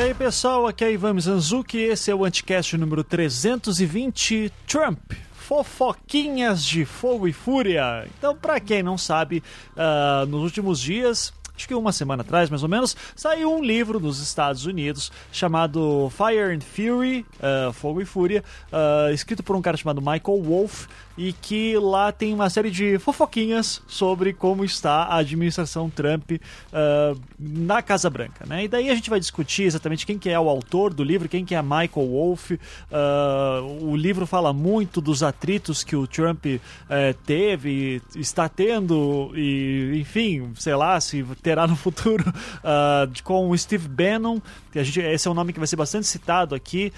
E 0.00 0.02
aí 0.02 0.14
pessoal, 0.14 0.66
aqui 0.66 0.82
é 0.82 0.92
Ivan 0.92 1.12
Mizanzuki, 1.12 1.76
esse 1.76 2.10
é 2.10 2.14
o 2.14 2.24
Anticast 2.24 2.74
número 2.78 3.04
320, 3.04 4.50
Trump, 4.66 4.98
fofoquinhas 5.34 6.64
de 6.64 6.86
fogo 6.86 7.28
e 7.28 7.34
fúria. 7.34 8.08
Então, 8.16 8.34
para 8.34 8.58
quem 8.58 8.82
não 8.82 8.96
sabe, 8.96 9.42
uh, 9.76 10.24
nos 10.24 10.42
últimos 10.42 10.80
dias 10.80 11.34
acho 11.54 11.68
que 11.68 11.74
uma 11.74 11.92
semana 11.92 12.22
atrás, 12.22 12.48
mais 12.48 12.62
ou 12.62 12.68
menos, 12.70 12.96
saiu 13.14 13.54
um 13.54 13.62
livro 13.62 14.00
nos 14.00 14.18
Estados 14.18 14.64
Unidos 14.64 15.12
chamado 15.30 16.10
Fire 16.16 16.54
and 16.54 16.60
Fury, 16.60 17.26
uh, 17.36 17.70
Fogo 17.74 18.00
e 18.00 18.06
Fúria, 18.06 18.42
uh, 18.72 19.12
escrito 19.12 19.42
por 19.42 19.54
um 19.54 19.60
cara 19.60 19.76
chamado 19.76 20.00
Michael 20.00 20.42
Wolff, 20.42 20.88
e 21.20 21.34
que 21.34 21.76
lá 21.76 22.10
tem 22.10 22.32
uma 22.32 22.48
série 22.48 22.70
de 22.70 22.98
fofoquinhas 22.98 23.82
sobre 23.86 24.32
como 24.32 24.64
está 24.64 25.02
a 25.02 25.16
administração 25.16 25.90
Trump 25.90 26.30
uh, 26.32 27.20
na 27.38 27.82
Casa 27.82 28.08
Branca, 28.08 28.46
né? 28.46 28.64
E 28.64 28.68
daí 28.68 28.88
a 28.88 28.94
gente 28.94 29.10
vai 29.10 29.20
discutir 29.20 29.64
exatamente 29.64 30.06
quem 30.06 30.18
que 30.18 30.30
é 30.30 30.40
o 30.40 30.48
autor 30.48 30.94
do 30.94 31.04
livro, 31.04 31.28
quem 31.28 31.44
que 31.44 31.54
é 31.54 31.60
Michael 31.60 32.08
Wolff. 32.08 32.54
Uh, 32.54 33.84
o 33.84 33.94
livro 33.94 34.26
fala 34.26 34.54
muito 34.54 34.98
dos 34.98 35.22
atritos 35.22 35.84
que 35.84 35.94
o 35.94 36.06
Trump 36.06 36.46
uh, 36.46 36.58
teve, 37.26 38.00
está 38.16 38.48
tendo 38.48 39.30
e, 39.34 39.98
enfim, 40.00 40.50
sei 40.54 40.74
lá, 40.74 40.98
se 41.02 41.22
terá 41.42 41.66
no 41.66 41.76
futuro 41.76 42.24
com 43.22 43.50
o 43.50 43.58
Steve 43.58 43.88
Bannon, 43.88 44.40
a 44.74 44.82
gente, 44.82 45.00
esse 45.00 45.28
é 45.28 45.30
um 45.30 45.34
nome 45.34 45.52
que 45.52 45.58
vai 45.58 45.66
ser 45.66 45.76
bastante 45.76 46.06
citado 46.06 46.54
aqui, 46.54 46.92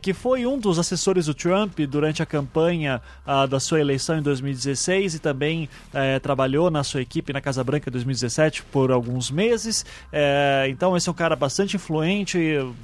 que 0.00 0.14
foi 0.14 0.46
um 0.46 0.58
dos 0.58 0.78
assessores 0.78 1.26
do 1.26 1.34
Trump 1.34 1.78
durante 1.80 2.22
a 2.22 2.26
campanha 2.26 3.02
da 3.48 3.60
sua 3.68 3.80
eleição 3.80 4.18
em 4.18 4.22
2016 4.22 5.16
e 5.16 5.18
também 5.18 5.68
é, 5.92 6.18
trabalhou 6.18 6.70
na 6.70 6.82
sua 6.82 7.02
equipe 7.02 7.32
na 7.32 7.40
Casa 7.40 7.62
Branca 7.62 7.88
em 7.88 7.92
2017 7.92 8.62
por 8.64 8.90
alguns 8.90 9.30
meses. 9.30 9.84
É, 10.10 10.66
então 10.70 10.96
esse 10.96 11.08
é 11.08 11.12
um 11.12 11.14
cara 11.14 11.36
bastante 11.36 11.76
influente, 11.76 12.38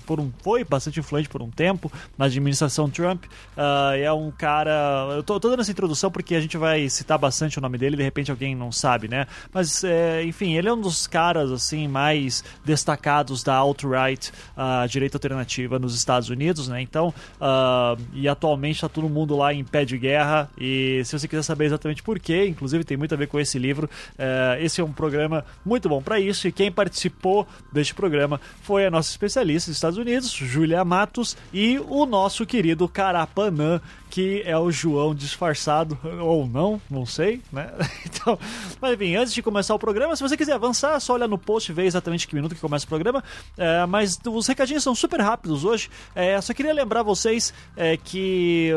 por 0.07 0.21
um, 0.21 0.31
foi 0.43 0.63
bastante 0.65 1.01
influente 1.01 1.29
por 1.29 1.41
um 1.41 1.51
tempo 1.51 1.91
na 2.19 2.27
administração 2.27 2.91
Trump. 2.91 3.25
Uh, 3.57 3.97
é 3.97 4.13
um 4.13 4.31
cara. 4.31 5.09
Eu 5.17 5.23
tô, 5.23 5.41
tô, 5.41 5.49
dando 5.49 5.61
essa 5.61 5.71
introdução 5.71 6.11
porque 6.11 6.35
a 6.35 6.41
gente 6.41 6.57
vai 6.57 6.89
citar 6.89 7.19
bastante 7.19 7.59
o 7.59 7.63
nome 7.63 7.79
dele, 7.79 7.97
de 7.97 8.03
repente 8.03 8.31
alguém 8.31 8.55
não 8.55 8.71
sabe, 8.71 9.09
né? 9.09 9.27
Mas 9.53 9.83
é, 9.85 10.23
enfim, 10.25 10.55
ele 10.55 10.69
é 10.69 10.73
um 10.73 10.81
dos 10.81 11.07
caras 11.07 11.51
assim 11.51 11.89
mais 11.89 12.45
destacados 12.65 13.43
da 13.43 13.55
alt-right, 13.55 14.33
uh, 14.57 14.87
direita 14.89 15.17
alternativa 15.17 15.79
nos 15.79 15.95
Estados 15.95 16.29
Unidos, 16.29 16.69
né? 16.69 16.81
Então, 16.83 17.15
uh, 17.41 18.01
e 18.13 18.29
atualmente 18.29 18.77
está 18.77 18.89
todo 18.89 19.09
mundo 19.09 19.37
lá 19.37 19.55
em 19.55 19.65
pé 19.65 19.85
de 19.85 19.97
guerra 19.97 20.51
e 20.65 21.05
se 21.05 21.19
você 21.19 21.29
quiser 21.29 21.43
saber 21.43 21.67
exatamente 21.67 22.03
por 22.03 22.19
quê, 22.19 22.47
inclusive 22.47 22.85
tem 22.85 22.97
muito 22.97 23.15
a 23.15 23.19
ver 23.19 23.27
com 23.27 23.39
esse 23.39 23.59
livro, 23.59 23.89
é, 24.17 24.59
esse 24.63 24.81
é 24.81 24.85
um 24.85 24.93
programa 24.93 25.45
muito 25.63 25.91
bom 25.91 26.01
para 26.01 26.19
isso. 26.19 26.49
E 26.49 26.53
quem 26.53 26.73
participou 26.73 27.47
deste 27.71 27.95
programa 27.95 28.41
foi 28.63 28.87
a 28.87 28.91
nossa 28.91 29.11
especialista 29.11 29.71
dos 29.71 29.77
Estados 29.77 29.99
Unidos, 29.99 30.31
Julia 30.31 30.83
Matos, 30.83 31.37
e 31.53 31.79
o 31.79 32.07
nosso 32.07 32.47
querido 32.47 32.89
Carapanã, 32.89 33.79
que 34.15 34.45
é 34.47 34.57
o 34.57 34.71
João 34.71 35.13
disfarçado, 35.13 35.99
ou 36.21 36.47
não, 36.47 36.81
não 36.89 37.05
sei, 37.05 37.41
né? 37.53 37.73
Então, 38.15 38.39
mas 38.81 38.95
enfim, 38.95 39.17
antes 39.17 39.35
de 39.35 39.43
começar 39.43 39.75
o 39.75 39.79
programa, 39.79 40.15
se 40.15 40.23
você 40.23 40.37
quiser 40.37 40.53
avançar, 40.53 40.99
só 41.01 41.15
olha 41.15 41.27
no 41.27 41.37
post 41.37 41.71
e 41.71 41.75
vê 41.75 41.85
exatamente 41.85 42.29
que 42.29 42.35
minuto 42.35 42.55
que 42.55 42.61
começa 42.61 42.85
o 42.85 42.89
programa. 42.89 43.25
É, 43.59 43.85
mas 43.87 44.19
os 44.25 44.47
recadinhos 44.47 44.85
são 44.85 44.95
super 44.95 45.21
rápidos 45.21 45.65
hoje. 45.65 45.91
É, 46.15 46.41
só 46.41 46.55
queria 46.55 46.73
lembrar 46.73 47.03
vocês 47.03 47.53
é, 47.77 47.97
que 47.97 48.71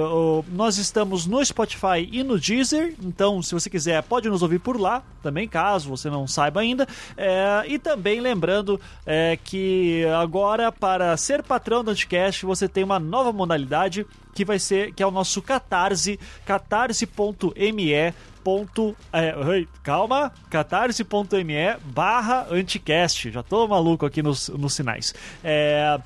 nós 0.49 0.77
estamos 0.77 1.27
no 1.27 1.45
Spotify 1.45 2.09
e 2.11 2.23
no 2.23 2.39
Deezer, 2.39 2.95
então 3.03 3.41
se 3.43 3.53
você 3.53 3.69
quiser, 3.69 4.01
pode 4.01 4.27
nos 4.27 4.41
ouvir 4.41 4.59
por 4.59 4.79
lá 4.79 5.03
também, 5.21 5.47
caso 5.47 5.87
você 5.87 6.09
não 6.09 6.25
saiba 6.27 6.61
ainda. 6.61 6.87
É, 7.15 7.63
e 7.67 7.77
também 7.77 8.19
lembrando 8.19 8.81
é, 9.05 9.37
que 9.43 10.03
agora, 10.19 10.71
para 10.71 11.15
ser 11.15 11.43
patrão 11.43 11.83
do 11.83 11.91
Anticast, 11.91 12.43
você 12.43 12.67
tem 12.67 12.83
uma 12.83 12.99
nova 12.99 13.31
modalidade 13.31 14.05
que 14.37 14.45
vai 14.45 14.59
ser 14.59 14.93
que 14.93 15.01
é 15.01 15.07
o 15.07 15.09
nosso 15.09 15.41
Catarse, 15.41 16.19
catarse.me 16.45 18.13
ponto, 18.43 18.95
é, 19.11 19.33
calma, 19.83 20.31
catarse.me 20.49 21.77
barra 21.85 22.47
anticast. 22.51 23.31
Já 23.31 23.41
tô 23.41 23.67
maluco 23.67 24.05
aqui 24.05 24.21
nos, 24.21 24.47
nos 24.49 24.75
sinais. 24.75 25.15
É, 25.43 25.99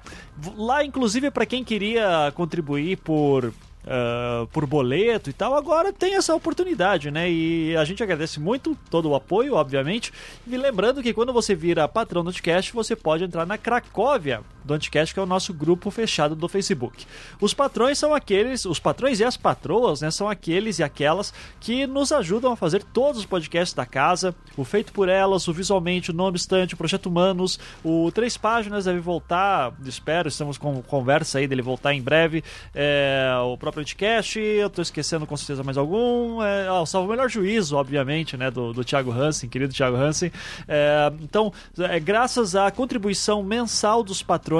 lá, 0.55 0.83
inclusive, 0.83 1.29
para 1.29 1.45
quem 1.45 1.61
queria 1.61 2.31
contribuir 2.33 2.97
por 2.99 3.53
uh, 3.81 4.47
por 4.47 4.65
boleto 4.65 5.29
e 5.29 5.33
tal, 5.33 5.55
agora 5.55 5.91
tem 5.93 6.15
essa 6.15 6.35
oportunidade, 6.35 7.11
né? 7.11 7.29
E 7.29 7.75
a 7.75 7.83
gente 7.83 8.01
agradece 8.01 8.39
muito 8.39 8.77
todo 8.89 9.09
o 9.09 9.15
apoio, 9.15 9.55
obviamente. 9.55 10.11
E 10.47 10.57
lembrando 10.57 11.01
que 11.01 11.13
quando 11.13 11.33
você 11.33 11.55
vira 11.55 11.87
patrão 11.87 12.23
do 12.23 12.29
Anticast, 12.29 12.73
você 12.73 12.95
pode 12.95 13.23
entrar 13.23 13.45
na 13.45 13.57
Cracóvia 13.57 14.41
do 14.63 14.73
Anticast, 14.73 15.13
que 15.13 15.19
é 15.19 15.23
o 15.23 15.25
nosso 15.25 15.53
grupo 15.53 15.89
fechado 15.89 16.35
do 16.35 16.47
Facebook. 16.47 17.05
Os 17.39 17.53
patrões 17.53 17.97
são 17.97 18.13
aqueles, 18.13 18.65
os 18.65 18.79
patrões 18.79 19.19
e 19.19 19.23
as 19.23 19.37
patroas, 19.37 20.01
né? 20.01 20.11
São 20.11 20.29
aqueles 20.29 20.79
e 20.79 20.83
aquelas 20.83 21.33
que 21.59 21.87
nos 21.87 22.11
ajudam 22.11 22.51
a 22.51 22.55
fazer 22.55 22.83
todos 22.83 23.19
os 23.19 23.25
podcasts 23.25 23.73
da 23.73 23.85
casa, 23.85 24.35
o 24.55 24.63
Feito 24.63 24.93
por 24.93 25.09
Elas, 25.09 25.47
o 25.47 25.53
Visualmente, 25.53 26.11
o 26.11 26.13
Não 26.13 26.25
Obstante, 26.25 26.73
o 26.73 26.77
Projeto 26.77 27.07
Humanos, 27.07 27.59
o 27.83 28.11
Três 28.11 28.37
Páginas 28.37 28.85
deve 28.85 28.99
voltar, 28.99 29.73
espero, 29.85 30.27
estamos 30.27 30.57
com 30.57 30.81
conversa 30.81 31.39
aí 31.39 31.47
dele 31.47 31.61
voltar 31.61 31.93
em 31.93 32.01
breve, 32.01 32.43
é, 32.73 33.31
o 33.43 33.57
próprio 33.57 33.81
Anticast, 33.81 34.39
eu 34.39 34.69
tô 34.69 34.81
esquecendo 34.81 35.25
com 35.25 35.35
certeza 35.35 35.63
mais 35.63 35.77
algum. 35.77 36.41
É, 36.41 36.71
o 36.71 36.85
Salvo 36.85 37.09
Melhor 37.09 37.29
Juízo, 37.29 37.75
obviamente, 37.75 38.37
né, 38.37 38.51
do, 38.51 38.73
do 38.73 38.83
Thiago 38.83 39.11
Hansen, 39.11 39.49
querido 39.49 39.73
Thiago 39.73 39.95
Hansen. 39.95 40.31
É, 40.67 41.11
então, 41.21 41.51
é 41.79 41.99
graças 41.99 42.55
à 42.55 42.69
contribuição 42.71 43.43
mensal 43.43 44.03
dos 44.03 44.21
patrões 44.21 44.50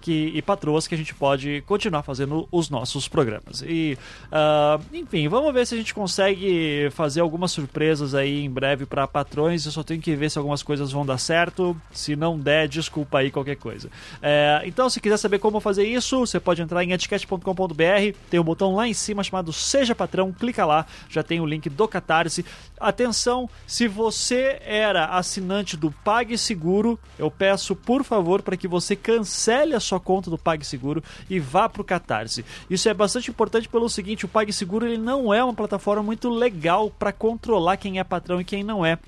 que, 0.00 0.32
e 0.34 0.42
patroas 0.42 0.86
que 0.86 0.94
a 0.94 0.98
gente 0.98 1.14
pode 1.14 1.62
continuar 1.66 2.02
fazendo 2.02 2.48
os 2.50 2.68
nossos 2.68 3.08
programas. 3.08 3.62
E, 3.66 3.96
uh, 4.26 4.82
enfim, 4.92 5.28
vamos 5.28 5.52
ver 5.52 5.66
se 5.66 5.74
a 5.74 5.78
gente 5.78 5.94
consegue 5.94 6.88
fazer 6.90 7.20
algumas 7.20 7.52
surpresas 7.52 8.14
aí 8.14 8.44
em 8.44 8.50
breve 8.50 8.86
para 8.86 9.06
patrões. 9.06 9.64
Eu 9.64 9.72
só 9.72 9.82
tenho 9.82 10.00
que 10.00 10.14
ver 10.14 10.30
se 10.30 10.38
algumas 10.38 10.62
coisas 10.62 10.92
vão 10.92 11.06
dar 11.06 11.18
certo. 11.18 11.76
Se 11.92 12.16
não 12.16 12.38
der, 12.38 12.68
desculpa 12.68 13.18
aí 13.18 13.30
qualquer 13.30 13.56
coisa. 13.56 13.90
É, 14.20 14.62
então, 14.64 14.90
se 14.90 15.00
quiser 15.00 15.16
saber 15.16 15.38
como 15.38 15.60
fazer 15.60 15.86
isso, 15.86 16.20
você 16.20 16.40
pode 16.40 16.62
entrar 16.62 16.82
em 16.82 16.92
anticast.com.br, 16.92 18.18
tem 18.30 18.40
um 18.40 18.44
botão 18.44 18.74
lá 18.74 18.88
em 18.88 18.94
cima 18.94 19.22
chamado 19.22 19.52
Seja 19.52 19.94
Patrão, 19.94 20.32
clica 20.32 20.64
lá, 20.64 20.86
já 21.08 21.22
tem 21.22 21.40
o 21.40 21.46
link 21.46 21.68
do 21.68 21.86
Catarse. 21.86 22.44
Atenção, 22.78 23.48
se 23.66 23.86
você 23.88 24.60
era 24.64 25.06
assinante 25.06 25.76
do 25.76 25.90
PagSeguro, 25.90 26.98
eu 27.18 27.30
peço 27.30 27.74
por 27.74 28.04
favor 28.04 28.42
para 28.42 28.56
que 28.56 28.68
você 28.68 28.94
cancele 28.96 29.35
a 29.76 29.80
sua 29.80 30.00
conta 30.00 30.30
do 30.30 30.38
PagSeguro 30.38 31.02
e 31.28 31.38
vá 31.38 31.68
para 31.68 31.82
o 31.82 31.84
Catarse. 31.84 32.44
Isso 32.68 32.88
é 32.88 32.94
bastante 32.94 33.30
importante 33.30 33.68
pelo 33.68 33.88
seguinte, 33.88 34.24
o 34.24 34.28
PagSeguro 34.28 34.86
ele 34.86 34.98
não 34.98 35.32
é 35.32 35.44
uma 35.44 35.54
plataforma 35.54 36.02
muito 36.02 36.28
legal 36.28 36.90
para 36.90 37.12
controlar 37.12 37.76
quem 37.76 37.98
é 37.98 38.04
patrão 38.04 38.40
e 38.40 38.44
quem 38.44 38.64
não 38.64 38.84
é. 38.84 38.98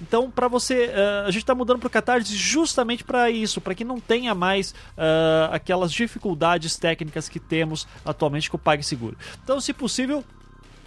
Então, 0.00 0.30
para 0.30 0.48
você, 0.48 0.86
uh, 0.86 1.26
a 1.26 1.30
gente 1.30 1.42
está 1.42 1.54
mudando 1.54 1.78
para 1.78 1.86
o 1.86 1.90
Catarse 1.90 2.34
justamente 2.34 3.04
para 3.04 3.30
isso, 3.30 3.60
para 3.60 3.74
que 3.74 3.84
não 3.84 4.00
tenha 4.00 4.34
mais 4.34 4.70
uh, 4.70 5.52
aquelas 5.52 5.92
dificuldades 5.92 6.76
técnicas 6.76 7.28
que 7.28 7.38
temos 7.38 7.86
atualmente 8.04 8.50
com 8.50 8.56
o 8.56 8.60
PagSeguro 8.60 8.94
seguro. 8.94 9.16
Então, 9.42 9.60
se 9.60 9.72
possível, 9.72 10.24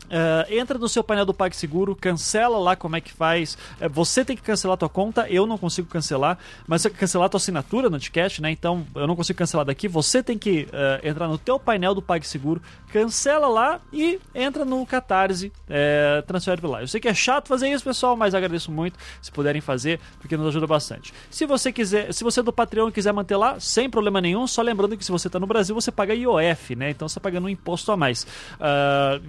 Uh, 0.08 0.54
entra 0.54 0.78
no 0.78 0.88
seu 0.88 1.04
painel 1.04 1.26
do 1.26 1.34
PagSeguro, 1.34 1.96
cancela 1.96 2.58
lá 2.58 2.76
como 2.76 2.96
é 2.96 3.02
que 3.02 3.12
faz. 3.12 3.58
Uh, 3.82 3.90
você 3.90 4.24
tem 4.24 4.36
que 4.36 4.42
cancelar 4.42 4.76
a 4.76 4.78
tua 4.78 4.90
conta, 4.90 5.28
eu 5.30 5.46
não 5.46 5.58
consigo 5.58 5.88
cancelar, 5.88 6.38
mas 6.66 6.82
você 6.82 6.90
cancelar 6.90 7.26
a 7.26 7.30
tua 7.30 7.38
assinatura 7.38 7.90
no 7.90 7.98
Anticast, 7.98 8.42
né? 8.42 8.50
Então 8.52 8.88
eu 8.96 9.06
não 9.06 9.16
consigo 9.16 9.38
cancelar 9.38 9.66
daqui. 9.66 9.88
Você 9.88 10.24
tem 10.24 10.38
que 10.38 10.68
uh, 10.72 11.08
entrar 11.08 11.28
no 11.28 11.38
teu 11.38 11.60
painel 11.60 11.94
do 11.94 12.02
PagSeguro, 12.02 12.62
cancela 12.92 13.48
lá 13.48 13.82
e 13.92 14.20
entra 14.34 14.64
no 14.64 14.86
Catarse, 14.86 15.52
é, 15.70 16.24
transfere 16.26 16.66
lá. 16.66 16.82
Eu 16.82 16.88
sei 16.88 17.02
que 17.02 17.08
é 17.08 17.14
chato 17.14 17.48
fazer 17.48 17.70
isso, 17.70 17.84
pessoal, 17.84 18.16
mas 18.16 18.34
agradeço 18.34 18.72
muito 18.72 18.98
se 19.22 19.32
puderem 19.32 19.62
fazer, 19.62 20.00
porque 20.20 20.38
nos 20.38 20.48
ajuda 20.48 20.66
bastante. 20.66 21.14
Se 21.30 21.46
você 21.46 21.72
quiser, 21.72 22.14
se 22.14 22.24
você 22.24 22.40
é 22.40 22.44
do 22.44 22.54
Patreon 22.54 22.90
e 22.90 22.92
quiser 22.92 23.12
manter 23.12 23.36
lá, 23.36 23.60
sem 23.60 23.90
problema 23.90 24.22
nenhum, 24.22 24.48
só 24.48 24.62
lembrando 24.62 24.96
que 24.96 25.04
se 25.04 25.12
você 25.12 25.28
está 25.28 25.40
no 25.40 25.46
Brasil, 25.46 25.76
você 25.76 25.92
paga 25.92 26.16
IOF, 26.16 26.76
né? 26.76 26.92
Então 26.92 27.08
você 27.08 27.14
está 27.14 27.22
pagando 27.22 27.46
um 27.46 27.50
imposto 27.50 27.92
a 27.92 27.98
mais. 27.98 28.26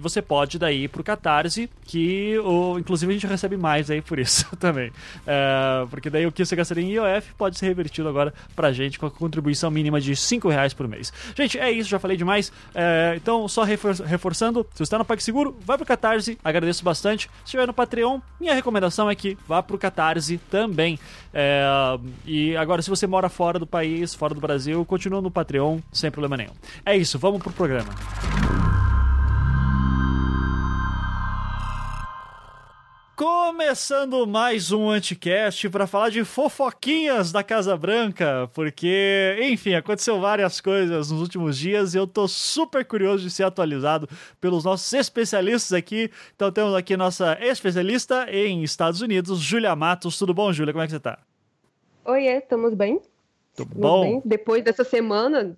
você 0.01 0.21
pode 0.21 0.57
dar 0.57 0.68
aí 0.69 0.87
pro 0.87 1.03
Catarse, 1.03 1.69
que 1.83 2.37
o, 2.39 2.77
inclusive 2.79 3.11
a 3.11 3.13
gente 3.13 3.27
recebe 3.27 3.57
mais 3.57 3.89
aí 3.91 4.01
por 4.01 4.19
isso 4.19 4.45
também. 4.57 4.91
É, 5.27 5.85
porque 5.89 6.09
daí 6.09 6.25
o 6.25 6.31
que 6.31 6.45
você 6.45 6.55
gastaria 6.55 6.83
em 6.83 6.91
IOF 6.91 7.33
pode 7.37 7.57
ser 7.57 7.67
revertido 7.67 8.07
agora 8.07 8.33
pra 8.55 8.71
gente 8.71 8.97
com 8.97 9.05
a 9.05 9.11
contribuição 9.11 9.69
mínima 9.69 9.99
de 9.99 10.15
5 10.15 10.47
reais 10.49 10.73
por 10.73 10.87
mês. 10.87 11.11
Gente, 11.35 11.59
é 11.59 11.71
isso, 11.71 11.89
já 11.89 11.99
falei 11.99 12.15
demais. 12.15 12.51
É, 12.73 13.13
então, 13.15 13.47
só 13.47 13.63
refor 13.63 13.95
reforçando, 13.95 14.65
se 14.71 14.77
você 14.77 14.83
está 14.83 14.97
no 14.97 15.05
PagSeguro, 15.05 15.57
vai 15.65 15.77
pro 15.77 15.85
Catarse, 15.85 16.37
agradeço 16.43 16.83
bastante. 16.83 17.23
Se 17.39 17.45
estiver 17.45 17.65
no 17.65 17.73
Patreon, 17.73 18.19
minha 18.39 18.53
recomendação 18.53 19.09
é 19.09 19.15
que 19.15 19.37
vá 19.47 19.61
pro 19.61 19.77
Catarse 19.77 20.37
também. 20.49 20.99
É, 21.33 21.63
e 22.25 22.55
agora, 22.55 22.81
se 22.81 22.89
você 22.89 23.07
mora 23.07 23.29
fora 23.29 23.59
do 23.59 23.67
país, 23.67 24.13
fora 24.13 24.33
do 24.33 24.41
Brasil, 24.41 24.83
continua 24.85 25.21
no 25.21 25.31
Patreon, 25.31 25.79
sem 25.91 26.11
problema 26.11 26.37
nenhum. 26.37 26.53
É 26.85 26.95
isso, 26.95 27.17
vamos 27.17 27.41
pro 27.41 27.51
programa. 27.51 27.89
Começando 33.19 34.25
mais 34.25 34.71
um 34.71 34.89
Anticast 34.89 35.67
para 35.69 35.85
falar 35.85 36.07
de 36.07 36.23
fofoquinhas 36.23 37.33
da 37.33 37.43
Casa 37.43 37.75
Branca, 37.75 38.49
porque, 38.53 39.37
enfim, 39.41 39.73
aconteceu 39.73 40.21
várias 40.21 40.61
coisas 40.61 41.11
nos 41.11 41.19
últimos 41.21 41.57
dias 41.57 41.93
e 41.93 41.97
eu 41.97 42.07
tô 42.07 42.29
super 42.29 42.85
curioso 42.85 43.21
de 43.21 43.29
ser 43.29 43.43
atualizado 43.43 44.07
pelos 44.39 44.63
nossos 44.63 44.93
especialistas 44.93 45.73
aqui. 45.73 46.09
Então 46.33 46.49
temos 46.49 46.73
aqui 46.73 46.95
nossa 46.95 47.37
especialista 47.41 48.25
em 48.31 48.63
Estados 48.63 49.01
Unidos, 49.01 49.39
Júlia 49.39 49.75
Matos. 49.75 50.17
Tudo 50.17 50.33
bom, 50.33 50.53
Júlia? 50.53 50.71
Como 50.71 50.81
é 50.81 50.87
que 50.87 50.93
você 50.93 50.99
tá? 51.01 51.19
Oiê, 52.05 52.37
estamos 52.37 52.73
bem? 52.73 53.01
Tudo 53.53 53.75
bom? 53.75 54.01
Bem. 54.01 54.21
Depois 54.23 54.63
dessa 54.63 54.85
semana 54.85 55.57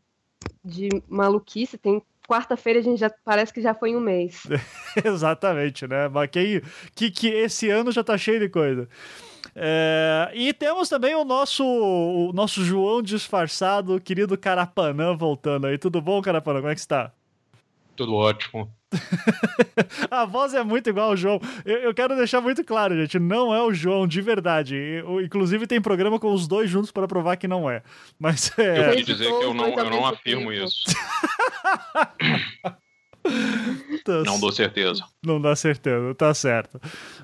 de 0.65 0.89
maluquice, 1.07 1.77
tem 1.77 2.01
quarta-feira 2.31 2.79
a 2.79 2.81
gente 2.81 2.97
já 2.97 3.11
parece 3.25 3.53
que 3.53 3.61
já 3.61 3.73
foi 3.73 3.93
um 3.93 3.99
mês. 3.99 4.43
Exatamente, 5.03 5.85
né? 5.85 6.07
Mas 6.07 6.29
que, 6.29 6.63
que, 6.95 7.11
que 7.11 7.27
esse 7.27 7.69
ano 7.69 7.91
já 7.91 8.01
tá 8.01 8.17
cheio 8.17 8.39
de 8.39 8.47
coisa. 8.47 8.87
É, 9.53 10.31
e 10.33 10.53
temos 10.53 10.87
também 10.87 11.13
o 11.13 11.25
nosso, 11.25 11.65
o 11.65 12.31
nosso 12.31 12.63
João 12.63 13.01
disfarçado, 13.01 13.99
querido 13.99 14.37
Carapanã, 14.37 15.13
voltando 15.13 15.67
aí. 15.67 15.77
Tudo 15.77 16.01
bom, 16.01 16.21
Carapanã? 16.21 16.61
Como 16.61 16.71
é 16.71 16.73
que 16.75 16.79
está? 16.79 17.11
Tudo 18.01 18.15
ótimo. 18.15 18.67
a 20.09 20.25
voz 20.25 20.55
é 20.55 20.63
muito 20.63 20.89
igual 20.89 21.09
ao 21.09 21.15
João. 21.15 21.39
Eu, 21.63 21.77
eu, 21.77 21.93
quero 21.93 22.15
deixar 22.15 22.41
muito 22.41 22.63
claro, 22.63 22.99
gente, 22.99 23.19
não 23.19 23.53
é 23.53 23.61
o 23.61 23.71
João 23.71 24.07
de 24.07 24.19
verdade. 24.21 24.75
Eu, 24.75 25.21
inclusive 25.21 25.67
tem 25.67 25.79
programa 25.79 26.19
com 26.19 26.33
os 26.33 26.47
dois 26.47 26.67
juntos 26.67 26.89
para 26.89 27.07
provar 27.07 27.37
que 27.37 27.47
não 27.47 27.69
é. 27.69 27.83
Mas 28.17 28.57
é... 28.57 28.79
Eu 28.79 28.89
queria 28.89 29.03
dizer 29.03 29.27
que 29.27 29.43
eu 29.43 29.53
não, 29.53 29.67
eu 29.67 29.89
não 29.91 30.03
afirmo 30.07 30.51
isso. 30.51 30.83
Tá 34.03 34.23
não 34.25 34.39
dou 34.39 34.51
certeza. 34.51 35.05
Não 35.23 35.39
dá 35.39 35.55
certeza, 35.55 36.15
tá 36.15 36.33
certo. 36.33 36.81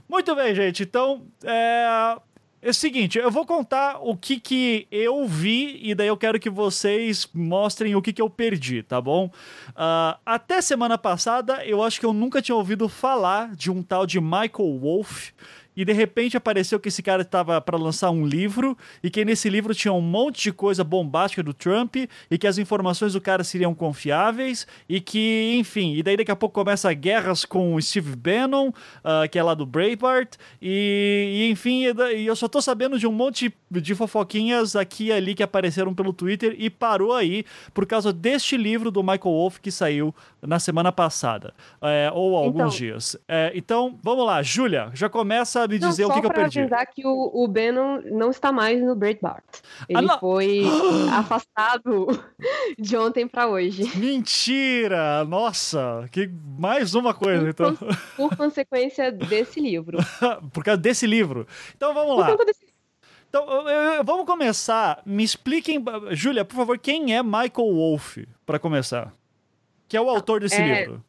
Muito 0.08 0.36
bem, 0.36 0.54
gente. 0.54 0.84
Então, 0.84 1.26
é, 1.44 2.20
é 2.62 2.70
o 2.70 2.74
seguinte, 2.74 3.20
eu 3.20 3.30
vou 3.30 3.46
contar 3.46 4.00
o 4.02 4.16
que 4.18 4.40
que 4.40 4.88
eu 4.92 5.28
vi 5.28 5.80
e 5.82 5.94
daí 5.94 6.08
eu 6.08 6.18
quero 6.18 6.40
que 6.40 6.50
vocês 6.50 7.28
mostrem 7.34 7.96
o 7.96 8.02
que 8.02 8.12
que 8.12 8.22
eu 8.22 8.30
perdi, 8.30 8.82
tá 8.82 9.00
bom? 9.00 9.28
Uh, 9.70 10.18
até 10.26 10.62
semana 10.62 10.98
passada, 10.98 11.64
eu 11.66 11.84
acho 11.84 12.00
que 12.00 12.06
eu 12.06 12.14
nunca 12.14 12.42
tinha 12.42 12.56
ouvido 12.56 12.90
falar 12.90 13.56
de 13.56 13.70
um 13.70 13.84
tal 13.84 14.08
de 14.08 14.20
Michael 14.20 14.80
Wolff 14.80 15.34
e 15.78 15.86
de 15.86 15.94
repente 15.94 16.36
apareceu 16.36 16.80
que 16.80 16.88
esse 16.88 17.04
cara 17.04 17.22
estava 17.22 17.62
para 17.62 17.78
lançar 17.78 18.10
um 18.10 18.26
livro 18.26 18.76
e 19.04 19.12
que 19.12 19.24
nesse 19.24 19.48
livro 19.48 19.76
tinha 19.76 19.94
um 19.94 20.02
monte 20.02 20.42
de 20.42 20.52
coisa 20.52 20.84
bombástica 20.84 21.44
do 21.44 21.54
Trump 21.54 21.96
e 21.96 22.38
que 22.38 22.48
as 22.48 22.58
informações 22.58 23.14
do 23.14 23.22
cara 23.22 23.44
seriam 23.44 23.76
confiáveis 23.76 24.66
e 24.90 25.00
que, 25.00 25.56
enfim, 25.60 25.94
e 25.94 26.02
daí 26.02 26.18
daqui 26.18 26.32
a 26.32 26.36
pouco 26.36 26.56
começa 26.56 26.92
guerras 26.94 27.46
com 27.46 27.76
o 27.76 27.82
Steve 27.82 28.16
Bannon, 28.16 28.70
uh, 28.70 29.30
que 29.32 29.38
é 29.38 29.44
lá 29.44 29.54
do 29.54 29.68
Breitbart, 29.68 30.34
e, 30.60 31.44
e 31.46 31.52
enfim, 31.52 31.84
e 32.16 32.26
eu 32.26 32.36
só 32.36 32.48
tô 32.48 32.60
sabendo 32.60 32.98
de 32.98 33.06
um 33.06 33.12
monte 33.12 33.54
de 33.70 33.94
fofoquinhas 33.94 34.76
aqui 34.76 35.06
e 35.06 35.12
ali 35.12 35.36
que 35.36 35.44
apareceram 35.44 35.94
pelo 35.94 36.12
Twitter 36.12 36.56
e 36.58 36.70
parou 36.70 37.14
aí 37.14 37.46
por 37.74 37.86
causa 37.86 38.12
deste 38.12 38.58
livro 38.58 38.90
do 38.90 39.04
Michael 39.04 39.22
Wolff 39.24 39.62
que 39.62 39.70
saiu 39.70 40.16
na 40.42 40.58
semana 40.60 40.92
passada, 40.92 41.54
é, 41.82 42.10
ou 42.14 42.36
alguns 42.36 42.56
então, 42.56 42.70
dias. 42.70 43.18
É, 43.28 43.52
então, 43.54 44.00
vamos 44.02 44.26
lá, 44.26 44.42
Júlia, 44.42 44.90
já 44.94 45.10
começa 45.10 45.67
me 45.68 45.80
dizer 45.80 46.04
não, 46.04 46.10
o 46.10 46.14
que, 46.14 46.22
que 46.22 46.26
eu 46.26 46.32
perdi. 46.32 46.54
Só 46.54 46.60
avisar 46.62 46.88
que 46.88 47.06
o, 47.06 47.32
o 47.34 47.48
Bannon 47.48 48.02
não 48.12 48.30
está 48.30 48.52
mais 48.52 48.82
no 48.82 48.96
Breitbart. 48.96 49.44
Ele 49.88 50.08
ah, 50.10 50.18
foi 50.20 50.64
afastado 51.14 52.08
de 52.78 52.98
ontem 52.98 53.28
para 53.28 53.48
hoje. 53.48 53.98
Mentira! 53.98 55.24
Nossa, 55.26 56.08
que 56.12 56.30
mais 56.58 56.96
uma 56.96 57.14
coisa, 57.14 57.54
por, 57.54 57.72
então. 57.72 57.78
Por 58.16 58.36
consequência 58.36 59.12
desse 59.12 59.60
livro. 59.60 59.98
por 60.54 60.64
causa 60.64 60.82
desse 60.82 61.06
livro. 61.06 61.48
Então 61.76 61.94
vamos 61.94 62.18
lá. 62.18 62.36
Desse... 62.46 62.68
Então, 63.30 63.46
vamos 64.06 64.26
começar. 64.26 65.02
Me 65.06 65.24
expliquem, 65.24 65.84
Júlia, 66.12 66.46
por 66.46 66.56
favor, 66.56 66.80
quem 66.80 67.16
é 67.16 67.22
Michael 67.22 67.74
Wolff, 67.74 68.28
para 68.46 68.58
começar? 68.58 69.14
Que 69.88 69.98
é 69.98 70.02
o 70.02 70.10
autor 70.10 70.40
desse 70.40 70.62
é... 70.62 70.80
livro. 70.80 71.04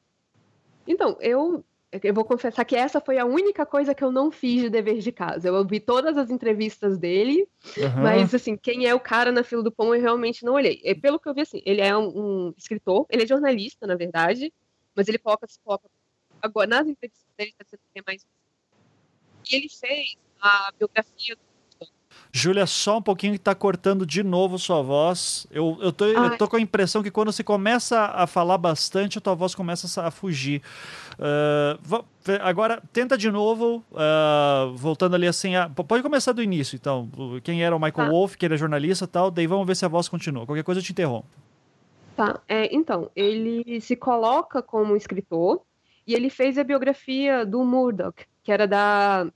Então, 0.86 1.16
eu 1.20 1.62
eu 1.90 2.12
vou 2.12 2.24
confessar 2.24 2.64
que 2.64 2.76
essa 2.76 3.00
foi 3.00 3.18
a 3.18 3.24
única 3.24 3.64
coisa 3.64 3.94
que 3.94 4.04
eu 4.04 4.12
não 4.12 4.30
fiz 4.30 4.62
de 4.62 4.70
dever 4.70 4.98
de 4.98 5.10
casa. 5.10 5.48
Eu 5.48 5.54
ouvi 5.54 5.80
todas 5.80 6.18
as 6.18 6.30
entrevistas 6.30 6.98
dele, 6.98 7.48
uhum. 7.76 8.02
mas 8.02 8.34
assim, 8.34 8.56
quem 8.56 8.86
é 8.86 8.94
o 8.94 9.00
cara 9.00 9.32
na 9.32 9.42
fila 9.42 9.62
do 9.62 9.72
pão 9.72 9.94
eu 9.94 10.00
realmente 10.00 10.44
não 10.44 10.52
olhei. 10.52 10.80
E, 10.84 10.94
pelo 10.94 11.18
que 11.18 11.28
eu 11.28 11.34
vi, 11.34 11.40
assim, 11.40 11.62
ele 11.64 11.80
é 11.80 11.96
um, 11.96 12.08
um, 12.48 12.54
escritor, 12.56 13.06
ele 13.08 13.22
é 13.22 13.26
jornalista, 13.26 13.86
na 13.86 13.94
verdade, 13.94 14.52
mas 14.94 15.08
ele 15.08 15.18
coloca, 15.18 15.46
se 15.46 15.58
coloca 15.64 15.88
agora 16.42 16.68
nas 16.68 16.86
entrevistas 16.86 17.26
dele 17.38 17.54
está 17.58 17.64
sendo 17.64 18.04
mais. 18.06 18.26
E 19.50 19.56
ele 19.56 19.68
fez 19.68 20.16
a 20.40 20.70
biografia 20.78 21.36
do 21.36 21.47
Júlia, 22.38 22.66
só 22.66 22.98
um 22.98 23.02
pouquinho 23.02 23.32
que 23.32 23.40
tá 23.40 23.54
cortando 23.54 24.06
de 24.06 24.22
novo 24.22 24.58
sua 24.58 24.80
voz. 24.80 25.46
Eu, 25.50 25.76
eu, 25.80 25.92
tô, 25.92 26.04
eu 26.06 26.38
tô 26.38 26.46
com 26.46 26.56
a 26.56 26.60
impressão 26.60 27.02
que 27.02 27.10
quando 27.10 27.32
você 27.32 27.42
começa 27.42 28.12
a 28.14 28.26
falar 28.26 28.56
bastante, 28.56 29.18
a 29.18 29.20
tua 29.20 29.34
voz 29.34 29.54
começa 29.54 30.02
a 30.02 30.10
fugir. 30.10 30.62
Uh, 31.18 32.04
agora, 32.40 32.80
tenta 32.92 33.18
de 33.18 33.30
novo, 33.30 33.84
uh, 33.90 34.76
voltando 34.76 35.16
ali 35.16 35.26
assim. 35.26 35.56
A, 35.56 35.68
pode 35.68 36.02
começar 36.02 36.32
do 36.32 36.42
início, 36.42 36.76
então. 36.76 37.10
Quem 37.42 37.64
era 37.64 37.74
o 37.74 37.78
Michael 37.78 38.06
tá. 38.06 38.08
Wolff, 38.08 38.38
que 38.38 38.46
ele 38.46 38.54
é 38.54 38.58
jornalista 38.58 39.04
e 39.04 39.08
tal, 39.08 39.30
daí 39.30 39.46
vamos 39.46 39.66
ver 39.66 39.74
se 39.74 39.84
a 39.84 39.88
voz 39.88 40.08
continua. 40.08 40.46
Qualquer 40.46 40.62
coisa 40.62 40.80
eu 40.80 40.84
te 40.84 40.92
interrompo. 40.92 41.26
Tá, 42.16 42.40
é, 42.48 42.74
então, 42.74 43.10
ele 43.14 43.80
se 43.80 43.96
coloca 43.96 44.62
como 44.62 44.96
escritor 44.96 45.62
e 46.06 46.14
ele 46.14 46.30
fez 46.30 46.56
a 46.56 46.64
biografia 46.64 47.44
do 47.44 47.64
Murdoch, 47.64 48.24
que 48.42 48.52
era 48.52 48.66
da 48.66 49.26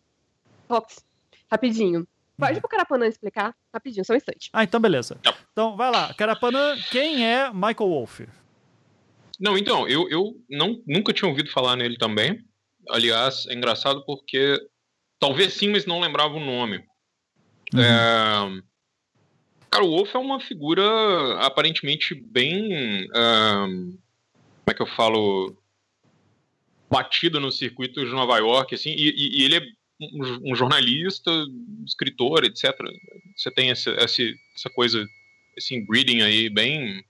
Fox. 0.69 1.05
Rapidinho. 1.51 2.07
Pode 2.47 2.61
pro 2.61 2.69
Carapanã 2.69 3.07
explicar 3.07 3.55
rapidinho, 3.73 4.05
só 4.05 4.13
um 4.13 4.17
instante. 4.17 4.51
Ah, 4.53 4.65
então 4.65 4.81
beleza. 4.81 5.19
Então, 5.53 5.77
vai 5.77 5.91
lá. 5.91 6.13
Carapanã, 6.15 6.77
quem 6.91 7.27
é 7.27 7.51
Michael 7.53 7.89
Wolff? 7.89 8.29
Não, 9.39 9.57
então, 9.57 9.89
eu, 9.89 10.09
eu 10.09 10.37
não, 10.49 10.83
nunca 10.87 11.13
tinha 11.13 11.29
ouvido 11.29 11.51
falar 11.51 11.77
nele 11.77 11.97
também. 11.97 12.45
Aliás, 12.89 13.47
é 13.47 13.55
engraçado 13.55 14.05
porque 14.05 14.59
talvez 15.19 15.55
sim, 15.55 15.69
mas 15.69 15.87
não 15.87 16.01
lembrava 16.01 16.35
o 16.35 16.45
nome. 16.45 16.79
Uhum. 17.73 17.81
É... 17.81 18.63
Cara, 19.71 19.85
o 19.85 19.91
Wolf 19.91 20.15
é 20.15 20.19
uma 20.19 20.39
figura 20.41 20.85
aparentemente 21.39 22.15
bem. 22.15 23.09
como 23.09 24.67
é 24.67 24.75
que 24.75 24.83
eu 24.83 24.87
falo? 24.87 25.57
Batida 26.91 27.41
no 27.41 27.51
circuito 27.51 28.05
de 28.05 28.11
Nova 28.11 28.37
York, 28.37 28.75
assim, 28.75 28.91
e, 28.91 29.09
e, 29.09 29.41
e 29.41 29.45
ele 29.45 29.57
é 29.57 29.63
um, 30.45 30.55
jornalista, 30.55 31.31
escritor, 31.87 32.45
etc. 32.45 32.75
Você 33.37 33.51
tem 33.51 33.71
essa, 33.71 33.91
essa, 33.93 34.23
essa 34.55 34.71
coisa, 34.71 35.07
esse 35.57 35.75
inbreeding 35.75 36.23
aí 36.23 36.49
bem, 36.49 37.05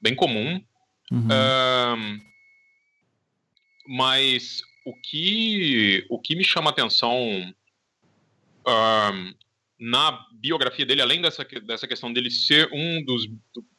bem 0.00 0.14
comum. 0.14 0.62
Uhum. 1.10 1.28
Um, 1.28 2.20
mas 3.86 4.62
o 4.84 4.94
que, 4.94 6.06
o 6.08 6.18
que 6.18 6.36
me 6.36 6.44
chama 6.44 6.70
atenção 6.70 7.54
um, 8.66 9.34
na 9.82 10.24
biografia 10.32 10.86
dele, 10.86 11.02
além 11.02 11.20
dessa, 11.20 11.44
dessa 11.66 11.88
questão 11.88 12.12
dele 12.12 12.30
ser 12.30 12.70
um 12.72 13.04
dos 13.04 13.28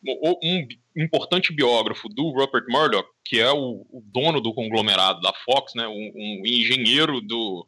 um 0.06 0.68
importante 0.98 1.54
biógrafo 1.54 2.10
do 2.10 2.30
Rupert 2.32 2.66
Murdoch, 2.68 3.08
que 3.24 3.40
é 3.40 3.50
o, 3.50 3.86
o 3.90 4.04
dono 4.08 4.42
do 4.42 4.54
conglomerado 4.54 5.22
da 5.22 5.32
Fox, 5.46 5.74
né, 5.74 5.88
um, 5.88 6.12
um, 6.14 6.42
engenheiro 6.46 7.22
do, 7.22 7.66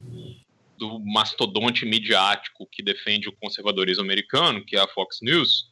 do 0.77 0.99
mastodonte 0.99 1.85
midiático 1.85 2.67
que 2.69 2.83
defende 2.83 3.29
o 3.29 3.35
conservadorismo 3.41 4.03
americano, 4.03 4.65
que 4.65 4.75
é 4.75 4.81
a 4.81 4.87
Fox 4.89 5.19
News, 5.21 5.69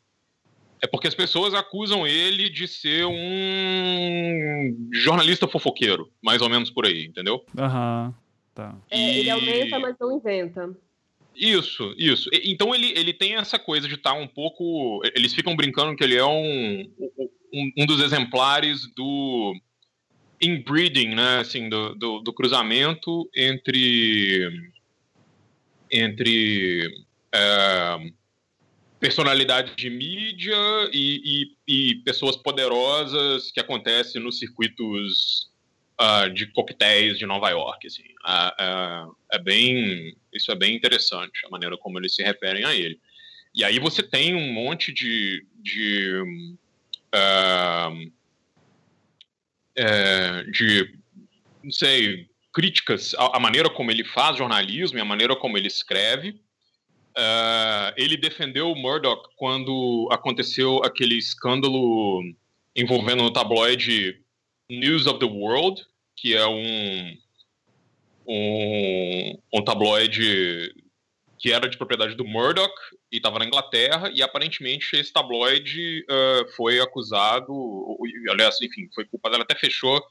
é 0.82 0.88
porque 0.88 1.10
as 1.10 1.16
pessoas 1.16 1.54
acusam 1.54 2.08
ele 2.08 2.50
de 2.50 2.66
ser 2.66 3.06
um 3.06 4.90
jornalista 4.94 5.50
fofoqueiro, 5.50 6.10
mais 6.24 6.42
ou 6.42 6.50
menos 6.50 6.72
por 6.72 6.86
aí, 6.86 7.04
entendeu? 7.04 7.44
Aham, 7.58 8.06
uhum, 8.08 8.14
tá. 8.56 8.76
É, 8.90 9.20
ele 9.20 9.30
aumenta, 9.30 9.80
mas 9.80 9.98
não 10.00 10.16
inventa. 10.16 10.74
Isso, 11.36 11.94
isso. 11.98 12.30
Então 12.44 12.74
ele, 12.74 12.92
ele 12.98 13.14
tem 13.14 13.36
essa 13.36 13.58
coisa 13.58 13.88
de 13.88 13.96
estar 13.96 14.12
tá 14.12 14.16
um 14.16 14.28
pouco. 14.28 15.02
Eles 15.16 15.34
ficam 15.34 15.56
brincando 15.56 15.96
que 15.96 16.04
ele 16.04 16.16
é 16.16 16.26
um, 16.26 16.90
um, 17.54 17.72
um 17.80 17.86
dos 17.86 18.02
exemplares 18.02 18.88
do 18.96 19.56
inbreeding, 20.42 21.16
né? 21.16 21.40
Assim, 21.40 21.70
do, 21.70 21.96
do, 21.96 22.20
do 22.20 22.34
cruzamento 22.34 23.30
entre. 23.36 24.72
entre. 25.92 26.88
É, 27.34 28.12
personalidade 29.00 29.76
de 29.76 29.90
mídia 29.90 30.56
e, 30.94 31.52
e, 31.68 31.92
e, 31.92 31.96
pessoas 32.06 32.38
poderosas 32.38 33.52
que 33.52 33.60
acontecem 33.60 34.24
nos 34.24 34.40
circuitos 34.40 35.52
uh, 36.00 36.30
de 36.30 36.48
coquetéis 36.48 37.18
de 37.18 37.26
Nova 37.26 37.50
York. 37.50 37.88
Assim. 37.88 38.04
Uh, 38.04 39.08
uh, 39.10 39.16
é 39.32 39.40
bem, 39.40 40.16
isso 40.34 40.52
é 40.52 40.56
bem 40.56 40.76
interessante, 40.76 41.46
a 41.46 41.50
maneira 41.50 41.78
como 41.78 42.00
eles 42.00 42.16
se 42.16 42.24
referem 42.24 42.66
a 42.66 42.74
ele. 42.74 43.00
E 43.56 43.64
aí 43.64 43.80
você 43.80 44.02
tem 44.02 44.36
um 44.36 44.52
monte 44.52 44.92
de, 44.92 45.46
de, 45.62 46.24
é, 49.76 50.44
de 50.52 50.98
não 51.64 51.72
sei, 51.72 52.28
críticas 52.52 53.14
à, 53.14 53.40
maneira 53.40 53.70
como 53.70 53.92
ele 53.92 54.04
faz 54.04 54.38
jornalismo 54.38 54.98
e 54.98 55.02
à 55.02 55.06
maneira 55.06 55.36
como 55.36 55.56
ele 55.56 55.68
escreve. 55.68 56.42
Ele 57.96 58.18
defendeu 58.18 58.72
o 58.72 58.76
Murdoch 58.76 59.30
quando 59.36 60.10
aconteceu 60.12 60.84
aquele 60.84 61.16
escândalo 61.16 62.24
envolvendo 62.76 63.24
o 63.24 63.32
tabloide 63.32 64.23
News 64.70 65.08
of 65.08 65.20
the 65.20 65.26
World, 65.26 65.86
que 66.16 66.36
é 66.36 66.48
um, 66.48 67.18
um, 68.28 69.40
um 69.54 69.64
tabloide 69.64 70.74
que 71.38 71.52
era 71.52 71.68
de 71.68 71.78
propriedade 71.78 72.16
do 72.16 72.26
Murdoch 72.26 72.74
e 73.12 73.18
estava 73.18 73.38
na 73.38 73.46
Inglaterra, 73.46 74.10
e 74.14 74.24
aparentemente 74.24 74.96
esse 74.96 75.12
tabloide 75.12 76.06
uh, 76.10 76.50
foi 76.56 76.80
acusado, 76.80 77.54
aliás, 78.30 78.62
enfim, 78.62 78.90
foi 78.96 79.04
culpado, 79.04 79.36
ela 79.36 79.44
até 79.44 79.54
fechou 79.54 80.02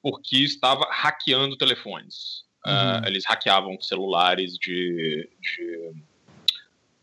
porque 0.00 0.36
estava 0.36 0.86
hackeando 0.88 1.56
telefones. 1.56 2.44
Uhum. 2.64 2.72
Uh, 2.72 3.06
eles 3.06 3.24
hackeavam 3.26 3.80
celulares 3.80 4.56
de, 4.56 5.28
de 5.40 5.92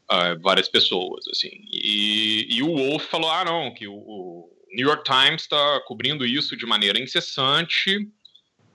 uh, 0.10 0.40
várias 0.42 0.70
pessoas, 0.70 1.28
assim. 1.28 1.66
E, 1.70 2.48
e, 2.58 2.64
o 2.64 2.76
Wolf 2.76 3.06
falou, 3.08 3.30
ah, 3.30 3.44
não, 3.44 3.74
que 3.74 3.88
o, 3.88 3.94
o 3.94 4.55
New 4.76 4.88
York 4.88 5.04
Times 5.04 5.44
está 5.44 5.82
cobrindo 5.86 6.26
isso 6.26 6.56
de 6.56 6.66
maneira 6.66 7.00
incessante, 7.00 8.10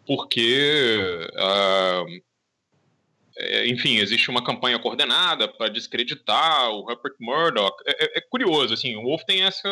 porque, 0.06 1.28
uh, 1.34 2.20
enfim, 3.66 3.98
existe 3.98 4.30
uma 4.30 4.42
campanha 4.42 4.78
coordenada 4.78 5.46
para 5.46 5.68
descreditar 5.68 6.70
o 6.70 6.82
Rupert 6.82 7.14
Murdoch. 7.20 7.76
É, 7.86 8.04
é, 8.04 8.18
é, 8.18 8.20
curioso, 8.20 8.74
assim, 8.74 8.96
o 8.96 9.02
Wolf 9.02 9.22
tem 9.24 9.42
essa... 9.42 9.68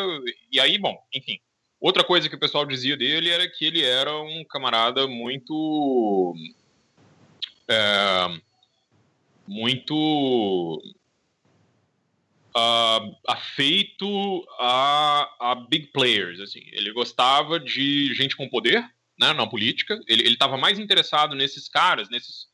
E 0.51 0.59
aí, 0.59 0.77
bom, 0.77 0.97
enfim, 1.13 1.39
Outra 1.79 2.03
coisa 2.03 2.27
que 2.27 2.35
o 2.35 2.39
pessoal 2.39 2.65
dizia 2.65 2.97
dele 2.97 3.29
era 3.29 3.49
que 3.49 3.63
ele 3.63 3.83
era 3.83 4.13
um 4.13 4.43
camarada 4.43 5.07
muito. 5.07 6.35
É, 7.69 8.41
muito. 9.47 10.81
Uh, 12.59 13.15
afeito 13.27 14.45
a, 14.59 15.51
a 15.51 15.55
big 15.55 15.87
players. 15.87 16.39
Assim. 16.39 16.61
Ele 16.71 16.91
gostava 16.91 17.59
de 17.59 18.13
gente 18.13 18.35
com 18.35 18.49
poder 18.49 18.83
né, 19.19 19.33
na 19.33 19.47
política. 19.47 19.99
Ele 20.07 20.27
estava 20.27 20.57
mais 20.57 20.79
interessado 20.79 21.35
nesses 21.35 21.69
caras, 21.69 22.09
nesses 22.09 22.47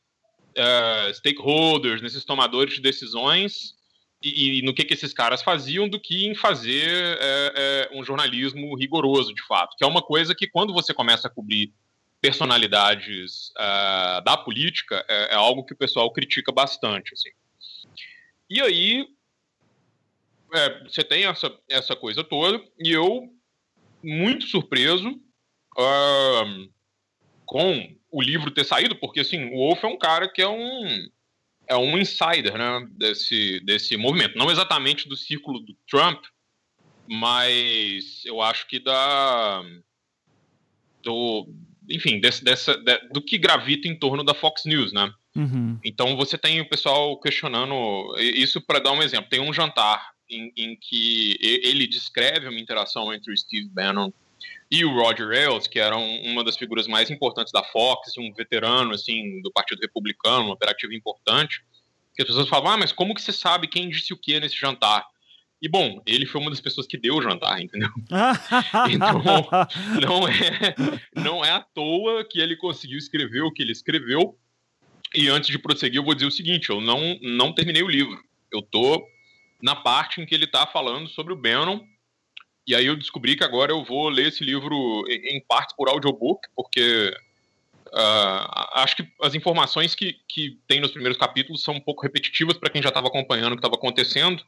uh, 0.56 1.14
stakeholders, 1.14 2.02
nesses 2.02 2.24
tomadores 2.24 2.74
de 2.74 2.80
decisões 2.80 3.76
e, 4.22 4.58
e, 4.58 4.62
no 4.62 4.74
que, 4.74 4.84
que 4.84 4.94
esses 4.94 5.12
caras 5.12 5.42
faziam 5.42 5.88
do 5.88 6.00
que 6.00 6.26
em 6.26 6.34
fazer 6.34 7.18
é, 7.20 7.52
é, 7.54 7.90
um 7.92 8.02
jornalismo 8.02 8.74
rigoroso, 8.76 9.34
de 9.34 9.42
fato. 9.46 9.76
Que 9.76 9.84
é 9.84 9.86
uma 9.86 10.02
coisa 10.02 10.34
que, 10.34 10.48
quando 10.48 10.72
você 10.72 10.94
começa 10.94 11.28
a 11.28 11.30
cobrir 11.30 11.72
personalidades 12.20 13.50
uh, 13.50 14.24
da 14.24 14.36
política, 14.36 15.04
é, 15.08 15.34
é, 15.34 15.34
algo 15.34 15.64
que 15.64 15.74
o 15.74 15.76
pessoal 15.76 16.10
critica 16.12 16.50
bastante. 16.50 17.12
Assim. 17.12 17.30
E 18.48 18.60
aí, 18.60 19.06
é, 20.56 20.84
você 20.84 21.04
tem 21.04 21.24
essa, 21.26 21.52
essa 21.68 21.94
coisa 21.94 22.24
toda, 22.24 22.62
e 22.78 22.90
eu, 22.90 23.28
muito 24.02 24.46
surpreso 24.46 25.08
uh, 25.10 26.72
com 27.44 27.96
o 28.10 28.22
livro 28.22 28.50
ter 28.50 28.64
saído, 28.64 28.96
porque 28.96 29.20
assim, 29.20 29.52
o 29.52 29.58
Wolf 29.58 29.84
é 29.84 29.88
um 29.88 29.98
cara 29.98 30.28
que 30.28 30.40
é 30.40 30.48
um 30.48 31.08
é 31.68 31.76
um 31.76 31.98
insider 31.98 32.56
né, 32.56 32.86
desse, 32.92 33.60
desse 33.60 33.96
movimento. 33.96 34.38
Não 34.38 34.50
exatamente 34.50 35.08
do 35.08 35.16
círculo 35.16 35.60
do 35.60 35.76
Trump, 35.88 36.24
mas 37.08 38.24
eu 38.24 38.40
acho 38.40 38.66
que 38.66 38.78
da. 38.78 39.62
Do, 41.02 41.48
enfim, 41.88 42.20
desse, 42.20 42.42
dessa, 42.42 42.76
de, 42.76 42.98
do 43.12 43.20
que 43.20 43.38
gravita 43.38 43.88
em 43.88 43.98
torno 43.98 44.24
da 44.24 44.34
Fox 44.34 44.64
News, 44.64 44.92
né? 44.92 45.12
Uhum. 45.36 45.78
Então 45.84 46.16
você 46.16 46.38
tem 46.38 46.60
o 46.60 46.68
pessoal 46.68 47.18
questionando. 47.20 48.14
Isso 48.18 48.60
para 48.60 48.78
dar 48.78 48.92
um 48.92 49.02
exemplo. 49.02 49.28
Tem 49.28 49.40
um 49.40 49.52
jantar 49.52 50.15
em, 50.28 50.52
em 50.56 50.76
que 50.76 51.36
ele 51.40 51.86
descreve 51.86 52.48
uma 52.48 52.60
interação 52.60 53.12
entre 53.12 53.32
o 53.32 53.36
Steve 53.36 53.68
Bannon 53.68 54.12
e 54.70 54.84
o 54.84 54.92
Roger 54.92 55.28
Ailes, 55.30 55.66
que 55.66 55.78
era 55.78 55.96
uma 55.96 56.42
das 56.42 56.56
figuras 56.56 56.86
mais 56.86 57.10
importantes 57.10 57.52
da 57.52 57.62
Fox, 57.62 58.12
um 58.18 58.32
veterano 58.32 58.92
assim 58.92 59.40
do 59.40 59.50
Partido 59.52 59.80
Republicano, 59.80 60.48
um 60.48 60.50
operativo 60.50 60.92
importante, 60.92 61.62
que 62.14 62.22
as 62.22 62.28
pessoas 62.28 62.48
falavam, 62.48 62.72
ah, 62.72 62.78
mas 62.78 62.92
como 62.92 63.14
que 63.14 63.22
você 63.22 63.32
sabe 63.32 63.68
quem 63.68 63.88
disse 63.88 64.12
o 64.12 64.18
que 64.18 64.38
nesse 64.40 64.56
jantar? 64.56 65.04
E 65.60 65.68
bom, 65.68 66.02
ele 66.06 66.26
foi 66.26 66.40
uma 66.40 66.50
das 66.50 66.60
pessoas 66.60 66.86
que 66.86 66.98
deu 66.98 67.16
o 67.16 67.22
jantar, 67.22 67.60
entendeu? 67.60 67.88
então, 68.90 69.22
não 70.02 70.28
é, 70.28 70.74
não 71.14 71.44
é 71.44 71.50
à 71.50 71.60
toa 71.60 72.24
que 72.24 72.40
ele 72.40 72.56
conseguiu 72.56 72.98
escrever 72.98 73.42
o 73.42 73.52
que 73.52 73.62
ele 73.62 73.72
escreveu. 73.72 74.38
E 75.14 75.28
antes 75.28 75.48
de 75.48 75.58
prosseguir, 75.58 75.98
eu 75.98 76.04
vou 76.04 76.14
dizer 76.14 76.26
o 76.26 76.30
seguinte: 76.30 76.68
eu 76.68 76.80
não, 76.80 77.18
não 77.22 77.54
terminei 77.54 77.82
o 77.82 77.88
livro. 77.88 78.22
Eu 78.52 78.60
tô 78.60 79.02
na 79.62 79.76
parte 79.76 80.20
em 80.20 80.26
que 80.26 80.34
ele 80.34 80.44
está 80.44 80.66
falando 80.66 81.08
sobre 81.08 81.32
o 81.32 81.36
Bannon 81.36 81.80
e 82.66 82.74
aí 82.74 82.86
eu 82.86 82.96
descobri 82.96 83.36
que 83.36 83.44
agora 83.44 83.70
eu 83.70 83.84
vou 83.84 84.08
ler 84.08 84.26
esse 84.26 84.42
livro 84.42 85.04
em 85.08 85.40
parte 85.40 85.74
por 85.76 85.88
audiobook, 85.88 86.40
porque 86.54 87.14
uh, 87.86 88.74
acho 88.74 88.96
que 88.96 89.08
as 89.22 89.36
informações 89.36 89.94
que, 89.94 90.16
que 90.28 90.58
tem 90.66 90.80
nos 90.80 90.90
primeiros 90.90 91.16
capítulos 91.16 91.62
são 91.62 91.74
um 91.74 91.80
pouco 91.80 92.02
repetitivas 92.02 92.56
para 92.56 92.68
quem 92.68 92.82
já 92.82 92.88
estava 92.88 93.06
acompanhando 93.06 93.52
o 93.52 93.56
que 93.56 93.60
estava 93.60 93.76
acontecendo. 93.76 94.42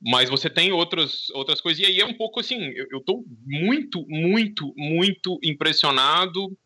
Mas 0.00 0.30
você 0.30 0.48
tem 0.48 0.70
outras, 0.70 1.28
outras 1.30 1.60
coisas. 1.60 1.82
E 1.82 1.86
aí 1.86 2.00
é 2.00 2.06
um 2.06 2.14
pouco 2.14 2.38
assim, 2.38 2.72
eu 2.90 2.98
estou 2.98 3.24
muito, 3.44 4.06
muito, 4.08 4.72
muito 4.76 5.38
impressionado 5.42 6.56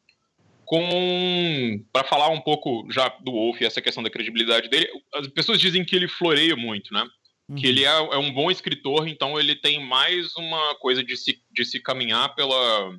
com. 0.67 1.83
Para 1.93 2.05
falar 2.05 2.29
um 2.29 2.43
pouco 2.43 2.87
já 2.93 3.09
do 3.25 3.33
Wolf 3.33 3.61
essa 3.63 3.81
questão 3.81 4.03
da 4.03 4.11
credibilidade 4.11 4.69
dele, 4.69 4.87
as 5.15 5.27
pessoas 5.29 5.59
dizem 5.59 5.85
que 5.85 5.97
ele 5.97 6.07
floreia 6.07 6.55
muito, 6.55 6.93
né? 6.93 7.05
Uhum. 7.49 7.57
Que 7.57 7.67
ele 7.67 7.85
é, 7.85 7.89
é, 7.89 8.17
um 8.19 8.33
bom 8.33 8.51
escritor, 8.51 9.07
então 9.07 9.39
ele 9.39 9.55
tem 9.55 9.85
mais 9.85 10.35
uma 10.37 10.75
coisa 10.77 11.03
de 11.03 11.17
se, 11.17 11.43
de 11.53 11.65
se 11.65 11.79
caminhar 11.79 12.35
pela, 12.35 12.99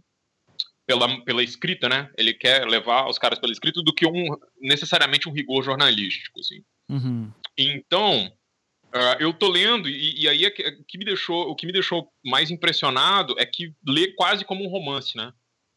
pela, 0.85 1.23
pela 1.23 1.43
escrita, 1.43 1.89
né? 1.89 2.11
Ele 2.17 2.33
quer 2.33 2.65
levar 2.67 3.09
os 3.09 3.17
caras 3.17 3.39
pela 3.39 3.51
escrita 3.51 3.81
do 3.81 3.93
que 3.93 4.05
um 4.05 4.37
necessariamente 4.61 5.27
um 5.27 5.31
rigor 5.31 5.63
jornalístico, 5.63 6.39
assim. 6.39 6.63
Uhum. 6.89 7.31
Então, 7.57 8.31
uh, 8.93 9.17
eu 9.19 9.33
tô 9.33 9.49
lendo 9.49 9.89
e, 9.89 10.21
e 10.21 10.29
aí 10.29 10.45
é 10.45 10.51
que, 10.51 10.61
é 10.61 10.71
que, 10.87 10.97
me 10.97 11.05
deixou, 11.05 11.49
o 11.49 11.55
que 11.55 11.65
me 11.65 11.73
deixou 11.73 12.07
mais 12.23 12.51
impressionado 12.51 13.33
é 13.39 13.45
que 13.45 13.73
lê 13.87 14.13
quase 14.13 14.45
como 14.45 14.63
um 14.63 14.69
romance, 14.69 15.17
né? 15.17 15.33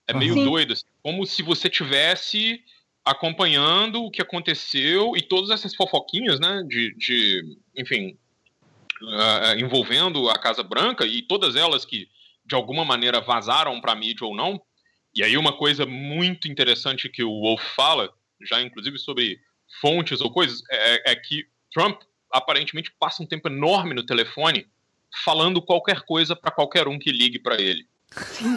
É 0.06 0.12
meio 0.12 0.34
Sim. 0.34 0.44
doido, 0.44 0.72
assim, 0.74 0.86
como 1.02 1.24
se 1.26 1.42
você 1.42 1.68
tivesse 1.68 2.62
acompanhando 3.04 4.02
o 4.02 4.10
que 4.10 4.20
aconteceu 4.20 5.14
e 5.16 5.22
todas 5.22 5.50
essas 5.50 5.74
fofoquinhas, 5.74 6.38
né? 6.38 6.62
De, 6.66 6.94
de 6.96 7.56
enfim, 7.74 8.18
uh, 9.02 9.58
envolvendo 9.58 10.28
a 10.28 10.38
Casa 10.38 10.62
Branca 10.62 11.06
e 11.06 11.22
todas 11.22 11.56
elas 11.56 11.84
que 11.84 12.08
de 12.44 12.54
alguma 12.54 12.84
maneira 12.84 13.20
vazaram 13.20 13.80
para 13.80 13.92
a 13.92 13.96
mídia 13.96 14.26
ou 14.26 14.34
não. 14.34 14.60
E 15.14 15.22
aí 15.22 15.36
uma 15.36 15.52
coisa 15.52 15.84
muito 15.84 16.48
interessante 16.48 17.08
que 17.08 17.22
o 17.22 17.40
Wolf 17.40 17.62
fala, 17.74 18.12
já 18.42 18.60
inclusive 18.60 18.98
sobre 18.98 19.40
fontes 19.80 20.20
ou 20.20 20.30
coisas, 20.30 20.62
é, 20.70 21.12
é 21.12 21.16
que 21.16 21.46
Trump 21.72 22.00
aparentemente 22.32 22.92
passa 22.98 23.22
um 23.22 23.26
tempo 23.26 23.48
enorme 23.48 23.94
no 23.94 24.04
telefone 24.04 24.66
falando 25.24 25.62
qualquer 25.62 26.02
coisa 26.02 26.36
para 26.36 26.50
qualquer 26.50 26.88
um 26.88 26.98
que 26.98 27.10
ligue 27.10 27.38
para 27.38 27.60
ele. 27.60 27.86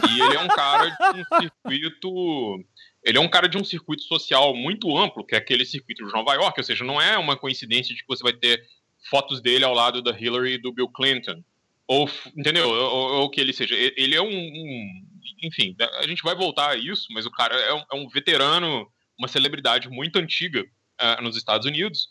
E 0.09 0.21
ele 0.21 0.35
é 0.35 0.39
um 0.39 0.47
cara 0.47 0.89
de 0.89 1.19
um 1.19 1.41
circuito 1.41 2.65
ele 3.03 3.17
é 3.17 3.21
um 3.21 3.27
cara 3.27 3.49
de 3.49 3.57
um 3.57 3.63
circuito 3.63 4.03
social 4.03 4.55
muito 4.55 4.95
amplo, 4.95 5.25
que 5.25 5.33
é 5.33 5.37
aquele 5.37 5.65
circuito 5.65 6.05
de 6.05 6.13
Nova 6.13 6.33
York, 6.35 6.59
ou 6.59 6.63
seja, 6.63 6.83
não 6.83 7.01
é 7.01 7.17
uma 7.17 7.35
coincidência 7.35 7.95
de 7.95 8.01
que 8.01 8.07
você 8.07 8.21
vai 8.21 8.33
ter 8.33 8.63
fotos 9.09 9.41
dele 9.41 9.63
ao 9.63 9.73
lado 9.73 10.01
da 10.01 10.17
Hillary 10.17 10.53
e 10.53 10.57
do 10.57 10.71
Bill 10.71 10.89
Clinton. 10.89 11.43
Ou, 11.87 12.09
entendeu? 12.37 12.69
Ou, 12.69 13.13
ou 13.21 13.29
que 13.29 13.41
ele 13.41 13.53
seja. 13.53 13.75
Ele 13.75 14.15
é 14.15 14.21
um, 14.21 14.27
um, 14.27 15.05
Enfim, 15.43 15.75
a 15.99 16.07
gente 16.07 16.23
vai 16.23 16.35
voltar 16.35 16.69
a 16.69 16.75
isso, 16.75 17.07
mas 17.11 17.25
o 17.25 17.31
cara 17.31 17.55
é 17.55 17.73
um, 17.73 17.83
é 17.91 17.95
um 17.95 18.07
veterano, 18.07 18.89
uma 19.17 19.27
celebridade 19.27 19.89
muito 19.89 20.17
antiga 20.17 20.61
uh, 20.61 21.21
nos 21.21 21.35
Estados 21.35 21.67
Unidos. 21.67 22.09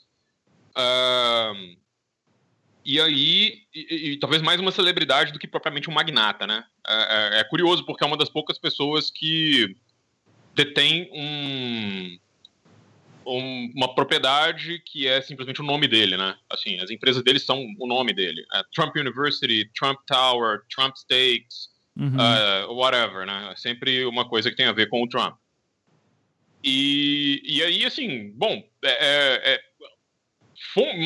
Uh, 0.70 1.78
e 2.85 3.00
aí, 3.00 3.62
e, 3.75 4.12
e, 4.12 4.18
talvez 4.18 4.42
mais 4.42 4.59
uma 4.61 4.73
celebridade 4.73 5.32
do 5.32 5.38
que 5.38 5.47
propriamente 5.47 5.88
um 5.88 5.92
magnata, 5.92 6.47
né? 6.47 6.64
É, 6.87 7.40
é 7.40 7.44
curioso 7.44 7.85
porque 7.85 8.02
é 8.02 8.06
uma 8.06 8.16
das 8.16 8.30
poucas 8.30 8.59
pessoas 8.59 9.11
que 9.11 9.76
detém 10.54 11.09
um, 11.12 12.18
um, 13.26 13.72
uma 13.74 13.94
propriedade 13.94 14.80
que 14.86 15.06
é 15.06 15.20
simplesmente 15.20 15.60
o 15.60 15.64
nome 15.64 15.86
dele, 15.86 16.16
né? 16.16 16.36
Assim, 16.48 16.78
as 16.80 16.90
empresas 16.90 17.22
dele 17.22 17.38
são 17.38 17.64
o 17.78 17.86
nome 17.86 18.12
dele. 18.12 18.44
É 18.54 18.62
Trump 18.74 18.96
University, 18.96 19.70
Trump 19.74 19.98
Tower, 20.06 20.62
Trump 20.74 20.96
Stakes, 20.96 21.68
uhum. 21.96 22.16
uh, 22.16 22.72
whatever, 22.74 23.26
né? 23.26 23.50
É 23.52 23.56
sempre 23.56 24.04
uma 24.06 24.28
coisa 24.28 24.50
que 24.50 24.56
tem 24.56 24.66
a 24.66 24.72
ver 24.72 24.88
com 24.88 25.02
o 25.02 25.08
Trump. 25.08 25.36
E, 26.62 27.40
e 27.44 27.62
aí, 27.62 27.84
assim, 27.86 28.32
bom, 28.36 28.62
é, 28.84 28.90
é, 28.90 29.54
é 29.54 29.60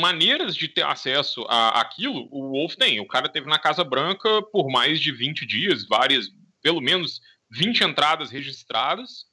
maneiras 0.00 0.56
de 0.56 0.68
ter 0.68 0.84
acesso 0.84 1.44
a 1.48 1.80
aquilo, 1.80 2.28
o 2.30 2.52
Wolf 2.52 2.74
tem. 2.74 3.00
O 3.00 3.06
cara 3.06 3.28
teve 3.28 3.48
na 3.48 3.58
Casa 3.58 3.84
Branca 3.84 4.42
por 4.42 4.68
mais 4.68 5.00
de 5.00 5.12
20 5.12 5.46
dias, 5.46 5.86
várias, 5.86 6.26
pelo 6.60 6.80
menos 6.80 7.20
20 7.50 7.84
entradas 7.84 8.30
registradas 8.30 9.26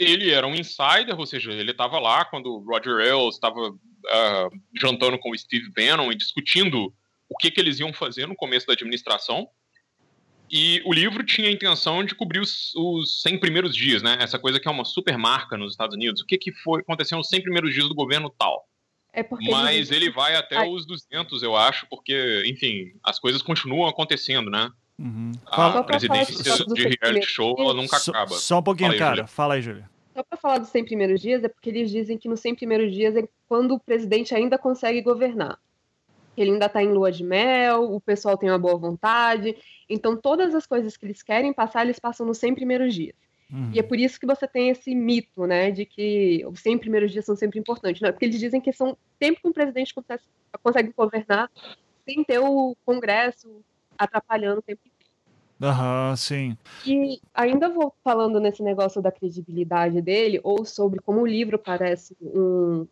ele 0.00 0.30
era 0.30 0.46
um 0.46 0.54
insider, 0.54 1.18
ou 1.18 1.26
seja, 1.26 1.52
ele 1.52 1.72
estava 1.72 1.98
lá 1.98 2.24
quando 2.24 2.46
o 2.46 2.64
Roger 2.64 2.96
Ailes 2.96 3.34
estava 3.34 3.68
uh, 3.68 4.60
jantando 4.80 5.18
com 5.18 5.30
o 5.30 5.38
Steve 5.38 5.70
Bannon 5.70 6.10
e 6.10 6.16
discutindo 6.16 6.92
o 7.28 7.36
que, 7.36 7.50
que 7.50 7.60
eles 7.60 7.78
iam 7.78 7.92
fazer 7.92 8.26
no 8.26 8.34
começo 8.34 8.66
da 8.66 8.72
administração. 8.72 9.46
E 10.50 10.82
o 10.84 10.92
livro 10.92 11.22
tinha 11.22 11.48
a 11.48 11.52
intenção 11.52 12.02
de 12.02 12.14
cobrir 12.14 12.40
os, 12.40 12.74
os 12.74 13.20
100 13.20 13.38
primeiros 13.38 13.76
dias, 13.76 14.02
né? 14.02 14.16
Essa 14.20 14.38
coisa 14.38 14.58
que 14.58 14.66
é 14.66 14.70
uma 14.70 14.84
super 14.84 15.16
marca 15.16 15.56
nos 15.56 15.74
Estados 15.74 15.94
Unidos. 15.94 16.22
O 16.22 16.26
que, 16.26 16.38
que 16.38 16.50
foi 16.50 16.80
aconteceu 16.80 17.18
nos 17.18 17.28
100 17.28 17.42
primeiros 17.42 17.72
dias 17.72 17.86
do 17.86 17.94
governo 17.94 18.34
tal. 18.36 18.66
É 19.12 19.24
Mas 19.48 19.90
ele... 19.90 20.06
ele 20.06 20.12
vai 20.12 20.34
até 20.34 20.56
Ai. 20.56 20.68
os 20.68 20.86
200, 20.86 21.42
eu 21.42 21.56
acho, 21.56 21.86
porque, 21.88 22.42
enfim, 22.46 22.92
as 23.04 23.18
coisas 23.18 23.42
continuam 23.42 23.88
acontecendo, 23.88 24.50
né? 24.50 24.70
Uhum. 25.00 25.32
A 25.46 25.82
presidência 25.82 26.66
de 26.66 26.98
reality 27.00 27.26
show 27.26 27.56
ela 27.58 27.72
nunca 27.72 27.98
só, 27.98 28.10
acaba. 28.10 28.34
Só 28.34 28.58
um 28.58 28.62
pouquinho, 28.62 28.92
aí, 28.92 28.98
cara. 28.98 29.16
Julia. 29.16 29.26
Fala 29.26 29.54
aí, 29.54 29.62
Júlia. 29.62 29.90
Só 30.14 30.22
para 30.22 30.36
falar 30.36 30.58
dos 30.58 30.68
100 30.68 30.84
primeiros 30.84 31.20
dias, 31.22 31.42
é 31.42 31.48
porque 31.48 31.70
eles 31.70 31.90
dizem 31.90 32.18
que 32.18 32.28
nos 32.28 32.40
100 32.40 32.56
primeiros 32.56 32.92
dias 32.92 33.16
é 33.16 33.26
quando 33.48 33.74
o 33.74 33.80
presidente 33.80 34.34
ainda 34.34 34.58
consegue 34.58 35.00
governar. 35.00 35.58
Ele 36.36 36.50
ainda 36.50 36.66
está 36.66 36.82
em 36.82 36.92
lua 36.92 37.10
de 37.10 37.24
mel, 37.24 37.94
o 37.94 38.00
pessoal 38.00 38.36
tem 38.36 38.50
uma 38.50 38.58
boa 38.58 38.76
vontade. 38.76 39.56
Então, 39.88 40.16
todas 40.16 40.54
as 40.54 40.66
coisas 40.66 40.96
que 40.96 41.06
eles 41.06 41.22
querem 41.22 41.52
passar, 41.52 41.84
eles 41.84 41.98
passam 41.98 42.26
nos 42.26 42.38
100 42.38 42.54
primeiros 42.54 42.94
dias. 42.94 43.16
Uhum. 43.50 43.70
E 43.72 43.78
é 43.78 43.82
por 43.82 43.98
isso 43.98 44.20
que 44.20 44.26
você 44.26 44.46
tem 44.46 44.68
esse 44.68 44.94
mito, 44.94 45.46
né, 45.46 45.70
de 45.70 45.84
que 45.84 46.44
os 46.46 46.60
100 46.60 46.78
primeiros 46.78 47.10
dias 47.10 47.24
são 47.24 47.34
sempre 47.34 47.58
importantes. 47.58 48.00
Não, 48.02 48.10
é 48.10 48.12
porque 48.12 48.26
eles 48.26 48.38
dizem 48.38 48.60
que 48.60 48.72
são 48.72 48.96
tempo 49.18 49.40
que 49.40 49.48
um 49.48 49.52
presidente 49.52 49.94
consegue, 49.94 50.22
consegue 50.62 50.92
governar 50.96 51.50
sem 52.04 52.22
ter 52.22 52.38
o 52.38 52.76
Congresso 52.84 53.62
atrapalhando 53.98 54.60
o 54.60 54.62
tempo 54.62 54.80
Aham, 55.60 56.16
sim. 56.16 56.56
E 56.86 57.20
ainda 57.34 57.68
vou 57.68 57.92
falando 58.02 58.40
nesse 58.40 58.62
negócio 58.62 59.02
da 59.02 59.12
credibilidade 59.12 60.00
dele, 60.00 60.40
ou 60.42 60.64
sobre 60.64 61.00
como 61.00 61.20
o 61.20 61.26
livro 61.26 61.58
parece 61.58 62.16
um, 62.22 62.86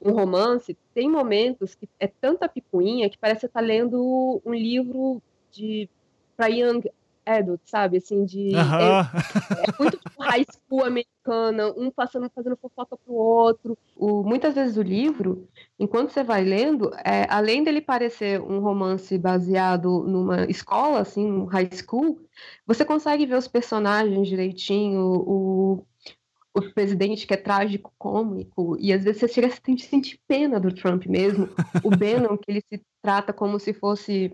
um 0.00 0.12
romance, 0.12 0.76
tem 0.94 1.10
momentos 1.10 1.74
que 1.74 1.88
é 1.98 2.06
tanta 2.06 2.48
picuinha 2.48 3.10
que 3.10 3.18
parece 3.18 3.42
você 3.42 3.48
tá 3.48 3.60
lendo 3.60 4.40
um 4.44 4.54
livro 4.54 5.20
de 5.50 5.88
para 6.36 6.46
young 6.48 6.82
adult, 7.26 7.60
sabe? 7.64 7.98
Assim, 7.98 8.24
de. 8.24 8.48
Uh 8.48 8.58
-huh. 8.58 8.80
é, 8.80 9.68
é, 9.68 9.82
muito 9.82 9.96
tipo 9.96 10.22
high 10.22 10.44
school 10.44 10.84
americana, 10.84 11.72
um 11.76 11.90
passando, 11.90 12.30
fazendo 12.34 12.56
fofoca 12.56 12.96
pro 12.96 13.14
outro. 13.14 13.78
O, 13.96 14.22
muitas 14.22 14.54
vezes 14.54 14.76
o 14.76 14.82
livro, 14.82 15.48
enquanto 15.78 16.10
você 16.10 16.22
vai 16.22 16.44
lendo, 16.44 16.90
é, 17.04 17.26
além 17.28 17.62
dele 17.64 17.80
parecer 17.80 18.40
um 18.40 18.60
romance 18.60 19.16
baseado 19.18 20.04
numa 20.04 20.44
escola, 20.44 21.00
assim, 21.00 21.30
um 21.30 21.44
high 21.44 21.70
school, 21.72 22.20
você 22.66 22.84
consegue 22.84 23.26
ver 23.26 23.36
os 23.36 23.48
personagens 23.48 24.28
direitinho, 24.28 25.00
o, 25.00 25.86
o 26.54 26.62
presidente 26.72 27.26
que 27.26 27.34
é 27.34 27.36
trágico, 27.36 27.92
cômico, 27.98 28.76
e 28.78 28.92
às 28.92 29.02
vezes 29.02 29.20
você 29.20 29.28
chega 29.28 29.48
a 29.48 29.50
sentir 29.50 30.20
pena 30.28 30.60
do 30.60 30.72
Trump 30.72 31.06
mesmo. 31.06 31.48
O 31.82 31.90
Bannon, 31.96 32.36
que 32.36 32.50
ele 32.50 32.62
se 32.68 32.80
trata 33.02 33.32
como 33.32 33.58
se 33.58 33.72
fosse 33.72 34.32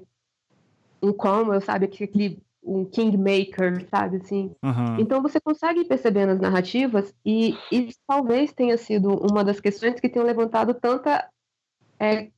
um 1.03 1.13
Cromwell, 1.13 1.61
sabe? 1.61 1.87
Aquele 1.87 2.39
um 2.63 2.85
kingmaker, 2.85 3.87
sabe 3.89 4.19
assim? 4.19 4.55
Uhum. 4.63 4.99
Então 4.99 5.23
você 5.23 5.41
consegue 5.41 5.85
perceber 5.85 6.27
nas 6.27 6.41
narrativas 6.41 7.15
e 7.25 7.55
isso 7.71 7.99
talvez 8.07 8.53
tenha 8.53 8.77
sido 8.77 9.09
uma 9.09 9.43
das 9.43 9.61
questões 9.61 9.99
que 9.99 10.09
tenham 10.09 10.27
levantado 10.27 10.75
tanta 10.75 11.29
é, 11.99 12.31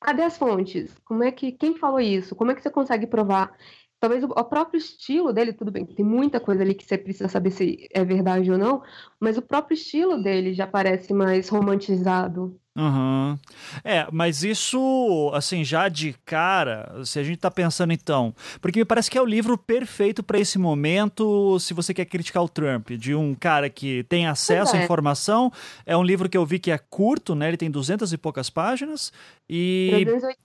cadê 0.00 0.22
as 0.22 0.36
fontes? 0.36 0.96
Como 1.04 1.22
é 1.22 1.30
que 1.30 1.52
quem 1.52 1.76
falou 1.76 2.00
isso? 2.00 2.34
Como 2.34 2.50
é 2.50 2.54
que 2.54 2.62
você 2.62 2.70
consegue 2.70 3.06
provar? 3.06 3.52
Talvez 4.00 4.22
o, 4.22 4.26
o, 4.26 4.44
próprio 4.44 4.78
estilo 4.78 5.32
dele, 5.32 5.52
tudo 5.52 5.72
bem, 5.72 5.84
tem 5.84 6.04
muita 6.04 6.38
coisa 6.38 6.62
ali 6.62 6.72
que 6.72 6.84
você 6.84 6.96
precisa 6.96 7.28
saber 7.28 7.50
se 7.50 7.88
é 7.92 8.04
verdade 8.04 8.50
ou 8.50 8.56
não, 8.56 8.82
mas 9.18 9.36
o 9.36 9.42
próprio 9.42 9.74
estilo 9.74 10.22
dele 10.22 10.54
já 10.54 10.68
parece 10.68 11.12
mais 11.12 11.48
romantizado. 11.48 12.56
Uhum. 12.76 13.36
É, 13.82 14.06
mas 14.12 14.44
isso, 14.44 15.32
assim, 15.34 15.64
já 15.64 15.88
de 15.88 16.14
cara, 16.24 17.04
se 17.04 17.18
a 17.18 17.24
gente 17.24 17.38
tá 17.38 17.50
pensando 17.50 17.92
então, 17.92 18.32
porque 18.60 18.78
me 18.78 18.84
parece 18.84 19.10
que 19.10 19.18
é 19.18 19.20
o 19.20 19.26
livro 19.26 19.58
perfeito 19.58 20.22
para 20.22 20.38
esse 20.38 20.60
momento, 20.60 21.58
se 21.58 21.74
você 21.74 21.92
quer 21.92 22.04
criticar 22.04 22.44
o 22.44 22.48
Trump, 22.48 22.90
de 22.90 23.16
um 23.16 23.34
cara 23.34 23.68
que 23.68 24.04
tem 24.04 24.28
acesso 24.28 24.76
é. 24.76 24.78
à 24.78 24.84
informação, 24.84 25.52
é 25.84 25.96
um 25.96 26.04
livro 26.04 26.28
que 26.28 26.38
eu 26.38 26.46
vi 26.46 26.60
que 26.60 26.70
é 26.70 26.78
curto, 26.78 27.34
né, 27.34 27.48
ele 27.48 27.56
tem 27.56 27.68
duzentas 27.68 28.12
e 28.12 28.16
poucas 28.16 28.48
páginas, 28.48 29.12
e... 29.48 29.88
380. 29.90 30.38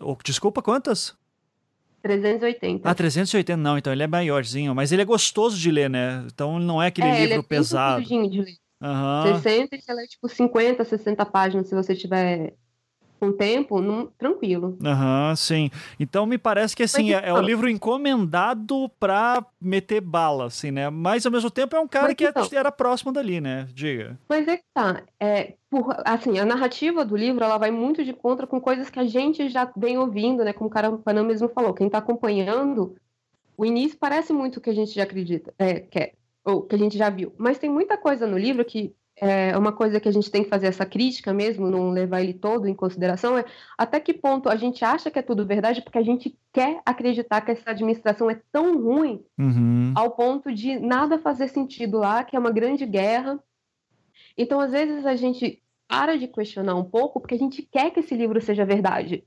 Oh, 0.00 0.16
desculpa, 0.24 0.62
quantas? 0.62 1.14
380. 2.02 2.88
Ah, 2.88 2.94
380 2.94 3.56
não, 3.56 3.78
então 3.78 3.92
ele 3.92 4.02
é 4.02 4.06
maiorzinho, 4.06 4.74
mas 4.74 4.92
ele 4.92 5.02
é 5.02 5.04
gostoso 5.04 5.58
de 5.58 5.70
ler, 5.70 5.90
né? 5.90 6.24
Então 6.26 6.58
não 6.58 6.82
é 6.82 6.88
aquele 6.88 7.08
é, 7.08 7.10
livro 7.12 7.24
ele 7.24 7.34
é 7.34 7.42
pesado. 7.42 8.04
De 8.04 8.14
ler. 8.14 8.56
Uhum. 8.80 9.34
60 9.34 9.74
e 9.74 9.80
você 9.80 9.94
lê 9.94 10.06
tipo 10.06 10.28
50, 10.28 10.84
60 10.84 11.26
páginas 11.26 11.68
se 11.68 11.74
você 11.74 11.94
tiver 11.94 12.54
com 13.18 13.32
tempo, 13.32 13.80
num, 13.80 14.06
tranquilo. 14.18 14.76
Aham, 14.84 15.30
uhum, 15.30 15.36
sim. 15.36 15.70
Então 15.98 16.26
me 16.26 16.38
parece 16.38 16.76
que 16.76 16.82
assim, 16.82 17.12
é, 17.12 17.14
é 17.14 17.32
um 17.32 17.36
então 17.36 17.40
livro 17.40 17.68
encomendado 17.68 18.88
pra 19.00 19.44
meter 19.60 20.00
bala, 20.00 20.46
assim, 20.46 20.70
né? 20.70 20.90
Mas 20.90 21.24
ao 21.26 21.32
mesmo 21.32 21.50
tempo 21.50 21.74
é 21.76 21.80
um 21.80 21.88
cara 21.88 22.08
Mas, 22.08 22.14
que 22.14 22.24
é, 22.24 22.28
então, 22.28 22.48
era 22.52 22.70
próximo 22.70 23.12
dali, 23.12 23.40
né? 23.40 23.66
Diga. 23.72 24.18
Mas 24.28 24.46
é 24.46 24.56
que 24.56 24.64
tá. 24.72 25.02
É, 25.18 25.54
por, 25.70 25.86
assim, 26.04 26.38
a 26.38 26.44
narrativa 26.44 27.04
do 27.04 27.16
livro 27.16 27.42
ela 27.42 27.58
vai 27.58 27.70
muito 27.70 28.04
de 28.04 28.12
contra 28.12 28.46
com 28.46 28.60
coisas 28.60 28.90
que 28.90 28.98
a 28.98 29.06
gente 29.06 29.48
já 29.48 29.70
vem 29.76 29.98
ouvindo, 29.98 30.44
né? 30.44 30.52
Como 30.52 30.68
o 30.68 30.72
cara 30.72 30.92
Panam 30.92 31.24
mesmo 31.24 31.48
falou, 31.48 31.74
quem 31.74 31.88
tá 31.88 31.98
acompanhando, 31.98 32.94
o 33.56 33.64
início 33.64 33.98
parece 33.98 34.32
muito 34.32 34.56
o 34.56 34.60
que 34.60 34.70
a 34.70 34.74
gente 34.74 34.94
já 34.94 35.02
acredita, 35.02 35.54
é, 35.58 35.80
quer 35.80 36.12
ou 36.46 36.62
que 36.62 36.76
a 36.76 36.78
gente 36.78 36.96
já 36.96 37.10
viu. 37.10 37.34
Mas 37.36 37.58
tem 37.58 37.68
muita 37.68 37.98
coisa 37.98 38.24
no 38.24 38.38
livro 38.38 38.64
que 38.64 38.94
é 39.18 39.56
uma 39.56 39.72
coisa 39.72 39.98
que 39.98 40.08
a 40.08 40.12
gente 40.12 40.30
tem 40.30 40.44
que 40.44 40.50
fazer 40.50 40.66
essa 40.66 40.84
crítica 40.84 41.32
mesmo, 41.32 41.70
não 41.70 41.90
levar 41.90 42.20
ele 42.20 42.34
todo 42.34 42.68
em 42.68 42.74
consideração, 42.74 43.38
é 43.38 43.44
até 43.76 43.98
que 43.98 44.12
ponto 44.12 44.48
a 44.48 44.56
gente 44.56 44.84
acha 44.84 45.10
que 45.10 45.18
é 45.18 45.22
tudo 45.22 45.46
verdade 45.46 45.80
porque 45.80 45.98
a 45.98 46.02
gente 46.02 46.38
quer 46.52 46.82
acreditar 46.84 47.40
que 47.40 47.50
essa 47.50 47.70
administração 47.70 48.30
é 48.30 48.38
tão 48.52 48.82
ruim 48.82 49.24
uhum. 49.38 49.92
ao 49.94 50.10
ponto 50.10 50.52
de 50.52 50.78
nada 50.78 51.18
fazer 51.18 51.48
sentido 51.48 51.98
lá, 51.98 52.24
que 52.24 52.36
é 52.36 52.38
uma 52.38 52.50
grande 52.50 52.84
guerra. 52.84 53.42
Então, 54.36 54.60
às 54.60 54.72
vezes, 54.72 55.06
a 55.06 55.16
gente 55.16 55.62
para 55.88 56.18
de 56.18 56.28
questionar 56.28 56.74
um 56.74 56.84
pouco 56.84 57.20
porque 57.20 57.36
a 57.36 57.38
gente 57.38 57.62
quer 57.62 57.90
que 57.90 58.00
esse 58.00 58.14
livro 58.14 58.40
seja 58.40 58.66
verdade. 58.66 59.24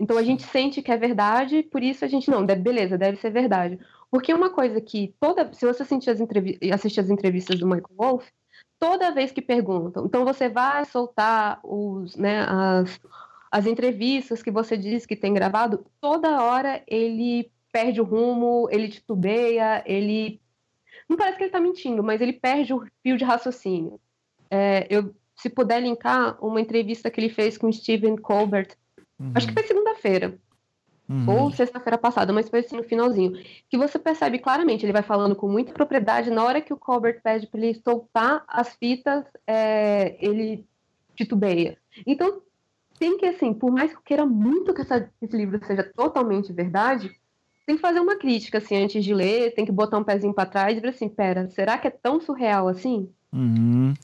Então, 0.00 0.16
a 0.16 0.22
gente 0.22 0.42
sente 0.44 0.80
que 0.80 0.90
é 0.90 0.96
verdade, 0.96 1.62
por 1.62 1.82
isso 1.82 2.04
a 2.04 2.08
gente, 2.08 2.30
não, 2.30 2.44
deve, 2.44 2.62
beleza, 2.62 2.96
deve 2.96 3.18
ser 3.18 3.30
verdade. 3.30 3.78
Porque 4.10 4.32
uma 4.32 4.50
coisa 4.50 4.80
que 4.80 5.14
toda. 5.20 5.52
Se 5.52 5.66
você 5.66 5.82
assistir 5.82 6.10
as, 6.10 6.18
assistir 6.72 7.00
as 7.00 7.10
entrevistas 7.10 7.58
do 7.58 7.66
Michael 7.66 7.94
Wolff, 7.96 8.32
toda 8.84 9.10
vez 9.10 9.32
que 9.32 9.40
perguntam, 9.40 10.04
então 10.04 10.26
você 10.26 10.46
vai 10.46 10.84
soltar 10.84 11.58
os, 11.62 12.16
né, 12.16 12.44
as, 12.46 13.00
as 13.50 13.64
entrevistas 13.64 14.42
que 14.42 14.50
você 14.50 14.76
diz 14.76 15.06
que 15.06 15.16
tem 15.16 15.32
gravado, 15.32 15.86
toda 15.98 16.42
hora 16.42 16.82
ele 16.86 17.50
perde 17.72 17.98
o 17.98 18.04
rumo, 18.04 18.68
ele 18.70 18.88
titubeia, 18.88 19.82
ele. 19.86 20.38
Não 21.08 21.16
parece 21.16 21.38
que 21.38 21.44
ele 21.44 21.48
está 21.48 21.58
mentindo, 21.58 22.02
mas 22.04 22.20
ele 22.20 22.34
perde 22.34 22.74
o 22.74 22.84
fio 23.02 23.16
de 23.16 23.24
raciocínio. 23.24 23.98
É, 24.50 24.86
eu, 24.90 25.14
se 25.34 25.48
puder 25.48 25.80
linkar 25.80 26.36
uma 26.44 26.60
entrevista 26.60 27.10
que 27.10 27.18
ele 27.18 27.30
fez 27.30 27.56
com 27.56 27.72
Stephen 27.72 28.16
Colbert, 28.16 28.76
uhum. 29.18 29.32
acho 29.34 29.46
que 29.46 29.54
foi 29.54 29.62
segunda-feira. 29.62 30.38
Uhum. 31.08 31.28
Ou 31.28 31.50
sexta-feira 31.50 31.98
passada, 31.98 32.32
mas 32.32 32.48
foi 32.48 32.60
assim 32.60 32.76
no 32.76 32.82
finalzinho. 32.82 33.32
Que 33.68 33.76
você 33.76 33.98
percebe 33.98 34.38
claramente, 34.38 34.84
ele 34.84 34.92
vai 34.92 35.02
falando 35.02 35.36
com 35.36 35.48
muita 35.48 35.72
propriedade. 35.72 36.30
Na 36.30 36.44
hora 36.44 36.60
que 36.60 36.72
o 36.72 36.78
Colbert 36.78 37.20
pede 37.22 37.46
para 37.46 37.60
ele 37.60 37.80
soltar 37.82 38.42
as 38.48 38.74
fitas, 38.74 39.24
é, 39.46 40.16
ele 40.24 40.66
titubeia. 41.14 41.76
Então, 42.06 42.40
tem 42.98 43.18
que, 43.18 43.26
assim, 43.26 43.52
por 43.52 43.70
mais 43.70 43.90
que 43.90 43.98
eu 43.98 44.02
queira 44.02 44.24
muito 44.24 44.72
que 44.72 44.80
essa, 44.80 45.10
esse 45.20 45.36
livro 45.36 45.60
seja 45.66 45.84
totalmente 45.94 46.52
verdade, 46.52 47.10
tem 47.66 47.76
que 47.76 47.82
fazer 47.82 48.00
uma 48.00 48.16
crítica, 48.16 48.58
assim, 48.58 48.76
antes 48.76 49.04
de 49.04 49.14
ler, 49.14 49.54
tem 49.54 49.64
que 49.64 49.72
botar 49.72 49.98
um 49.98 50.04
pezinho 50.04 50.34
para 50.34 50.48
trás 50.48 50.76
e 50.76 50.80
ver 50.80 50.88
assim: 50.88 51.08
pera, 51.08 51.48
será 51.50 51.78
que 51.78 51.88
é 51.88 51.90
tão 51.90 52.20
surreal 52.20 52.68
assim? 52.68 53.10
Uhum. 53.34 53.94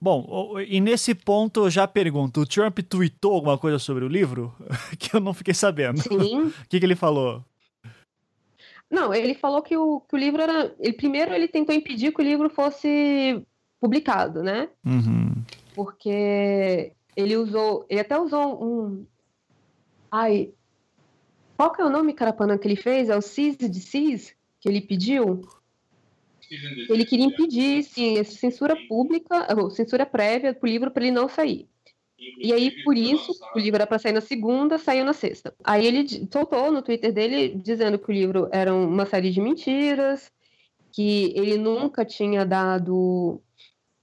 Bom, 0.00 0.54
e 0.60 0.80
nesse 0.80 1.12
ponto 1.12 1.64
eu 1.64 1.70
já 1.70 1.88
pergunto: 1.88 2.42
o 2.42 2.46
Trump 2.46 2.78
tweetou 2.78 3.34
alguma 3.34 3.58
coisa 3.58 3.76
sobre 3.76 4.04
o 4.04 4.08
livro? 4.08 4.54
que 4.96 5.16
eu 5.16 5.20
não 5.20 5.34
fiquei 5.34 5.52
sabendo. 5.52 6.00
Sim. 6.00 6.46
o 6.64 6.68
que, 6.68 6.78
que 6.78 6.86
ele 6.86 6.94
falou? 6.94 7.44
Não, 8.88 9.12
ele 9.12 9.34
falou 9.34 9.60
que 9.60 9.76
o, 9.76 10.00
que 10.00 10.14
o 10.14 10.18
livro 10.18 10.40
era. 10.40 10.72
Ele, 10.78 10.92
primeiro, 10.92 11.34
ele 11.34 11.48
tentou 11.48 11.74
impedir 11.74 12.12
que 12.12 12.22
o 12.22 12.24
livro 12.24 12.48
fosse 12.48 13.44
publicado, 13.80 14.44
né? 14.44 14.68
Uhum. 14.86 15.34
Porque 15.74 16.92
ele 17.16 17.36
usou. 17.36 17.84
Ele 17.90 18.00
até 18.00 18.16
usou 18.16 18.64
um. 18.64 19.04
Ai. 20.10 20.52
Qual 21.56 21.72
que 21.72 21.82
é 21.82 21.84
o 21.84 21.90
nome, 21.90 22.14
Carapana, 22.14 22.56
que 22.56 22.68
ele 22.68 22.76
fez? 22.76 23.08
É 23.08 23.16
o 23.16 23.20
CIS 23.20 23.56
de 23.58 23.80
CIS 23.80 24.36
que 24.60 24.68
ele 24.68 24.80
pediu? 24.80 25.40
Ele 26.50 27.04
queria 27.04 27.26
impedir, 27.26 27.82
sim, 27.82 28.18
essa 28.18 28.32
censura 28.32 28.76
pública, 28.88 29.46
ou 29.56 29.70
censura 29.70 30.06
prévia 30.06 30.54
para 30.54 30.66
o 30.66 30.70
livro 30.70 30.90
para 30.90 31.04
ele 31.04 31.12
não 31.12 31.28
sair. 31.28 31.68
E 32.18 32.52
aí, 32.52 32.82
por 32.82 32.96
isso, 32.96 33.32
o 33.54 33.58
livro 33.58 33.76
era 33.76 33.86
para 33.86 33.98
sair 33.98 34.12
na 34.12 34.20
segunda, 34.20 34.76
saiu 34.76 35.04
na 35.04 35.12
sexta. 35.12 35.54
Aí 35.62 35.86
ele 35.86 36.06
soltou 36.32 36.72
no 36.72 36.82
Twitter 36.82 37.12
dele 37.12 37.54
dizendo 37.54 37.98
que 37.98 38.10
o 38.10 38.12
livro 38.12 38.48
era 38.50 38.74
uma 38.74 39.06
série 39.06 39.30
de 39.30 39.40
mentiras, 39.40 40.32
que 40.92 41.32
ele 41.36 41.56
nunca 41.56 42.04
tinha 42.04 42.44
dado 42.44 43.40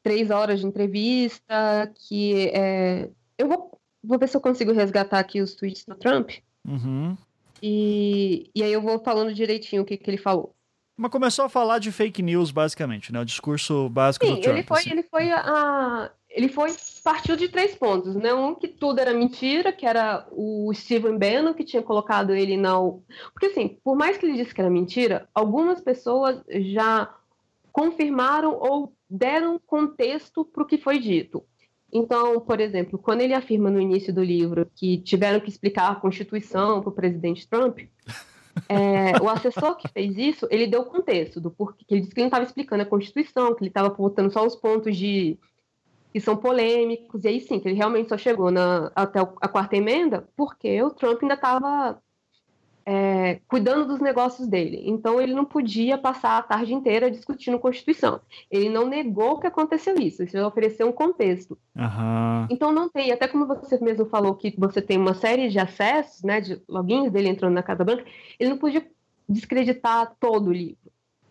três 0.01 0.29
horas 0.29 0.61
de 0.61 0.65
entrevista, 0.65 1.91
que 2.07 2.49
é... 2.53 3.09
eu 3.37 3.49
vou, 3.49 3.77
vou 4.01 4.17
ver 4.17 4.29
se 4.29 4.37
eu 4.37 4.41
consigo 4.41 4.71
resgatar 4.71 5.19
aqui 5.19 5.41
os 5.41 5.55
tweets 5.55 5.83
do 5.83 5.95
Trump. 5.95 6.31
Uhum. 6.65 7.17
E, 7.61 8.49
e 8.55 8.63
aí 8.63 8.71
eu 8.71 8.81
vou 8.81 8.99
falando 8.99 9.33
direitinho 9.33 9.81
o 9.81 9.85
que, 9.85 9.97
que 9.97 10.09
ele 10.09 10.17
falou. 10.17 10.54
Mas 10.97 11.11
começou 11.11 11.45
a 11.45 11.49
falar 11.49 11.79
de 11.79 11.91
fake 11.91 12.21
news, 12.21 12.51
basicamente, 12.51 13.11
né? 13.11 13.19
O 13.19 13.25
discurso 13.25 13.89
básico 13.89 14.25
Sim, 14.25 14.35
do 14.35 14.41
Trump. 14.41 14.55
Ele 14.55 14.63
foi, 14.63 14.77
assim. 14.77 14.91
ele 14.91 15.03
foi 15.03 15.31
a. 15.31 16.11
Ele 16.29 16.47
foi. 16.47 16.73
Partiu 17.03 17.35
de 17.35 17.49
três 17.49 17.75
pontos, 17.75 18.15
né? 18.15 18.33
Um 18.33 18.55
que 18.55 18.67
tudo 18.67 18.99
era 18.99 19.13
mentira, 19.13 19.73
que 19.73 19.85
era 19.85 20.25
o 20.31 20.71
Steven 20.73 21.17
Bannon, 21.17 21.53
que 21.53 21.65
tinha 21.65 21.83
colocado 21.83 22.33
ele 22.33 22.55
na. 22.55 22.75
Porque, 23.33 23.47
assim, 23.47 23.77
por 23.83 23.95
mais 23.97 24.17
que 24.17 24.25
ele 24.25 24.37
disse 24.37 24.53
que 24.53 24.61
era 24.61 24.69
mentira, 24.69 25.27
algumas 25.33 25.81
pessoas 25.81 26.41
já 26.47 27.13
confirmaram 27.73 28.57
ou 28.57 28.95
deram 29.09 29.59
contexto 29.59 30.45
para 30.45 30.63
o 30.63 30.65
que 30.65 30.77
foi 30.77 30.97
dito. 30.97 31.43
Então, 31.91 32.39
por 32.39 32.59
exemplo, 32.59 32.97
quando 32.97 33.21
ele 33.21 33.33
afirma 33.33 33.69
no 33.69 33.79
início 33.79 34.13
do 34.13 34.23
livro 34.23 34.69
que 34.75 34.97
tiveram 34.99 35.39
que 35.39 35.49
explicar 35.49 35.91
a 35.91 35.95
Constituição 35.95 36.81
para 36.81 36.89
o 36.89 36.93
presidente 36.93 37.47
Trump, 37.47 37.79
é, 38.69 39.21
o 39.21 39.29
assessor 39.29 39.75
que 39.75 39.87
fez 39.87 40.17
isso, 40.17 40.47
ele 40.49 40.67
deu 40.67 40.85
contexto 40.85 41.39
do 41.39 41.51
porquê. 41.51 41.85
Ele 41.89 42.01
disse 42.01 42.13
que 42.13 42.19
ele 42.19 42.25
não 42.25 42.29
estava 42.29 42.45
explicando 42.45 42.83
a 42.83 42.85
Constituição, 42.85 43.53
que 43.53 43.63
ele 43.63 43.69
estava 43.69 43.89
botando 43.89 44.31
só 44.31 44.45
os 44.45 44.55
pontos 44.55 44.95
de 44.95 45.37
que 46.13 46.21
são 46.21 46.37
polêmicos, 46.37 47.25
e 47.25 47.27
aí 47.27 47.41
sim, 47.41 47.59
que 47.59 47.67
ele 47.67 47.75
realmente 47.75 48.07
só 48.07 48.17
chegou 48.17 48.49
na, 48.49 48.89
até 48.95 49.19
a 49.19 49.47
quarta 49.49 49.75
emenda 49.75 50.25
porque 50.37 50.81
o 50.81 50.89
Trump 50.89 51.21
ainda 51.21 51.33
estava 51.33 52.01
é, 52.85 53.39
cuidando 53.47 53.87
dos 53.87 53.99
negócios 53.99 54.47
dele. 54.47 54.83
Então 54.85 55.19
ele 55.19 55.33
não 55.33 55.43
podia 55.43 55.97
passar 55.97 56.37
a 56.37 56.43
tarde 56.43 56.73
inteira 56.73 57.09
discutindo 57.09 57.57
Constituição. 57.57 58.21
Ele 58.49 58.69
não 58.69 58.87
negou 58.87 59.39
que 59.39 59.47
aconteceu 59.47 59.95
isso, 59.95 60.21
ele 60.21 60.41
ofereceu 60.41 60.87
um 60.87 60.91
contexto. 60.91 61.57
Uhum. 61.75 62.47
Então 62.49 62.71
não 62.71 62.87
tem, 62.87 63.11
até 63.11 63.27
como 63.27 63.47
você 63.47 63.79
mesmo 63.83 64.05
falou 64.05 64.35
que 64.35 64.53
você 64.57 64.81
tem 64.81 64.97
uma 64.97 65.15
série 65.15 65.49
de 65.49 65.57
acessos, 65.57 66.21
né, 66.21 66.39
de 66.39 66.61
logins 66.69 67.11
dele 67.11 67.29
entrando 67.29 67.53
na 67.53 67.63
Casa 67.63 67.83
Branca, 67.83 68.05
ele 68.39 68.51
não 68.51 68.57
podia 68.57 68.85
descreditar 69.27 70.15
todo 70.19 70.49
o 70.49 70.53
livro. 70.53 70.77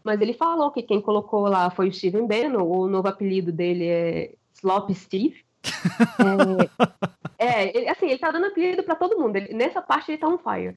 Mas 0.03 0.21
ele 0.21 0.35
falou 0.35 0.71
que 0.71 0.83
quem 0.83 1.01
colocou 1.01 1.49
lá 1.49 1.71
foi 1.71 1.89
o 1.89 1.93
Steven 1.93 2.27
Bannon, 2.27 2.65
o 2.65 2.89
novo 2.89 3.09
apelido 3.09 3.53
dele 3.53 3.87
é 3.87 4.35
Slop 4.53 4.93
Steve. 4.93 5.44
É, 7.39 7.85
é 7.85 7.91
assim, 7.91 8.07
ele 8.07 8.19
tá 8.19 8.31
dando 8.31 8.47
apelido 8.47 8.83
para 8.83 8.95
todo 8.95 9.19
mundo. 9.19 9.37
Ele, 9.37 9.55
nessa 9.55 9.81
parte 9.83 10.11
ele 10.11 10.19
tá 10.19 10.29
on 10.29 10.39
fire. 10.39 10.75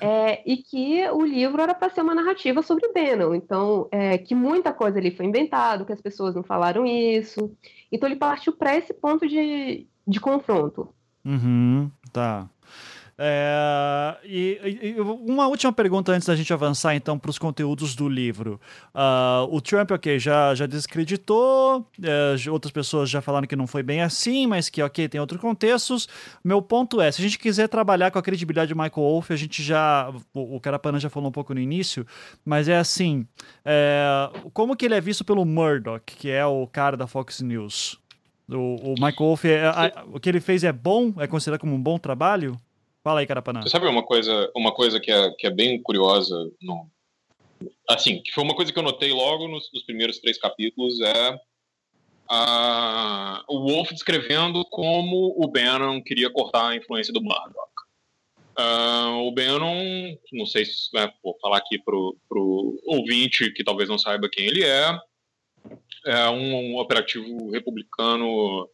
É, 0.00 0.42
e 0.46 0.56
que 0.56 1.08
o 1.10 1.22
livro 1.24 1.60
era 1.60 1.74
para 1.74 1.90
ser 1.90 2.02
uma 2.02 2.14
narrativa 2.14 2.62
sobre 2.62 2.92
Bannon. 2.92 3.34
Então, 3.34 3.88
é, 3.90 4.18
que 4.18 4.34
muita 4.34 4.72
coisa 4.72 4.98
ali 4.98 5.10
foi 5.10 5.26
inventado, 5.26 5.84
que 5.84 5.92
as 5.92 6.00
pessoas 6.00 6.34
não 6.34 6.42
falaram 6.42 6.86
isso. 6.86 7.54
Então 7.90 8.08
ele 8.08 8.16
partiu 8.16 8.52
para 8.52 8.76
esse 8.76 8.92
ponto 8.94 9.26
de, 9.26 9.86
de 10.06 10.20
confronto. 10.20 10.92
Uhum, 11.24 11.90
tá. 12.12 12.48
É, 13.20 14.16
e, 14.22 14.94
e, 14.96 15.00
uma 15.00 15.48
última 15.48 15.72
pergunta 15.72 16.12
antes 16.12 16.28
da 16.28 16.36
gente 16.36 16.52
avançar 16.52 16.94
então 16.94 17.18
para 17.18 17.30
os 17.30 17.38
conteúdos 17.38 17.96
do 17.96 18.08
livro. 18.08 18.60
Uh, 18.94 19.52
o 19.52 19.60
Trump, 19.60 19.90
ok, 19.90 20.20
já, 20.20 20.54
já 20.54 20.66
descreditou, 20.66 21.84
é, 22.00 22.48
outras 22.48 22.70
pessoas 22.70 23.10
já 23.10 23.20
falaram 23.20 23.48
que 23.48 23.56
não 23.56 23.66
foi 23.66 23.82
bem 23.82 24.02
assim, 24.02 24.46
mas 24.46 24.68
que 24.68 24.80
ok, 24.80 25.08
tem 25.08 25.20
outros 25.20 25.40
contextos. 25.40 26.08
Meu 26.44 26.62
ponto 26.62 27.00
é, 27.00 27.10
se 27.10 27.20
a 27.20 27.24
gente 27.24 27.40
quiser 27.40 27.66
trabalhar 27.66 28.12
com 28.12 28.20
a 28.20 28.22
credibilidade 28.22 28.68
de 28.68 28.74
Michael 28.74 28.92
Wolff, 28.94 29.32
a 29.32 29.36
gente 29.36 29.64
já, 29.64 30.12
o, 30.32 30.54
o 30.54 30.60
Carapana 30.60 31.00
já 31.00 31.10
falou 31.10 31.28
um 31.28 31.32
pouco 31.32 31.52
no 31.52 31.60
início, 31.60 32.06
mas 32.44 32.68
é 32.68 32.78
assim, 32.78 33.26
é, 33.64 34.30
como 34.52 34.76
que 34.76 34.84
ele 34.84 34.94
é 34.94 35.00
visto 35.00 35.24
pelo 35.24 35.44
Murdoch, 35.44 36.04
que 36.06 36.30
é 36.30 36.46
o 36.46 36.68
cara 36.68 36.96
da 36.96 37.08
Fox 37.08 37.40
News? 37.40 37.98
O, 38.48 38.92
o 38.92 38.94
Michael 38.94 39.16
Wolff, 39.18 39.48
é, 39.48 39.66
a, 39.66 40.04
o 40.06 40.20
que 40.20 40.28
ele 40.28 40.40
fez 40.40 40.62
é 40.62 40.72
bom? 40.72 41.12
É 41.18 41.26
considerado 41.26 41.60
como 41.60 41.74
um 41.74 41.82
bom 41.82 41.98
trabalho? 41.98 42.58
Fala 43.08 43.20
aí, 43.20 43.26
Carapanã. 43.26 43.62
Você 43.62 43.70
sabe 43.70 43.86
uma 43.86 44.02
coisa, 44.02 44.52
uma 44.54 44.70
coisa 44.70 45.00
que, 45.00 45.10
é, 45.10 45.30
que 45.30 45.46
é 45.46 45.50
bem 45.50 45.80
curiosa? 45.80 46.34
No... 46.60 46.90
Assim, 47.88 48.20
que 48.20 48.30
foi 48.32 48.44
uma 48.44 48.54
coisa 48.54 48.70
que 48.70 48.78
eu 48.78 48.82
notei 48.82 49.14
logo 49.14 49.48
nos, 49.48 49.70
nos 49.72 49.82
primeiros 49.84 50.18
três 50.18 50.36
capítulos, 50.36 51.00
é 51.00 51.40
a, 52.28 53.42
o 53.48 53.60
Wolf 53.60 53.92
descrevendo 53.92 54.62
como 54.66 55.34
o 55.42 55.48
Bannon 55.48 56.02
queria 56.02 56.28
cortar 56.28 56.68
a 56.68 56.76
influência 56.76 57.10
do 57.10 57.22
Murdoch. 57.22 57.72
Uh, 58.58 59.26
o 59.26 59.32
Bannon, 59.32 60.14
não 60.30 60.44
sei 60.44 60.66
se 60.66 60.90
né, 60.92 61.10
vou 61.24 61.34
falar 61.40 61.56
aqui 61.56 61.78
pro, 61.78 62.14
pro 62.28 62.78
ouvinte 62.84 63.50
que 63.54 63.64
talvez 63.64 63.88
não 63.88 63.96
saiba 63.96 64.28
quem 64.30 64.44
ele 64.44 64.64
é, 64.64 64.98
é 66.04 66.28
um, 66.28 66.74
um 66.74 66.78
operativo 66.78 67.50
republicano 67.52 68.68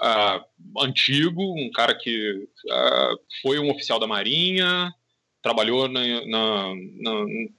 uh, 0.00 0.82
antigo, 0.82 1.42
um 1.42 1.70
cara 1.70 1.94
que 1.94 2.48
uh, 2.66 3.18
foi 3.42 3.58
um 3.58 3.70
oficial 3.70 3.98
da 3.98 4.06
Marinha, 4.06 4.92
trabalhou 5.42 5.88
na, 5.88 6.00
na, 6.26 6.74
na, 6.74 7.10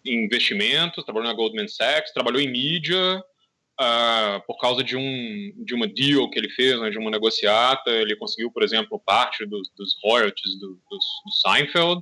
em 0.06 0.26
investimentos, 0.26 1.04
trabalhou 1.04 1.28
na 1.28 1.34
Goldman 1.34 1.68
Sachs, 1.68 2.12
trabalhou 2.12 2.42
em 2.42 2.52
mídia, 2.52 3.24
uh, 3.80 4.42
por 4.46 4.58
causa 4.58 4.84
de, 4.84 4.98
um, 4.98 5.54
de 5.64 5.74
uma 5.74 5.88
deal 5.88 6.30
que 6.30 6.38
ele 6.38 6.50
fez, 6.50 6.80
né, 6.80 6.90
de 6.90 6.98
uma 6.98 7.12
negociata, 7.12 7.90
ele 7.90 8.16
conseguiu, 8.16 8.52
por 8.52 8.64
exemplo, 8.64 9.00
parte 9.00 9.46
dos, 9.46 9.70
dos 9.78 9.96
royalties 10.04 10.60
do, 10.60 10.68
do, 10.90 10.98
do 11.26 11.32
Seinfeld, 11.42 12.02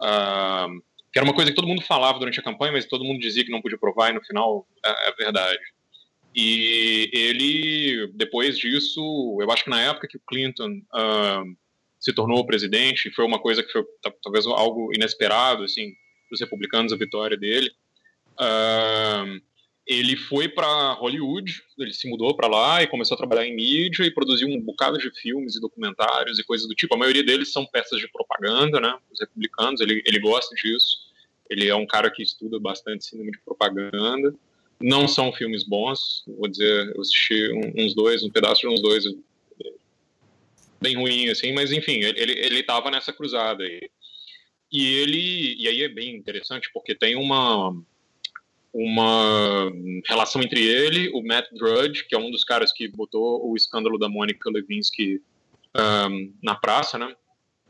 uh, 0.00 0.82
que 1.12 1.18
era 1.18 1.24
uma 1.24 1.34
coisa 1.34 1.50
que 1.50 1.56
todo 1.56 1.68
mundo 1.68 1.82
falava 1.82 2.18
durante 2.18 2.40
a 2.40 2.42
campanha, 2.42 2.72
mas 2.72 2.86
todo 2.86 3.04
mundo 3.04 3.20
dizia 3.20 3.44
que 3.44 3.50
não 3.50 3.60
podia 3.60 3.78
provar, 3.78 4.10
e 4.10 4.14
no 4.14 4.24
final 4.24 4.66
é, 4.84 5.10
é 5.10 5.12
verdade. 5.12 5.60
E 6.34 7.10
ele, 7.12 8.10
depois 8.14 8.58
disso, 8.58 9.38
eu 9.40 9.50
acho 9.50 9.64
que 9.64 9.70
na 9.70 9.82
época 9.82 10.08
que 10.08 10.16
o 10.16 10.22
Clinton 10.26 10.80
uh, 10.94 11.56
se 12.00 12.12
tornou 12.12 12.46
presidente, 12.46 13.10
foi 13.10 13.24
uma 13.24 13.38
coisa 13.38 13.62
que 13.62 13.70
foi 13.70 13.84
talvez 14.22 14.46
algo 14.46 14.90
inesperado, 14.94 15.64
assim, 15.64 15.92
para 16.28 16.34
os 16.34 16.40
republicanos, 16.40 16.92
a 16.92 16.96
vitória 16.96 17.36
dele. 17.36 17.70
Uh, 18.32 19.40
ele 19.86 20.16
foi 20.16 20.48
para 20.48 20.92
Hollywood, 20.92 21.60
ele 21.78 21.92
se 21.92 22.08
mudou 22.08 22.34
para 22.36 22.48
lá 22.48 22.82
e 22.82 22.86
começou 22.86 23.14
a 23.14 23.18
trabalhar 23.18 23.46
em 23.46 23.54
mídia 23.54 24.04
e 24.04 24.10
produziu 24.10 24.48
um 24.48 24.60
bocado 24.60 24.96
de 24.96 25.10
filmes 25.10 25.56
e 25.56 25.60
documentários 25.60 26.38
e 26.38 26.44
coisas 26.44 26.68
do 26.68 26.74
tipo. 26.74 26.94
A 26.94 26.98
maioria 26.98 27.24
deles 27.24 27.52
são 27.52 27.66
peças 27.66 27.98
de 27.98 28.08
propaganda, 28.08 28.80
né? 28.80 28.96
Os 29.12 29.20
republicanos, 29.20 29.80
ele, 29.80 30.02
ele 30.06 30.20
gosta 30.20 30.54
disso. 30.54 31.10
Ele 31.50 31.68
é 31.68 31.74
um 31.74 31.86
cara 31.86 32.10
que 32.10 32.22
estuda 32.22 32.58
bastante 32.60 33.04
cinema 33.04 33.30
de 33.30 33.38
propaganda. 33.40 34.34
Não 34.82 35.06
são 35.06 35.32
filmes 35.32 35.64
bons, 35.64 36.24
vou 36.26 36.48
dizer, 36.48 36.92
eu 36.94 37.00
assisti 37.00 37.50
uns 37.76 37.94
dois, 37.94 38.22
um 38.22 38.30
pedaço 38.30 38.62
de 38.62 38.68
uns 38.68 38.80
dois, 38.80 39.04
bem 40.80 40.96
ruim, 40.96 41.28
assim, 41.28 41.52
mas 41.52 41.70
enfim, 41.70 42.00
ele, 42.00 42.32
ele 42.32 42.62
tava 42.62 42.90
nessa 42.90 43.12
cruzada 43.12 43.62
aí. 43.62 43.88
E 44.70 44.94
ele, 44.94 45.54
e 45.58 45.68
aí 45.68 45.82
é 45.82 45.88
bem 45.88 46.16
interessante, 46.16 46.70
porque 46.72 46.94
tem 46.94 47.14
uma, 47.14 47.72
uma 48.72 49.70
relação 50.06 50.42
entre 50.42 50.60
ele, 50.66 51.10
o 51.10 51.22
Matt 51.22 51.46
Drudge, 51.52 52.06
que 52.06 52.14
é 52.14 52.18
um 52.18 52.30
dos 52.30 52.42
caras 52.42 52.72
que 52.72 52.88
botou 52.88 53.48
o 53.48 53.54
escândalo 53.54 53.98
da 53.98 54.08
Monica 54.08 54.50
Lewinsky 54.50 55.20
um, 55.76 56.34
na 56.42 56.54
praça, 56.54 56.98
né? 56.98 57.14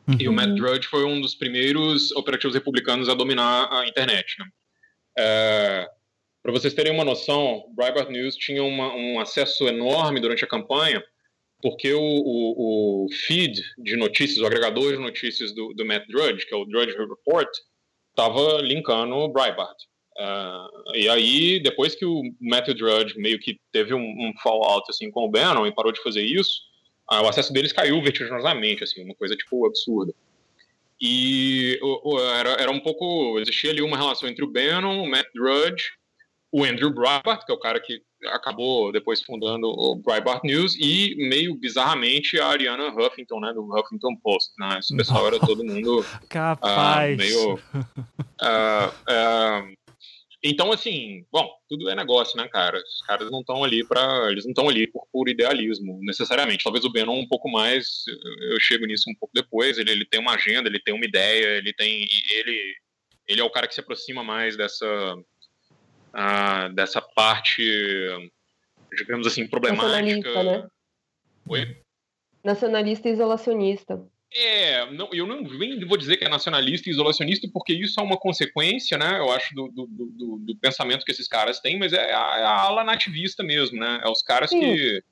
Uhum. 0.06 0.16
E 0.18 0.28
o 0.28 0.32
Matt 0.32 0.50
Drudge 0.50 0.88
foi 0.88 1.04
um 1.04 1.20
dos 1.20 1.34
primeiros 1.34 2.12
operativos 2.12 2.54
republicanos 2.54 3.08
a 3.08 3.14
dominar 3.14 3.68
a 3.72 3.86
internet. 3.86 4.36
Né? 4.38 4.46
É, 5.18 5.90
Para 6.42 6.52
vocês 6.52 6.74
terem 6.74 6.92
uma 6.92 7.04
noção, 7.04 7.64
Breitbart 7.74 8.10
News 8.10 8.34
tinha 8.34 8.64
uma, 8.64 8.92
um 8.94 9.20
acesso 9.20 9.68
enorme 9.68 10.20
durante 10.20 10.44
a 10.44 10.48
campanha, 10.48 11.02
porque 11.62 11.92
o, 11.92 12.00
o, 12.00 13.04
o, 13.04 13.08
feed 13.12 13.62
de 13.78 13.96
notícias, 13.96 14.38
o 14.38 14.46
agregador 14.46 14.92
de 14.92 14.98
notícias 14.98 15.54
do, 15.54 15.72
do 15.72 15.86
Matt 15.86 16.08
Drudge, 16.08 16.44
que 16.44 16.52
é 16.52 16.56
o 16.56 16.64
Drudge 16.64 16.96
Report, 16.98 17.48
estava 18.10 18.60
linkando 18.60 19.14
o 19.14 19.28
Breitbart. 19.28 19.76
Uh, 20.18 20.96
e 20.96 21.08
aí, 21.08 21.60
depois 21.60 21.94
que 21.94 22.04
o 22.04 22.22
Matthew 22.40 22.74
Drudge 22.74 23.18
meio 23.18 23.38
que 23.38 23.58
teve 23.70 23.94
um, 23.94 24.00
um 24.00 24.32
fallout 24.42 24.84
assim, 24.90 25.10
com 25.10 25.24
o 25.24 25.30
Bannon 25.30 25.66
e 25.66 25.74
parou 25.74 25.92
de 25.92 26.02
fazer 26.02 26.22
isso, 26.22 26.60
uh, 27.10 27.22
o 27.22 27.28
acesso 27.28 27.52
deles 27.52 27.72
caiu 27.72 28.02
vertiginosamente, 28.02 28.82
assim, 28.82 29.04
uma 29.04 29.14
coisa 29.14 29.36
tipo 29.36 29.64
absurda. 29.64 30.12
E 31.00 31.78
uh, 31.82 32.18
era, 32.36 32.50
era 32.62 32.70
um 32.70 32.80
pouco. 32.80 33.38
Existia 33.38 33.70
ali 33.70 33.80
uma 33.80 33.96
relação 33.96 34.28
entre 34.28 34.44
o 34.44 34.50
Bannon, 34.50 35.02
o 35.02 35.08
Matt 35.08 35.26
Drudge, 35.34 35.92
o 36.52 36.64
Andrew 36.64 36.92
Breitbart, 36.92 37.46
que 37.46 37.50
é 37.50 37.54
o 37.54 37.58
cara 37.58 37.80
que 37.80 38.02
acabou 38.26 38.92
depois 38.92 39.22
fundando 39.22 39.66
o 39.68 39.96
Breitbart 39.96 40.44
News, 40.44 40.76
e 40.78 41.16
meio 41.16 41.54
bizarramente 41.54 42.38
a 42.38 42.46
Ariana 42.46 42.88
Huffington, 42.88 43.40
né, 43.40 43.52
do 43.54 43.64
Huffington 43.64 44.14
Post. 44.22 44.52
Né? 44.58 44.78
Esse 44.78 44.94
pessoal 44.94 45.26
era 45.26 45.40
todo 45.40 45.64
mundo. 45.64 46.04
Capaz. 46.28 47.16
meio. 47.16 47.58
Então, 50.44 50.72
assim, 50.72 51.24
bom, 51.30 51.48
tudo 51.68 51.88
é 51.88 51.94
negócio, 51.94 52.36
né, 52.36 52.48
cara? 52.48 52.76
Os 52.76 53.06
caras 53.06 53.30
não 53.30 53.40
estão 53.40 53.62
ali 53.62 53.86
para, 53.86 54.28
eles 54.30 54.44
não 54.44 54.50
estão 54.50 54.68
ali 54.68 54.88
por 54.88 55.06
puro 55.12 55.30
idealismo, 55.30 56.00
necessariamente. 56.02 56.64
Talvez 56.64 56.84
o 56.84 56.92
Bannon 56.92 57.20
um 57.20 57.28
pouco 57.28 57.48
mais, 57.48 58.02
eu 58.50 58.58
chego 58.58 58.84
nisso 58.84 59.08
um 59.08 59.14
pouco 59.14 59.32
depois. 59.32 59.78
Ele, 59.78 59.92
ele 59.92 60.04
tem 60.04 60.20
uma 60.20 60.34
agenda, 60.34 60.68
ele 60.68 60.80
tem 60.80 60.92
uma 60.92 61.04
ideia, 61.04 61.58
ele 61.58 61.72
tem, 61.72 62.08
ele, 62.32 62.74
ele 63.28 63.40
é 63.40 63.44
o 63.44 63.50
cara 63.50 63.68
que 63.68 63.74
se 63.74 63.80
aproxima 63.80 64.24
mais 64.24 64.56
dessa 64.56 65.16
uh, 66.14 66.72
dessa 66.74 67.00
parte, 67.00 67.62
digamos 68.96 69.26
assim, 69.26 69.46
problemática. 69.46 69.88
Nacionalista, 69.88 70.42
né? 70.42 70.68
Oi? 71.48 71.76
Nacionalista 72.44 73.08
e 73.08 73.12
isolacionista. 73.12 74.04
É, 74.34 74.90
não, 74.92 75.10
eu 75.12 75.26
não 75.26 75.42
nem 75.42 75.84
vou 75.84 75.98
dizer 75.98 76.16
que 76.16 76.24
é 76.24 76.28
nacionalista 76.28 76.88
e 76.88 76.92
isolacionista, 76.92 77.46
porque 77.52 77.72
isso 77.72 78.00
é 78.00 78.02
uma 78.02 78.16
consequência, 78.16 78.96
né? 78.96 79.18
Eu 79.18 79.30
acho, 79.30 79.54
do, 79.54 79.68
do, 79.68 79.86
do, 79.86 80.38
do 80.38 80.56
pensamento 80.56 81.04
que 81.04 81.12
esses 81.12 81.28
caras 81.28 81.60
têm, 81.60 81.78
mas 81.78 81.92
é 81.92 82.14
a, 82.14 82.38
é 82.38 82.42
a 82.42 82.60
ala 82.62 82.82
nativista 82.82 83.42
mesmo, 83.42 83.78
né? 83.78 84.00
É 84.02 84.08
os 84.08 84.22
caras 84.22 84.48
que, 84.48 85.04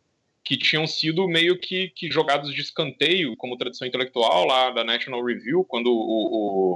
que 0.43 0.57
tinham 0.57 0.87
sido 0.87 1.29
meio 1.29 1.59
que, 1.59 1.91
que 1.91 2.11
jogados 2.11 2.53
de 2.55 2.63
escanteio 2.63 3.37
como 3.37 3.59
tradição 3.59 3.87
intelectual 3.87 4.47
lá 4.47 4.71
da 4.71 4.85
National 4.85 5.23
Review, 5.23 5.65
quando 5.65 5.89
o, 5.93 6.73
o 6.73 6.75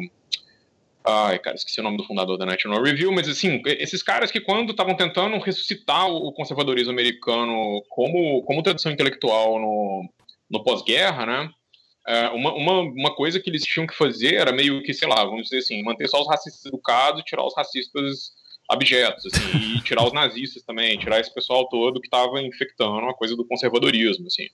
Ai, 1.07 1.39
cara, 1.39 1.55
esqueci 1.55 1.81
o 1.81 1.83
nome 1.83 1.99
do 1.99 2.05
fundador 2.05 2.39
da 2.39 2.47
National 2.47 2.83
Review, 2.83 3.13
mas 3.13 3.29
assim, 3.29 3.61
esses 3.67 4.03
caras 4.03 4.31
que 4.31 4.41
quando 4.41 4.71
estavam 4.71 4.97
tentando 4.97 5.39
ressuscitar 5.39 6.09
o 6.09 6.33
conservadorismo 6.33 6.93
americano 6.93 7.83
como, 7.91 8.43
como 8.45 8.63
tradição 8.63 8.91
intelectual 8.91 9.61
no, 9.61 10.09
no 10.51 10.65
pós-guerra, 10.65 11.27
né? 11.27 11.51
É, 12.07 12.29
uma, 12.31 12.55
uma, 12.55 12.81
uma 12.81 13.15
coisa 13.15 13.39
que 13.39 13.51
eles 13.51 13.65
tinham 13.65 13.87
que 13.87 13.95
fazer 13.95 14.35
era 14.35 14.53
meio 14.53 14.83
que, 14.83 14.95
sei 14.95 15.09
lá, 15.09 15.25
vamos 15.25 15.45
dizer 15.45 15.59
assim, 15.59 15.83
manter 15.83 16.09
só 16.09 16.21
os 16.21 16.29
racistas 16.29 16.65
educados 16.65 17.21
e 17.21 17.25
tirar 17.25 17.45
os 17.45 17.55
racistas 17.55 18.33
abjetos, 18.71 19.27
assim, 19.27 19.77
e 19.77 19.81
tirar 19.83 20.07
os 20.07 20.13
nazistas 20.13 20.63
também, 20.63 20.99
tirar 20.99 21.21
esse 21.21 21.33
pessoal 21.33 21.69
todo 21.69 22.01
que 22.01 22.07
estava 22.07 22.41
infectando 22.41 23.07
a 23.09 23.15
coisa 23.15 23.37
do 23.37 23.47
conservadorismo, 23.47 24.27
assim. 24.27 24.49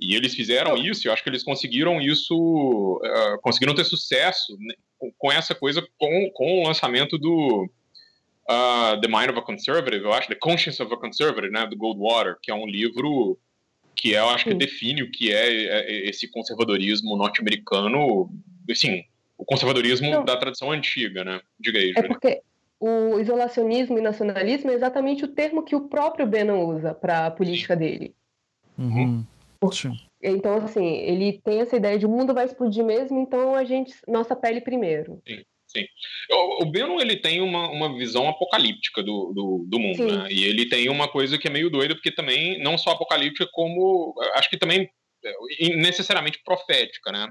E 0.00 0.14
eles 0.14 0.34
fizeram 0.34 0.76
isso, 0.76 1.08
eu 1.08 1.12
acho 1.12 1.22
que 1.22 1.28
eles 1.28 1.42
conseguiram 1.42 2.00
isso, 2.00 2.34
uh, 3.02 3.40
conseguiram 3.40 3.74
ter 3.74 3.84
sucesso 3.84 4.56
né, 4.58 4.74
com, 5.16 5.32
essa 5.32 5.54
coisa 5.54 5.86
com, 5.98 6.30
com 6.34 6.60
o 6.60 6.66
lançamento 6.66 7.16
do 7.16 7.68
uh, 8.48 9.00
The 9.00 9.08
Mind 9.08 9.30
of 9.30 9.38
a 9.38 9.42
Conservative, 9.42 10.04
eu 10.04 10.12
acho, 10.12 10.28
The 10.28 10.34
Conscience 10.34 10.82
of 10.82 10.92
a 10.92 10.96
Conservative, 10.96 11.50
né, 11.50 11.66
do 11.66 11.76
Goldwater, 11.76 12.36
que 12.42 12.50
é 12.50 12.54
um 12.54 12.66
livro 12.66 13.38
que 13.94 14.14
é, 14.14 14.18
eu 14.18 14.28
acho 14.28 14.44
que 14.44 14.54
define 14.54 15.02
o 15.02 15.10
que 15.10 15.32
é, 15.32 15.64
é 15.64 16.08
esse 16.08 16.30
conservadorismo 16.30 17.16
norte-americano, 17.16 18.30
assim, 18.70 19.02
o 19.38 19.44
conservadorismo 19.44 20.10
Não. 20.10 20.24
da 20.24 20.36
tradição 20.36 20.70
antiga, 20.70 21.24
né? 21.24 21.40
Diga 21.58 21.78
aí, 21.78 21.94
É 21.96 22.02
porque 22.02 22.42
o 22.78 23.18
isolacionismo 23.18 23.98
e 23.98 24.02
nacionalismo 24.02 24.70
é 24.70 24.74
exatamente 24.74 25.24
o 25.24 25.28
termo 25.28 25.62
que 25.62 25.74
o 25.74 25.88
próprio 25.88 26.26
Bannon 26.26 26.66
usa 26.66 26.94
para 26.94 27.26
a 27.26 27.30
política 27.30 27.74
dele. 27.74 28.14
Uhum. 28.78 29.24
Então, 30.22 30.56
assim, 30.56 30.84
ele 30.84 31.40
tem 31.44 31.60
essa 31.60 31.76
ideia 31.76 31.98
de 31.98 32.06
o 32.06 32.08
mundo 32.08 32.34
vai 32.34 32.44
explodir 32.44 32.84
mesmo, 32.84 33.20
então 33.20 33.54
a 33.54 33.64
gente, 33.64 33.94
nossa 34.08 34.34
pele 34.34 34.60
primeiro. 34.60 35.20
Sim. 35.26 35.42
Sim. 35.66 35.84
O, 36.30 36.64
o 36.64 37.00
ele 37.00 37.16
tem 37.16 37.40
uma, 37.40 37.68
uma 37.68 37.96
visão 37.98 38.28
apocalíptica 38.28 39.02
do, 39.02 39.32
do, 39.34 39.66
do 39.68 39.78
mundo, 39.78 40.06
né? 40.06 40.28
E 40.30 40.44
ele 40.44 40.68
tem 40.68 40.88
uma 40.88 41.08
coisa 41.08 41.36
que 41.36 41.48
é 41.48 41.50
meio 41.50 41.68
doida, 41.68 41.94
porque 41.94 42.10
também, 42.10 42.58
não 42.62 42.78
só 42.78 42.90
apocalíptica, 42.90 43.48
como, 43.52 44.14
acho 44.34 44.48
que 44.48 44.56
também 44.56 44.88
é, 45.24 45.76
necessariamente 45.76 46.40
profética, 46.44 47.10
né? 47.10 47.28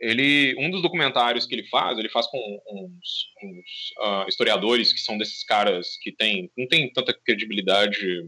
Ele, 0.00 0.54
um 0.58 0.70
dos 0.70 0.82
documentários 0.82 1.46
que 1.46 1.54
ele 1.54 1.66
faz, 1.68 1.98
ele 1.98 2.08
faz 2.08 2.26
com 2.26 2.38
uns, 2.38 3.26
uns 3.42 3.92
uh, 4.06 4.28
historiadores 4.28 4.92
que 4.92 5.00
são 5.00 5.16
desses 5.16 5.44
caras 5.44 5.96
que 6.00 6.12
tem, 6.12 6.50
não 6.56 6.66
tem 6.66 6.92
tanta 6.92 7.12
credibilidade 7.12 8.22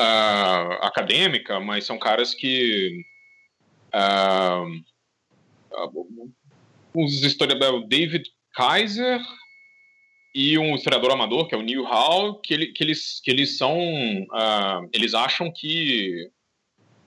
uh, 0.00 0.72
acadêmica, 0.82 1.60
mas 1.60 1.84
são 1.84 1.98
caras 1.98 2.34
que 2.34 3.04
uh, 3.94 4.82
os 6.94 7.22
historiadores 7.22 7.88
David 7.88 8.30
Kaiser 8.54 9.20
e 10.34 10.58
um 10.58 10.74
historiador 10.74 11.12
amador 11.12 11.46
que 11.46 11.54
é 11.54 11.58
o 11.58 11.62
Neil 11.62 11.84
Hall 11.84 12.40
que, 12.40 12.54
ele, 12.54 12.66
que 12.68 12.82
eles 12.82 13.20
que 13.22 13.30
eles 13.30 13.58
são 13.58 13.76
uh, 13.78 14.88
eles 14.92 15.12
acham 15.14 15.52
que 15.52 16.30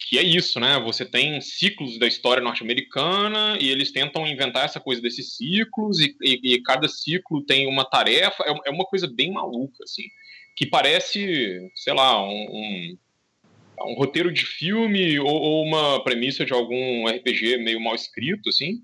que 0.09 0.17
é 0.17 0.23
isso, 0.23 0.59
né? 0.59 0.79
Você 0.79 1.05
tem 1.05 1.39
ciclos 1.39 1.97
da 1.97 2.05
história 2.05 2.43
norte-americana 2.43 3.57
e 3.59 3.69
eles 3.69 3.91
tentam 3.91 4.27
inventar 4.27 4.65
essa 4.65 4.79
coisa 4.79 5.01
desses 5.01 5.37
ciclos 5.37 5.99
e, 5.99 6.15
e, 6.21 6.55
e 6.55 6.61
cada 6.61 6.87
ciclo 6.87 7.43
tem 7.45 7.67
uma 7.67 7.85
tarefa. 7.85 8.43
É, 8.43 8.69
é, 8.69 8.71
uma 8.71 8.85
coisa 8.85 9.07
bem 9.07 9.31
maluca, 9.31 9.83
assim, 9.83 10.03
que 10.55 10.65
parece, 10.65 11.71
sei 11.75 11.93
lá, 11.93 12.23
um, 12.23 12.45
um, 12.51 12.97
um 13.87 13.93
roteiro 13.95 14.31
de 14.31 14.45
filme 14.45 15.19
ou, 15.19 15.27
ou, 15.27 15.63
uma 15.63 16.03
premissa 16.03 16.45
de 16.45 16.53
algum 16.53 17.07
RPG 17.07 17.57
meio 17.57 17.81
mal 17.81 17.95
escrito, 17.95 18.49
assim 18.49 18.81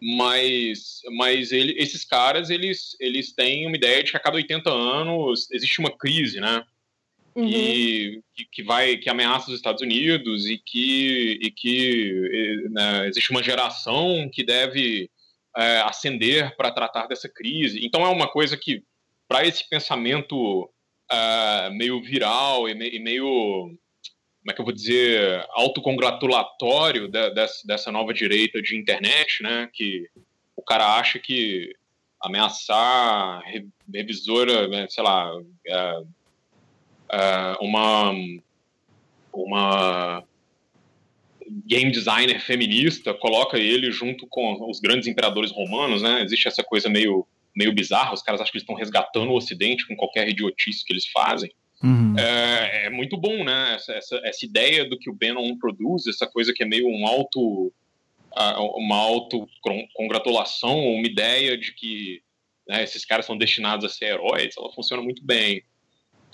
mas, 0.00 1.00
mas 1.16 1.50
ele, 1.50 1.74
esses 1.76 2.04
caras 2.04 2.50
eles, 2.50 2.96
eles 3.00 3.32
têm 3.32 3.66
uma 3.66 3.76
ideia 3.76 4.02
de 4.02 4.12
que 4.12 4.16
a 4.16 4.20
cada 4.20 4.36
80 4.36 4.70
anos 4.70 5.50
existe 5.50 5.80
uma 5.80 5.90
crise, 5.90 6.40
né? 6.40 6.64
Uhum. 7.34 7.48
E 7.48 8.22
que, 8.34 8.44
que, 8.46 8.62
vai 8.62 8.96
que 8.96 9.10
ameaça 9.10 9.50
os 9.50 9.56
Estados 9.56 9.82
Unidos 9.82 10.46
e 10.46 10.58
que, 10.58 11.38
e 11.42 11.50
que 11.50 12.68
né, 12.70 13.08
existe 13.08 13.30
uma 13.30 13.42
geração 13.42 14.28
que 14.32 14.44
deve 14.44 15.10
é, 15.56 15.80
ascender 15.80 16.56
para 16.56 16.72
tratar 16.72 17.06
dessa 17.06 17.28
crise. 17.28 17.84
Então 17.84 18.04
é 18.04 18.08
uma 18.08 18.28
coisa 18.28 18.56
que 18.56 18.82
para 19.28 19.46
esse 19.46 19.68
pensamento 19.68 20.70
é, 21.10 21.70
meio 21.70 22.02
viral 22.02 22.68
e, 22.68 22.74
me, 22.74 22.88
e 22.88 22.98
meio 22.98 23.76
como 24.48 24.52
é 24.52 24.54
que 24.54 24.60
eu 24.60 24.64
vou 24.64 24.74
dizer, 24.74 25.44
autocongratulatório 25.50 27.08
de, 27.08 27.30
dessa, 27.34 27.66
dessa 27.66 27.92
nova 27.92 28.14
direita 28.14 28.62
de 28.62 28.76
internet, 28.76 29.42
né? 29.42 29.68
Que 29.72 30.08
o 30.56 30.62
cara 30.62 30.96
acha 30.98 31.18
que 31.18 31.74
ameaçar 32.20 33.42
revisora, 33.92 34.66
né, 34.68 34.86
sei 34.88 35.04
lá, 35.04 35.30
é, 35.66 36.02
é, 37.12 37.56
uma 37.60 38.12
uma 39.32 40.24
game 41.66 41.90
designer 41.90 42.40
feminista 42.40 43.14
coloca 43.14 43.58
ele 43.58 43.92
junto 43.92 44.26
com 44.26 44.68
os 44.68 44.80
grandes 44.80 45.06
imperadores 45.06 45.52
romanos, 45.52 46.02
né? 46.02 46.22
Existe 46.22 46.48
essa 46.48 46.64
coisa 46.64 46.88
meio 46.88 47.26
meio 47.56 47.74
bizarra, 47.74 48.14
os 48.14 48.22
caras 48.22 48.40
acham 48.40 48.52
que 48.52 48.58
eles 48.58 48.62
estão 48.62 48.76
resgatando 48.76 49.30
o 49.30 49.36
Ocidente 49.36 49.86
com 49.86 49.96
qualquer 49.96 50.28
idiotice 50.28 50.84
que 50.84 50.92
eles 50.92 51.06
fazem. 51.08 51.50
Uhum. 51.82 52.18
É, 52.18 52.86
é, 52.86 52.90
muito 52.90 53.16
bom, 53.16 53.44
né? 53.44 53.74
Essa, 53.74 53.92
essa, 53.92 54.20
essa, 54.24 54.44
ideia 54.44 54.88
do 54.88 54.98
que 54.98 55.08
o 55.08 55.14
Bannon 55.14 55.56
produz, 55.58 56.06
essa 56.06 56.26
coisa 56.26 56.52
que 56.52 56.62
é 56.62 56.66
meio 56.66 56.88
um 56.88 57.06
auto, 57.06 57.72
uma 58.76 58.96
autocongratulação, 58.96 60.76
uma 60.76 61.06
ideia 61.06 61.56
de 61.56 61.72
que 61.74 62.20
né, 62.68 62.82
esses 62.82 63.04
caras 63.04 63.26
são 63.26 63.38
destinados 63.38 63.84
a 63.84 63.88
ser 63.88 64.06
heróis, 64.06 64.54
ela 64.58 64.72
funciona 64.72 65.02
muito 65.02 65.24
bem. 65.24 65.62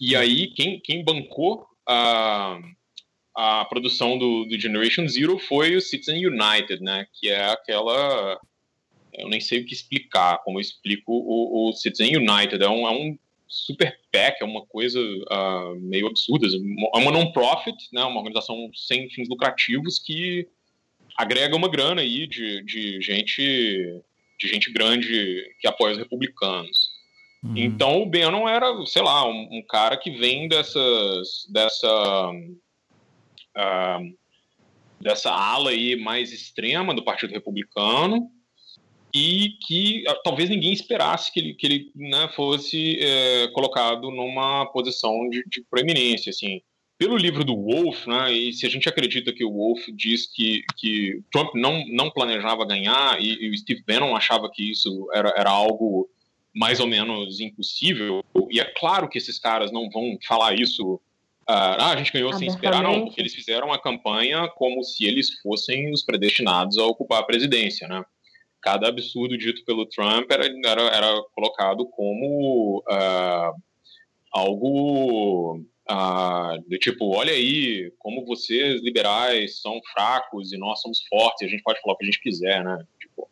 E 0.00 0.16
aí, 0.16 0.48
quem, 0.48 0.81
quem 0.81 1.05
bancou 1.05 1.66
a, 1.87 2.59
a 3.37 3.64
produção 3.66 4.18
do, 4.18 4.44
do 4.44 4.59
Generation 4.59 5.07
Zero 5.07 5.38
foi 5.38 5.77
o 5.77 5.81
Citizen 5.81 6.27
United, 6.27 6.83
né? 6.83 7.07
Que 7.12 7.29
é 7.29 7.44
aquela 7.50 8.40
eu 9.18 9.29
nem 9.29 9.40
sei 9.40 9.61
o 9.61 9.66
que 9.66 9.74
explicar, 9.74 10.38
como 10.44 10.59
eu 10.59 10.61
explico 10.61 11.12
o, 11.12 11.68
o 11.68 11.72
Citizen 11.72 12.16
United. 12.16 12.62
É 12.62 12.68
um, 12.68 12.87
é 12.87 12.90
um 12.90 13.18
super 13.48 13.98
é 14.12 14.44
uma 14.44 14.64
coisa 14.66 15.00
uh, 15.00 15.74
meio 15.81 16.07
absurda. 16.07 16.46
É 16.46 16.98
uma 16.98 17.11
non-profit, 17.11 17.88
né, 17.92 18.03
uma 18.05 18.18
organização 18.18 18.70
sem 18.74 19.09
fins 19.11 19.29
lucrativos 19.29 19.98
que 19.98 20.48
agrega 21.16 21.57
uma 21.57 21.68
grana 21.68 22.00
aí 22.00 22.27
de, 22.27 22.62
de 22.62 23.00
gente 23.00 24.03
de 24.38 24.48
gente 24.48 24.72
grande 24.72 25.44
que 25.61 25.66
apoia 25.66 25.92
os 25.92 25.98
republicanos. 25.98 26.90
Uhum. 27.42 27.57
Então 27.57 28.03
o 28.03 28.07
Bannon 28.07 28.48
era, 28.48 28.66
sei 28.87 29.03
lá, 29.03 29.27
um, 29.27 29.48
um, 29.59 29.62
cara 29.62 29.96
que 29.96 30.11
vem 30.11 30.48
dessas 30.48 31.46
dessa 31.50 32.31
uh, 33.57 34.16
dessa 35.00 35.31
ala 35.31 35.70
aí 35.70 35.96
mais 35.96 36.33
extrema 36.33 36.94
do 36.94 37.05
Partido 37.05 37.33
Republicano 37.33 38.31
e 39.14 39.50
que 39.64 40.05
ah, 40.09 40.16
talvez 40.24 40.50
ninguém 40.50 40.72
esperasse 40.72 41.33
que 41.33 41.38
ele, 41.38 41.55
que 41.55 41.64
ele 41.64 41.92
né, 41.94 42.29
fosse 42.35 42.98
é, 43.00 43.48
colocado 43.53 44.11
numa 44.11 44.66
posição 44.66 45.31
de, 45.31 45.44
de, 45.46 45.62
proeminência, 45.70 46.31
assim. 46.31 46.61
Pelo 46.98 47.16
livro 47.16 47.44
do 47.44 47.57
Wolf, 47.57 48.07
né, 48.07 48.33
e 48.33 48.53
se 48.53 48.66
a 48.66 48.68
gente 48.68 48.88
acredita 48.88 49.33
que 49.33 49.44
o 49.44 49.53
Wolf 49.53 49.85
diz 49.94 50.27
que, 50.27 50.64
que 50.77 51.22
Trump 51.31 51.55
não, 51.55 51.85
não 51.88 52.11
planejava 52.11 52.66
ganhar 52.66 53.20
e, 53.20 53.35
e 53.35 53.50
o 53.50 53.57
Steve 53.57 53.85
Bannon 53.87 54.16
achava 54.16 54.50
que 54.50 54.70
isso 54.70 55.09
era, 55.12 55.33
era 55.37 55.50
algo 55.50 56.09
mais 56.53 56.79
ou 56.79 56.87
menos 56.87 57.40
impossível, 57.40 58.24
e 58.48 58.61
é 58.61 58.64
claro 58.64 59.09
que 59.09 59.18
esses 59.18 59.40
caras 59.40 59.72
não 59.72 59.90
vão 59.90 60.16
falar 60.27 60.55
isso 60.55 61.00
ah, 61.46 61.90
a 61.90 61.96
gente 61.96 62.12
ganhou 62.12 62.33
sem 62.33 62.48
esperar, 62.48 62.83
não, 62.83 63.05
porque 63.05 63.20
eles 63.20 63.35
fizeram 63.35 63.72
a 63.72 63.79
campanha 63.79 64.48
como 64.55 64.83
se 64.83 65.05
eles 65.05 65.40
fossem 65.40 65.92
os 65.92 66.03
predestinados 66.03 66.79
a 66.79 66.85
ocupar 66.85 67.20
a 67.20 67.24
presidência, 67.24 67.87
né? 67.87 68.05
Cada 68.64 68.88
absurdo 68.88 69.37
dito 69.37 69.62
pelo 69.66 69.85
Trump 69.85 70.31
era, 70.31 70.46
era, 70.64 70.83
era 70.85 71.22
colocado 71.35 71.87
como 71.87 72.83
uh, 72.88 73.53
algo 74.33 75.61
uh, 75.90 76.59
do 76.66 76.79
tipo, 76.79 77.14
olha 77.14 77.35
aí, 77.35 77.92
como 77.98 78.24
vocês 78.24 78.83
liberais 78.83 79.61
são 79.61 79.79
fracos 79.92 80.50
e 80.50 80.57
nós 80.57 80.81
somos 80.81 81.03
fortes, 81.07 81.46
a 81.46 81.50
gente 81.50 81.62
pode 81.62 81.79
falar 81.83 81.92
o 81.92 81.96
que 81.98 82.05
a 82.05 82.07
gente 82.07 82.22
quiser, 82.22 82.64
né? 82.64 82.79
Tipo, 82.98 83.29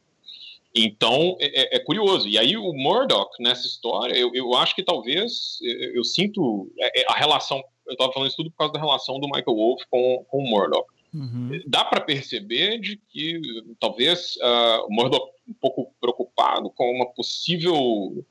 Então, 0.77 1.39
é, 1.41 1.77
é, 1.77 1.79
curioso. 1.79 2.29
E 2.29 2.39
aí, 2.39 2.55
o 2.55 2.75
Murdoch, 2.75 3.31
nessa 3.41 3.67
história, 3.67 4.15
eu, 4.15 4.31
eu 4.35 4.55
acho 4.55 4.75
que 4.75 4.83
talvez, 4.83 5.59
eu, 5.63 5.95
eu 5.95 6.05
sinto 6.05 6.71
é, 6.79 7.01
é, 7.01 7.05
a 7.09 7.15
relação, 7.15 7.63
eu 7.87 7.93
estava 7.93 8.13
falando 8.13 8.29
isso 8.29 8.37
tudo 8.37 8.51
por 8.51 8.59
causa 8.59 8.75
da 8.75 8.81
relação 8.81 9.19
do 9.19 9.29
Michael 9.29 9.57
Wolff 9.57 9.83
com, 9.91 10.27
com 10.29 10.39
o 10.41 10.47
Murdoch. 10.47 10.87
Uhum. 11.15 11.63
Dá 11.67 11.85
para 11.85 12.01
perceber 12.01 12.79
de 12.79 12.97
que 12.97 13.41
talvez 13.79 14.37
uh, 14.37 14.87
o 14.87 14.95
Murdoch 14.95 15.31
um 15.47 15.53
pouco 15.53 15.95
preocupado 16.01 16.71
com 16.71 16.91
uma 16.91 17.07
possível 17.13 18.25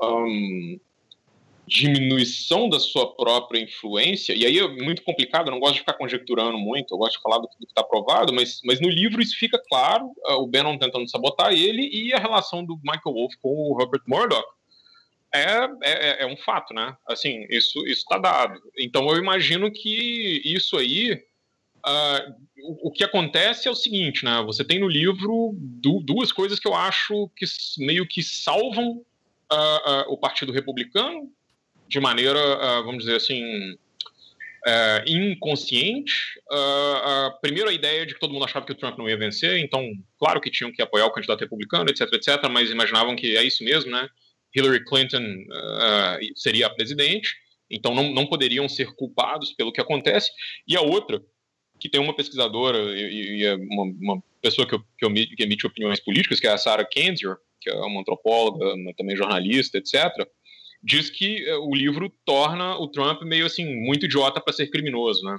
um, 0.00 0.78
diminuição 1.66 2.68
da 2.68 2.78
sua 2.78 3.14
própria 3.14 3.60
influência, 3.60 4.34
e 4.34 4.46
aí 4.46 4.58
é 4.58 4.68
muito 4.68 5.02
complicado, 5.02 5.48
eu 5.48 5.52
não 5.52 5.60
gosto 5.60 5.74
de 5.74 5.80
ficar 5.80 5.94
conjecturando 5.94 6.56
muito, 6.56 6.94
eu 6.94 6.98
gosto 6.98 7.16
de 7.16 7.22
falar 7.22 7.38
do, 7.38 7.48
do 7.48 7.66
que 7.66 7.72
está 7.72 7.82
provado, 7.82 8.32
mas, 8.32 8.60
mas 8.64 8.80
no 8.80 8.88
livro 8.88 9.20
isso 9.20 9.36
fica 9.36 9.60
claro, 9.68 10.06
uh, 10.26 10.34
o 10.34 10.46
Bannon 10.46 10.78
tentando 10.78 11.08
sabotar 11.10 11.52
ele 11.52 11.88
e 11.92 12.14
a 12.14 12.18
relação 12.18 12.64
do 12.64 12.76
Michael 12.76 13.14
Wolff 13.14 13.36
com 13.38 13.48
o 13.48 13.80
Herbert 13.80 14.02
Murdoch. 14.06 14.46
É, 15.34 15.64
é, 15.82 16.22
é, 16.22 16.22
é 16.22 16.26
um 16.26 16.38
fato, 16.38 16.72
né? 16.72 16.96
Assim, 17.06 17.46
isso 17.50 17.86
está 17.86 18.16
dado. 18.16 18.58
Então 18.78 19.06
eu 19.10 19.18
imagino 19.18 19.70
que 19.70 20.40
isso 20.42 20.74
aí 20.78 21.22
Uh, 21.86 22.34
o, 22.62 22.88
o, 22.88 22.92
que 22.92 23.04
acontece 23.04 23.68
é 23.68 23.70
o 23.70 23.74
seguinte, 23.74 24.24
né? 24.24 24.42
Você 24.44 24.64
tem 24.64 24.78
no 24.78 24.88
livro 24.88 25.54
du 25.56 26.00
duas 26.00 26.32
coisas 26.32 26.58
que 26.58 26.66
eu 26.66 26.74
acho 26.74 27.30
que 27.36 27.46
meio 27.78 28.06
que 28.06 28.22
salvam 28.22 29.04
uh, 29.52 30.08
uh, 30.08 30.12
o 30.12 30.18
Partido 30.18 30.52
Republicano 30.52 31.30
de 31.88 32.00
maneira, 32.00 32.38
vamos 32.82 32.98
dizer 32.98 33.16
assim, 33.16 33.42
inconsciente. 35.06 36.38
primeiro, 37.40 37.70
a 37.70 37.72
ideia 37.72 38.04
de 38.04 38.12
que 38.12 38.20
todo 38.20 38.34
mundo 38.34 38.44
achava 38.44 38.66
que 38.66 38.72
o 38.72 38.74
Trump 38.74 38.98
não 38.98 39.08
ia 39.08 39.16
vencer, 39.16 39.58
então, 39.58 39.90
claro 40.18 40.38
que 40.38 40.50
tinham 40.50 40.70
que 40.70 40.82
apoiar 40.82 41.06
o 41.06 41.10
candidato 41.10 41.40
republicano, 41.40 41.88
etc, 41.88 42.12
etc, 42.12 42.46
mas 42.50 42.70
imaginavam 42.70 43.16
que 43.16 43.38
é 43.38 43.42
isso 43.42 43.64
mesmo, 43.64 43.90
né? 43.90 44.06
Hillary 44.54 44.84
Clinton 44.84 45.22
seria 46.36 46.66
a 46.66 46.74
presidente, 46.74 47.34
então 47.70 47.94
não, 47.94 48.12
não 48.12 48.26
poderiam 48.26 48.68
ser 48.68 48.94
culpados 48.94 49.54
pelo 49.54 49.72
que 49.72 49.80
acontece. 49.80 50.30
E 50.66 50.76
a 50.76 50.82
outra 50.82 51.22
que 51.78 51.88
tem 51.88 52.00
uma 52.00 52.14
pesquisadora 52.14 52.78
e, 52.78 53.40
e 53.40 53.44
é 53.44 53.54
uma, 53.54 53.82
uma, 53.84 54.22
pessoa 54.40 54.66
que, 54.66 54.74
eu, 54.74 54.80
que, 54.80 55.26
que, 55.36 55.42
emite 55.42 55.66
opiniões 55.66 56.00
políticas, 56.00 56.38
que 56.38 56.46
é 56.46 56.52
a 56.52 56.58
Sarah 56.58 56.84
Kendzior, 56.84 57.38
que 57.60 57.70
é 57.70 57.74
uma 57.74 58.00
antropóloga, 58.00 58.64
também 58.96 59.16
jornalista, 59.16 59.78
etc., 59.78 60.26
diz 60.82 61.10
que 61.10 61.44
eh, 61.44 61.56
o 61.56 61.74
livro 61.74 62.12
torna 62.24 62.76
o 62.76 62.86
Trump 62.86 63.22
meio 63.22 63.46
assim, 63.46 63.64
muito 63.84 64.06
idiota 64.06 64.40
para 64.40 64.52
ser 64.52 64.68
criminoso, 64.68 65.24
né? 65.24 65.38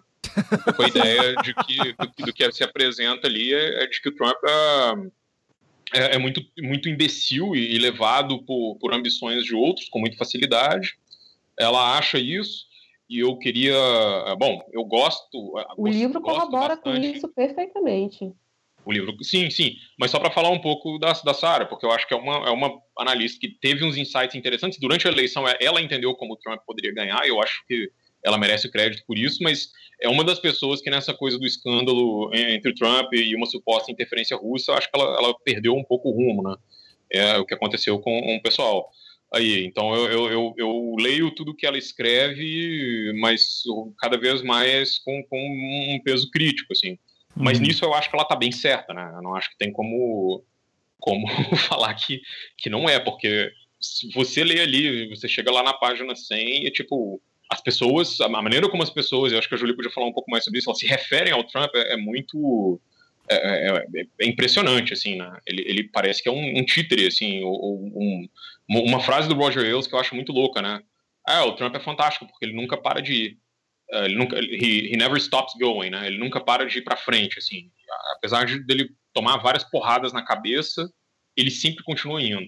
a 0.78 0.88
ideia 0.88 1.36
de 1.38 1.54
que 1.54 1.94
do, 1.94 2.26
do, 2.26 2.34
que 2.34 2.52
se 2.52 2.64
apresenta 2.64 3.28
ali 3.28 3.54
é, 3.54 3.84
é 3.84 3.88
de 3.88 4.02
que 4.02 4.10
o 4.10 4.16
Trump 4.16 4.36
é, 4.46 6.00
é, 6.00 6.16
é 6.16 6.18
muito, 6.18 6.46
muito 6.60 6.90
imbecil 6.90 7.56
e, 7.56 7.76
e 7.76 7.78
levado 7.78 8.44
por, 8.44 8.78
por 8.80 8.94
ambições 8.94 9.46
de 9.46 9.56
outros 9.56 9.88
com 9.90 10.00
muita 10.00 10.18
facilidade. 10.18 10.96
Ela 11.58 11.98
acha 11.98 12.20
isso 12.20 12.69
e 13.10 13.20
eu 13.20 13.36
queria. 13.38 13.74
Eh, 13.74 14.36
bom, 14.36 14.62
eu 14.72 14.84
gosto. 14.86 15.58
Eh, 15.58 15.66
o 15.78 15.88
livro 15.88 16.22
corrobora 16.22 16.78
com 16.78 16.94
isso 16.94 17.28
perfeitamente. 17.30 18.32
O 18.86 18.92
livro, 18.92 19.16
sim, 19.24 19.50
sim. 19.50 19.76
Mas 20.00 20.12
só 20.12 20.20
para 20.20 20.32
falar 20.32 20.50
um 20.50 20.60
pouco 20.60 20.98
da, 21.00 21.12
da 21.12 21.34
Sarah, 21.34 21.66
porque 21.66 21.86
eu 21.86 21.92
acho 21.92 22.08
que 22.08 22.14
é 22.14 22.18
uma, 22.18 22.48
é 22.48 22.52
uma 22.52 22.80
analista 22.98 23.40
que 23.40 23.50
teve 23.50 23.84
uns 23.84 23.98
insights 23.98 24.36
interessantes. 24.36 24.80
Durante 24.80 25.08
a 25.08 25.12
eleição, 25.12 25.48
é, 25.48 25.58
ela 25.60 25.82
entendeu 25.82 26.14
como 26.16 26.34
o 26.34 26.38
Trump 26.38 26.62
poderia 26.66 26.94
ganhar, 26.94 27.28
eu 27.28 27.42
acho 27.42 27.66
que 27.68 27.92
ela 28.24 28.38
merece 28.38 28.68
o 28.68 28.72
crédito 28.72 29.04
por 29.06 29.18
isso, 29.18 29.42
mas 29.42 29.72
é 30.02 30.10
uma 30.10 30.24
das 30.24 30.40
pessoas 30.40 30.82
que 30.82 30.90
nessa 30.90 31.14
coisa 31.14 31.38
do 31.38 31.46
escândalo 31.46 32.32
entre 32.34 32.74
Trump 32.74 33.14
e 33.14 33.36
uma 33.36 33.46
suposta 33.46 33.92
interferência 33.92 34.36
russa, 34.36 34.72
eu 34.72 34.76
acho 34.76 34.92
que 34.92 35.00
ela, 35.00 35.18
ela 35.18 35.36
perdeu 35.44 35.74
um 35.76 35.84
pouco 35.84 36.10
o 36.10 36.12
rumo, 36.12 36.44
né? 36.44 36.56
É 37.12 37.38
o 37.38 37.46
que 37.46 37.54
aconteceu 37.54 38.00
com 38.00 38.36
o 38.36 38.42
pessoal 38.42 38.90
aí. 39.34 39.66
Então 39.66 39.94
eu, 39.96 40.06
eu, 40.12 40.32
eu, 40.32 40.54
eu, 40.58 40.96
leio 41.00 41.32
tudo 41.32 41.56
que 41.56 41.66
ela 41.66 41.78
escreve, 41.78 43.14
mas 43.20 43.64
cada 44.00 44.18
vez 44.18 44.42
mais 44.42 44.98
com, 45.00 45.24
com 45.24 45.38
um 45.38 46.00
peso 46.04 46.30
crítico, 46.32 46.74
assim. 46.74 46.92
Uhum. 47.36 47.44
Mas 47.44 47.60
nisso 47.60 47.86
eu 47.86 47.94
acho 47.94 48.10
que 48.10 48.16
ela 48.16 48.24
está 48.24 48.36
bem 48.36 48.52
certa, 48.52 48.94
né? 48.94 49.12
Eu 49.16 49.22
não 49.22 49.36
acho 49.36 49.50
que 49.50 49.58
tem 49.58 49.72
como, 49.72 50.44
como 51.00 51.28
falar 51.70 51.94
que, 51.94 52.22
que 52.58 52.70
não 52.70 52.90
é, 52.90 53.00
porque 53.00 53.52
se 53.80 54.12
você 54.12 54.44
lê 54.44 54.60
ali, 54.60 55.10
você 55.10 55.28
chega 55.28 55.52
lá 55.52 55.64
na 55.64 55.74
página 55.74 56.16
100 56.16 56.66
e, 56.66 56.72
tipo, 56.72 57.22
as 57.50 57.62
pessoas, 57.62 58.20
a 58.20 58.28
maneira 58.28 58.70
como 58.70 58.84
as 58.84 58.90
pessoas, 58.90 59.32
eu 59.32 59.40
acho 59.40 59.48
que 59.48 59.56
a 59.56 59.58
Julia 59.58 59.76
podia 59.76 59.92
falar 59.92 60.08
um 60.08 60.14
pouco 60.14 60.30
mais 60.30 60.44
sobre 60.44 60.60
isso, 60.60 60.70
elas 60.70 60.80
se 60.80 60.86
referem 60.86 61.34
ao 61.34 61.44
Trump 61.44 61.74
é, 61.76 61.94
é 61.94 61.98
muito... 61.98 62.80
É, 63.32 63.36
é, 63.36 63.86
é, 63.96 64.06
é, 64.22 64.28
impressionante, 64.28 64.92
assim, 64.92 65.16
né? 65.16 65.38
Ele, 65.46 65.64
ele 65.68 65.84
parece 65.84 66.22
que 66.22 66.28
é 66.28 66.32
um, 66.32 66.58
um 66.58 66.66
títere, 66.66 67.06
assim, 67.06 67.44
ou, 67.44 67.76
um, 67.96 68.28
uma 68.70 69.00
frase 69.00 69.28
do 69.28 69.36
Roger 69.36 69.64
Ailes 69.64 69.88
que 69.88 69.96
eu 69.96 70.00
acho 70.00 70.16
muito 70.16 70.32
louca, 70.32 70.62
né? 70.62 70.82
Ah, 71.28 71.46
o 71.46 71.56
Trump 71.56 71.76
é 71.76 71.80
fantástico 71.80 72.28
porque 72.28 72.46
ele 72.46 72.56
nunca 72.56 72.78
para 72.78 73.02
de 73.02 73.14
ir. 73.14 73.38
Uh, 73.92 74.06
ele 74.06 74.16
nunca, 74.16 74.38
he, 74.40 74.94
he 74.94 74.98
never 74.98 75.18
stops 75.18 75.54
going, 75.60 75.90
né? 75.90 76.06
Ele 76.06 76.18
nunca 76.20 76.40
para 76.40 76.66
de 76.66 76.78
ir 76.78 76.84
para 76.84 76.96
frente, 76.96 77.40
assim. 77.40 77.72
Apesar 78.16 78.46
de 78.46 78.64
dele 78.66 78.90
tomar 79.14 79.38
várias 79.38 79.64
porradas 79.64 80.14
na 80.14 80.24
cabeça, 80.24 80.88
ele 81.36 81.50
sempre 81.50 81.84
continua 81.84 82.22
indo. 82.22 82.48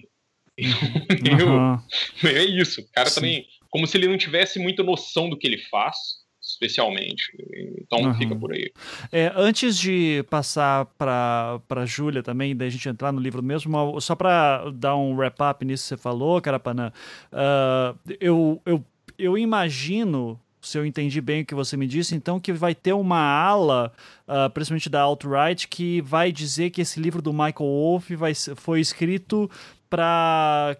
Uhum. 1.22 2.28
é 2.28 2.44
isso. 2.44 2.82
O 2.82 2.92
cara 2.92 3.08
Sim. 3.08 3.14
também, 3.14 3.46
como 3.70 3.86
se 3.86 3.96
ele 3.96 4.06
não 4.06 4.18
tivesse 4.18 4.58
muita 4.58 4.82
noção 4.82 5.30
do 5.30 5.36
que 5.36 5.46
ele 5.46 5.58
faz 5.70 5.96
especialmente. 6.42 7.32
Então 7.80 8.00
uhum. 8.00 8.14
fica 8.14 8.34
por 8.34 8.52
aí. 8.52 8.72
É, 9.12 9.32
antes 9.36 9.78
de 9.78 10.24
passar 10.28 10.86
para 10.98 11.60
a 11.70 11.86
Júlia 11.86 12.22
também, 12.22 12.56
da 12.56 12.68
gente 12.68 12.88
entrar 12.88 13.12
no 13.12 13.20
livro 13.20 13.42
mesmo, 13.42 14.00
só 14.00 14.16
para 14.16 14.70
dar 14.70 14.96
um 14.96 15.14
wrap-up 15.14 15.64
nisso 15.64 15.84
que 15.84 15.88
você 15.90 15.96
falou, 15.96 16.40
Carapanã, 16.40 16.92
uh, 17.32 17.96
eu, 18.20 18.60
eu, 18.66 18.84
eu 19.16 19.38
imagino 19.38 20.38
se 20.60 20.78
eu 20.78 20.86
entendi 20.86 21.20
bem 21.20 21.42
o 21.42 21.46
que 21.46 21.56
você 21.56 21.76
me 21.76 21.88
disse, 21.88 22.14
então 22.14 22.38
que 22.38 22.52
vai 22.52 22.72
ter 22.72 22.92
uma 22.92 23.18
ala, 23.18 23.92
uh, 24.28 24.48
principalmente 24.50 24.88
da 24.88 25.00
alt-right, 25.00 25.66
que 25.66 26.00
vai 26.02 26.30
dizer 26.30 26.70
que 26.70 26.82
esse 26.82 27.00
livro 27.00 27.20
do 27.20 27.32
Michael 27.32 27.54
Wolff 27.58 28.14
vai, 28.14 28.32
foi 28.34 28.80
escrito 28.80 29.50
para 29.90 30.76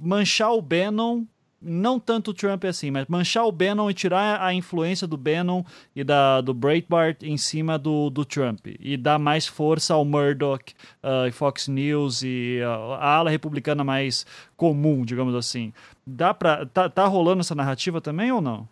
manchar 0.00 0.52
o 0.52 0.62
Bannon 0.62 1.24
não 1.64 1.98
tanto 1.98 2.30
o 2.30 2.34
Trump 2.34 2.64
assim, 2.64 2.90
mas 2.90 3.06
manchar 3.08 3.46
o 3.46 3.52
Bannon 3.52 3.90
e 3.90 3.94
tirar 3.94 4.42
a 4.42 4.52
influência 4.52 5.06
do 5.06 5.16
Bannon 5.16 5.64
e 5.94 6.04
da, 6.04 6.40
do 6.40 6.52
Breitbart 6.52 7.22
em 7.22 7.36
cima 7.36 7.78
do, 7.78 8.10
do 8.10 8.24
Trump 8.24 8.66
e 8.78 8.96
dar 8.96 9.18
mais 9.18 9.46
força 9.46 9.94
ao 9.94 10.04
Murdoch, 10.04 10.74
uh, 11.02 11.32
Fox 11.32 11.68
News 11.68 12.22
e 12.22 12.60
uh, 12.62 12.92
a 12.92 13.16
ala 13.16 13.30
republicana 13.30 13.82
mais 13.82 14.26
comum, 14.56 15.04
digamos 15.04 15.34
assim. 15.34 15.72
Dá 16.06 16.34
pra, 16.34 16.66
tá, 16.66 16.88
tá 16.88 17.06
rolando 17.06 17.40
essa 17.40 17.54
narrativa 17.54 18.00
também 18.00 18.30
ou 18.30 18.40
não? 18.40 18.68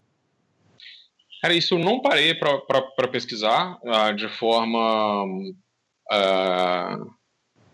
Cara, 1.40 1.54
isso 1.54 1.74
eu 1.74 1.78
não 1.78 2.00
parei 2.00 2.34
para 2.34 3.08
pesquisar 3.10 3.78
uh, 3.82 4.14
de 4.14 4.28
forma 4.28 5.26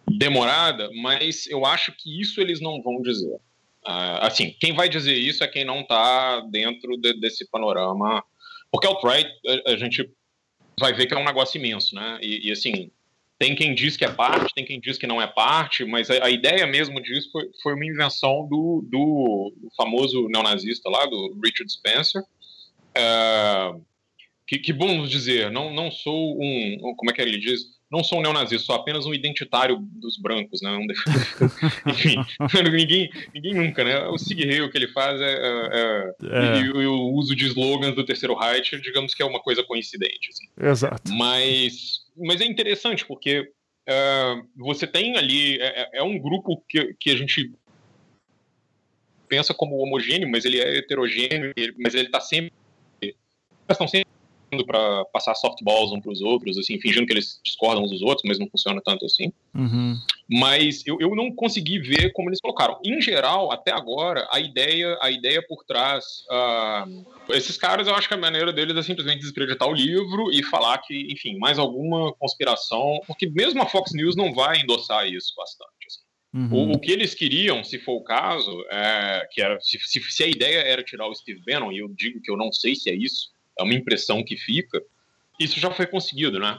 demorada, 0.07 0.88
mas 1.02 1.46
eu 1.48 1.66
acho 1.66 1.92
que 1.92 2.20
isso 2.20 2.40
eles 2.40 2.61
não 2.61 2.81
vão 2.83 3.02
dizer. 3.02 3.38
Uh, 3.88 4.20
assim, 4.20 4.55
quem 4.61 4.74
vai 4.74 4.87
dizer 4.87 5.14
isso 5.14 5.42
é 5.42 5.48
quem 5.48 5.64
não 5.64 5.81
está 5.81 6.40
dentro 6.51 6.94
de, 6.98 7.18
desse 7.18 7.48
panorama. 7.51 8.22
Porque 8.70 8.87
outright 8.87 9.31
a, 9.46 9.72
a, 9.72 9.77
gente 9.79 10.07
vai 10.79 10.92
ver 10.92 11.07
que 11.07 11.14
é 11.14 11.16
um 11.16 11.24
negócio 11.24 11.59
imenso, 11.59 11.94
né? 11.94 12.18
E, 12.20 12.48
e, 12.48 12.53
assim, 12.53 12.90
tem 13.38 13.57
quem 13.57 13.74
diz 13.74 13.96
que 13.96 14.05
é 14.05 14.12
parte, 14.12 14.53
tem 14.55 14.66
quem 14.66 14.79
diz 14.79 14.98
que 14.98 15.07
não 15.07 15.22
é 15.22 15.27
parte, 15.27 15.87
mas 15.87 16.11
a, 16.11 16.27
a 16.27 16.31
ideia 16.31 16.66
mesmo 16.66 17.01
disso 17.01 17.31
foi, 17.33 17.48
foi 17.62 17.74
uma 17.74 17.87
invenção 17.87 18.46
do, 18.46 18.85
do, 18.87 19.55
famoso 19.74 20.29
neonazista 20.29 20.90
lá, 20.90 21.07
do 21.07 21.40
Richard 21.42 21.72
Spencer. 21.72 22.22
Uh, 22.90 23.83
que, 24.46 24.59
que 24.59 24.72
bom 24.72 25.07
dizer, 25.07 25.51
não, 25.51 25.72
não 25.72 25.90
sou 25.90 26.37
um. 26.38 26.94
Como 26.94 27.11
é 27.11 27.14
que 27.14 27.22
ele 27.22 27.38
diz? 27.38 27.78
Não 27.90 28.05
sou 28.05 28.18
um 28.18 28.22
neonazista, 28.22 28.66
sou 28.66 28.74
apenas 28.74 29.07
um 29.07 29.14
identitário 29.14 29.78
dos 29.78 30.18
brancos, 30.18 30.61
né? 30.61 30.70
Um 30.70 30.86
Enfim, 31.91 32.16
ninguém, 32.70 33.11
ninguém 33.34 33.55
nunca, 33.55 33.82
né? 33.82 34.07
O 34.09 34.18
Sig 34.18 34.43
Heil, 34.43 34.70
que 34.70 34.76
ele 34.76 34.89
faz 34.89 35.20
é, 35.20 35.34
é, 35.34 36.14
é. 36.22 36.61
E, 36.61 36.86
o 36.86 37.12
uso 37.14 37.34
de 37.34 37.47
slogans 37.47 37.95
do 37.95 38.05
terceiro 38.05 38.34
Reich, 38.34 38.78
digamos 38.80 39.14
que 39.14 39.22
é 39.22 39.26
uma 39.26 39.41
coisa 39.41 39.62
coincidente. 39.64 40.30
Assim. 40.30 40.68
Exato. 40.68 41.12
Mas, 41.12 42.01
mas 42.16 42.41
é 42.41 42.45
interessante, 42.45 43.07
porque 43.07 43.41
uh, 43.41 44.49
você 44.57 44.86
tem 44.86 45.16
ali, 45.16 45.59
é, 45.59 45.82
é, 45.82 45.91
é, 45.95 46.03
um 46.03 46.18
grupo 46.18 46.62
que, 46.68 46.95
que 47.01 47.11
a 47.11 47.16
gente 47.16 47.53
pensa 49.28 49.55
como 49.55 49.78
homogêneo, 49.78 50.30
mas 50.30 50.45
ele 50.45 50.61
é 50.61 50.78
heterogêneo, 50.78 51.53
mas 51.78 51.95
ele 51.95 52.07
está 52.07 52.20
sempre 52.20 52.53
estão 53.72 53.86
sempre 53.86 54.09
para 54.66 55.05
passar 55.07 55.34
softballs 55.34 55.92
uns 55.92 56.01
para 56.01 56.12
os 56.12 56.20
outros, 56.20 56.59
assim, 56.59 56.80
fingindo 56.80 57.07
que 57.07 57.12
eles 57.12 57.40
discordam 57.44 57.84
uns 57.84 57.90
dos 57.90 58.03
outros, 58.03 58.22
mas 58.26 58.38
não 58.38 58.49
funciona 58.49 58.80
tanto 58.84 59.05
assim. 59.05 59.32
Uhum. 59.55 59.96
Mas 60.30 60.86
eu, 60.86 60.99
eu 61.01 61.14
não 61.14 61.30
consegui 61.34 61.78
ver 61.78 62.12
como 62.12 62.28
eles 62.28 62.40
colocaram. 62.40 62.78
Em 62.84 63.01
geral, 63.01 63.51
até 63.53 63.72
agora, 63.72 64.26
a 64.30 64.40
ideia, 64.40 64.99
a 65.01 65.11
ideia 65.11 65.42
por 65.46 65.64
trás, 65.64 66.05
uh, 66.30 67.32
esses 67.32 67.57
caras, 67.57 67.88
eu 67.88 67.94
acho 67.94 68.09
que 68.09 68.14
a 68.14 68.18
maneira 68.18 68.53
deles 68.53 68.76
é 68.76 68.82
simplesmente 68.82 69.20
desacreditar 69.20 69.68
o 69.68 69.74
livro 69.74 70.30
e 70.32 70.42
falar 70.42 70.78
que, 70.78 71.12
enfim, 71.12 71.38
mais 71.38 71.59
alguma 71.59 72.12
conspiração, 72.14 73.01
porque 73.07 73.28
mesmo 73.28 73.62
a 73.62 73.66
Fox 73.66 73.92
News 73.92 74.16
não 74.16 74.34
vai 74.34 74.61
endossar 74.61 75.07
isso 75.07 75.34
bastante. 75.36 75.86
Assim. 75.86 76.09
Uhum. 76.34 76.72
O, 76.72 76.72
o, 76.74 76.78
que 76.78 76.92
eles 76.92 77.14
queriam, 77.14 77.64
se 77.64 77.78
for 77.78 77.94
o 77.94 78.05
caso, 78.05 78.64
é, 78.70 79.26
que 79.32 79.40
era 79.40 79.59
se, 79.61 79.78
se, 79.80 80.01
se, 80.01 80.22
a 80.22 80.26
ideia 80.26 80.59
era 80.59 80.82
tirar 80.82 81.09
o 81.09 81.14
Steve 81.14 81.40
Bannon, 81.46 81.72
e 81.72 81.78
eu 81.78 81.88
digo 81.88 82.20
que 82.20 82.30
eu 82.30 82.36
não 82.36 82.53
sei 82.53 82.74
se 82.74 82.90
é 82.90 82.94
isso, 82.94 83.30
é 83.59 83.62
uma 83.62 83.74
impressão 83.74 84.24
que 84.24 84.36
fica, 84.36 84.82
isso 85.38 85.61
já 85.61 85.70
foi 85.70 85.86
conseguido, 85.86 86.38
né? 86.38 86.59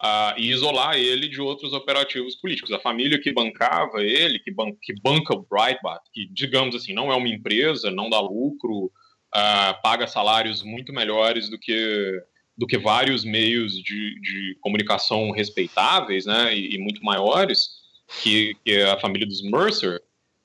Ah, 0.00 0.34
e 0.36 0.50
isolar 0.50 0.96
ele 0.96 1.28
de 1.28 1.40
outros 1.40 1.72
operativos 1.72 2.34
políticos. 2.34 2.72
A 2.72 2.80
família 2.80 3.20
que 3.20 3.32
bancava 3.32 4.02
ele, 4.02 4.40
que, 4.40 4.50
ban 4.50 4.72
que 4.80 4.92
banca 5.00 5.34
o 5.34 5.46
Breitbart, 5.48 6.02
que, 6.12 6.26
digamos 6.26 6.74
assim, 6.74 6.92
não 6.92 7.12
é 7.12 7.16
uma 7.16 7.28
empresa, 7.28 7.90
não 7.90 8.10
dá 8.10 8.20
lucro, 8.20 8.90
ah, 9.32 9.78
paga 9.82 10.06
salários 10.06 10.62
muito 10.62 10.92
melhores 10.92 11.48
do 11.48 11.58
que, 11.58 12.20
do 12.58 12.66
que 12.66 12.78
vários 12.78 13.24
meios 13.24 13.74
de, 13.74 14.20
de 14.20 14.58
comunicação 14.60 15.30
respeitáveis 15.30 16.26
né, 16.26 16.54
e, 16.54 16.74
e 16.74 16.78
muito 16.78 17.04
maiores, 17.04 17.80
que, 18.22 18.56
que 18.64 18.82
a 18.82 18.98
família 18.98 19.26
dos 19.26 19.42
Mercer, 19.42 20.02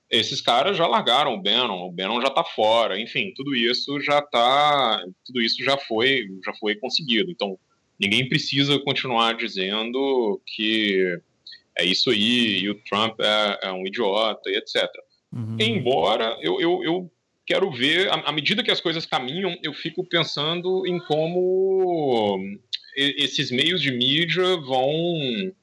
esses 0.09 0.41
caras 0.41 0.77
já 0.77 0.87
largaram 0.87 1.33
o 1.33 1.41
Bannon, 1.41 1.87
o 1.87 1.91
Bannon 1.91 2.21
já 2.21 2.27
está 2.27 2.43
fora, 2.43 2.99
enfim, 2.99 3.33
tudo 3.35 3.55
isso 3.55 3.99
já 3.99 4.21
tá, 4.21 5.03
tudo 5.25 5.41
isso 5.41 5.63
já 5.63 5.77
foi, 5.77 6.25
já 6.45 6.53
foi 6.53 6.75
conseguido. 6.75 7.29
Então, 7.29 7.59
ninguém 7.99 8.27
precisa 8.27 8.79
continuar 8.79 9.35
dizendo 9.35 10.41
que 10.45 11.19
é 11.77 11.85
isso 11.85 12.09
aí 12.09 12.59
e 12.59 12.69
o 12.69 12.75
Trump 12.83 13.19
é, 13.19 13.67
é 13.67 13.71
um 13.71 13.85
idiota 13.85 14.49
e 14.49 14.55
etc. 14.55 14.87
Uhum. 15.33 15.57
Embora 15.59 16.37
eu, 16.41 16.59
eu, 16.61 16.83
eu, 16.83 17.11
quero 17.45 17.69
ver, 17.71 18.09
à 18.09 18.31
medida 18.31 18.63
que 18.63 18.71
as 18.71 18.81
coisas 18.81 19.05
caminham, 19.05 19.57
eu 19.63 19.73
fico 19.73 20.03
pensando 20.03 20.85
em 20.85 20.99
como 20.99 22.39
esses 22.95 23.51
meios 23.51 23.81
de 23.81 23.91
mídia 23.91 24.57
vão 24.57 25.53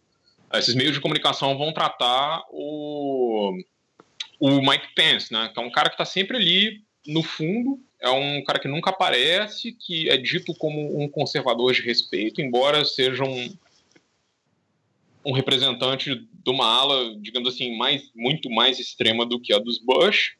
esses 0.55 0.75
meios 0.75 0.95
de 0.95 1.01
comunicação 1.01 1.59
vão 1.59 1.73
tratar 1.73 2.43
o, 2.51 3.53
o 4.47 4.61
Mike 4.61 4.89
Pence, 4.95 5.33
né? 5.33 5.51
Que 5.55 5.59
é 5.59 5.63
um 5.63 5.71
cara 5.71 5.89
que 5.89 5.95
está 5.95 6.05
sempre 6.05 6.37
ali 6.37 6.83
no 7.07 7.23
fundo, 7.23 7.81
é 7.99 8.11
um 8.11 8.45
cara 8.45 8.59
que 8.59 8.69
nunca 8.69 8.91
aparece, 8.91 9.73
que 9.73 10.11
é 10.11 10.19
dito 10.19 10.55
como 10.57 11.03
um 11.03 11.09
conservador 11.09 11.73
de 11.73 11.81
respeito, 11.81 12.43
embora 12.43 12.85
seja 12.85 13.25
um, 13.25 13.57
um 15.25 15.33
representante 15.33 16.15
de 16.15 16.51
uma 16.51 16.67
ala, 16.67 17.17
digamos 17.23 17.49
assim, 17.49 17.75
mais, 17.79 18.11
muito 18.15 18.51
mais 18.51 18.79
extrema 18.79 19.25
do 19.25 19.41
que 19.41 19.55
a 19.55 19.59
dos 19.59 19.79
Bush. 19.79 20.37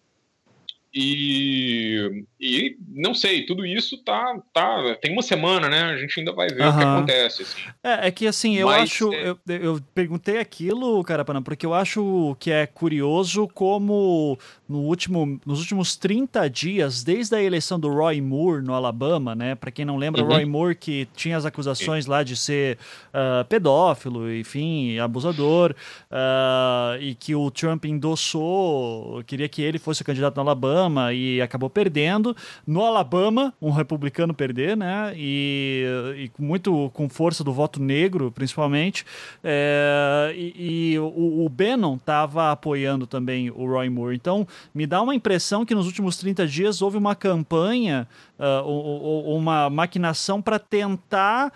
E, 0.97 2.25
e 2.41 2.77
não 2.89 3.15
sei, 3.15 3.45
tudo 3.45 3.67
isso 3.67 3.99
tá, 4.05 4.39
tá. 4.53 4.97
Tem 5.03 5.13
uma 5.13 5.23
semana, 5.23 5.69
né? 5.69 5.83
A 5.83 5.97
gente 5.97 6.21
ainda 6.21 6.33
vai 6.33 6.47
ver 6.49 6.63
uhum. 6.63 6.69
o 6.69 6.79
que 6.79 6.85
acontece. 6.85 7.43
Assim. 7.43 7.61
É, 7.83 8.07
é 8.07 8.11
que 8.13 8.29
assim, 8.29 8.55
eu 8.57 8.69
Mas, 8.69 8.83
acho. 8.83 9.13
É... 9.13 9.31
Eu, 9.31 9.39
eu 9.49 9.81
perguntei 9.93 10.39
aquilo, 10.39 11.03
Carapana, 11.03 11.43
porque 11.43 11.67
eu 11.67 11.75
acho 11.75 12.37
que 12.39 12.53
é 12.53 12.65
curioso 12.65 13.49
como 13.49 14.39
no 14.69 14.79
último, 14.79 15.39
nos 15.45 15.61
últimos 15.61 15.95
30 15.97 16.49
dias, 16.49 17.05
desde 17.05 17.37
a 17.37 17.43
eleição 17.43 17.79
do 17.79 17.89
Roy 17.89 18.21
Moore 18.21 18.63
no 18.63 18.73
Alabama, 18.73 19.35
né? 19.35 19.55
Para 19.55 19.71
quem 19.71 19.85
não 19.85 19.97
lembra, 19.97 20.23
uhum. 20.23 20.29
Roy 20.29 20.45
Moore 20.47 20.75
que 20.75 21.07
tinha 21.15 21.37
as 21.37 21.45
acusações 21.45 22.07
lá 22.07 22.23
de 22.23 22.35
ser 22.35 22.79
uh, 23.09 23.45
pedófilo, 23.45 24.33
enfim, 24.33 24.99
abusador, 24.99 25.75
uh, 26.11 27.01
e 27.01 27.15
que 27.15 27.35
o 27.35 27.51
Trump 27.51 27.85
endossou, 27.85 29.23
queria 29.27 29.49
que 29.49 29.61
ele 29.61 29.79
fosse 29.79 30.01
o 30.01 30.05
candidato 30.05 30.37
no 30.37 30.43
Alabama 30.43 31.13
e 31.13 31.43
acabou 31.43 31.69
perdendo. 31.69 32.35
No 32.67 32.83
Alabama, 32.83 33.53
um 33.61 33.71
republicano 33.71 34.33
perder, 34.33 34.77
né? 34.77 35.13
E, 35.15 35.85
e 36.17 36.43
muito 36.43 36.91
com 36.95 37.09
força 37.09 37.45
do 37.45 37.53
voto 37.53 37.83
negro, 37.83 38.33
principalmente. 38.33 39.05
É, 39.43 40.33
e, 40.35 40.93
e 40.95 40.99
o, 40.99 41.45
o 41.45 41.49
Bannon 41.51 41.97
estava 41.97 42.51
apoiando 42.51 43.07
também 43.07 43.51
o 43.51 43.67
Roy 43.67 43.91
Moore. 43.91 44.17
Então, 44.17 44.47
me 44.75 44.87
dá 44.87 45.01
uma 45.03 45.15
impressão 45.15 45.65
que 45.65 45.75
nos 45.75 45.87
últimos 45.87 46.17
30 46.17 46.47
dias 46.47 46.83
houve 46.83 46.97
uma 46.97 47.15
campanha 47.15 48.09
uh, 48.39 49.35
uma 49.37 49.71
maquinação 49.71 50.41
para 50.41 50.59
tentar 50.59 51.53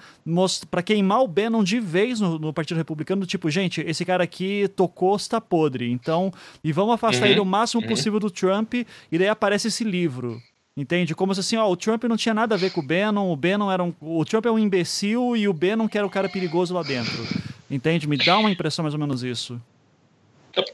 para 0.71 0.83
queimar 0.83 1.23
o 1.23 1.29
Bannon 1.29 1.65
de 1.65 1.81
vez 1.81 2.21
no, 2.21 2.39
no, 2.39 2.53
Partido 2.53 2.77
Republicano, 2.77 3.27
tipo, 3.27 3.51
gente, 3.51 3.81
esse 3.81 4.05
cara 4.05 4.25
aqui 4.25 4.69
tocou, 4.75 5.17
está 5.17 5.41
podre, 5.41 5.91
então, 5.91 6.33
e 6.63 6.73
vamos 6.73 6.95
afastar 6.95 7.27
uhum. 7.27 7.33
ele 7.33 7.41
o 7.41 7.45
máximo 7.45 7.83
uhum. 7.83 7.89
possível 7.89 8.21
do 8.21 8.31
Trump, 8.31 8.75
e 8.75 9.19
daí 9.19 9.29
aparece 9.29 9.69
esse 9.69 9.85
livro. 9.85 10.41
Entende? 10.77 11.13
Como 11.13 11.35
se 11.35 11.41
assim, 11.41 11.57
ó, 11.57 11.69
o 11.69 11.77
Trump 11.77 12.05
não 12.05 12.17
tinha 12.17 12.33
nada 12.33 12.55
a 12.55 12.59
ver 12.59 12.71
com 12.71 12.81
o 12.81 12.87
Bannon, 12.87 13.33
o 13.33 13.37
Bannon 13.37 13.69
era 13.69 13.83
um. 13.83 13.93
O 14.01 14.25
Trump 14.25 14.47
é 14.47 14.51
um 14.51 14.59
imbecil 14.59 15.37
e 15.37 15.49
o 15.49 15.53
Bannon 15.53 15.89
que 15.89 15.99
era 15.99 16.07
o 16.07 16.11
cara 16.11 16.29
perigoso 16.29 16.73
lá 16.73 16.85
dentro. 16.85 17.27
Entende? 17.69 18.07
Me 18.07 18.17
dá 18.17 18.39
uma 18.39 18.49
impressão 18.49 18.85
mais 18.85 18.95
ou 18.95 19.01
menos 19.01 19.25
isso. 19.25 19.61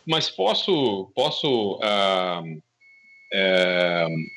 Mas 0.06 0.30
posso. 0.30 1.10
Posso. 1.14 1.74
Uh, 1.76 2.58
uh, 3.32 4.34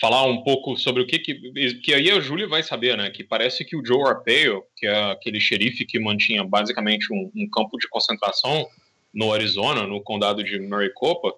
falar 0.00 0.24
um 0.24 0.42
pouco 0.42 0.78
sobre 0.78 1.02
o 1.02 1.06
que 1.06 1.18
que, 1.18 1.74
que 1.74 1.92
aí 1.92 2.10
a 2.10 2.18
Júlia 2.20 2.48
vai 2.48 2.62
saber, 2.62 2.96
né? 2.96 3.10
Que 3.10 3.22
parece 3.22 3.64
que 3.64 3.76
o 3.76 3.84
Joe 3.84 4.08
Arpaio, 4.08 4.64
que 4.74 4.86
é 4.86 5.10
aquele 5.12 5.38
xerife 5.38 5.84
que 5.84 6.00
mantinha 6.00 6.42
basicamente 6.42 7.12
um, 7.12 7.30
um 7.36 7.48
campo 7.50 7.76
de 7.76 7.86
concentração 7.86 8.66
no 9.12 9.32
Arizona, 9.32 9.86
no 9.86 10.02
condado 10.02 10.42
de 10.42 10.58
Maricopa, 10.58 11.34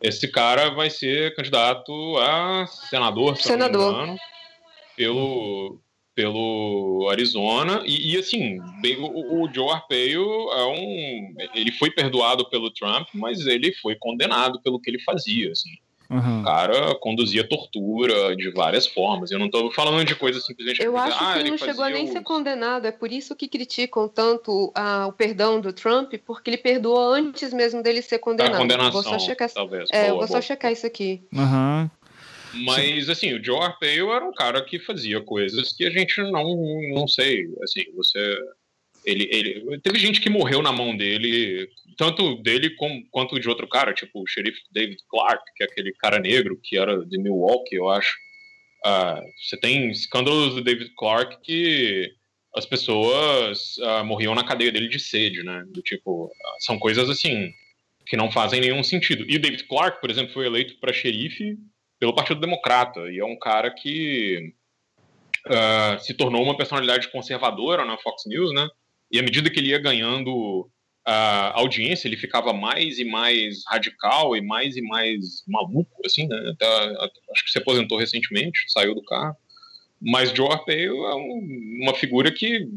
esse 0.00 0.26
cara 0.26 0.70
vai 0.70 0.90
ser 0.90 1.34
candidato 1.36 1.92
a 2.18 2.66
senador, 2.66 3.36
senador. 3.36 3.94
Engano, 3.94 4.18
pelo 4.96 5.80
pelo 6.14 7.08
Arizona 7.10 7.82
e, 7.86 8.14
e 8.14 8.18
assim 8.18 8.58
bem, 8.80 8.96
o, 8.98 9.42
o, 9.42 9.52
Joe 9.52 9.70
Arpaio 9.70 10.24
é 10.52 10.66
um 10.66 11.34
ele 11.54 11.72
foi 11.72 11.90
perdoado 11.90 12.48
pelo 12.50 12.70
Trump 12.70 13.08
mas 13.14 13.46
ele 13.46 13.72
foi 13.74 13.96
condenado 13.96 14.60
pelo 14.60 14.80
que 14.80 14.90
ele 14.90 15.00
fazia 15.00 15.50
assim 15.52 15.70
Uhum. 16.12 16.40
O 16.40 16.44
cara 16.44 16.94
conduzia 16.96 17.42
tortura 17.42 18.36
de 18.36 18.50
várias 18.50 18.86
formas. 18.86 19.30
Eu 19.30 19.38
não 19.38 19.46
estou 19.46 19.72
falando 19.72 20.04
de 20.04 20.14
coisas 20.14 20.44
simplesmente. 20.44 20.82
Eu 20.82 20.94
acho 20.98 21.16
ah, 21.18 21.38
que 21.38 21.50
não 21.50 21.56
chegou 21.56 21.82
a 21.82 21.88
nem 21.88 22.06
ser 22.06 22.22
condenado. 22.22 22.86
É 22.86 22.92
por 22.92 23.10
isso 23.10 23.34
que 23.34 23.48
criticam 23.48 24.06
tanto 24.06 24.70
ah, 24.74 25.06
o 25.08 25.12
perdão 25.12 25.58
do 25.58 25.72
Trump, 25.72 26.12
porque 26.26 26.50
ele 26.50 26.58
perdoou 26.58 27.14
antes 27.14 27.54
mesmo 27.54 27.82
dele 27.82 28.02
ser 28.02 28.18
condenado. 28.18 28.56
A 28.56 28.58
condenação, 28.58 28.92
vou 28.92 29.02
só 29.02 29.18
checar, 29.18 29.50
talvez. 29.50 29.88
É, 29.90 30.08
boa, 30.08 30.18
vou 30.18 30.28
só 30.28 30.42
checar 30.42 30.70
isso 30.70 30.86
aqui. 30.86 31.22
Uhum. 31.32 31.88
Mas, 32.54 33.08
assim, 33.08 33.32
o 33.34 33.44
Joe 33.44 33.60
Arpaio 33.60 34.12
era 34.12 34.24
um 34.24 34.32
cara 34.32 34.62
que 34.62 34.78
fazia 34.78 35.20
coisas 35.20 35.72
que 35.72 35.84
a 35.84 35.90
gente 35.90 36.20
não, 36.20 36.56
não 36.94 37.08
sei, 37.08 37.48
assim, 37.62 37.84
você... 37.94 38.38
Ele, 39.04 39.28
ele, 39.32 39.80
teve 39.80 39.98
gente 39.98 40.20
que 40.20 40.30
morreu 40.30 40.62
na 40.62 40.70
mão 40.70 40.96
dele 40.96 41.68
tanto 41.96 42.36
dele 42.36 42.70
como, 42.70 43.04
quanto 43.10 43.38
de 43.38 43.48
outro 43.48 43.68
cara, 43.68 43.92
tipo 43.92 44.22
o 44.22 44.26
xerife 44.26 44.60
David 44.70 44.98
Clark, 45.08 45.42
que 45.56 45.62
é 45.62 45.66
aquele 45.66 45.92
cara 45.92 46.18
negro 46.18 46.58
que 46.62 46.76
era 46.76 47.04
de 47.04 47.18
Milwaukee, 47.18 47.76
eu 47.76 47.88
acho. 47.88 48.16
Uh, 48.84 49.22
você 49.40 49.56
tem 49.56 49.90
escândalos 49.90 50.54
do 50.54 50.62
David 50.62 50.92
Clark 50.96 51.38
que 51.42 52.12
as 52.54 52.66
pessoas 52.66 53.76
uh, 53.78 54.04
morriam 54.04 54.34
na 54.34 54.44
cadeia 54.44 54.72
dele 54.72 54.88
de 54.88 54.98
sede, 54.98 55.42
né? 55.42 55.64
Do 55.68 55.80
tipo, 55.82 56.30
são 56.60 56.78
coisas 56.78 57.08
assim 57.08 57.52
que 58.06 58.16
não 58.16 58.30
fazem 58.30 58.60
nenhum 58.60 58.82
sentido. 58.82 59.24
E 59.28 59.36
o 59.36 59.40
David 59.40 59.64
Clark, 59.64 60.00
por 60.00 60.10
exemplo, 60.10 60.32
foi 60.34 60.46
eleito 60.46 60.78
para 60.80 60.92
xerife 60.92 61.56
pelo 62.02 62.16
Partido 62.16 62.40
Democrata 62.40 62.98
e 63.12 63.20
é 63.20 63.24
um 63.24 63.38
cara 63.38 63.70
que 63.70 64.52
se 66.00 66.12
tornou 66.14 66.42
uma 66.42 66.56
personalidade 66.56 67.06
conservadora 67.12 67.84
na 67.84 67.96
Fox 67.96 68.24
News, 68.26 68.52
né? 68.52 68.68
E 69.08 69.20
à 69.20 69.22
medida 69.22 69.48
que 69.48 69.60
ele 69.60 69.68
ia 69.68 69.78
ganhando 69.78 70.68
a 71.06 71.56
audiência 71.60 72.08
ele 72.08 72.16
ficava 72.16 72.52
mais 72.52 72.98
e 72.98 73.04
mais 73.04 73.62
radical 73.68 74.36
e 74.36 74.42
mais 74.42 74.76
e 74.76 74.82
mais 74.82 75.44
maluco, 75.46 76.02
assim, 76.04 76.26
né? 76.26 76.36
Até, 76.50 76.66
acho 77.30 77.44
que 77.44 77.52
se 77.52 77.58
aposentou 77.58 77.96
recentemente, 77.96 78.64
saiu 78.66 78.96
do 78.96 79.04
carro. 79.04 79.36
Mas 80.00 80.32
Joe 80.32 80.50
Arpaio 80.50 81.06
é 81.06 81.14
um, 81.14 81.82
uma 81.82 81.94
figura 81.94 82.32
que 82.32 82.68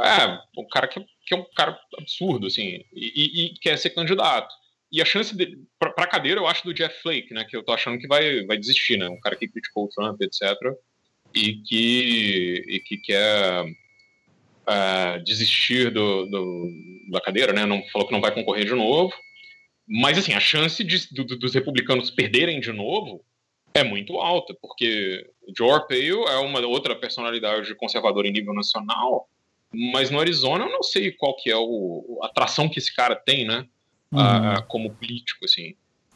é 0.00 0.40
um 0.56 0.68
cara 0.68 0.86
que, 0.86 1.04
que, 1.26 1.34
é 1.34 1.36
um 1.36 1.44
cara 1.56 1.76
absurdo, 1.98 2.46
assim, 2.46 2.84
e, 2.92 3.12
e, 3.16 3.46
e 3.46 3.54
quer 3.54 3.76
ser 3.76 3.90
candidato. 3.90 4.54
E 4.90 5.02
a 5.02 5.04
chance 5.04 5.34
para 5.78 5.92
a 5.96 6.06
cadeira, 6.06 6.40
eu 6.40 6.46
acho 6.46 6.64
do 6.64 6.72
Jeff 6.72 7.02
Flake, 7.02 7.34
né? 7.34 7.44
Que 7.44 7.56
eu 7.56 7.62
tô 7.62 7.72
achando 7.72 7.98
que 7.98 8.08
vai, 8.08 8.44
vai 8.46 8.56
desistir, 8.56 8.96
né? 8.96 9.08
Um 9.08 9.20
cara 9.20 9.36
que 9.36 9.48
criticou 9.48 9.84
o 9.84 9.88
Trump, 9.88 10.20
etc. 10.22 10.56
E 11.34 11.56
que, 11.56 12.64
e 12.66 12.80
que 12.80 12.96
quer 12.96 13.64
uh, 13.64 15.22
desistir 15.24 15.90
do, 15.90 16.26
do, 16.26 16.70
da 17.10 17.20
cadeira, 17.20 17.52
né? 17.52 17.66
Não 17.66 17.82
falou 17.88 18.08
que 18.08 18.14
não 18.14 18.20
vai 18.20 18.32
concorrer 18.32 18.64
de 18.64 18.74
novo. 18.74 19.12
Mas 19.86 20.18
assim, 20.18 20.32
a 20.32 20.40
chance 20.40 20.82
de, 20.84 21.08
do, 21.14 21.24
dos 21.24 21.54
republicanos 21.54 22.10
perderem 22.10 22.60
de 22.60 22.72
novo 22.72 23.24
é 23.74 23.82
muito 23.82 24.18
alta, 24.18 24.54
porque 24.60 25.26
Joe 25.56 25.70
Arpaio 25.70 26.24
é 26.24 26.36
uma 26.38 26.60
outra 26.66 26.96
personalidade 26.96 27.74
conservadora 27.74 28.28
em 28.28 28.32
nível 28.32 28.52
nacional, 28.52 29.28
mas 29.72 30.10
no 30.10 30.20
Arizona 30.20 30.64
eu 30.64 30.70
não 30.70 30.82
sei 30.82 31.12
qual 31.12 31.36
que 31.36 31.50
é 31.50 31.56
o, 31.56 32.18
a 32.22 32.26
atração 32.26 32.68
que 32.68 32.78
esse 32.78 32.94
cara 32.94 33.14
tem, 33.14 33.46
né? 33.46 33.66
Uhum. 34.12 34.54
Uh, 34.54 34.62
como 34.68 34.94
político, 34.94 35.44
assim. 35.44 35.74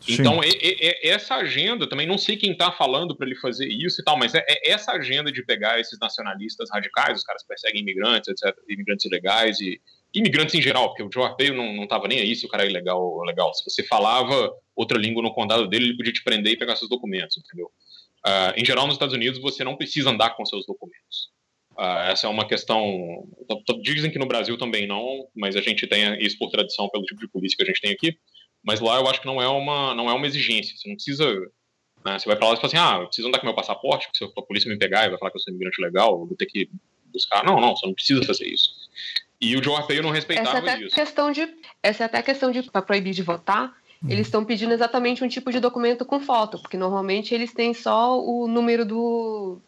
Então, 0.08 0.42
e, 0.42 0.48
e, 0.48 1.08
essa 1.08 1.36
agenda, 1.36 1.88
também 1.88 2.06
não 2.06 2.18
sei 2.18 2.36
quem 2.36 2.52
está 2.52 2.72
falando 2.72 3.16
para 3.16 3.26
ele 3.26 3.36
fazer 3.36 3.68
isso 3.68 4.00
e 4.00 4.04
tal, 4.04 4.18
mas 4.18 4.34
é, 4.34 4.44
é, 4.48 4.70
essa 4.70 4.92
agenda 4.92 5.30
de 5.30 5.44
pegar 5.44 5.78
esses 5.78 5.98
nacionalistas 5.98 6.70
radicais, 6.70 7.18
os 7.18 7.24
caras 7.24 7.44
perseguem 7.46 7.82
imigrantes, 7.82 8.28
etc., 8.28 8.56
imigrantes 8.68 9.04
ilegais 9.04 9.60
e, 9.60 9.80
imigrantes 10.12 10.54
em 10.54 10.62
geral, 10.62 10.88
porque 10.88 11.02
o 11.02 11.10
Joe 11.12 11.24
Arpaio 11.24 11.54
não, 11.54 11.72
não 11.74 11.86
tava 11.86 12.08
nem 12.08 12.20
aí 12.20 12.34
se 12.34 12.44
o 12.44 12.48
cara 12.48 12.64
é 12.64 12.68
ilegal 12.68 13.22
legal. 13.22 13.54
Se 13.54 13.64
você 13.64 13.82
falava 13.82 14.52
outra 14.74 14.98
língua 14.98 15.22
no 15.22 15.32
condado 15.32 15.68
dele, 15.68 15.86
ele 15.86 15.96
podia 15.96 16.12
te 16.12 16.22
prender 16.22 16.52
e 16.52 16.56
pegar 16.56 16.76
seus 16.76 16.90
documentos, 16.90 17.36
entendeu? 17.38 17.70
Uh, 18.26 18.52
em 18.56 18.64
geral, 18.64 18.86
nos 18.86 18.94
Estados 18.94 19.14
Unidos, 19.14 19.40
você 19.40 19.64
não 19.64 19.76
precisa 19.76 20.10
andar 20.10 20.30
com 20.36 20.44
seus 20.44 20.66
documentos. 20.66 21.30
Uh, 21.76 22.10
essa 22.10 22.26
é 22.26 22.30
uma 22.30 22.46
questão. 22.46 23.26
Dizem 23.82 24.10
que 24.10 24.18
no 24.18 24.26
Brasil 24.26 24.56
também 24.58 24.86
não, 24.86 25.26
mas 25.34 25.56
a 25.56 25.60
gente 25.60 25.86
tem 25.86 26.18
isso 26.22 26.38
por 26.38 26.50
tradição 26.50 26.88
pelo 26.88 27.04
tipo 27.04 27.20
de 27.20 27.28
polícia 27.28 27.56
que 27.56 27.62
a 27.62 27.66
gente 27.66 27.80
tem 27.80 27.92
aqui. 27.92 28.16
Mas 28.62 28.80
lá 28.80 28.96
eu 28.96 29.08
acho 29.08 29.20
que 29.20 29.26
não 29.26 29.40
é 29.40 29.48
uma, 29.48 29.94
não 29.94 30.08
é 30.08 30.12
uma 30.12 30.26
exigência. 30.26 30.76
Você 30.76 30.88
não 30.88 30.94
precisa. 30.94 31.26
Né, 32.04 32.18
você 32.18 32.26
vai 32.26 32.36
pra 32.36 32.48
lá 32.48 32.54
e 32.54 32.56
fala 32.56 32.66
assim: 32.66 32.76
ah, 32.76 32.98
eu 33.00 33.06
preciso 33.06 33.28
andar 33.28 33.38
com 33.38 33.46
meu 33.46 33.54
passaporte, 33.54 34.06
porque 34.06 34.24
se 34.24 34.24
a 34.24 34.42
polícia 34.42 34.70
me 34.70 34.78
pegar 34.78 35.06
e 35.06 35.10
vai 35.10 35.18
falar 35.18 35.30
que 35.30 35.36
eu 35.36 35.40
sou 35.40 35.52
imigrante 35.52 35.80
legal, 35.80 36.12
eu 36.12 36.26
vou 36.26 36.36
ter 36.36 36.46
que 36.46 36.68
buscar. 37.12 37.44
Não, 37.44 37.60
não, 37.60 37.76
você 37.76 37.86
não 37.86 37.94
precisa 37.94 38.22
fazer 38.22 38.46
isso. 38.46 38.70
E 39.40 39.56
o 39.56 39.62
Joe 39.62 39.74
Arpaio 39.74 40.02
não 40.02 40.10
respeitava 40.10 40.58
essa 40.58 40.78
é 40.78 40.80
isso. 40.82 40.94
Questão 40.94 41.32
de, 41.32 41.48
essa 41.82 42.04
é 42.04 42.06
até 42.06 42.18
a 42.18 42.22
questão 42.22 42.50
de 42.50 42.62
para 42.62 42.82
proibir 42.82 43.12
de 43.12 43.22
votar. 43.22 43.74
Eles 44.08 44.26
estão 44.26 44.44
pedindo 44.44 44.72
exatamente 44.72 45.22
um 45.22 45.28
tipo 45.28 45.52
de 45.52 45.60
documento 45.60 46.04
com 46.04 46.18
foto, 46.18 46.58
porque 46.58 46.76
normalmente 46.76 47.32
eles 47.32 47.52
têm 47.52 47.72
só 47.72 48.20
o 48.20 48.48
número 48.48 48.84
do, 48.84 49.60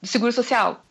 do 0.00 0.08
seguro 0.08 0.32
social. 0.32 0.85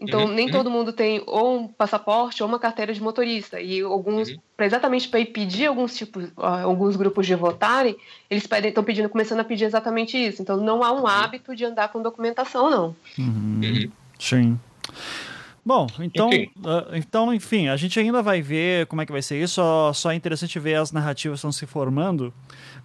Então, 0.00 0.22
uhum, 0.22 0.32
nem 0.32 0.46
uhum. 0.46 0.52
todo 0.52 0.70
mundo 0.70 0.92
tem 0.92 1.22
ou 1.26 1.58
um 1.58 1.68
passaporte 1.68 2.42
ou 2.42 2.48
uma 2.48 2.58
carteira 2.58 2.92
de 2.94 3.02
motorista. 3.02 3.60
E 3.60 3.82
alguns, 3.82 4.30
uhum. 4.30 4.38
exatamente 4.58 5.08
para 5.08 5.20
impedir 5.20 5.66
alguns 5.66 5.94
tipos, 5.94 6.32
alguns 6.36 6.96
grupos 6.96 7.26
de 7.26 7.34
votarem, 7.34 7.94
eles 8.30 8.48
estão 8.50 8.82
pedindo, 8.82 9.10
começando 9.10 9.40
a 9.40 9.44
pedir 9.44 9.66
exatamente 9.66 10.16
isso. 10.16 10.40
Então, 10.40 10.56
não 10.56 10.82
há 10.82 10.90
um 10.90 11.00
uhum. 11.00 11.06
hábito 11.06 11.54
de 11.54 11.66
andar 11.66 11.88
com 11.88 12.00
documentação, 12.00 12.70
não. 12.70 12.96
Uhum. 13.18 13.60
Uhum. 13.62 13.92
Sim. 14.18 14.58
Bom, 15.64 15.86
então, 16.00 16.28
enfim. 16.32 16.50
Uh, 16.58 16.96
então, 16.96 17.34
enfim, 17.34 17.68
a 17.68 17.76
gente 17.76 18.00
ainda 18.00 18.22
vai 18.22 18.40
ver 18.40 18.86
como 18.86 19.02
é 19.02 19.06
que 19.06 19.12
vai 19.12 19.20
ser 19.20 19.40
isso. 19.42 19.56
Só, 19.56 19.92
só 19.92 20.12
é 20.12 20.14
interessante 20.14 20.58
ver 20.58 20.76
as 20.76 20.90
narrativas 20.90 21.38
estão 21.38 21.52
se 21.52 21.66
formando. 21.66 22.32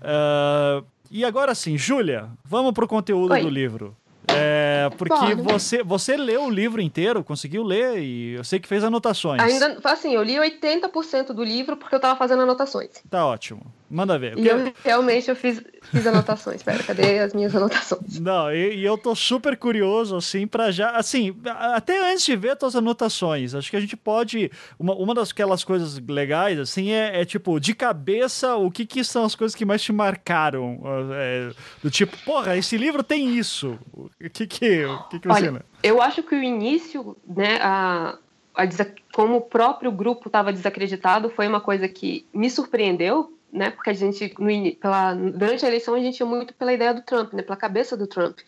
Uh, 0.02 0.86
e 1.10 1.24
agora 1.24 1.56
sim, 1.56 1.78
Júlia, 1.78 2.30
vamos 2.44 2.74
pro 2.74 2.88
conteúdo 2.88 3.32
Oi. 3.32 3.42
do 3.42 3.50
livro. 3.50 3.96
É, 4.36 4.90
porque 4.98 5.36
você, 5.36 5.84
você 5.84 6.18
leu 6.18 6.44
o 6.44 6.50
livro 6.50 6.82
inteiro, 6.82 7.24
conseguiu 7.24 7.64
ler 7.64 8.00
e 8.00 8.34
eu 8.34 8.44
sei 8.44 8.60
que 8.60 8.68
fez 8.68 8.84
anotações. 8.84 9.42
Ainda, 9.42 9.78
assim, 9.84 10.14
eu 10.14 10.24
li 10.24 10.36
80% 10.36 11.28
do 11.28 11.44
livro 11.44 11.78
porque 11.78 11.96
eu 11.96 12.00
tava 12.00 12.18
fazendo 12.18 12.42
anotações. 12.42 12.90
Tá 13.10 13.26
ótimo. 13.26 13.62
Manda 13.90 14.18
ver. 14.18 14.38
E 14.38 14.48
eu, 14.48 14.74
realmente 14.84 15.30
eu 15.30 15.36
fiz, 15.36 15.62
fiz 15.84 16.08
anotações. 16.08 16.64
Pera, 16.64 16.82
cadê 16.82 17.20
as 17.20 17.34
minhas 17.34 17.56
anotações? 17.56 18.18
Não, 18.20 18.52
e, 18.52 18.78
e, 18.78 18.84
eu 18.84 18.98
tô 18.98 19.14
super 19.14 19.56
curioso, 19.56 20.16
assim, 20.16 20.48
para 20.48 20.72
já. 20.72 20.92
Assim, 20.92 21.36
até 21.46 22.12
antes 22.12 22.26
de 22.26 22.36
ver 22.36 22.56
tuas 22.56 22.76
anotações, 22.76 23.54
acho 23.54 23.70
que 23.70 23.78
a 23.78 23.80
gente 23.80 23.96
pode. 23.96 24.52
Uma, 24.80 24.96
uma 24.96 25.14
das 25.14 25.32
aquelas 25.32 25.64
coisas 25.64 26.00
legais, 26.00 26.60
assim, 26.60 26.92
é, 26.92 27.22
é 27.22 27.26
tipo, 27.26 27.60
de 27.60 27.76
cabeça, 27.76 28.56
o 28.56 28.72
que, 28.72 28.86
que 28.86 29.04
são 29.04 29.24
as 29.24 29.36
coisas 29.36 29.54
que 29.54 29.66
mais 29.66 29.84
te 29.84 29.94
marcaram? 29.94 30.82
É, 31.14 31.52
do 31.84 31.92
tipo, 31.92 32.18
porra, 32.26 32.58
esse 32.58 32.78
livro 32.78 33.04
tem 33.04 33.38
isso. 33.38 33.78
O 33.94 34.10
que 34.32 34.48
que, 34.48 34.86
o 34.86 35.04
que, 35.10 35.20
que 35.20 35.28
você. 35.28 35.50
Olha, 35.50 35.66
eu 35.84 36.02
acho 36.02 36.24
que 36.24 36.34
o 36.34 36.42
início, 36.42 37.16
né, 37.28 37.60
a, 37.62 38.18
a, 38.56 38.66
como 39.14 39.38
o 39.38 39.42
próprio 39.42 39.92
grupo 39.92 40.28
estava 40.28 40.52
desacreditado, 40.52 41.30
foi 41.30 41.48
uma 41.48 41.62
coisa 41.62 41.88
que 41.88 42.26
me 42.34 42.50
surpreendeu 42.50 43.32
né? 43.56 43.72
Porque 43.72 43.90
a 43.90 43.94
gente, 43.94 44.34
no, 44.38 44.76
pela, 44.76 45.14
durante 45.14 45.66
a 45.66 45.68
eleição, 45.68 45.96
a 45.96 46.00
gente 46.00 46.20
ia 46.20 46.26
muito 46.26 46.54
pela 46.54 46.74
ideia 46.74 46.94
do 46.94 47.02
Trump, 47.02 47.34
né? 47.34 47.42
Pela 47.42 47.56
cabeça 47.56 47.96
do 47.96 48.06
Trump. 48.06 48.40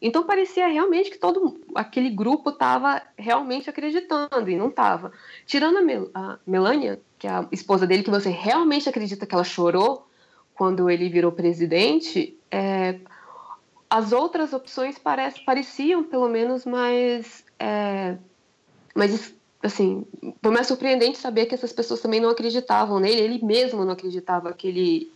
Então 0.00 0.24
parecia 0.24 0.66
realmente 0.66 1.10
que 1.10 1.18
todo 1.18 1.60
aquele 1.74 2.10
grupo 2.10 2.50
estava 2.50 3.02
realmente 3.16 3.70
acreditando 3.70 4.50
e 4.50 4.56
não 4.56 4.68
estava. 4.68 5.12
Tirando 5.46 5.78
a, 5.78 5.82
Mel, 5.82 6.10
a 6.14 6.38
Melania, 6.46 7.00
que 7.18 7.26
é 7.26 7.30
a 7.30 7.46
esposa 7.52 7.86
dele, 7.86 8.02
que 8.02 8.10
você 8.10 8.28
realmente 8.28 8.88
acredita 8.88 9.26
que 9.26 9.34
ela 9.34 9.44
chorou 9.44 10.06
quando 10.54 10.88
ele 10.88 11.08
virou 11.08 11.32
presidente, 11.32 12.36
é, 12.50 12.98
as 13.88 14.12
outras 14.12 14.52
opções 14.52 14.98
parece, 14.98 15.44
pareciam 15.44 16.02
pelo 16.02 16.28
menos 16.28 16.64
mais, 16.64 17.44
é, 17.58 18.16
mais 18.94 19.34
assim, 19.62 20.04
foi 20.42 20.52
mais 20.52 20.66
surpreendente 20.66 21.18
saber 21.18 21.46
que 21.46 21.54
essas 21.54 21.72
pessoas 21.72 22.00
também 22.00 22.20
não 22.20 22.30
acreditavam 22.30 23.00
nele, 23.00 23.20
ele 23.20 23.44
mesmo 23.44 23.84
não 23.84 23.92
acreditava 23.92 24.52
que 24.52 24.68
ele, 24.68 25.12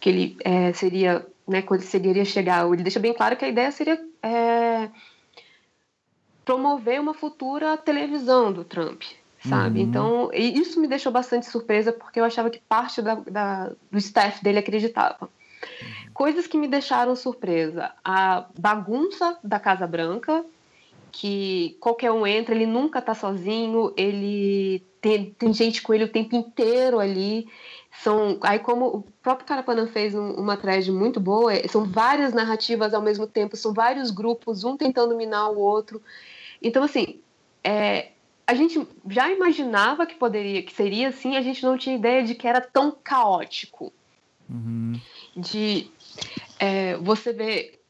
que 0.00 0.08
ele 0.08 0.36
é, 0.44 0.72
seria, 0.72 1.26
né, 1.46 1.62
quando 1.62 1.80
ele 1.80 1.86
conseguiria 1.86 2.24
chegar. 2.24 2.66
Ele 2.66 2.82
deixa 2.82 3.00
bem 3.00 3.14
claro 3.14 3.36
que 3.36 3.44
a 3.44 3.48
ideia 3.48 3.70
seria 3.70 4.00
é, 4.22 4.90
promover 6.44 7.00
uma 7.00 7.14
futura 7.14 7.76
televisão 7.76 8.52
do 8.52 8.64
Trump, 8.64 9.02
sabe? 9.44 9.80
Uhum. 9.80 9.86
Então, 9.86 10.30
isso 10.32 10.80
me 10.80 10.88
deixou 10.88 11.12
bastante 11.12 11.46
surpresa, 11.46 11.92
porque 11.92 12.20
eu 12.20 12.24
achava 12.24 12.50
que 12.50 12.60
parte 12.68 13.02
da, 13.02 13.16
da, 13.16 13.72
do 13.90 13.98
staff 13.98 14.42
dele 14.42 14.58
acreditava. 14.58 15.28
Coisas 16.14 16.46
que 16.46 16.56
me 16.56 16.68
deixaram 16.68 17.14
surpresa: 17.14 17.92
a 18.04 18.46
bagunça 18.58 19.38
da 19.42 19.60
Casa 19.60 19.86
Branca, 19.86 20.44
que 21.18 21.78
qualquer 21.80 22.12
um 22.12 22.26
entra, 22.26 22.54
ele 22.54 22.66
nunca 22.66 23.00
tá 23.00 23.14
sozinho, 23.14 23.90
ele 23.96 24.86
tem, 25.00 25.30
tem 25.30 25.50
gente 25.50 25.80
com 25.80 25.94
ele 25.94 26.04
o 26.04 26.12
tempo 26.12 26.36
inteiro 26.36 26.98
ali. 26.98 27.48
São, 28.02 28.38
aí 28.42 28.58
como 28.58 28.86
o 28.86 29.02
próprio 29.22 29.46
Carapanã 29.46 29.86
fez 29.86 30.14
um, 30.14 30.32
uma 30.32 30.58
thread 30.58 30.92
muito 30.92 31.18
boa, 31.18 31.54
é, 31.54 31.66
são 31.68 31.86
várias 31.86 32.34
narrativas 32.34 32.92
ao 32.92 33.00
mesmo 33.00 33.26
tempo, 33.26 33.56
são 33.56 33.72
vários 33.72 34.10
grupos, 34.10 34.62
um 34.62 34.76
tentando 34.76 35.16
minar 35.16 35.50
o 35.50 35.58
outro. 35.58 36.02
Então, 36.62 36.82
assim, 36.82 37.18
é, 37.64 38.10
a 38.46 38.52
gente 38.52 38.86
já 39.08 39.32
imaginava 39.32 40.04
que 40.04 40.16
poderia, 40.16 40.62
que 40.62 40.74
seria 40.74 41.08
assim, 41.08 41.34
a 41.34 41.40
gente 41.40 41.62
não 41.62 41.78
tinha 41.78 41.96
ideia 41.96 42.22
de 42.22 42.34
que 42.34 42.46
era 42.46 42.60
tão 42.60 42.90
caótico. 42.90 43.90
Uhum. 44.50 45.00
De 45.34 45.90
é, 46.58 46.98
você 46.98 47.32
ver 47.32 47.80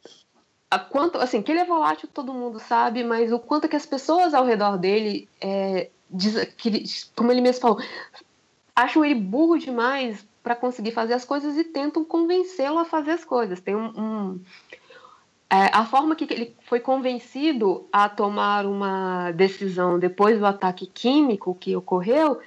a 0.70 0.78
quanto, 0.78 1.18
assim, 1.18 1.42
que 1.42 1.52
ele 1.52 1.60
é 1.60 1.64
volátil 1.64 2.08
todo 2.12 2.34
mundo 2.34 2.58
sabe, 2.58 3.04
mas 3.04 3.32
o 3.32 3.38
quanto 3.38 3.68
que 3.68 3.76
as 3.76 3.86
pessoas 3.86 4.34
ao 4.34 4.44
redor 4.44 4.76
dele, 4.76 5.28
é, 5.40 5.90
diz, 6.10 6.44
que, 6.56 6.84
como 7.14 7.30
ele 7.30 7.40
mesmo 7.40 7.60
falou, 7.60 7.78
acham 8.74 9.04
ele 9.04 9.14
burro 9.14 9.58
demais 9.58 10.26
para 10.42 10.54
conseguir 10.54 10.92
fazer 10.92 11.14
as 11.14 11.24
coisas 11.24 11.56
e 11.56 11.64
tentam 11.64 12.04
convencê-lo 12.04 12.78
a 12.78 12.84
fazer 12.84 13.12
as 13.12 13.24
coisas. 13.24 13.60
Tem 13.60 13.74
um, 13.74 13.92
um 13.96 14.40
é, 15.48 15.70
a 15.72 15.84
forma 15.84 16.16
que 16.16 16.24
ele 16.32 16.56
foi 16.62 16.80
convencido 16.80 17.88
a 17.92 18.08
tomar 18.08 18.66
uma 18.66 19.30
decisão 19.30 19.98
depois 19.98 20.38
do 20.38 20.46
ataque 20.46 20.86
químico 20.86 21.54
que 21.54 21.76
ocorreu 21.76 22.40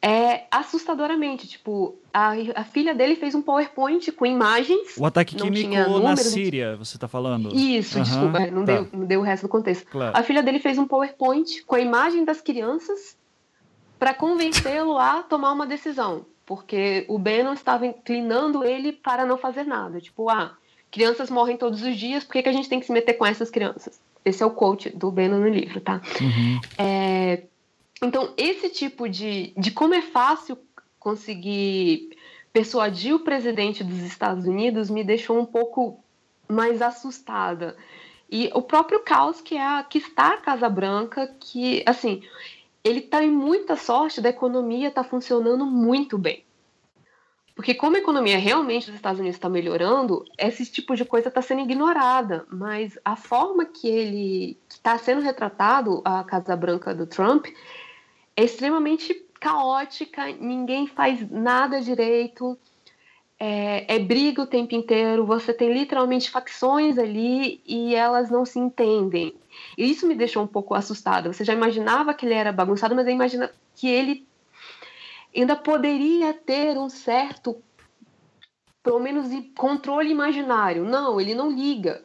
é 0.00 0.46
assustadoramente. 0.50 1.46
Tipo, 1.46 1.98
a, 2.12 2.32
a 2.56 2.64
filha 2.64 2.94
dele 2.94 3.16
fez 3.16 3.34
um 3.34 3.42
PowerPoint 3.42 4.10
com 4.12 4.26
imagens. 4.26 4.96
O 4.96 5.06
ataque 5.06 5.36
químico 5.36 5.98
na 6.00 6.16
Síria, 6.16 6.76
você 6.76 6.96
está 6.96 7.08
falando? 7.08 7.54
Isso, 7.54 7.98
uhum, 7.98 8.04
desculpa, 8.04 8.46
não, 8.50 8.64
tá. 8.64 8.72
deu, 8.72 8.88
não 8.92 9.06
deu 9.06 9.20
o 9.20 9.22
resto 9.22 9.44
do 9.44 9.48
contexto. 9.48 9.86
Claro. 9.86 10.16
A 10.16 10.22
filha 10.22 10.42
dele 10.42 10.58
fez 10.58 10.78
um 10.78 10.86
PowerPoint 10.86 11.62
com 11.64 11.74
a 11.74 11.80
imagem 11.80 12.24
das 12.24 12.40
crianças 12.40 13.16
para 13.98 14.14
convencê-lo 14.14 14.98
a 14.98 15.22
tomar 15.22 15.52
uma 15.52 15.66
decisão. 15.66 16.24
Porque 16.44 17.04
o 17.08 17.18
Bannon 17.18 17.52
estava 17.52 17.86
inclinando 17.86 18.64
ele 18.64 18.92
para 18.92 19.24
não 19.24 19.38
fazer 19.38 19.64
nada. 19.64 20.00
Tipo, 20.00 20.28
ah, 20.28 20.56
crianças 20.90 21.30
morrem 21.30 21.56
todos 21.56 21.82
os 21.82 21.96
dias, 21.96 22.24
por 22.24 22.32
que, 22.32 22.42
que 22.42 22.48
a 22.48 22.52
gente 22.52 22.68
tem 22.68 22.80
que 22.80 22.86
se 22.86 22.92
meter 22.92 23.14
com 23.14 23.24
essas 23.24 23.50
crianças? 23.50 24.00
Esse 24.24 24.42
é 24.42 24.46
o 24.46 24.50
quote 24.50 24.90
do 24.90 25.10
Bannon 25.10 25.38
no 25.38 25.48
livro, 25.48 25.80
tá? 25.80 26.00
Uhum. 26.20 26.60
É, 26.76 27.44
então, 28.02 28.32
esse 28.36 28.68
tipo 28.70 29.08
de, 29.08 29.52
de 29.56 29.70
como 29.70 29.94
é 29.94 30.02
fácil 30.02 30.58
conseguir 31.00 32.16
persuadir 32.52 33.14
o 33.14 33.20
presidente 33.20 33.82
dos 33.82 34.00
Estados 34.00 34.46
Unidos 34.46 34.90
me 34.90 35.02
deixou 35.02 35.40
um 35.40 35.46
pouco 35.46 36.04
mais 36.46 36.82
assustada. 36.82 37.76
E 38.30 38.50
o 38.54 38.62
próprio 38.62 39.00
caos 39.00 39.40
que 39.40 39.56
é 39.56 39.66
a, 39.66 39.82
que 39.82 39.98
está 39.98 40.34
a 40.34 40.36
Casa 40.36 40.68
Branca, 40.68 41.34
que 41.40 41.82
assim, 41.86 42.22
ele 42.84 43.00
está 43.00 43.24
em 43.24 43.30
muita 43.30 43.76
sorte 43.76 44.20
da 44.20 44.28
economia 44.28 44.88
estar 44.88 45.02
tá 45.02 45.08
funcionando 45.08 45.64
muito 45.66 46.18
bem. 46.18 46.44
Porque 47.54 47.74
como 47.74 47.96
a 47.96 47.98
economia 47.98 48.38
realmente 48.38 48.86
dos 48.86 48.94
Estados 48.94 49.20
Unidos 49.20 49.36
está 49.36 49.48
melhorando, 49.48 50.24
esse 50.38 50.64
tipo 50.64 50.94
de 50.96 51.04
coisa 51.04 51.28
está 51.28 51.42
sendo 51.42 51.60
ignorada. 51.60 52.46
Mas 52.50 52.98
a 53.04 53.16
forma 53.16 53.66
que 53.66 53.88
ele 53.88 54.58
está 54.68 54.96
sendo 54.96 55.20
retratado, 55.20 56.00
a 56.04 56.24
Casa 56.24 56.56
Branca 56.56 56.94
do 56.94 57.06
Trump, 57.06 57.46
é 58.36 58.44
extremamente 58.44 59.14
caótica, 59.40 60.26
ninguém 60.38 60.86
faz 60.86 61.28
nada 61.30 61.80
direito, 61.80 62.58
é, 63.42 63.96
é, 63.96 63.98
briga 63.98 64.42
o 64.42 64.46
tempo 64.46 64.74
inteiro, 64.74 65.24
você 65.24 65.54
tem 65.54 65.72
literalmente 65.72 66.30
facções 66.30 66.98
ali 66.98 67.62
e 67.66 67.94
elas 67.94 68.30
não 68.30 68.44
se 68.44 68.58
entendem. 68.58 69.34
E 69.78 69.90
isso 69.90 70.06
me 70.06 70.14
deixou 70.14 70.42
um 70.42 70.46
pouco 70.46 70.74
assustada. 70.74 71.32
Você 71.32 71.42
já 71.42 71.54
imaginava 71.54 72.12
que 72.12 72.26
ele 72.26 72.34
era 72.34 72.52
bagunçado, 72.52 72.94
mas 72.94 73.06
eu 73.06 73.14
imagino 73.14 73.48
que 73.74 73.88
ele 73.88 74.28
ainda 75.34 75.56
poderia 75.56 76.34
ter 76.34 76.76
um 76.76 76.90
certo, 76.90 77.56
pelo 78.82 79.00
menos, 79.00 79.28
controle 79.56 80.10
imaginário. 80.10 80.84
Não, 80.84 81.18
ele 81.18 81.34
não 81.34 81.50
liga. 81.50 82.02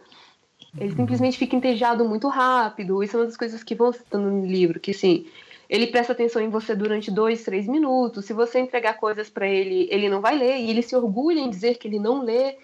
Ele 0.77 0.95
simplesmente 0.95 1.37
fica 1.37 1.55
entediado 1.55 2.07
muito 2.07 2.29
rápido. 2.29 3.03
Isso 3.03 3.17
é 3.17 3.19
uma 3.19 3.25
das 3.25 3.37
coisas 3.37 3.61
que 3.61 3.75
vão 3.75 3.91
citando 3.91 4.29
no 4.29 4.45
livro, 4.45 4.79
que 4.79 4.91
assim, 4.91 5.25
ele 5.69 5.87
presta 5.87 6.13
atenção 6.13 6.41
em 6.41 6.49
você 6.49 6.75
durante 6.75 7.11
dois, 7.11 7.43
três 7.43 7.67
minutos. 7.67 8.25
Se 8.25 8.33
você 8.33 8.59
entregar 8.59 8.95
coisas 8.95 9.29
para 9.29 9.47
ele, 9.47 9.87
ele 9.91 10.09
não 10.09 10.21
vai 10.21 10.37
ler 10.37 10.57
e 10.57 10.69
ele 10.69 10.81
se 10.81 10.95
orgulha 10.95 11.39
em 11.39 11.49
dizer 11.49 11.77
que 11.77 11.87
ele 11.87 11.99
não 11.99 12.21
lê. 12.21 12.57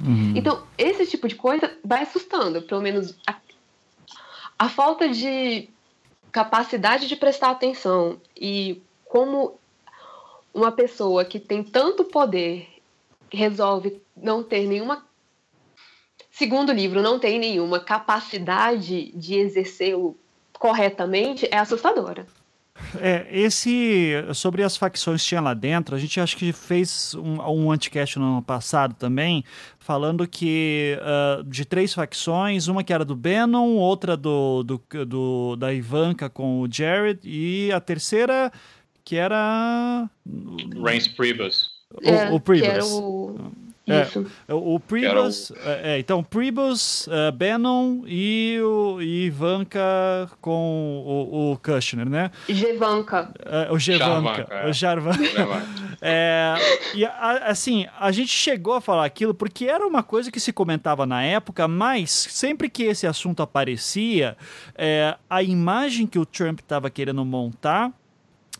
Uhum. 0.00 0.32
Então, 0.34 0.62
esse 0.76 1.06
tipo 1.06 1.28
de 1.28 1.36
coisa 1.36 1.72
vai 1.84 2.02
assustando, 2.02 2.62
pelo 2.62 2.80
menos 2.80 3.16
a, 3.26 3.36
a 4.58 4.68
falta 4.68 5.08
de 5.08 5.68
capacidade 6.32 7.06
de 7.06 7.16
prestar 7.16 7.50
atenção 7.50 8.20
e 8.36 8.82
como 9.04 9.58
uma 10.54 10.72
pessoa 10.72 11.24
que 11.24 11.38
tem 11.38 11.62
tanto 11.62 12.04
poder 12.04 12.68
resolve 13.32 14.00
não 14.16 14.42
ter 14.42 14.66
nenhuma 14.66 15.04
segundo 16.30 16.72
livro 16.72 17.02
não 17.02 17.18
tem 17.18 17.38
nenhuma 17.38 17.80
capacidade 17.80 19.12
de 19.12 19.34
exercê-lo 19.34 20.16
corretamente 20.60 21.48
é 21.50 21.56
assustadora. 21.56 22.26
É, 22.98 23.26
esse 23.30 24.12
sobre 24.34 24.62
as 24.62 24.76
facções 24.76 25.22
que 25.22 25.28
tinha 25.28 25.40
lá 25.40 25.52
dentro, 25.52 25.94
a 25.94 25.98
gente 25.98 26.18
acho 26.20 26.36
que 26.36 26.52
fez 26.52 27.14
um, 27.14 27.40
um 27.40 27.70
anticast 27.70 28.18
no 28.18 28.24
ano 28.24 28.42
passado 28.42 28.94
também, 28.94 29.44
falando 29.78 30.26
que 30.26 30.98
uh, 31.00 31.44
de 31.44 31.64
três 31.64 31.92
facções, 31.92 32.68
uma 32.68 32.84
que 32.84 32.92
era 32.92 33.04
do 33.04 33.16
Bannon, 33.16 33.76
outra 33.76 34.16
do, 34.16 34.62
do, 34.62 34.80
do, 35.06 35.56
da 35.56 35.72
Ivanka 35.72 36.30
com 36.30 36.60
o 36.60 36.72
Jared, 36.72 37.20
e 37.24 37.70
a 37.72 37.80
terceira 37.80 38.52
que 39.04 39.16
era. 39.16 40.08
Rance 40.82 41.10
Priebus. 41.10 41.70
O, 42.02 42.08
é, 42.08 42.30
o 42.30 42.40
Priebus. 42.40 42.68
Que 42.68 42.74
era 42.74 42.84
o 42.84 43.36
é, 43.38 43.69
Isso. 44.02 44.26
É, 44.48 44.54
o 44.54 44.78
Priebus, 44.80 45.52
é, 45.64 45.94
é, 45.94 45.98
então, 45.98 46.22
Priebus, 46.22 47.06
uh, 47.06 47.32
Bannon 47.32 48.02
e 48.06 48.58
o 48.62 49.00
e 49.00 49.26
Ivanka 49.26 49.80
com 50.40 51.04
o, 51.06 51.52
o 51.52 51.56
Kushner, 51.58 52.08
né? 52.08 52.30
Gevanka. 52.48 53.32
Uh, 53.40 53.74
o 53.74 53.78
Gevanka. 53.78 54.68
O 54.68 54.72
Jarvanka. 54.72 55.20
é, 56.00 56.54
e 56.94 57.04
a, 57.04 57.46
assim, 57.46 57.86
a 57.98 58.10
gente 58.12 58.30
chegou 58.30 58.74
a 58.74 58.80
falar 58.80 59.04
aquilo 59.04 59.34
porque 59.34 59.66
era 59.66 59.86
uma 59.86 60.02
coisa 60.02 60.30
que 60.30 60.40
se 60.40 60.52
comentava 60.52 61.06
na 61.06 61.22
época, 61.22 61.66
mas 61.68 62.10
sempre 62.10 62.68
que 62.68 62.84
esse 62.84 63.06
assunto 63.06 63.42
aparecia, 63.42 64.36
é, 64.74 65.16
a 65.28 65.42
imagem 65.42 66.06
que 66.06 66.18
o 66.18 66.26
Trump 66.26 66.60
estava 66.60 66.90
querendo 66.90 67.24
montar 67.24 67.92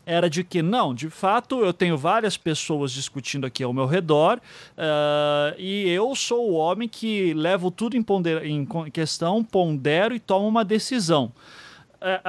era 0.05 0.29
de 0.29 0.43
que, 0.43 0.61
não, 0.61 0.93
de 0.93 1.09
fato, 1.09 1.63
eu 1.63 1.73
tenho 1.73 1.97
várias 1.97 2.37
pessoas 2.37 2.91
discutindo 2.91 3.45
aqui 3.45 3.63
ao 3.63 3.73
meu 3.73 3.85
redor 3.85 4.39
uh, 4.77 5.55
e 5.57 5.87
eu 5.89 6.15
sou 6.15 6.51
o 6.51 6.53
homem 6.53 6.87
que 6.87 7.33
levo 7.33 7.69
tudo 7.69 7.95
em, 7.95 8.01
ponder, 8.01 8.45
em 8.45 8.65
questão, 8.91 9.43
pondero 9.43 10.15
e 10.15 10.19
tomo 10.19 10.47
uma 10.47 10.65
decisão. 10.65 11.31
É, 12.03 12.19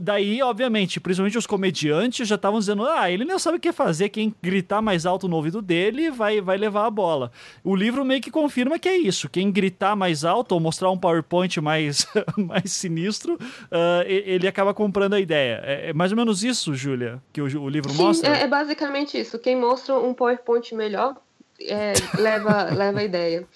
daí, 0.00 0.40
obviamente, 0.40 1.00
principalmente 1.00 1.36
os 1.36 1.46
comediantes 1.46 2.28
já 2.28 2.36
estavam 2.36 2.60
dizendo: 2.60 2.86
ah, 2.86 3.10
ele 3.10 3.24
não 3.24 3.40
sabe 3.40 3.56
o 3.56 3.60
que 3.60 3.72
fazer, 3.72 4.08
quem 4.08 4.32
gritar 4.40 4.80
mais 4.80 5.04
alto 5.04 5.26
no 5.26 5.34
ouvido 5.34 5.60
dele 5.60 6.12
vai, 6.12 6.40
vai 6.40 6.56
levar 6.56 6.86
a 6.86 6.90
bola. 6.90 7.32
O 7.64 7.74
livro 7.74 8.04
meio 8.04 8.20
que 8.20 8.30
confirma 8.30 8.78
que 8.78 8.88
é 8.88 8.96
isso: 8.96 9.28
quem 9.28 9.50
gritar 9.50 9.96
mais 9.96 10.24
alto 10.24 10.52
ou 10.52 10.60
mostrar 10.60 10.90
um 10.90 10.98
PowerPoint 10.98 11.60
mais, 11.60 12.06
mais 12.38 12.70
sinistro, 12.70 13.34
uh, 13.34 14.06
ele 14.06 14.46
acaba 14.46 14.72
comprando 14.72 15.14
a 15.14 15.20
ideia. 15.20 15.60
É, 15.64 15.90
é, 15.90 15.92
mais 15.92 16.12
ou 16.12 16.16
menos 16.16 16.44
isso, 16.44 16.72
Júlia, 16.72 17.20
que 17.32 17.42
o, 17.42 17.62
o 17.62 17.68
livro 17.68 17.90
Sim, 17.90 18.02
mostra? 18.02 18.36
É, 18.36 18.42
é 18.42 18.46
basicamente 18.46 19.18
isso. 19.18 19.40
Quem 19.40 19.56
mostra 19.56 19.98
um 19.98 20.14
PowerPoint 20.14 20.72
melhor 20.72 21.16
é, 21.60 21.92
leva, 22.16 22.64
leva 22.72 23.00
a 23.00 23.04
ideia. 23.04 23.46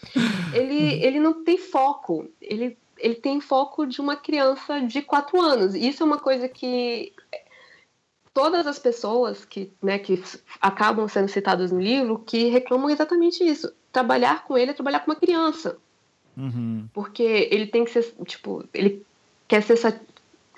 Ele, 0.53 1.01
ele 1.05 1.21
não 1.21 1.45
tem 1.45 1.59
foco. 1.59 2.29
Ele 2.41 2.77
ele 3.05 3.17
tem 3.17 3.39
foco 3.39 3.87
de 3.87 4.01
uma 4.01 4.17
criança 4.17 4.81
de 4.81 5.03
quatro 5.03 5.39
anos. 5.39 5.75
Isso 5.75 6.03
é 6.03 6.07
uma 6.07 6.19
coisa 6.19 6.49
que 6.49 7.13
todas 8.33 8.67
as 8.67 8.79
pessoas 8.79 9.45
que, 9.45 9.71
né, 9.83 9.99
que 9.99 10.23
acabam 10.61 11.07
sendo 11.07 11.29
citadas 11.29 11.71
no 11.71 11.81
livro 11.81 12.19
que 12.19 12.49
reclamam 12.49 12.89
exatamente 12.89 13.45
isso. 13.45 13.71
Trabalhar 13.93 14.45
com 14.45 14.57
ele 14.57 14.71
é 14.71 14.75
trabalhar 14.75 15.01
com 15.01 15.11
uma 15.11 15.21
criança. 15.21 15.77
Uhum. 16.35 16.89
Porque 16.95 17.49
ele 17.51 17.67
tem 17.67 17.85
que 17.85 17.91
ser, 17.91 18.13
tipo, 18.25 18.65
ele 18.73 19.05
quer 19.47 19.63
ser. 19.63 20.01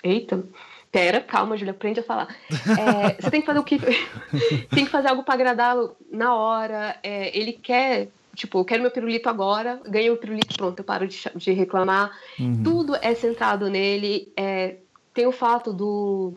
Eita, 0.05 0.45
pera, 0.93 1.21
calma, 1.21 1.57
Julia, 1.57 1.73
aprende 1.73 1.99
a 1.99 2.05
falar. 2.05 2.35
É, 2.49 3.21
você 3.21 3.31
tem 3.31 3.41
que 3.41 3.47
fazer 3.47 3.59
o 3.59 3.65
que. 3.65 3.79
tem 4.71 4.85
que 4.85 4.91
fazer 4.91 5.09
algo 5.09 5.25
para 5.25 5.35
agradá-lo 5.35 5.97
na 6.13 6.35
hora. 6.35 6.97
É, 7.03 7.37
ele 7.37 7.53
quer 7.53 8.09
tipo, 8.37 8.59
eu 8.59 8.64
quero 8.64 8.82
meu 8.82 8.91
pirulito 8.91 9.28
agora, 9.28 9.80
ganhei 9.87 10.11
o 10.11 10.16
pirulito, 10.16 10.55
pronto, 10.57 10.78
eu 10.78 10.84
paro 10.84 11.09
de, 11.09 11.18
de 11.34 11.53
reclamar. 11.53 12.16
Uhum. 12.39 12.62
Tudo 12.62 12.95
é 12.97 13.14
centrado 13.14 13.68
nele. 13.68 14.32
É, 14.37 14.76
tem 15.12 15.26
o 15.26 15.32
fato 15.32 15.72
do 15.72 16.34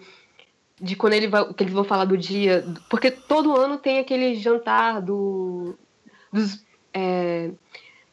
de 0.81 0.95
quando 0.95 1.13
ele 1.13 1.27
vai, 1.27 1.53
que 1.53 1.61
eles 1.61 1.73
vão 1.73 1.83
falar 1.83 2.05
do 2.05 2.17
dia, 2.17 2.65
porque 2.89 3.11
todo 3.11 3.55
ano 3.55 3.77
tem 3.77 3.99
aquele 3.99 4.35
jantar 4.35 5.01
do 5.01 5.75
dos 6.31 6.63
é, 6.93 7.51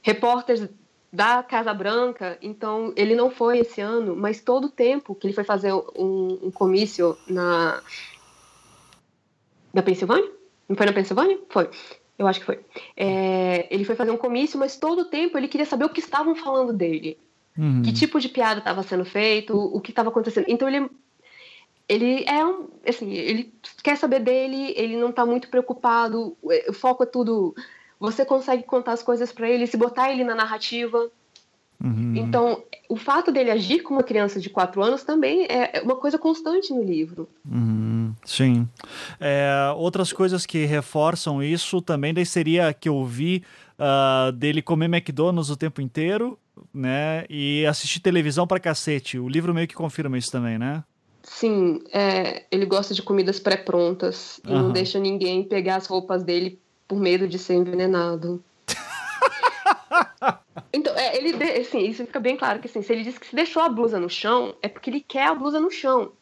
repórteres 0.02 0.68
da 1.12 1.42
Casa 1.42 1.72
Branca, 1.72 2.36
então 2.42 2.92
ele 2.96 3.14
não 3.14 3.30
foi 3.30 3.60
esse 3.60 3.80
ano, 3.80 4.16
mas 4.16 4.40
todo 4.40 4.64
o 4.64 4.70
tempo 4.70 5.14
que 5.14 5.28
ele 5.28 5.34
foi 5.34 5.44
fazer 5.44 5.72
um, 5.72 6.38
um 6.42 6.50
comício 6.50 7.16
na 7.28 7.80
na 9.72 9.82
Pensilvânia, 9.82 10.30
não 10.68 10.74
foi 10.74 10.86
na 10.86 10.92
Pensilvânia? 10.92 11.38
Foi. 11.48 11.70
Eu 12.18 12.26
acho 12.26 12.40
que 12.40 12.46
foi. 12.46 12.60
É, 12.96 13.66
ele 13.70 13.84
foi 13.84 13.94
fazer 13.94 14.10
um 14.10 14.16
comício, 14.16 14.58
mas 14.58 14.76
todo 14.76 15.00
o 15.00 15.04
tempo 15.04 15.36
ele 15.36 15.48
queria 15.48 15.66
saber 15.66 15.84
o 15.84 15.90
que 15.90 16.00
estavam 16.00 16.34
falando 16.34 16.72
dele. 16.72 17.18
Uhum. 17.56 17.82
Que 17.82 17.92
tipo 17.92 18.20
de 18.20 18.28
piada 18.28 18.58
estava 18.58 18.82
sendo 18.82 19.04
feito, 19.04 19.56
o 19.56 19.80
que 19.80 19.90
estava 19.90 20.08
acontecendo. 20.08 20.46
Então 20.48 20.68
ele 20.68 20.88
ele 21.88 22.24
é 22.26 22.44
um, 22.44 22.68
assim, 22.86 23.12
ele 23.12 23.54
quer 23.82 23.96
saber 23.96 24.20
dele, 24.20 24.74
ele 24.76 24.96
não 24.96 25.10
está 25.10 25.24
muito 25.24 25.48
preocupado, 25.48 26.36
o 26.42 26.72
foco 26.72 27.04
é 27.04 27.06
tudo, 27.06 27.54
você 27.98 28.24
consegue 28.24 28.64
contar 28.64 28.92
as 28.92 29.04
coisas 29.04 29.32
para 29.32 29.48
ele, 29.48 29.68
se 29.68 29.76
botar 29.76 30.10
ele 30.10 30.24
na 30.24 30.34
narrativa. 30.34 31.10
Uhum. 31.82 32.14
Então, 32.16 32.62
o 32.88 32.96
fato 32.96 33.30
dele 33.30 33.50
agir 33.50 33.80
como 33.80 33.98
uma 33.98 34.04
criança 34.04 34.40
de 34.40 34.48
4 34.48 34.82
anos 34.82 35.02
também 35.02 35.46
é 35.48 35.80
uma 35.82 35.96
coisa 35.96 36.18
constante 36.18 36.72
no 36.72 36.82
livro. 36.82 37.28
Uhum. 37.50 38.14
Sim. 38.24 38.68
É, 39.20 39.72
outras 39.76 40.12
coisas 40.12 40.46
que 40.46 40.64
reforçam 40.64 41.42
isso 41.42 41.80
também 41.82 42.14
daí 42.14 42.26
seria 42.26 42.72
que 42.72 42.88
eu 42.88 43.04
vi 43.04 43.42
uh, 43.78 44.32
dele 44.32 44.62
comer 44.62 44.86
McDonald's 44.86 45.50
o 45.50 45.56
tempo 45.56 45.80
inteiro, 45.80 46.38
né? 46.72 47.24
E 47.28 47.66
assistir 47.66 48.00
televisão 48.00 48.46
pra 48.46 48.60
cacete. 48.60 49.18
O 49.18 49.28
livro 49.28 49.52
meio 49.52 49.68
que 49.68 49.74
confirma 49.74 50.16
isso 50.16 50.30
também, 50.30 50.58
né? 50.58 50.82
Sim, 51.22 51.80
é, 51.92 52.44
ele 52.52 52.64
gosta 52.64 52.94
de 52.94 53.02
comidas 53.02 53.40
pré-prontas 53.40 54.40
e 54.46 54.50
uhum. 54.50 54.62
não 54.62 54.72
deixa 54.72 54.98
ninguém 54.98 55.42
pegar 55.42 55.76
as 55.76 55.86
roupas 55.86 56.22
dele 56.22 56.58
por 56.86 57.00
medo 57.00 57.26
de 57.26 57.36
ser 57.36 57.54
envenenado. 57.54 58.42
Então, 60.76 60.94
é, 60.94 61.16
ele, 61.16 61.42
assim, 61.58 61.78
isso 61.88 62.04
fica 62.04 62.20
bem 62.20 62.36
claro 62.36 62.60
que 62.60 62.66
assim, 62.66 62.82
se 62.82 62.92
ele 62.92 63.02
diz 63.02 63.16
que 63.16 63.26
se 63.26 63.34
deixou 63.34 63.62
a 63.62 63.68
blusa 63.68 63.98
no 63.98 64.10
chão, 64.10 64.54
é 64.60 64.68
porque 64.68 64.90
ele 64.90 65.00
quer 65.00 65.28
a 65.28 65.34
blusa 65.34 65.58
no 65.58 65.70
chão. 65.70 66.12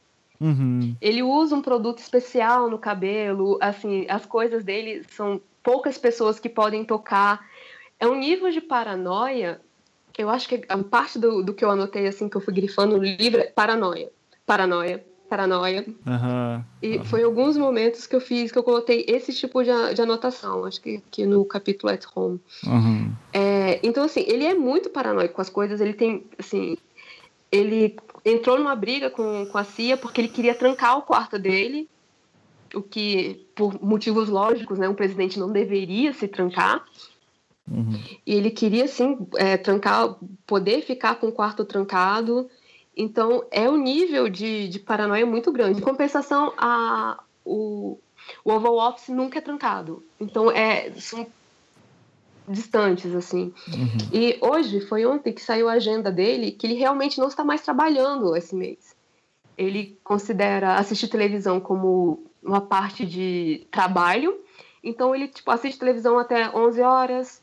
Uhum. 0.40 0.94
Ele 1.00 1.24
usa 1.24 1.56
um 1.56 1.60
produto 1.60 1.98
especial 1.98 2.70
no 2.70 2.78
cabelo, 2.78 3.58
assim, 3.60 4.06
as 4.08 4.24
coisas 4.24 4.62
dele 4.62 5.02
são 5.08 5.40
poucas 5.60 5.98
pessoas 5.98 6.38
que 6.38 6.48
podem 6.48 6.84
tocar. 6.84 7.44
É 7.98 8.06
um 8.06 8.14
nível 8.14 8.48
de 8.52 8.60
paranoia. 8.60 9.60
Eu 10.16 10.30
acho 10.30 10.48
que 10.48 10.64
a 10.68 10.78
parte 10.78 11.18
do, 11.18 11.42
do 11.42 11.52
que 11.52 11.64
eu 11.64 11.70
anotei, 11.70 12.06
assim, 12.06 12.28
que 12.28 12.36
eu 12.36 12.40
fui 12.40 12.54
grifando 12.54 12.96
no 12.96 13.02
livro 13.02 13.40
é 13.40 13.46
paranoia. 13.46 14.08
Paranoia 14.46 15.04
paranoia. 15.34 15.84
Uhum, 16.06 16.64
e 16.80 16.96
uhum. 16.96 17.04
foi 17.04 17.24
alguns 17.24 17.56
momentos 17.56 18.06
que 18.06 18.14
eu 18.14 18.20
fiz, 18.20 18.52
que 18.52 18.58
eu 18.58 18.62
coloquei 18.62 19.04
esse 19.08 19.32
tipo 19.32 19.64
de, 19.64 19.94
de 19.94 20.00
anotação, 20.00 20.64
acho 20.64 20.80
que, 20.80 21.02
que 21.10 21.26
no 21.26 21.44
capítulo 21.44 21.92
At 21.92 22.04
Home. 22.14 22.40
Uhum. 22.64 23.12
É, 23.32 23.80
então, 23.82 24.04
assim, 24.04 24.24
ele 24.28 24.44
é 24.44 24.54
muito 24.54 24.90
paranoico 24.90 25.34
com 25.34 25.42
as 25.42 25.50
coisas, 25.50 25.80
ele 25.80 25.92
tem, 25.92 26.24
assim, 26.38 26.76
ele 27.50 27.96
entrou 28.24 28.56
numa 28.56 28.76
briga 28.76 29.10
com, 29.10 29.44
com 29.46 29.58
a 29.58 29.64
CIA 29.64 29.96
porque 29.96 30.20
ele 30.20 30.28
queria 30.28 30.54
trancar 30.54 30.98
o 30.98 31.02
quarto 31.02 31.36
dele, 31.36 31.88
o 32.72 32.80
que, 32.80 33.44
por 33.56 33.82
motivos 33.82 34.28
lógicos, 34.28 34.78
né, 34.78 34.88
um 34.88 34.94
presidente 34.94 35.38
não 35.38 35.50
deveria 35.50 36.12
se 36.12 36.28
trancar. 36.28 36.84
Uhum. 37.68 37.98
E 38.24 38.34
ele 38.34 38.50
queria, 38.50 38.86
sim, 38.86 39.18
é, 39.36 39.56
trancar, 39.56 40.16
poder 40.46 40.82
ficar 40.82 41.16
com 41.16 41.26
o 41.28 41.32
quarto 41.32 41.64
trancado 41.64 42.48
então, 42.96 43.44
é 43.50 43.68
um 43.68 43.76
nível 43.76 44.28
de, 44.28 44.68
de 44.68 44.78
paranoia 44.78 45.26
muito 45.26 45.50
grande. 45.50 45.80
Em 45.80 45.82
compensação, 45.82 46.52
a, 46.56 47.22
o, 47.44 47.98
o 48.44 48.52
Oval 48.52 48.76
Office 48.76 49.08
nunca 49.08 49.38
é 49.38 49.42
trancado. 49.42 50.04
Então, 50.20 50.50
é, 50.50 50.92
são 50.92 51.26
distantes, 52.48 53.14
assim. 53.14 53.52
Uhum. 53.68 53.98
E 54.12 54.38
hoje, 54.40 54.80
foi 54.80 55.04
ontem 55.04 55.32
que 55.32 55.42
saiu 55.42 55.68
a 55.68 55.72
agenda 55.72 56.10
dele, 56.12 56.52
que 56.52 56.66
ele 56.66 56.74
realmente 56.74 57.18
não 57.18 57.28
está 57.28 57.44
mais 57.44 57.62
trabalhando 57.62 58.36
esse 58.36 58.54
mês. 58.54 58.94
Ele 59.58 59.98
considera 60.04 60.74
assistir 60.74 61.08
televisão 61.08 61.60
como 61.60 62.24
uma 62.42 62.60
parte 62.60 63.04
de 63.04 63.66
trabalho. 63.70 64.38
Então, 64.82 65.14
ele 65.14 65.28
tipo, 65.28 65.50
assiste 65.50 65.78
televisão 65.78 66.18
até 66.18 66.54
11 66.54 66.80
horas, 66.82 67.42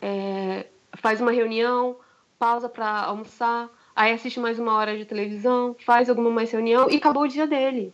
é, 0.00 0.66
faz 0.96 1.20
uma 1.20 1.32
reunião, 1.32 1.96
pausa 2.38 2.68
para 2.68 3.02
almoçar, 3.04 3.68
aí 3.96 4.12
assiste 4.12 4.38
mais 4.38 4.58
uma 4.58 4.74
hora 4.74 4.96
de 4.96 5.06
televisão, 5.06 5.74
faz 5.84 6.10
alguma 6.10 6.30
mais 6.30 6.52
reunião 6.52 6.90
e 6.90 6.96
acabou 6.96 7.22
o 7.22 7.28
dia 7.28 7.46
dele. 7.46 7.92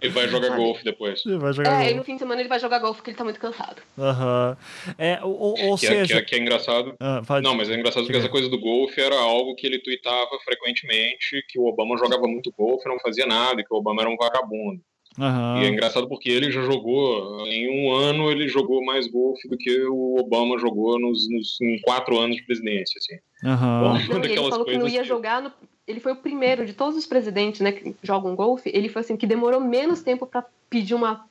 Ele 0.00 0.12
vai 0.14 0.28
jogar 0.28 0.48
Sabe? 0.48 0.62
golfe 0.62 0.84
depois. 0.84 1.26
Ele 1.26 1.38
vai 1.38 1.52
jogar 1.52 1.70
é, 1.70 1.76
golfe. 1.76 1.90
e 1.90 1.94
no 1.96 2.04
fim 2.04 2.14
de 2.14 2.20
semana 2.20 2.40
ele 2.40 2.48
vai 2.48 2.60
jogar 2.60 2.78
golfe 2.78 2.98
porque 2.98 3.10
ele 3.10 3.18
tá 3.18 3.24
muito 3.24 3.40
cansado. 3.40 3.82
Aham. 3.98 4.56
Uhum. 4.86 4.94
É, 4.96 5.20
ou, 5.24 5.58
ou 5.66 5.74
que 5.76 5.86
seja... 5.86 6.02
É, 6.02 6.06
que, 6.06 6.12
é, 6.12 6.22
que 6.22 6.34
é 6.36 6.38
engraçado. 6.38 6.94
Ah, 7.00 7.20
não, 7.42 7.54
mas 7.54 7.68
é 7.68 7.74
engraçado 7.74 8.04
porque 8.04 8.18
essa 8.18 8.28
coisa 8.28 8.48
do 8.48 8.60
golfe 8.60 9.00
era 9.00 9.16
algo 9.16 9.56
que 9.56 9.66
ele 9.66 9.80
tweetava 9.80 10.38
frequentemente, 10.44 11.44
que 11.48 11.58
o 11.58 11.66
Obama 11.66 11.98
jogava 11.98 12.28
muito 12.28 12.52
golfe, 12.56 12.88
não 12.88 13.00
fazia 13.00 13.26
nada, 13.26 13.64
que 13.64 13.74
o 13.74 13.76
Obama 13.76 14.02
era 14.02 14.10
um 14.10 14.16
vagabundo. 14.16 14.80
Uhum. 15.18 15.62
E 15.62 15.64
é 15.64 15.68
engraçado 15.68 16.08
porque 16.08 16.30
ele 16.30 16.50
já 16.50 16.62
jogou, 16.62 17.46
em 17.46 17.68
um 17.70 17.92
ano 17.92 18.30
ele 18.30 18.48
jogou 18.48 18.84
mais 18.84 19.06
golfe 19.06 19.48
do 19.48 19.56
que 19.56 19.84
o 19.86 20.16
Obama 20.18 20.58
jogou 20.58 20.98
nos, 20.98 21.28
nos 21.30 21.60
em 21.60 21.80
quatro 21.80 22.18
anos 22.18 22.36
de 22.36 22.42
presidência, 22.42 22.98
assim. 22.98 23.16
Uhum. 23.44 23.96
Então, 23.96 24.18
não, 24.18 24.24
ele 24.24 24.36
falou 24.36 24.64
que 24.64 24.78
não 24.78 24.88
ia 24.88 25.02
que... 25.02 25.08
jogar 25.08 25.40
no, 25.40 25.52
ele 25.86 26.00
foi 26.00 26.12
o 26.12 26.16
primeiro 26.16 26.66
de 26.66 26.72
todos 26.72 26.96
os 26.96 27.06
presidentes 27.06 27.60
né, 27.60 27.70
que 27.72 27.94
jogam 28.02 28.34
golfe, 28.34 28.70
ele 28.74 28.88
foi 28.88 29.00
assim, 29.00 29.16
que 29.16 29.26
demorou 29.26 29.60
menos 29.60 30.02
tempo 30.02 30.26
para 30.26 30.44
pedir 30.68 30.94
uma, 30.94 31.24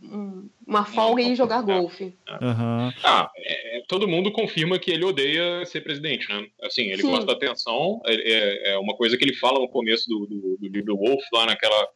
uma 0.66 0.86
folga 0.86 1.22
e 1.22 1.36
jogar 1.36 1.62
golfe. 1.62 2.06
Uhum. 2.30 2.92
Ah, 3.04 3.30
é, 3.38 3.84
todo 3.86 4.08
mundo 4.08 4.32
confirma 4.32 4.80
que 4.80 4.92
ele 4.92 5.04
odeia 5.04 5.66
ser 5.66 5.82
presidente, 5.82 6.30
né? 6.30 6.48
Assim, 6.64 6.84
ele 6.84 7.02
Sim. 7.02 7.10
gosta 7.10 7.26
da 7.26 7.34
atenção, 7.34 8.02
é, 8.06 8.72
é, 8.72 8.78
uma 8.78 8.96
coisa 8.96 9.18
que 9.18 9.26
ele 9.26 9.36
fala 9.36 9.60
no 9.60 9.68
começo 9.68 10.08
do, 10.08 10.26
do, 10.26 10.58
do 10.58 10.68
livro 10.70 10.96
Wolf, 10.96 11.24
lá 11.34 11.46
naquela, 11.46 11.90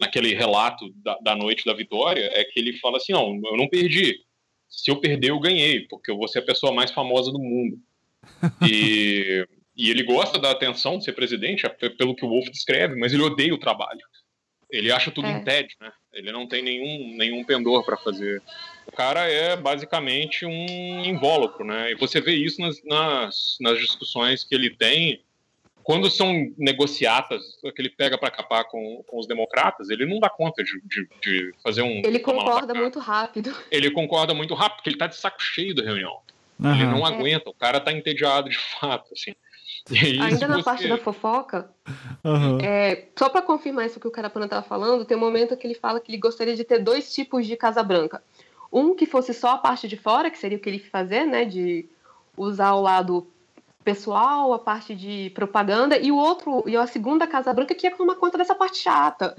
naquele 0.00 0.34
relato 0.34 0.92
da, 0.96 1.18
da 1.18 1.36
noite 1.36 1.64
da 1.64 1.74
vitória, 1.74 2.30
é 2.32 2.44
que 2.44 2.58
ele 2.58 2.78
fala 2.78 2.96
assim, 2.96 3.12
não, 3.12 3.40
eu 3.44 3.56
não 3.56 3.68
perdi, 3.68 4.18
se 4.68 4.90
eu 4.90 5.00
perder 5.00 5.30
eu 5.30 5.40
ganhei, 5.40 5.86
porque 5.88 6.10
eu 6.10 6.16
vou 6.16 6.28
ser 6.28 6.40
a 6.40 6.46
pessoa 6.46 6.72
mais 6.72 6.90
famosa 6.90 7.30
do 7.30 7.38
mundo. 7.38 7.78
E 8.68 9.46
e 9.76 9.90
ele 9.90 10.02
gosta 10.02 10.38
da 10.38 10.50
atenção 10.50 10.96
de 10.96 11.04
ser 11.04 11.12
presidente, 11.12 11.66
é 11.66 11.68
pelo 11.68 12.16
que 12.16 12.24
o 12.24 12.28
Wolf 12.28 12.48
descreve, 12.48 12.96
mas 12.96 13.12
ele 13.12 13.22
odeia 13.22 13.54
o 13.54 13.58
trabalho. 13.58 14.00
Ele 14.70 14.90
acha 14.90 15.10
tudo 15.10 15.28
é. 15.28 15.30
um 15.30 15.44
tédio, 15.44 15.76
né? 15.80 15.92
Ele 16.12 16.32
não 16.32 16.48
tem 16.48 16.62
nenhum, 16.62 17.14
nenhum 17.16 17.44
pendor 17.44 17.84
para 17.84 17.96
fazer. 17.98 18.42
O 18.86 18.92
cara 18.92 19.28
é 19.30 19.54
basicamente 19.54 20.46
um 20.46 21.04
invólucro, 21.04 21.64
né? 21.64 21.92
E 21.92 21.94
você 21.94 22.20
vê 22.20 22.34
isso 22.34 22.60
nas, 22.60 22.82
nas, 22.84 23.56
nas 23.60 23.78
discussões 23.78 24.42
que 24.42 24.54
ele 24.54 24.70
tem. 24.70 25.22
Quando 25.86 26.10
são 26.10 26.52
negociatas 26.58 27.60
que 27.62 27.80
ele 27.80 27.88
pega 27.88 28.18
para 28.18 28.28
capar 28.28 28.64
com, 28.64 29.04
com 29.06 29.20
os 29.20 29.26
democratas, 29.28 29.88
ele 29.88 30.04
não 30.04 30.18
dá 30.18 30.28
conta 30.28 30.64
de, 30.64 30.80
de, 30.84 31.08
de 31.22 31.54
fazer 31.62 31.82
um. 31.82 32.02
Ele 32.04 32.18
concorda 32.18 32.74
muito 32.74 32.98
rápido. 32.98 33.54
Ele 33.70 33.88
concorda 33.92 34.34
muito 34.34 34.52
rápido, 34.52 34.78
porque 34.78 34.90
ele 34.90 34.98
tá 34.98 35.06
de 35.06 35.14
saco 35.14 35.40
cheio 35.40 35.76
da 35.76 35.84
reunião. 35.84 36.18
Uhum. 36.58 36.74
Ele 36.74 36.86
não 36.86 37.06
aguenta, 37.06 37.48
o 37.48 37.54
cara 37.54 37.78
tá 37.78 37.92
entediado 37.92 38.50
de 38.50 38.58
fato, 38.58 39.12
assim. 39.12 39.32
É 39.88 40.20
Ainda 40.20 40.48
na 40.48 40.56
você... 40.56 40.64
parte 40.64 40.88
da 40.88 40.98
fofoca, 40.98 41.70
uhum. 42.24 42.58
é, 42.60 43.06
só 43.16 43.28
para 43.28 43.40
confirmar 43.40 43.86
isso 43.86 44.00
que 44.00 44.08
o 44.08 44.10
Carapana 44.10 44.46
estava 44.46 44.66
falando, 44.66 45.04
tem 45.04 45.16
um 45.16 45.20
momento 45.20 45.56
que 45.56 45.64
ele 45.64 45.76
fala 45.76 46.00
que 46.00 46.10
ele 46.10 46.18
gostaria 46.18 46.56
de 46.56 46.64
ter 46.64 46.80
dois 46.80 47.14
tipos 47.14 47.46
de 47.46 47.56
Casa 47.56 47.84
Branca. 47.84 48.20
Um 48.72 48.96
que 48.96 49.06
fosse 49.06 49.32
só 49.32 49.50
a 49.50 49.58
parte 49.58 49.86
de 49.86 49.96
fora, 49.96 50.28
que 50.28 50.38
seria 50.38 50.58
o 50.58 50.60
que 50.60 50.68
ele 50.68 50.80
fazer, 50.80 51.24
né, 51.24 51.44
de 51.44 51.88
usar 52.36 52.74
o 52.74 52.82
lado 52.82 53.28
pessoal, 53.86 54.52
a 54.52 54.58
parte 54.58 54.96
de 54.96 55.30
propaganda, 55.30 55.96
e 55.96 56.10
o 56.10 56.16
outro, 56.16 56.64
e 56.66 56.76
a 56.76 56.88
segunda 56.88 57.24
Casa 57.24 57.54
Branca 57.54 57.72
que 57.72 57.86
ia 57.86 57.94
tomar 57.94 58.16
conta 58.16 58.36
dessa 58.36 58.52
parte 58.52 58.78
chata, 58.78 59.36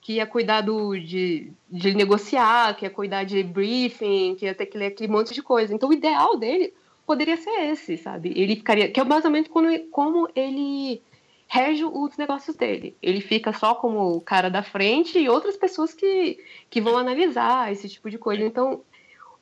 que 0.00 0.14
ia 0.14 0.26
cuidar 0.26 0.60
do, 0.60 0.96
de, 0.96 1.50
de 1.68 1.92
negociar, 1.92 2.76
que 2.76 2.84
ia 2.84 2.90
cuidar 2.90 3.24
de 3.24 3.42
briefing, 3.42 4.36
que 4.36 4.46
ia 4.46 4.54
ter 4.54 4.66
que 4.66 4.78
ler 4.78 4.86
aquele 4.86 5.12
monte 5.12 5.34
de 5.34 5.42
coisa. 5.42 5.74
Então, 5.74 5.88
o 5.88 5.92
ideal 5.92 6.36
dele 6.36 6.72
poderia 7.04 7.36
ser 7.36 7.50
esse, 7.72 7.96
sabe? 7.96 8.32
Ele 8.36 8.54
ficaria. 8.54 8.88
Que 8.88 9.00
é 9.00 9.04
basicamente 9.04 9.48
como, 9.48 9.66
como 9.90 10.28
ele 10.36 11.02
rege 11.48 11.84
os 11.84 12.16
negócios 12.16 12.54
dele. 12.54 12.96
Ele 13.02 13.20
fica 13.20 13.52
só 13.52 13.74
como 13.74 14.16
o 14.16 14.20
cara 14.20 14.48
da 14.48 14.62
frente 14.62 15.18
e 15.18 15.28
outras 15.28 15.56
pessoas 15.56 15.92
que, 15.92 16.38
que 16.70 16.80
vão 16.80 16.96
analisar 16.96 17.72
esse 17.72 17.88
tipo 17.88 18.08
de 18.08 18.18
coisa. 18.18 18.44
Então, 18.44 18.82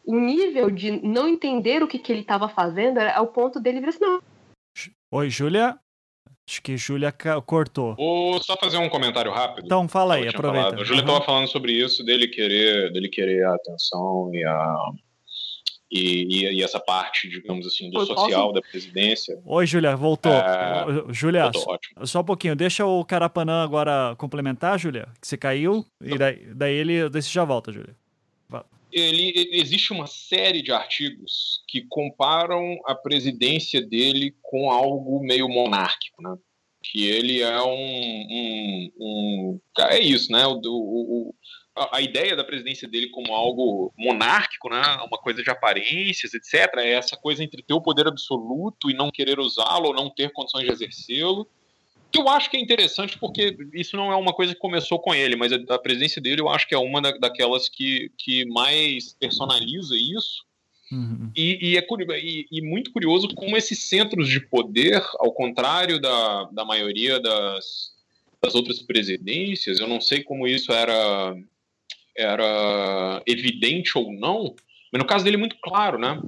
o 0.07 0.19
nível 0.19 0.71
de 0.71 1.07
não 1.07 1.29
entender 1.29 1.83
o 1.83 1.87
que, 1.87 1.99
que 1.99 2.11
ele 2.11 2.23
estava 2.23 2.49
fazendo 2.49 2.99
é 2.99 3.21
o 3.21 3.27
ponto 3.27 3.61
dele 3.61 3.81
virar 3.81 3.91
assim, 3.91 4.01
não. 4.01 4.23
Oi, 5.11 5.31
Júlia. 5.31 5.79
Acho 6.47 6.63
que 6.63 6.77
Júlia 6.77 7.13
cortou. 7.47 7.95
Vou 7.95 8.43
só 8.43 8.57
fazer 8.57 8.79
um 8.79 8.89
comentário 8.89 9.31
rápido. 9.31 9.65
Então 9.67 9.87
fala 9.89 10.15
aí, 10.15 10.29
aproveita. 10.29 10.69
Falado. 10.69 10.81
A 10.83 10.85
Júlia 10.85 11.01
estava 11.01 11.19
uhum. 11.19 11.25
falando 11.25 11.49
sobre 11.49 11.73
isso, 11.73 12.05
dele 12.05 12.29
querer, 12.29 12.93
dele 12.93 13.09
querer 13.09 13.45
a 13.45 13.55
atenção 13.55 14.31
e 14.35 14.45
a 14.45 14.77
e, 15.91 16.45
e, 16.45 16.59
e, 16.59 16.63
essa 16.63 16.79
parte, 16.79 17.29
digamos 17.29 17.67
assim, 17.67 17.91
do 17.91 18.05
social 18.05 18.53
da 18.53 18.61
presidência. 18.61 19.39
Oi, 19.45 19.67
Júlia, 19.67 19.97
voltou. 19.97 20.33
É... 20.33 20.85
Júlia, 21.11 21.51
só 22.05 22.21
um 22.21 22.25
pouquinho, 22.25 22.55
deixa 22.55 22.85
o 22.85 23.03
Carapanã 23.05 23.63
agora 23.63 24.15
complementar, 24.17 24.79
Júlia, 24.79 25.09
que 25.19 25.27
você 25.27 25.39
caiu, 25.39 25.87
e 26.03 26.19
daí, 26.19 26.47
daí 26.55 26.75
ele 26.75 27.09
daí 27.09 27.23
você 27.23 27.31
já 27.31 27.43
volta, 27.43 27.73
Júlia. 27.73 27.97
Ele, 28.93 29.51
existe 29.53 29.93
uma 29.93 30.07
série 30.07 30.63
de 30.63 30.73
artigos 30.73 31.63
que 31.69 31.83
comparam 31.89 32.79
a 32.87 32.95
presidência 32.95 33.81
dele 33.81 34.35
com 34.43 34.71
algo 34.71 35.21
meio 35.21 35.49
monárquico, 35.49 36.23
né? 36.23 36.37
Que 36.83 37.07
ele 37.07 37.43
é 37.43 37.61
um, 37.61 38.27
um, 38.31 38.91
um 38.99 39.61
é 39.81 40.01
isso, 40.01 40.33
né? 40.33 40.47
O, 40.47 40.61
o, 40.65 41.35
a, 41.93 42.01
ideia 42.01 42.35
da 42.35 42.45
presidência 42.45 42.89
dele 42.89 43.09
como 43.11 43.35
algo 43.35 43.93
monárquico, 43.97 44.69
né, 44.69 44.83
uma 45.07 45.19
coisa 45.19 45.43
de 45.43 45.51
aparências, 45.51 46.35
etc., 46.35 46.75
é 46.79 46.93
essa 46.93 47.17
coisa 47.17 47.43
entre 47.43 47.63
ter 47.63 47.75
o 47.75 47.81
poder 47.81 48.07
absoluto 48.07 48.91
e 48.91 48.95
não 48.95 49.11
querer 49.11 49.39
usá-lo 49.39 49.89
ou 49.89 49.95
não 49.95 50.11
ter 50.11 50.33
condições 50.33 50.65
de 50.65 50.73
exercê-lo. 50.73 51.49
Que 52.11 52.21
eu 52.21 52.29
acho 52.29 52.51
que 52.51 52.57
é 52.57 52.61
interessante 52.61 53.19
porque 53.19 53.57
isso 53.75 53.97
não 53.97 54.11
é 54.11 54.17
uma 54.17 54.33
coisa 54.33 54.55
que 54.55 54.61
começou 54.61 54.99
com 54.99 55.15
ele, 55.15 55.37
mas 55.37 55.53
a, 55.53 55.79
presidência 55.79 56.23
dele 56.23 56.41
eu 56.41 56.49
acho 56.49 56.67
que 56.67 56.75
é 56.75 56.79
uma 56.79 57.03
da, 57.03 57.13
daquelas 57.13 57.69
que, 57.69 58.11
que 58.17 58.47
mais 58.47 59.13
personaliza 59.15 59.95
isso. 59.95 60.47
Uhum. 60.91 61.31
E, 61.37 61.73
e, 61.73 61.77
é 61.77 61.87
e, 62.19 62.47
e, 62.51 62.63
muito 62.63 62.91
curioso 62.93 63.29
como 63.35 63.57
esses 63.59 63.79
centros 63.85 64.27
de 64.27 64.41
poder, 64.41 65.03
ao 65.19 65.33
contrário 65.33 66.01
da, 66.01 66.45
da 66.45 66.65
maioria 66.65 67.21
das, 67.21 67.93
das 68.43 68.55
outras 68.55 68.81
presidências, 68.81 69.81
eu 69.81 69.87
não 69.87 70.01
sei 70.01 70.23
como 70.23 70.47
isso 70.47 70.73
era 70.73 71.37
era 72.17 73.23
evidente 73.27 73.97
ou 73.97 74.13
não, 74.13 74.57
mas 74.93 74.99
no 74.99 75.07
caso 75.07 75.25
dele 75.25 75.37
é 75.37 75.39
muito 75.39 75.57
claro, 75.63 75.99
né? 75.99 76.21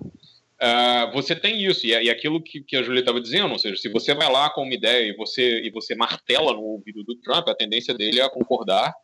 Uh, 0.62 1.10
você 1.12 1.34
tem 1.34 1.64
isso, 1.64 1.86
e, 1.86 1.94
é, 1.94 2.04
e 2.04 2.08
é 2.10 2.12
aquilo 2.12 2.42
que, 2.42 2.60
que 2.60 2.76
a 2.76 2.82
Julia 2.82 3.00
estava 3.00 3.18
dizendo, 3.18 3.50
ou 3.50 3.58
seja, 3.58 3.76
se 3.76 3.88
você 3.88 4.14
vai 4.14 4.30
lá 4.30 4.50
com 4.50 4.62
uma 4.62 4.74
ideia 4.74 5.08
e 5.08 5.16
você, 5.16 5.62
e 5.62 5.70
você 5.70 5.94
martela 5.94 6.52
no 6.52 6.60
ouvido 6.60 7.02
do 7.02 7.16
Trump, 7.16 7.48
a 7.48 7.54
tendência 7.54 7.94
dele 7.94 8.20
é 8.20 8.24
a 8.24 8.30
concordar, 8.30 8.94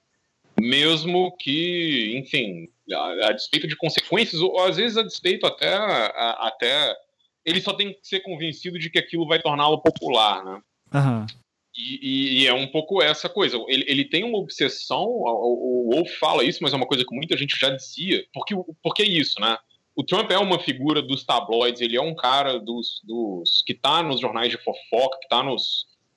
mesmo 0.60 1.34
que, 1.38 2.14
enfim, 2.14 2.68
a, 2.92 3.28
a 3.28 3.32
despeito 3.32 3.66
de 3.66 3.74
consequências, 3.74 4.40
ou 4.40 4.60
às 4.60 4.76
vezes 4.76 4.98
a 4.98 5.02
despeito 5.02 5.46
até, 5.46 5.74
a, 5.74 6.48
até 6.48 6.94
ele 7.42 7.60
só 7.62 7.72
tem 7.72 7.94
que 7.94 8.00
ser 8.02 8.20
convencido 8.20 8.78
de 8.78 8.90
que 8.90 8.98
aquilo 8.98 9.26
vai 9.26 9.40
torná-lo 9.40 9.80
popular, 9.80 10.44
né? 10.44 10.60
Uhum. 10.92 11.26
E, 11.74 12.42
e, 12.42 12.46
é 12.46 12.54
um 12.54 12.66
pouco 12.66 13.02
essa 13.02 13.28
coisa. 13.28 13.56
Ele, 13.68 13.84
ele 13.86 14.04
tem 14.04 14.24
uma 14.24 14.38
obsessão, 14.38 15.04
o, 15.04 15.88
o 15.88 15.94
Wolf 15.94 16.10
fala 16.18 16.42
isso, 16.42 16.62
mas 16.62 16.72
é 16.72 16.76
uma 16.76 16.86
coisa 16.86 17.04
que 17.04 17.14
muita 17.14 17.36
gente 17.36 17.56
já 17.58 17.70
dizia. 17.70 18.24
Porque, 18.32 18.54
porque 18.82 19.02
é 19.02 19.06
isso, 19.06 19.38
né? 19.40 19.56
O 19.96 20.04
Trump 20.04 20.30
é 20.30 20.38
uma 20.38 20.58
figura 20.58 21.00
dos 21.00 21.24
tabloides, 21.24 21.80
ele 21.80 21.96
é 21.96 22.02
um 22.02 22.14
cara 22.14 22.60
dos, 22.60 23.00
dos 23.02 23.62
que 23.66 23.72
está 23.72 24.02
nos 24.02 24.20
jornais 24.20 24.50
de 24.50 24.58
fofoca, 24.58 25.18
que 25.18 25.24
está 25.24 25.42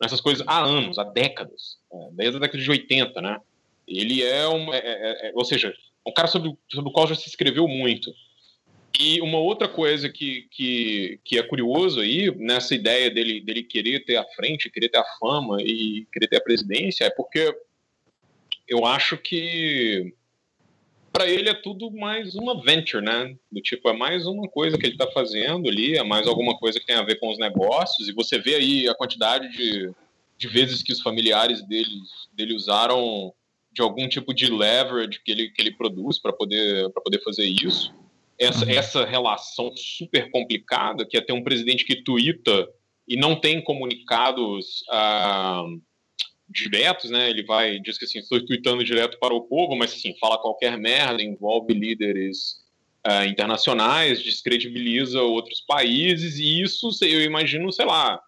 nessas 0.01 0.19
coisas 0.19 0.45
há 0.45 0.59
anos, 0.59 0.99
há 0.99 1.05
décadas, 1.05 1.77
é, 1.91 2.09
desde 2.11 2.35
a 2.35 2.39
década 2.41 2.61
de 2.61 2.69
80, 2.69 3.21
né? 3.21 3.39
Ele 3.87 4.21
é 4.21 4.47
um. 4.49 4.73
É, 4.73 4.79
é, 4.79 5.29
é, 5.29 5.31
ou 5.33 5.45
seja, 5.45 5.73
um 6.05 6.11
cara 6.11 6.27
sobre, 6.27 6.53
sobre 6.69 6.89
o 6.89 6.93
qual 6.93 7.07
já 7.07 7.15
se 7.15 7.29
escreveu 7.29 7.69
muito. 7.69 8.13
E 8.99 9.21
uma 9.21 9.37
outra 9.37 9.69
coisa 9.69 10.09
que, 10.09 10.47
que, 10.51 11.21
que 11.23 11.39
é 11.39 11.43
curioso 11.43 12.01
aí, 12.01 12.29
nessa 12.35 12.75
ideia 12.75 13.09
dele, 13.09 13.39
dele 13.39 13.63
querer 13.63 14.03
ter 14.03 14.17
a 14.17 14.25
frente, 14.35 14.69
querer 14.69 14.89
ter 14.89 14.97
a 14.97 15.05
fama 15.17 15.61
e 15.61 16.05
querer 16.11 16.27
ter 16.27 16.37
a 16.37 16.43
presidência, 16.43 17.05
é 17.05 17.09
porque 17.09 17.55
eu 18.67 18.85
acho 18.85 19.17
que 19.17 20.13
para 21.11 21.27
ele 21.27 21.49
é 21.49 21.53
tudo 21.53 21.91
mais 21.91 22.35
uma 22.35 22.61
venture, 22.61 23.03
né? 23.03 23.35
Do 23.51 23.61
tipo, 23.61 23.89
é 23.89 23.93
mais 23.93 24.25
uma 24.25 24.47
coisa 24.47 24.77
que 24.77 24.85
ele 24.85 24.93
está 24.93 25.09
fazendo 25.11 25.67
ali, 25.67 25.97
é 25.97 26.03
mais 26.03 26.27
alguma 26.27 26.57
coisa 26.57 26.79
que 26.79 26.85
tem 26.85 26.95
a 26.95 27.03
ver 27.03 27.19
com 27.19 27.29
os 27.29 27.37
negócios, 27.37 28.07
e 28.07 28.13
você 28.13 28.39
vê 28.39 28.55
aí 28.55 28.87
a 28.87 28.95
quantidade 28.95 29.49
de, 29.51 29.91
de 30.37 30.47
vezes 30.47 30.83
que 30.83 30.93
os 30.93 31.01
familiares 31.01 31.65
dele, 31.67 32.01
dele 32.33 32.55
usaram 32.55 33.33
de 33.71 33.81
algum 33.81 34.07
tipo 34.07 34.33
de 34.33 34.51
leverage 34.51 35.21
que 35.23 35.31
ele, 35.31 35.49
que 35.49 35.61
ele 35.61 35.75
produz 35.75 36.19
para 36.19 36.33
poder, 36.33 36.89
poder 36.91 37.21
fazer 37.23 37.45
isso 37.45 37.93
essa, 38.39 38.65
uhum. 38.65 38.71
essa 38.71 39.05
relação 39.05 39.75
super 39.75 40.31
complicada, 40.31 41.05
que 41.05 41.17
é 41.17 41.21
ter 41.21 41.33
um 41.33 41.43
presidente 41.43 41.83
que 41.83 42.01
tuita 42.01 42.67
e 43.07 43.17
não 43.17 43.35
tem 43.35 43.61
comunicados 43.61 44.83
ah, 44.89 45.65
diretos, 46.49 47.11
né? 47.11 47.29
Ele 47.29 47.43
vai, 47.43 47.79
diz 47.79 47.97
que 47.97 48.05
assim, 48.05 48.19
estou 48.19 48.43
tweetando 48.45 48.83
direto 48.83 49.19
para 49.19 49.33
o 49.33 49.41
povo, 49.41 49.75
mas 49.75 49.93
assim, 49.93 50.15
fala 50.19 50.39
qualquer 50.39 50.77
merda, 50.77 51.21
envolve 51.21 51.73
líderes 51.73 52.57
ah, 53.03 53.25
internacionais, 53.25 54.21
descredibiliza 54.21 55.21
outros 55.21 55.61
países, 55.61 56.37
e 56.39 56.61
isso 56.61 56.89
eu 57.03 57.21
imagino, 57.21 57.71
sei 57.71 57.85
lá, 57.85 58.19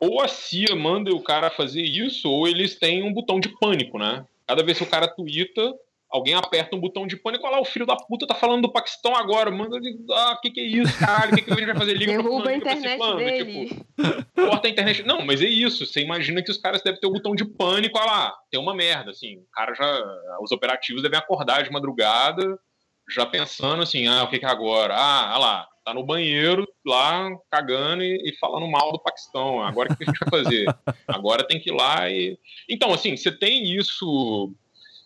ou 0.00 0.20
a 0.20 0.28
CIA 0.28 0.74
manda 0.74 1.14
o 1.14 1.22
cara 1.22 1.50
fazer 1.50 1.82
isso, 1.82 2.28
ou 2.28 2.46
eles 2.46 2.78
têm 2.78 3.02
um 3.02 3.12
botão 3.12 3.40
de 3.40 3.48
pânico, 3.58 3.98
né? 3.98 4.26
Cada 4.46 4.62
vez 4.62 4.76
que 4.76 4.84
o 4.84 4.90
cara 4.90 5.08
twitta, 5.08 5.72
alguém 6.14 6.34
aperta 6.34 6.76
um 6.76 6.80
botão 6.80 7.08
de 7.08 7.16
pânico, 7.16 7.44
olha 7.44 7.56
lá, 7.56 7.60
o 7.60 7.64
filho 7.64 7.84
da 7.84 7.96
puta 7.96 8.24
tá 8.24 8.36
falando 8.36 8.62
do 8.62 8.72
Paquistão 8.72 9.16
agora, 9.16 9.50
manda 9.50 9.76
ele, 9.76 9.98
ah, 10.12 10.34
o 10.38 10.40
que 10.40 10.52
que 10.52 10.60
é 10.60 10.62
isso, 10.62 10.96
cara, 10.96 11.32
o 11.32 11.34
que 11.34 11.42
que 11.42 11.52
a 11.52 11.56
gente 11.56 11.66
vai 11.66 11.76
fazer? 11.76 11.94
Liga 11.94 12.12
Derruba 12.12 12.50
a 12.50 12.56
internet 12.56 12.96
plano, 12.96 13.16
dele. 13.16 13.66
Tipo, 13.66 14.46
corta 14.48 14.68
a 14.68 14.70
internet. 14.70 15.02
Não, 15.02 15.26
mas 15.26 15.42
é 15.42 15.46
isso, 15.46 15.84
você 15.84 16.02
imagina 16.02 16.40
que 16.40 16.52
os 16.52 16.58
caras 16.58 16.82
devem 16.82 17.00
ter 17.00 17.08
um 17.08 17.12
botão 17.12 17.34
de 17.34 17.44
pânico, 17.44 17.98
olha 17.98 18.06
lá, 18.06 18.34
tem 18.48 18.60
uma 18.60 18.76
merda, 18.76 19.10
assim, 19.10 19.38
o 19.38 19.46
cara 19.52 19.74
já, 19.74 20.02
os 20.40 20.52
operativos 20.52 21.02
devem 21.02 21.18
acordar 21.18 21.64
de 21.64 21.72
madrugada, 21.72 22.60
já 23.10 23.26
pensando 23.26 23.82
assim, 23.82 24.06
ah, 24.06 24.22
o 24.22 24.28
que 24.28 24.38
que 24.38 24.46
é 24.46 24.48
agora? 24.48 24.94
Ah, 24.96 25.32
olha 25.32 25.38
lá, 25.38 25.68
tá 25.84 25.92
no 25.92 26.04
banheiro 26.04 26.64
lá 26.86 27.28
cagando 27.50 28.02
e, 28.02 28.30
e, 28.30 28.38
falando 28.38 28.66
mal 28.66 28.92
do 28.92 28.98
Paquistão. 28.98 29.62
Agora 29.62 29.92
o 29.92 29.96
que 29.96 30.04
a 30.04 30.06
gente 30.06 30.18
vai 30.18 30.42
fazer? 30.42 30.66
Agora 31.06 31.46
tem 31.46 31.60
que 31.60 31.70
ir 31.70 31.74
lá 31.74 32.08
e. 32.08 32.38
Então, 32.68 32.92
assim, 32.92 33.16
você 33.16 33.30
tem 33.30 33.64
isso. 33.76 34.54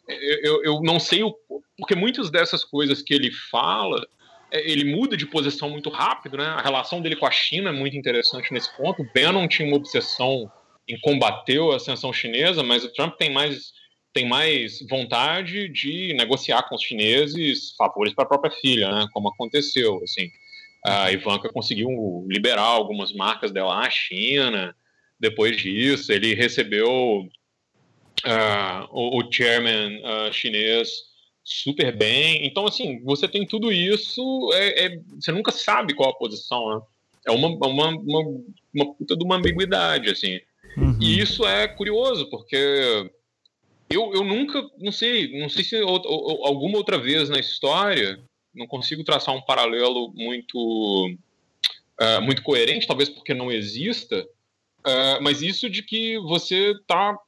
Eu, 0.08 0.64
eu 0.64 0.80
não 0.82 0.98
sei 0.98 1.22
o. 1.22 1.34
Porque 1.76 1.94
muitas 1.94 2.30
dessas 2.30 2.64
coisas 2.64 3.02
que 3.02 3.14
ele 3.14 3.30
fala, 3.30 4.06
é, 4.50 4.70
ele 4.70 4.84
muda 4.84 5.16
de 5.16 5.26
posição 5.26 5.70
muito 5.70 5.90
rápido, 5.90 6.38
né? 6.38 6.46
A 6.46 6.62
relação 6.62 7.00
dele 7.00 7.16
com 7.16 7.26
a 7.26 7.30
China 7.30 7.70
é 7.70 7.72
muito 7.72 7.96
interessante 7.96 8.52
nesse 8.52 8.74
ponto. 8.76 9.02
O 9.02 9.08
Bannon 9.14 9.46
tinha 9.46 9.68
uma 9.68 9.76
obsessão 9.76 10.50
em 10.88 10.98
combater 11.00 11.60
a 11.60 11.76
ascensão 11.76 12.12
chinesa, 12.12 12.62
mas 12.62 12.84
o 12.84 12.92
Trump 12.92 13.16
tem 13.16 13.30
mais 13.30 13.76
tem 14.12 14.26
mais 14.26 14.80
vontade 14.88 15.68
de 15.68 16.14
negociar 16.14 16.62
com 16.62 16.74
os 16.74 16.82
chineses 16.82 17.74
favores 17.76 18.14
para 18.14 18.24
a 18.24 18.28
própria 18.28 18.50
filha, 18.50 18.90
né? 18.90 19.06
Como 19.12 19.28
aconteceu, 19.28 20.00
assim. 20.02 20.30
A 20.84 21.12
Ivanka 21.12 21.52
conseguiu 21.52 22.24
liberar 22.26 22.62
algumas 22.62 23.12
marcas 23.12 23.52
dela 23.52 23.78
à 23.78 23.90
China. 23.90 24.74
Depois 25.20 25.56
disso, 25.56 26.10
ele 26.10 26.34
recebeu 26.34 27.28
uh, 28.26 28.88
o, 28.90 29.18
o, 29.20 29.32
chairman 29.32 30.00
uh, 30.02 30.32
chinês 30.32 30.90
super 31.44 31.96
bem. 31.96 32.46
Então, 32.46 32.66
assim, 32.66 33.02
você 33.02 33.26
tem 33.26 33.46
tudo 33.46 33.72
isso, 33.72 34.50
é, 34.54 34.86
é, 34.86 35.00
você 35.14 35.32
nunca 35.32 35.50
sabe 35.50 35.94
qual 35.94 36.10
a 36.10 36.18
posição, 36.18 36.74
né? 36.74 36.80
É 37.26 37.30
uma, 37.30 37.48
uma, 37.48 37.88
uma, 37.88 38.42
uma 38.74 38.94
puta 38.94 39.16
de 39.16 39.24
uma 39.24 39.36
ambiguidade, 39.36 40.10
assim. 40.10 40.40
Uhum. 40.76 40.98
E 41.00 41.18
isso 41.18 41.46
é 41.46 41.66
curioso, 41.66 42.28
porque 42.30 43.10
eu, 43.90 44.12
eu 44.12 44.24
nunca, 44.24 44.62
não 44.78 44.92
sei, 44.92 45.40
não 45.40 45.48
sei 45.48 45.64
se 45.64 45.76
alguma 45.76 46.78
outra 46.78 46.98
vez 46.98 47.28
na 47.28 47.38
história 47.38 48.20
não 48.54 48.66
consigo 48.66 49.04
traçar 49.04 49.34
um 49.34 49.40
paralelo 49.40 50.12
muito, 50.14 51.10
uh, 52.00 52.20
muito 52.22 52.42
coerente, 52.42 52.86
talvez 52.86 53.08
porque 53.08 53.32
não 53.32 53.50
exista, 53.50 54.26
uh, 54.80 55.22
mas 55.22 55.42
isso 55.42 55.70
de 55.70 55.82
que 55.82 56.18
você 56.18 56.72
está 56.72 57.18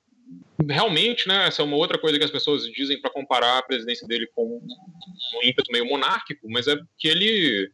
realmente, 0.68 1.26
né, 1.26 1.46
essa 1.46 1.62
é 1.62 1.64
uma 1.64 1.76
outra 1.76 1.98
coisa 1.98 2.18
que 2.18 2.24
as 2.24 2.30
pessoas 2.30 2.64
dizem 2.64 3.00
para 3.00 3.10
comparar 3.10 3.58
a 3.58 3.62
presidência 3.62 4.06
dele 4.06 4.28
com 4.34 4.46
um 4.46 5.42
ímpeto 5.42 5.72
meio 5.72 5.86
monárquico, 5.86 6.48
mas 6.50 6.66
é 6.66 6.76
que 6.98 7.08
ele 7.08 7.70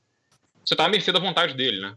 você 0.65 0.75
está 0.75 0.87
à 0.87 0.89
mercê 0.89 1.13
da 1.13 1.21
vontade 1.21 1.55
dele, 1.55 1.81
né? 1.81 1.95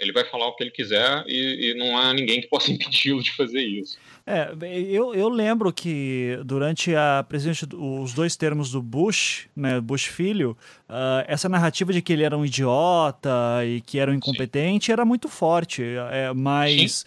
Ele 0.00 0.12
vai 0.12 0.24
falar 0.24 0.46
o 0.46 0.54
que 0.54 0.62
ele 0.64 0.70
quiser 0.70 1.24
e, 1.26 1.70
e 1.70 1.74
não 1.74 1.96
há 1.96 2.12
ninguém 2.12 2.40
que 2.40 2.48
possa 2.48 2.70
impedi-lo 2.72 3.22
de 3.22 3.32
fazer 3.32 3.62
isso. 3.62 3.96
É, 4.24 4.52
eu, 4.88 5.14
eu 5.14 5.28
lembro 5.28 5.72
que 5.72 6.38
durante 6.44 6.94
a 6.94 7.24
presidência, 7.28 7.66
os 7.72 8.12
dois 8.12 8.36
termos 8.36 8.70
do 8.70 8.80
Bush, 8.80 9.48
né, 9.54 9.80
Bush 9.80 10.04
filho, 10.04 10.56
uh, 10.88 11.24
essa 11.26 11.48
narrativa 11.48 11.92
de 11.92 12.00
que 12.00 12.12
ele 12.12 12.22
era 12.22 12.36
um 12.36 12.44
idiota 12.44 13.30
e 13.66 13.80
que 13.80 13.98
era 13.98 14.12
um 14.12 14.14
incompetente 14.14 14.86
Sim. 14.86 14.92
era 14.92 15.04
muito 15.04 15.28
forte, 15.28 15.82
é, 16.12 16.32
mas 16.32 17.04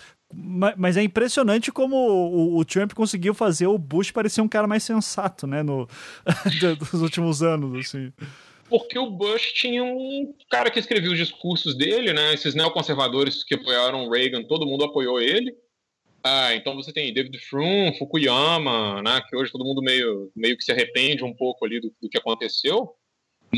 mas 0.78 0.98
é 0.98 1.04
impressionante 1.04 1.72
como 1.72 1.96
o, 1.96 2.58
o, 2.58 2.66
Trump 2.66 2.94
conseguiu 2.94 3.34
fazer 3.34 3.68
o 3.68 3.78
Bush 3.78 4.12
parecer 4.12 4.42
um 4.42 4.48
cara 4.48 4.68
mais 4.68 4.84
sensato, 4.84 5.48
né, 5.48 5.64
no, 5.64 5.88
dos 6.92 7.02
últimos 7.02 7.42
anos, 7.42 7.86
assim. 7.86 8.12
Porque 8.68 8.98
o 8.98 9.10
Bush 9.10 9.54
tinha 9.54 9.84
um 9.84 10.34
cara 10.50 10.70
que 10.70 10.80
escrevia 10.80 11.12
os 11.12 11.18
discursos 11.18 11.76
dele, 11.76 12.14
né, 12.14 12.34
esses 12.34 12.56
neoconservadores 12.56 13.44
que 13.44 13.56
apoiaram 13.56 14.10
Reagan, 14.10 14.44
todo 14.44 14.66
mundo 14.66 14.84
apoiou 14.84 15.22
ele, 15.22 15.56
ah, 16.24 16.56
então 16.56 16.76
você 16.76 16.92
tem 16.92 17.14
David 17.14 17.38
Frum, 17.38 17.94
Fukuyama, 18.00 19.02
né, 19.04 19.22
que 19.30 19.36
hoje 19.36 19.52
todo 19.52 19.64
mundo 19.64 19.82
meio, 19.82 20.32
meio 20.36 20.58
que 20.58 20.64
se 20.64 20.72
arrepende 20.72 21.24
um 21.24 21.34
pouco 21.34 21.64
ali 21.64 21.80
do, 21.80 21.94
do 22.02 22.10
que 22.10 22.18
aconteceu. 22.18 22.96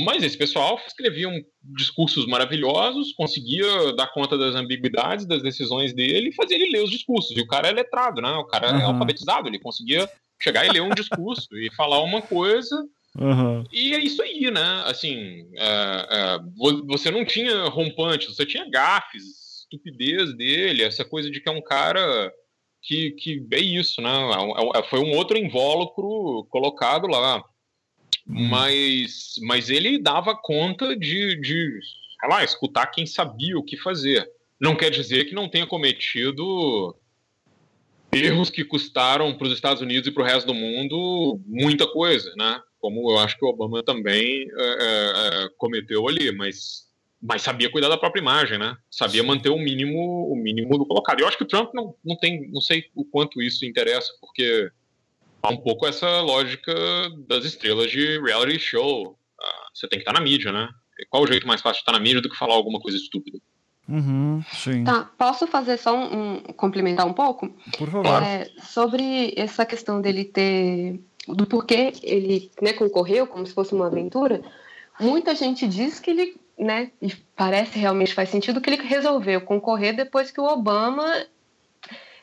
Mas 0.04 0.24
esse 0.24 0.38
pessoal 0.38 0.80
escrevia 0.86 1.28
discursos 1.76 2.26
maravilhosos, 2.26 3.14
conseguia 3.14 3.94
dar 3.94 4.08
conta 4.08 4.38
das 4.38 4.56
ambiguidades 4.56 5.26
das 5.26 5.42
decisões 5.42 5.94
dele 5.94 6.30
e 6.30 6.36
fazia 6.36 6.58
ele 6.58 6.72
ler 6.72 6.84
os 6.84 6.92
discursos. 6.92 7.36
E 7.36 7.42
o 7.42 7.48
cara 7.48 7.68
é 7.68 7.72
letrado, 7.72 8.22
né? 8.22 8.32
O 8.32 8.46
cara 8.46 8.72
uhum. 8.72 8.80
é 8.80 8.84
alfabetizado, 8.84 9.48
ele 9.48 9.60
conseguia 9.60 10.10
chegar 10.42 10.66
e 10.66 10.70
ler 10.70 10.82
um 10.82 10.90
discurso 10.90 11.48
e 11.58 11.74
falar 11.76 12.02
uma 12.02 12.22
coisa. 12.22 12.76
Uhum. 13.20 13.64
E 13.72 13.96
é 13.96 14.00
isso 14.00 14.22
aí, 14.22 14.52
né? 14.52 14.84
Assim, 14.86 15.48
é, 15.56 16.08
é, 16.12 16.40
você 16.86 17.10
não 17.10 17.26
tinha 17.26 17.66
rompantes, 17.66 18.36
você 18.36 18.46
tinha 18.46 18.70
gafes, 18.70 19.48
estupidez 19.62 20.36
dele, 20.36 20.84
essa 20.84 21.04
coisa 21.04 21.30
de 21.30 21.42
que 21.42 21.50
é 21.50 21.52
um 21.52 21.62
cara 21.62 22.32
que, 22.82 23.12
que 23.12 23.46
é 23.52 23.60
isso, 23.60 24.02
né? 24.02 24.10
É 24.10 24.80
é 24.80 24.84
foi 24.84 25.00
um 25.00 25.16
outro 25.16 25.38
invólucro 25.38 26.46
colocado 26.50 27.08
lá. 27.08 27.44
Hum. 28.30 28.50
Mas, 28.50 29.36
mas 29.44 29.70
ele 29.70 29.98
dava 29.98 30.36
conta 30.36 30.96
de, 30.96 31.40
de 31.40 31.80
sei 32.20 32.30
lá, 32.30 32.44
escutar 32.44 32.88
quem 32.88 33.06
sabia 33.06 33.58
o 33.58 33.64
que 33.64 33.78
fazer. 33.78 34.30
Não 34.60 34.76
quer 34.76 34.90
dizer 34.90 35.26
que 35.26 35.36
não 35.36 35.50
tenha 35.50 35.68
cometido 35.68 36.96
erros 38.12 38.50
que 38.50 38.64
custaram 38.64 39.38
para 39.38 39.48
os 39.48 39.54
Estados 39.54 39.82
Unidos 39.82 40.08
e 40.08 40.12
para 40.12 40.24
o 40.24 40.26
resto 40.26 40.48
do 40.48 40.54
mundo 40.54 41.40
muita 41.46 41.86
coisa, 41.88 42.34
né? 42.36 42.60
Como 42.80 43.12
eu 43.12 43.20
acho 43.20 43.38
que 43.38 43.46
o 43.46 43.50
Obama 43.50 43.84
também 43.84 44.48
é, 44.58 44.64
é, 44.64 45.50
cometeu 45.58 46.08
ali, 46.08 46.32
mas 46.32 46.88
mas 47.20 47.42
sabia 47.42 47.70
cuidar 47.72 47.90
da 47.90 47.98
própria 47.98 48.22
imagem, 48.22 48.60
né? 48.60 48.78
Sabia 48.92 49.24
manter 49.24 49.50
o 49.50 49.58
mínimo, 49.58 50.32
o 50.32 50.36
mínimo 50.36 50.78
do 50.78 50.86
colocado. 50.86 51.20
Eu 51.20 51.28
acho 51.28 51.38
que 51.38 51.44
o 51.44 51.48
Trump 51.48 51.74
não, 51.74 51.96
não 52.06 52.16
tem, 52.16 52.48
não 52.52 52.62
sei 52.62 52.86
o 52.94 53.04
quanto 53.04 53.42
isso 53.42 53.66
interessa, 53.66 54.14
porque 54.22 54.70
há 55.48 55.52
um 55.52 55.58
pouco 55.58 55.88
essa 55.88 56.22
lógica 56.22 56.74
das 57.28 57.46
estrelas 57.46 57.90
de 57.90 58.20
reality 58.20 58.60
show. 58.60 59.18
Ah, 59.40 59.68
você 59.74 59.88
tem 59.88 60.00
que 60.00 60.04
estar 60.04 60.14
na 60.14 60.22
mídia, 60.22 60.52
né? 60.52 60.70
E 61.00 61.06
qual 61.06 61.24
o 61.24 61.28
jeito 61.28 61.48
mais 61.48 61.62
fácil 61.62 61.78
de 61.78 61.82
estar 61.82 61.92
na 61.94 62.00
mídia 62.00 62.22
do 62.22 62.30
que 62.30 62.38
falar 62.38 62.54
alguma 62.54 62.80
coisa 62.80 62.98
estúpida? 62.98 63.40
Uhum, 63.88 64.44
sim. 64.52 64.84
Tá, 64.84 65.10
posso 65.18 65.48
fazer 65.48 65.78
só 65.78 65.96
um, 65.96 66.34
um 66.34 66.40
complementar 66.54 67.06
um 67.06 67.14
pouco? 67.14 67.50
Por 67.78 67.90
favor. 67.90 68.24
É, 68.24 68.50
sobre 68.62 69.34
essa 69.38 69.66
questão 69.66 70.02
dele 70.02 70.26
ter 70.26 71.00
do 71.28 71.46
porquê 71.46 71.94
ele 72.04 72.52
né, 72.62 72.74
concorreu 72.74 73.28
como 73.28 73.46
se 73.46 73.54
fosse 73.54 73.74
uma 73.74 73.88
aventura. 73.88 74.42
Muita 75.00 75.36
gente 75.36 75.68
diz 75.68 76.00
que 76.00 76.12
ele 76.12 76.36
né, 76.58 76.92
e 77.02 77.14
parece 77.36 77.78
realmente 77.78 78.14
faz 78.14 78.30
sentido 78.30 78.60
que 78.60 78.70
ele 78.70 78.82
resolveu 78.82 79.42
concorrer 79.42 79.96
depois 79.96 80.32
que 80.32 80.42
o 80.42 80.46
Obama 80.46 81.06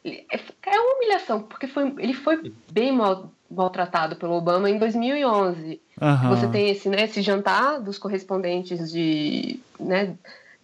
é 0.05 0.80
uma 0.80 0.96
humilhação, 0.96 1.42
porque 1.42 1.66
foi, 1.66 1.94
ele 1.98 2.12
foi 2.12 2.52
bem 2.70 2.92
mal, 2.92 3.32
maltratado 3.50 4.16
pelo 4.16 4.34
Obama 4.34 4.68
em 4.68 4.78
2011. 4.78 5.80
Uhum. 6.00 6.28
Você 6.28 6.48
tem 6.48 6.70
esse, 6.70 6.88
né, 6.88 7.05
esse 7.05 7.22
jantar 7.22 7.80
dos 7.80 7.96
correspondentes 7.96 8.92
de, 8.92 9.59
né, 9.80 10.14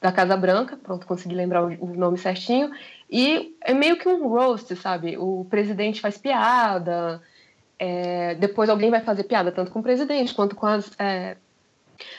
da 0.01 0.13
Casa 0.13 0.37
Branca, 0.37 0.77
pronto, 0.77 1.07
consegui 1.07 1.35
lembrar 1.35 1.65
o, 1.65 1.85
o 1.85 1.95
nome 1.95 2.19
certinho, 2.19 2.71
e 3.11 3.57
é 3.63 3.73
meio 3.73 3.97
que 3.97 4.09
um 4.09 4.29
roast, 4.29 4.75
sabe? 4.77 5.17
O 5.17 5.47
presidente 5.49 6.01
faz 6.01 6.19
piada, 6.19 7.23
é, 7.79 8.35
depois 8.35 8.69
alguém 8.69 8.91
vai 8.91 9.01
fazer 9.01 9.25
piada 9.25 9.51
tanto 9.51 9.71
com 9.71 9.81
o 9.81 9.83
presidente 9.83 10.35
quanto 10.35 10.55
com 10.55 10.67
as 10.67 10.91
é, 10.99 11.37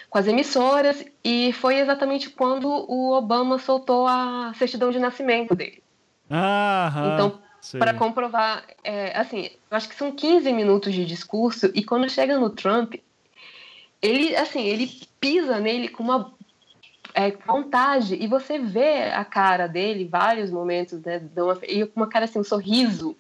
com 0.10 0.18
as 0.18 0.28
emissoras, 0.28 1.04
e 1.24 1.54
foi 1.54 1.78
exatamente 1.78 2.30
quando 2.30 2.68
o 2.68 3.12
Obama 3.14 3.58
soltou 3.58 4.08
a 4.08 4.54
certidão 4.56 4.92
de 4.92 5.00
nascimento 5.00 5.56
dele. 5.56 5.82
Aham, 6.32 7.14
então, 7.14 7.42
para 7.78 7.94
comprovar, 7.94 8.64
é, 8.84 9.18
assim, 9.18 9.50
eu 9.70 9.78
acho 9.78 9.90
que 9.90 9.96
são 9.96 10.12
15 10.12 10.52
minutos 10.54 10.94
de 10.94 11.06
discurso, 11.06 11.70
e 11.76 11.84
quando 11.84 12.10
chega 12.10 12.40
no 12.40 12.50
Trump, 12.50 12.96
ele, 14.02 14.36
assim, 14.36 14.64
ele 14.64 14.88
pisa 15.20 15.60
nele 15.60 15.90
com 15.90 16.04
uma 16.04 16.34
é, 17.14 17.32
vontade, 17.46 18.16
e 18.16 18.28
você 18.28 18.58
vê 18.58 19.04
a 19.14 19.26
cara 19.26 19.68
dele, 19.68 20.08
vários 20.08 20.50
momentos, 20.50 21.02
né, 21.02 21.22
uma, 21.38 21.60
e 21.68 21.86
com 21.86 22.00
uma 22.00 22.08
cara 22.08 22.26
assim, 22.26 22.40
um 22.40 22.44
sorriso 22.44 23.16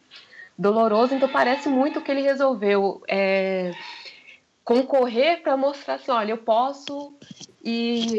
doloroso, 0.57 1.13
então 1.13 1.27
parece 1.27 1.67
muito 1.67 2.01
que 2.01 2.11
ele 2.11 2.21
resolveu 2.21 3.03
é, 3.07 3.71
concorrer 4.63 5.41
para 5.41 5.57
mostrar 5.57 5.95
assim, 5.95 6.11
olha, 6.11 6.31
eu 6.31 6.37
posso 6.37 7.13
e 7.63 8.17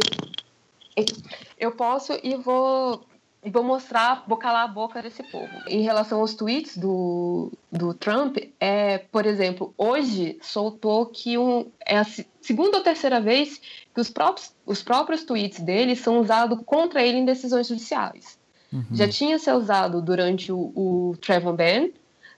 eu 1.59 1.73
posso 1.73 2.19
e 2.23 2.35
vou 2.37 3.07
e 3.45 3.51
vou 3.51 3.65
mostrar, 3.65 4.25
vou 4.27 4.37
calar 4.37 4.65
a 4.65 4.69
boca 4.69 5.03
desse 5.03 5.23
povo. 5.25 5.51
Em 5.67 5.83
relação 5.83 6.21
aos 6.21 6.35
tweets 6.35 6.77
do, 6.77 7.51
do 7.73 7.93
Trump, 7.93 8.39
é, 8.61 8.99
por 8.99 9.27
exemplo, 9.27 9.75
hoje 9.77 10.39
soltou 10.41 11.07
que 11.07 11.37
um, 11.37 11.67
é 11.85 11.99
a 11.99 12.07
segunda 12.41 12.79
ou 12.79 12.85
terceira 12.85 13.21
vez 13.21 13.61
que 13.93 14.01
os 14.01 14.09
próprios, 14.09 14.55
os 14.65 14.83
próprios 14.83 15.25
tweets 15.25 15.59
dele 15.59 15.97
são 15.97 16.21
usados 16.21 16.61
contra 16.65 17.03
ele 17.03 17.19
em 17.19 17.25
decisões 17.25 17.67
judiciais. 17.67 18.39
Uhum. 18.73 18.85
Já 18.93 19.09
tinha 19.09 19.39
sido 19.39 19.59
usado 19.59 20.01
durante 20.01 20.53
o, 20.53 20.73
o 20.75 21.17
Trevor 21.21 21.55
Ban, 21.55 21.89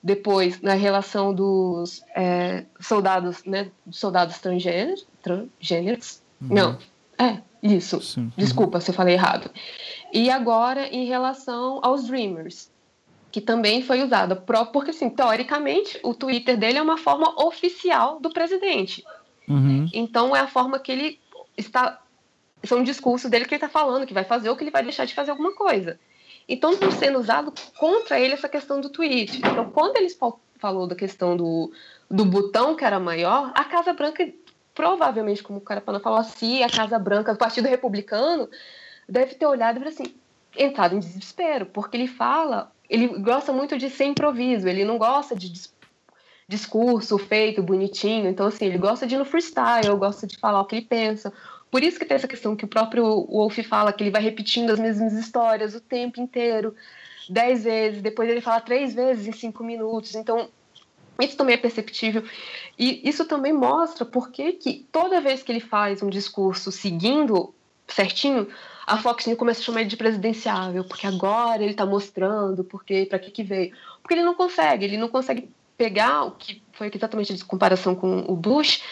depois 0.02 0.60
na 0.62 0.74
relação 0.74 1.34
dos 1.34 2.02
é, 2.16 2.64
soldados, 2.80 3.44
né, 3.44 3.70
soldados 3.90 4.38
transgêneros, 4.38 5.06
transgêneros. 5.22 6.22
Uhum. 6.40 6.48
não, 6.54 6.78
é, 7.18 7.38
isso, 7.62 8.00
Sim. 8.00 8.32
desculpa 8.36 8.80
se 8.80 8.90
eu 8.90 8.94
falei 8.94 9.14
errado. 9.14 9.50
E 10.12 10.30
agora 10.30 10.86
em 10.88 11.06
relação 11.06 11.80
aos 11.82 12.06
Dreamers, 12.06 12.70
que 13.32 13.40
também 13.40 13.82
foi 13.82 14.02
usada, 14.02 14.36
porque 14.36 14.90
assim, 14.90 15.10
teoricamente, 15.10 15.98
o 16.02 16.14
Twitter 16.14 16.56
dele 16.56 16.78
é 16.78 16.82
uma 16.82 16.96
forma 16.96 17.34
oficial 17.44 18.20
do 18.20 18.30
presidente. 18.30 19.04
Uhum. 19.48 19.88
Então 19.92 20.34
é 20.36 20.40
a 20.40 20.46
forma 20.46 20.78
que 20.78 20.92
ele 20.92 21.20
está. 21.56 22.00
São 22.62 22.82
discursos 22.82 23.30
dele 23.30 23.44
que 23.44 23.54
ele 23.54 23.56
está 23.56 23.68
falando, 23.68 24.06
que 24.06 24.14
vai 24.14 24.24
fazer 24.24 24.48
ou 24.48 24.56
que 24.56 24.62
ele 24.62 24.70
vai 24.70 24.82
deixar 24.82 25.04
de 25.04 25.14
fazer 25.14 25.32
alguma 25.32 25.52
coisa. 25.54 25.98
Então 26.48 26.72
está 26.72 26.90
sendo 26.90 27.18
usado 27.18 27.52
contra 27.76 28.18
ele 28.20 28.34
essa 28.34 28.48
questão 28.48 28.80
do 28.80 28.88
tweet. 28.88 29.38
Então, 29.38 29.70
quando 29.70 29.96
eles 29.96 30.16
falou 30.58 30.86
da 30.86 30.94
questão 30.94 31.36
do, 31.36 31.72
do 32.10 32.24
botão 32.24 32.76
que 32.76 32.84
era 32.84 33.00
maior, 33.00 33.50
a 33.54 33.64
Casa 33.64 33.92
Branca, 33.92 34.30
provavelmente, 34.74 35.42
como 35.42 35.58
o 35.58 35.62
cara 35.62 35.80
falou 35.80 36.18
assim, 36.18 36.62
a 36.62 36.68
Casa 36.68 36.98
Branca, 36.98 37.32
o 37.32 37.36
Partido 37.36 37.68
Republicano, 37.68 38.48
deve 39.08 39.34
ter 39.34 39.46
olhado 39.46 39.82
e 39.82 39.88
assim, 39.88 40.14
entrado 40.56 40.96
em 40.96 40.98
desespero, 40.98 41.66
porque 41.66 41.96
ele 41.96 42.08
fala, 42.08 42.72
ele 42.88 43.06
gosta 43.20 43.52
muito 43.52 43.78
de 43.78 43.88
ser 43.88 44.04
improviso, 44.04 44.68
ele 44.68 44.84
não 44.84 44.98
gosta 44.98 45.36
de 45.36 45.52
discurso 46.48 47.16
feito 47.18 47.62
bonitinho, 47.62 48.28
então 48.28 48.46
assim, 48.46 48.66
ele 48.66 48.78
gosta 48.78 49.06
de 49.06 49.14
ir 49.14 49.18
no 49.18 49.24
freestyle, 49.24 49.96
gosta 49.96 50.26
de 50.26 50.36
falar 50.36 50.60
o 50.60 50.64
que 50.64 50.76
ele 50.76 50.86
pensa. 50.86 51.32
Por 51.70 51.82
isso 51.82 51.98
que 51.98 52.04
tem 52.04 52.14
essa 52.16 52.28
questão 52.28 52.54
que 52.54 52.64
o 52.64 52.68
próprio 52.68 53.26
Wolf 53.26 53.58
fala, 53.60 53.92
que 53.92 54.02
ele 54.02 54.10
vai 54.10 54.22
repetindo 54.22 54.70
as 54.70 54.78
mesmas 54.78 55.12
histórias 55.14 55.74
o 55.74 55.80
tempo 55.80 56.20
inteiro, 56.20 56.74
dez 57.28 57.64
vezes, 57.64 58.02
depois 58.02 58.28
ele 58.28 58.40
fala 58.40 58.60
três 58.60 58.94
vezes 58.94 59.26
em 59.26 59.32
cinco 59.32 59.64
minutos. 59.64 60.14
Então, 60.14 60.48
isso 61.20 61.36
também 61.36 61.54
é 61.54 61.58
perceptível. 61.58 62.24
E 62.78 63.08
isso 63.08 63.24
também 63.24 63.52
mostra 63.52 64.04
por 64.04 64.30
que, 64.30 64.86
toda 64.90 65.20
vez 65.20 65.42
que 65.42 65.52
ele 65.52 65.60
faz 65.60 66.02
um 66.02 66.08
discurso 66.08 66.72
seguindo 66.72 67.54
certinho, 67.86 68.48
a 68.86 68.98
Fox 68.98 69.26
News 69.26 69.38
começa 69.38 69.60
a 69.60 69.64
chamar 69.64 69.80
ele 69.80 69.90
de 69.90 69.96
presidenciável, 69.96 70.84
porque 70.84 71.06
agora 71.06 71.62
ele 71.62 71.72
está 71.72 71.86
mostrando 71.86 72.64
porque 72.64 73.06
para 73.06 73.18
que, 73.18 73.30
que 73.30 73.42
veio. 73.42 73.74
Porque 74.02 74.14
ele 74.14 74.24
não 74.24 74.34
consegue, 74.34 74.84
ele 74.84 74.98
não 74.98 75.08
consegue 75.08 75.48
pegar 75.76 76.24
o 76.24 76.32
que 76.32 76.62
foi 76.72 76.90
exatamente 76.92 77.32
a 77.32 77.46
comparação 77.46 77.94
com 77.94 78.24
o 78.28 78.36
Bush, 78.36 78.82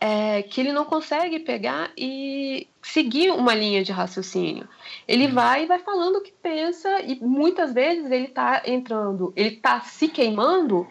é, 0.00 0.42
que 0.42 0.60
ele 0.60 0.72
não 0.72 0.84
consegue 0.84 1.38
pegar 1.38 1.90
e 1.96 2.66
seguir 2.82 3.30
uma 3.30 3.54
linha 3.54 3.84
de 3.84 3.92
raciocínio. 3.92 4.68
Ele 5.06 5.26
uhum. 5.26 5.34
vai 5.34 5.62
e 5.62 5.66
vai 5.66 5.78
falando 5.78 6.16
o 6.16 6.20
que 6.20 6.32
pensa 6.32 7.00
e 7.02 7.20
muitas 7.20 7.72
vezes 7.72 8.10
ele 8.10 8.26
está 8.26 8.62
entrando, 8.66 9.32
ele 9.36 9.50
está 9.50 9.80
se 9.80 10.08
queimando, 10.08 10.86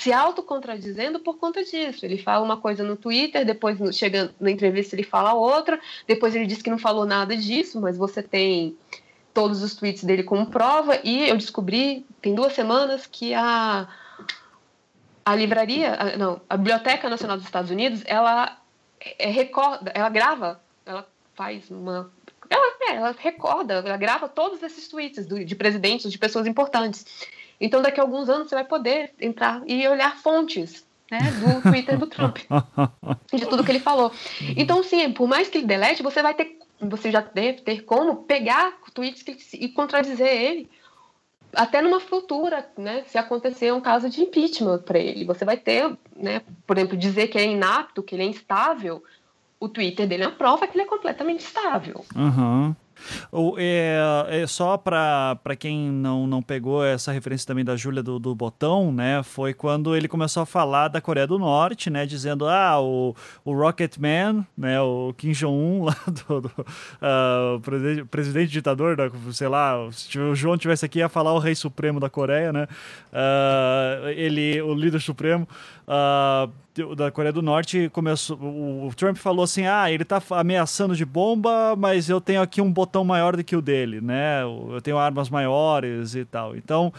se 0.00 0.14
autocontradizendo 0.14 1.20
por 1.20 1.36
conta 1.36 1.62
disso. 1.62 2.06
Ele 2.06 2.16
fala 2.16 2.42
uma 2.42 2.56
coisa 2.56 2.82
no 2.82 2.96
Twitter, 2.96 3.44
depois 3.44 3.78
chega 3.94 4.34
na 4.40 4.50
entrevista 4.50 4.94
ele 4.94 5.02
fala 5.02 5.34
outra, 5.34 5.78
depois 6.06 6.34
ele 6.34 6.46
diz 6.46 6.62
que 6.62 6.70
não 6.70 6.78
falou 6.78 7.04
nada 7.04 7.36
disso, 7.36 7.78
mas 7.78 7.98
você 7.98 8.22
tem 8.22 8.74
todos 9.34 9.62
os 9.62 9.74
tweets 9.76 10.02
dele 10.02 10.22
como 10.22 10.46
prova 10.46 10.98
e 11.04 11.28
eu 11.28 11.36
descobri 11.36 12.06
tem 12.22 12.34
duas 12.34 12.54
semanas 12.54 13.06
que 13.06 13.34
a 13.34 13.88
a 15.22 15.36
livraria, 15.36 15.94
a, 15.94 16.16
não, 16.16 16.40
a 16.48 16.56
Biblioteca 16.56 17.08
Nacional 17.10 17.36
dos 17.36 17.44
Estados 17.44 17.70
Unidos, 17.70 18.02
ela 18.06 18.56
é, 19.18 19.28
recorda, 19.28 19.92
ela 19.94 20.08
grava, 20.08 20.62
ela 20.86 21.06
faz 21.34 21.70
uma 21.70 22.10
ela, 22.48 22.76
é, 22.88 22.94
ela 22.94 23.14
recorda, 23.16 23.74
ela 23.74 23.98
grava 23.98 24.28
todos 24.28 24.62
esses 24.62 24.88
tweets 24.88 25.26
do, 25.26 25.44
de 25.44 25.54
presidentes, 25.54 26.10
de 26.10 26.18
pessoas 26.18 26.46
importantes. 26.46 27.04
Então, 27.60 27.82
daqui 27.82 28.00
a 28.00 28.02
alguns 28.02 28.28
anos, 28.28 28.48
você 28.48 28.54
vai 28.54 28.64
poder 28.64 29.12
entrar 29.20 29.62
e 29.66 29.86
olhar 29.86 30.16
fontes 30.16 30.86
né, 31.10 31.18
do 31.40 31.60
Twitter 31.68 31.98
do 31.98 32.06
Trump, 32.06 32.38
de 33.32 33.46
tudo 33.46 33.64
que 33.64 33.72
ele 33.72 33.80
falou. 33.80 34.12
Então, 34.56 34.82
sim, 34.82 35.12
por 35.12 35.28
mais 35.28 35.48
que 35.48 35.58
ele 35.58 35.66
delete, 35.66 36.02
você 36.02 36.22
vai 36.22 36.34
ter, 36.34 36.56
você 36.80 37.10
já 37.10 37.20
deve 37.20 37.60
ter 37.60 37.82
como 37.82 38.24
pegar 38.24 38.72
tweets 38.94 39.22
que, 39.22 39.36
e 39.54 39.68
contradizer 39.68 40.28
ele 40.28 40.70
até 41.52 41.82
numa 41.82 42.00
futura, 42.00 42.68
né, 42.78 43.02
se 43.06 43.18
acontecer 43.18 43.72
um 43.72 43.80
caso 43.80 44.08
de 44.08 44.22
impeachment 44.22 44.78
para 44.78 44.98
ele, 44.98 45.24
você 45.24 45.44
vai 45.44 45.56
ter, 45.56 45.90
né, 46.16 46.42
por 46.66 46.78
exemplo, 46.78 46.96
dizer 46.96 47.28
que 47.28 47.38
é 47.38 47.44
inapto, 47.44 48.02
que 48.02 48.14
ele 48.14 48.22
é 48.22 48.26
instável, 48.26 49.02
o 49.58 49.68
Twitter 49.68 50.06
dele 50.06 50.24
é 50.24 50.28
uma 50.28 50.36
prova 50.36 50.66
que 50.66 50.76
ele 50.76 50.84
é 50.84 50.88
completamente 50.88 51.40
estável. 51.40 52.04
Uhum. 52.14 52.74
O, 53.32 53.54
é, 53.58 53.98
é 54.28 54.46
só 54.46 54.76
para 54.76 55.38
quem 55.58 55.90
não, 55.90 56.26
não 56.26 56.42
pegou 56.42 56.84
essa 56.84 57.12
referência 57.12 57.46
também 57.46 57.64
da 57.64 57.76
Júlia 57.76 58.02
do, 58.02 58.18
do 58.18 58.34
Botão, 58.34 58.92
né? 58.92 59.22
Foi 59.22 59.52
quando 59.52 59.96
ele 59.96 60.08
começou 60.08 60.42
a 60.42 60.46
falar 60.46 60.88
da 60.88 61.00
Coreia 61.00 61.26
do 61.26 61.38
Norte, 61.38 61.90
né? 61.90 62.06
Dizendo, 62.06 62.48
ah, 62.48 62.80
o, 62.80 63.14
o 63.44 63.52
Rocket 63.54 63.98
Man, 63.98 64.46
né? 64.56 64.80
O 64.80 65.12
Kim 65.16 65.32
Jong-un 65.32 65.84
lá 65.90 65.96
do, 66.06 66.40
do 66.42 66.48
uh, 66.48 67.60
presidente, 67.60 68.04
presidente 68.04 68.50
ditador, 68.50 68.96
da, 68.96 69.10
sei 69.32 69.48
lá, 69.48 69.76
se 69.92 70.18
o 70.18 70.34
João 70.34 70.56
tivesse 70.56 70.84
aqui 70.84 71.00
ia 71.00 71.08
falar 71.08 71.32
o 71.32 71.38
rei 71.38 71.54
supremo 71.54 71.98
da 71.98 72.08
Coreia, 72.08 72.52
né? 72.52 72.66
Uh, 73.12 74.08
ele, 74.08 74.60
o 74.62 74.74
líder 74.74 75.00
supremo. 75.00 75.48
Uh, 75.86 76.50
da 76.96 77.10
Coreia 77.10 77.32
do 77.32 77.42
Norte 77.42 77.88
começou. 77.92 78.36
O 78.38 78.90
Trump 78.94 79.16
falou 79.16 79.44
assim: 79.44 79.66
ah, 79.66 79.90
ele 79.90 80.04
tá 80.04 80.22
ameaçando 80.30 80.96
de 80.96 81.04
bomba, 81.04 81.74
mas 81.76 82.08
eu 82.08 82.20
tenho 82.20 82.42
aqui 82.42 82.60
um 82.60 82.72
botão 82.72 83.04
maior 83.04 83.36
do 83.36 83.44
que 83.44 83.56
o 83.56 83.62
dele, 83.62 84.00
né? 84.00 84.42
Eu 84.42 84.80
tenho 84.82 84.98
armas 84.98 85.28
maiores 85.28 86.14
e 86.14 86.24
tal. 86.24 86.56
Então, 86.56 86.92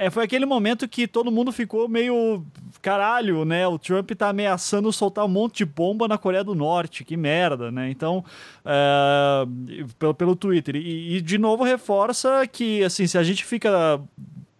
é, 0.00 0.10
foi 0.10 0.24
aquele 0.24 0.44
momento 0.44 0.88
que 0.88 1.06
todo 1.06 1.30
mundo 1.30 1.52
ficou 1.52 1.88
meio 1.88 2.44
caralho, 2.82 3.44
né? 3.44 3.66
O 3.68 3.78
Trump 3.78 4.10
tá 4.12 4.28
ameaçando 4.28 4.92
soltar 4.92 5.24
um 5.24 5.28
monte 5.28 5.58
de 5.58 5.64
bomba 5.64 6.08
na 6.08 6.18
Coreia 6.18 6.42
do 6.42 6.54
Norte, 6.54 7.04
que 7.04 7.16
merda, 7.16 7.70
né? 7.70 7.88
Então, 7.88 8.24
é, 8.64 9.46
pelo, 9.98 10.14
pelo 10.14 10.36
Twitter. 10.36 10.74
E, 10.74 11.16
e, 11.16 11.20
de 11.20 11.38
novo 11.38 11.62
reforça 11.62 12.46
que, 12.46 12.82
assim, 12.82 13.06
se 13.06 13.16
a 13.16 13.22
gente 13.22 13.44
fica 13.44 14.00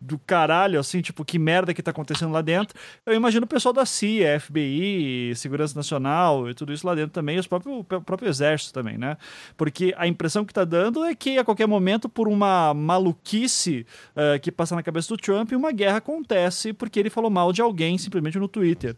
do 0.08 0.18
caralho, 0.18 0.80
assim, 0.80 1.00
tipo, 1.00 1.24
que 1.24 1.38
merda 1.38 1.74
que 1.74 1.82
tá 1.82 1.90
acontecendo 1.90 2.32
lá 2.32 2.40
dentro. 2.40 2.76
Eu 3.04 3.14
imagino 3.14 3.44
o 3.44 3.48
pessoal 3.48 3.72
da 3.72 3.84
CIA, 3.84 4.40
FBI, 4.40 5.34
Segurança 5.36 5.76
Nacional 5.76 6.48
e 6.48 6.54
tudo 6.54 6.72
isso 6.72 6.86
lá 6.86 6.94
dentro 6.94 7.10
também, 7.10 7.36
e 7.36 7.38
os 7.38 7.46
próprios, 7.46 7.78
o 7.78 7.84
próprio 7.84 8.28
exército 8.28 8.72
também, 8.72 8.96
né? 8.96 9.16
Porque 9.56 9.94
a 9.96 10.06
impressão 10.06 10.44
que 10.44 10.52
tá 10.52 10.64
dando 10.64 11.04
é 11.04 11.14
que 11.14 11.38
a 11.38 11.44
qualquer 11.44 11.66
momento, 11.66 12.08
por 12.08 12.26
uma 12.26 12.72
maluquice 12.72 13.86
uh, 14.16 14.40
que 14.40 14.50
passa 14.50 14.74
na 14.74 14.82
cabeça 14.82 15.08
do 15.08 15.16
Trump, 15.16 15.52
uma 15.52 15.70
guerra 15.70 15.98
acontece 15.98 16.72
porque 16.72 16.98
ele 16.98 17.10
falou 17.10 17.30
mal 17.30 17.52
de 17.52 17.60
alguém 17.60 17.98
simplesmente 17.98 18.38
no 18.38 18.48
Twitter. 18.48 18.96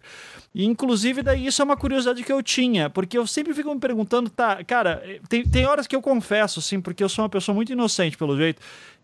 E, 0.54 0.64
inclusive, 0.64 1.22
daí 1.22 1.46
isso 1.46 1.60
é 1.60 1.64
uma 1.64 1.76
curiosidade 1.76 2.22
que 2.22 2.32
eu 2.32 2.42
tinha, 2.42 2.88
porque 2.88 3.18
eu 3.18 3.26
sempre 3.26 3.52
fico 3.52 3.72
me 3.72 3.80
perguntando, 3.80 4.30
tá, 4.30 4.62
cara, 4.64 5.02
tem, 5.28 5.44
tem 5.44 5.66
horas 5.66 5.86
que 5.86 5.94
eu 5.94 6.02
confesso, 6.02 6.60
assim, 6.60 6.80
porque 6.80 7.02
eu 7.02 7.08
sou 7.08 7.24
uma 7.24 7.28
pessoa 7.28 7.54
muito 7.54 7.72
inocente, 7.72 8.16
pelo 8.16 8.36
jeito, 8.36 8.60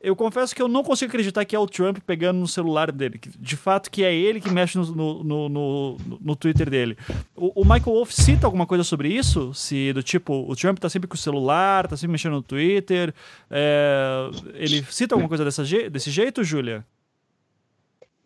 eu 0.07 0.15
confesso 0.15 0.55
que 0.55 0.63
eu 0.63 0.69
não 0.69 0.85
consigo 0.85 1.11
acreditar 1.11 1.45
que 1.45 1.57
é 1.57 1.59
o 1.59 1.67
Trump 1.67 1.99
pegando 2.07 2.39
no 2.39 2.47
celular 2.47 2.93
dele. 2.93 3.21
De 3.41 3.57
fato, 3.57 3.91
que 3.91 4.05
é 4.05 4.15
ele 4.15 4.41
que 4.41 4.49
mexe 4.49 4.79
no, 4.79 5.25
no, 5.25 5.49
no, 5.49 5.97
no 6.21 6.37
Twitter 6.37 6.71
dele. 6.71 6.97
O, 7.35 7.63
o, 7.63 7.65
Michael 7.65 7.97
Wolff 7.97 8.15
cita 8.15 8.47
alguma 8.47 8.69
coisa 8.69 8.85
sobre 8.85 9.09
isso? 9.09 9.53
Se 9.53 9.93
do 9.93 10.05
tipo, 10.05 10.49
o 10.49 10.55
Trump 10.55 10.79
tá 10.79 10.89
sempre 10.89 11.09
com 11.09 11.17
o 11.17 11.19
celular, 11.19 11.89
tá 11.89 11.97
sempre 11.97 12.13
mexendo 12.13 12.35
no 12.35 12.43
Twitter. 12.43 13.13
É, 13.51 14.31
ele 14.55 14.85
cita 14.85 15.17
alguma 15.17 15.29
coisa 15.29 15.45
dessa, 15.45 15.65
desse 15.91 16.13
jeito, 16.13 16.45
Júlia? 16.45 16.87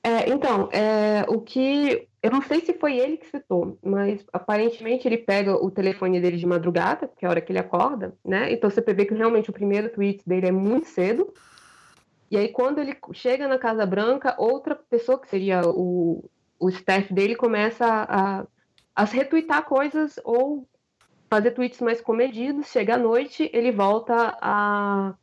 É, 0.05 0.29
então, 0.29 0.69
é, 0.71 1.25
o 1.29 1.41
que. 1.41 2.07
Eu 2.23 2.31
não 2.31 2.43
sei 2.43 2.61
se 2.61 2.75
foi 2.75 2.99
ele 2.99 3.17
que 3.17 3.27
citou, 3.27 3.79
mas 3.83 4.23
aparentemente 4.31 5.09
ele 5.09 5.17
pega 5.17 5.55
o 5.55 5.71
telefone 5.71 6.21
dele 6.21 6.37
de 6.37 6.45
madrugada, 6.45 7.11
que 7.17 7.25
é 7.25 7.29
a 7.29 7.31
hora 7.31 7.41
que 7.41 7.51
ele 7.51 7.59
acorda, 7.59 8.15
né? 8.23 8.53
Então 8.53 8.69
você 8.69 8.83
vê 8.83 9.07
que 9.07 9.15
realmente 9.15 9.49
o 9.49 9.55
primeiro 9.55 9.89
tweet 9.89 10.21
dele 10.27 10.49
é 10.49 10.53
muito 10.53 10.87
cedo. 10.87 11.33
E 12.31 12.37
aí, 12.37 12.49
quando 12.49 12.79
ele 12.79 12.97
chega 13.13 13.49
na 13.49 13.59
Casa 13.59 13.85
Branca, 13.85 14.37
outra 14.39 14.77
pessoa, 14.77 15.21
que 15.21 15.29
seria 15.29 15.63
o, 15.67 16.25
o 16.61 16.69
staff 16.69 17.13
dele, 17.13 17.35
começa 17.35 17.85
a, 17.87 18.47
a 18.95 19.05
retweetar 19.05 19.65
coisas 19.65 20.21
ou 20.25 20.69
fazer 21.29 21.51
tweets 21.51 21.81
mais 21.81 22.01
comedidos. 22.01 22.69
Chega 22.69 22.95
à 22.95 22.99
noite, 22.99 23.51
ele 23.53 23.73
volta 23.73 24.37
a, 24.41 25.15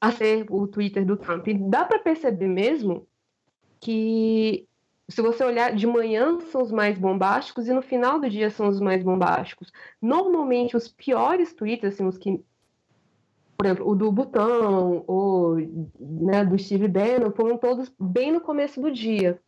a 0.00 0.12
ser 0.12 0.44
o 0.50 0.66
Twitter 0.66 1.06
do 1.06 1.16
Trump. 1.16 1.46
E 1.46 1.54
dá 1.54 1.84
para 1.84 2.00
perceber 2.00 2.48
mesmo 2.48 3.06
que, 3.80 4.66
se 5.08 5.22
você 5.22 5.44
olhar, 5.44 5.72
de 5.72 5.86
manhã 5.86 6.40
são 6.50 6.62
os 6.62 6.72
mais 6.72 6.98
bombásticos 6.98 7.68
e 7.68 7.72
no 7.72 7.82
final 7.82 8.18
do 8.18 8.28
dia 8.28 8.50
são 8.50 8.66
os 8.66 8.80
mais 8.80 9.04
bombásticos. 9.04 9.70
Normalmente, 10.02 10.76
os 10.76 10.88
piores 10.88 11.52
tweets, 11.52 11.94
assim, 11.94 12.04
os 12.04 12.18
que 12.18 12.42
por 13.56 13.66
exemplo, 13.66 13.88
o 13.88 13.94
do 13.94 14.12
Butão 14.12 15.04
ou 15.06 15.56
né, 15.98 16.44
do 16.44 16.58
Steve 16.58 16.88
Bannon 16.88 17.30
foram 17.30 17.56
todos 17.56 17.90
bem 17.98 18.32
no 18.32 18.40
começo 18.40 18.80
do 18.80 18.90
dia. 18.90 19.40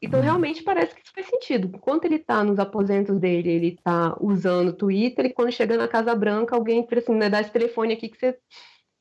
Então, 0.00 0.20
uhum. 0.20 0.24
realmente 0.24 0.62
parece 0.62 0.94
que 0.94 1.00
isso 1.02 1.12
faz 1.14 1.26
sentido. 1.26 1.70
Enquanto 1.74 2.04
ele 2.04 2.16
está 2.16 2.44
nos 2.44 2.58
aposentos 2.58 3.18
dele, 3.18 3.50
ele 3.50 3.68
está 3.68 4.14
usando 4.20 4.68
o 4.68 4.72
Twitter, 4.72 5.24
e 5.24 5.32
quando 5.32 5.50
chega 5.50 5.76
na 5.76 5.88
Casa 5.88 6.14
Branca, 6.14 6.54
alguém 6.54 6.86
fala 6.86 7.00
assim, 7.00 7.14
né, 7.14 7.30
dá 7.30 7.40
esse 7.40 7.50
telefone 7.50 7.94
aqui 7.94 8.08
que 8.08 8.18
você 8.18 8.36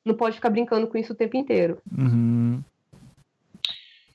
não 0.06 0.16
pode 0.16 0.36
ficar 0.36 0.50
brincando 0.50 0.88
com 0.88 0.98
isso 0.98 1.12
o 1.12 1.16
tempo 1.16 1.36
inteiro. 1.36 1.80
Uhum. 1.92 2.62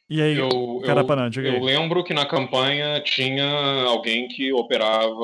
E 0.09 0.20
aí, 0.20 0.36
eu, 0.36 0.82
Carapanã, 0.84 1.30
eu, 1.36 1.43
eu 1.45 1.62
lembro 1.62 2.03
que 2.03 2.12
na 2.12 2.26
campanha 2.26 3.01
tinha 3.01 3.84
alguém 3.86 4.26
que 4.26 4.53
operava 4.53 5.14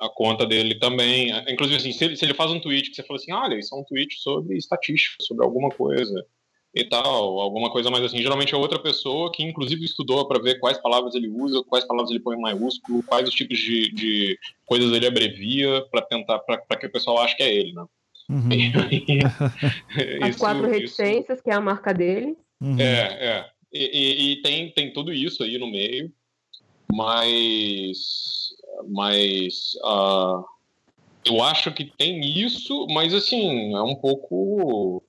a 0.00 0.08
conta 0.08 0.46
dele 0.46 0.78
também. 0.78 1.30
Inclusive, 1.48 1.76
assim, 1.76 1.92
se 1.92 2.04
ele, 2.04 2.16
se 2.16 2.24
ele 2.24 2.34
faz 2.34 2.50
um 2.50 2.60
tweet 2.60 2.90
que 2.90 2.96
você 2.96 3.02
fala 3.02 3.18
assim, 3.18 3.32
olha, 3.32 3.58
isso 3.58 3.74
é 3.74 3.78
um 3.78 3.84
tweet 3.84 4.20
sobre 4.20 4.56
estatística, 4.56 5.16
sobre 5.20 5.44
alguma 5.44 5.70
coisa 5.70 6.24
e 6.74 6.84
tal, 6.84 7.38
alguma 7.38 7.70
coisa 7.70 7.88
mais 7.90 8.02
assim. 8.04 8.18
Geralmente 8.18 8.52
é 8.52 8.56
outra 8.56 8.80
pessoa 8.80 9.30
que, 9.30 9.44
inclusive, 9.44 9.84
estudou 9.84 10.26
para 10.26 10.42
ver 10.42 10.58
quais 10.58 10.76
palavras 10.78 11.14
ele 11.14 11.28
usa, 11.28 11.62
quais 11.62 11.84
palavras 11.84 12.10
ele 12.10 12.20
põe 12.20 12.36
em 12.36 12.40
maiúsculo, 12.40 13.02
quais 13.04 13.28
os 13.28 13.34
tipos 13.34 13.58
de, 13.58 13.92
de 13.92 14.38
coisas 14.66 14.92
ele 14.92 15.06
abrevia 15.06 15.86
para 15.90 16.02
tentar, 16.02 16.40
para 16.40 16.76
que 16.76 16.86
o 16.86 16.92
pessoal 16.92 17.18
ache 17.18 17.36
que 17.36 17.42
é 17.44 17.54
ele, 17.54 17.72
né? 17.72 17.84
Uhum. 18.28 18.48
As 20.22 20.30
isso, 20.30 20.38
quatro 20.38 20.66
reticências, 20.66 21.36
isso... 21.36 21.44
que 21.44 21.50
é 21.50 21.54
a 21.54 21.60
marca 21.60 21.92
dele. 21.92 22.36
Uhum. 22.60 22.80
É, 22.80 23.26
é. 23.26 23.50
E, 23.72 23.84
e, 23.84 24.32
e, 24.32 24.42
tem, 24.42 24.70
tem 24.70 24.92
tudo 24.92 25.12
isso 25.12 25.42
aí 25.42 25.58
no 25.58 25.70
meio, 25.70 26.10
mas, 26.92 28.53
mas 28.88 29.74
uh, 29.84 30.44
eu 31.24 31.42
acho 31.42 31.72
que 31.72 31.84
tem 31.84 32.20
isso, 32.20 32.86
mas 32.90 33.14
assim, 33.14 33.74
é 33.74 33.82
um 33.82 33.94
pouco. 33.94 35.02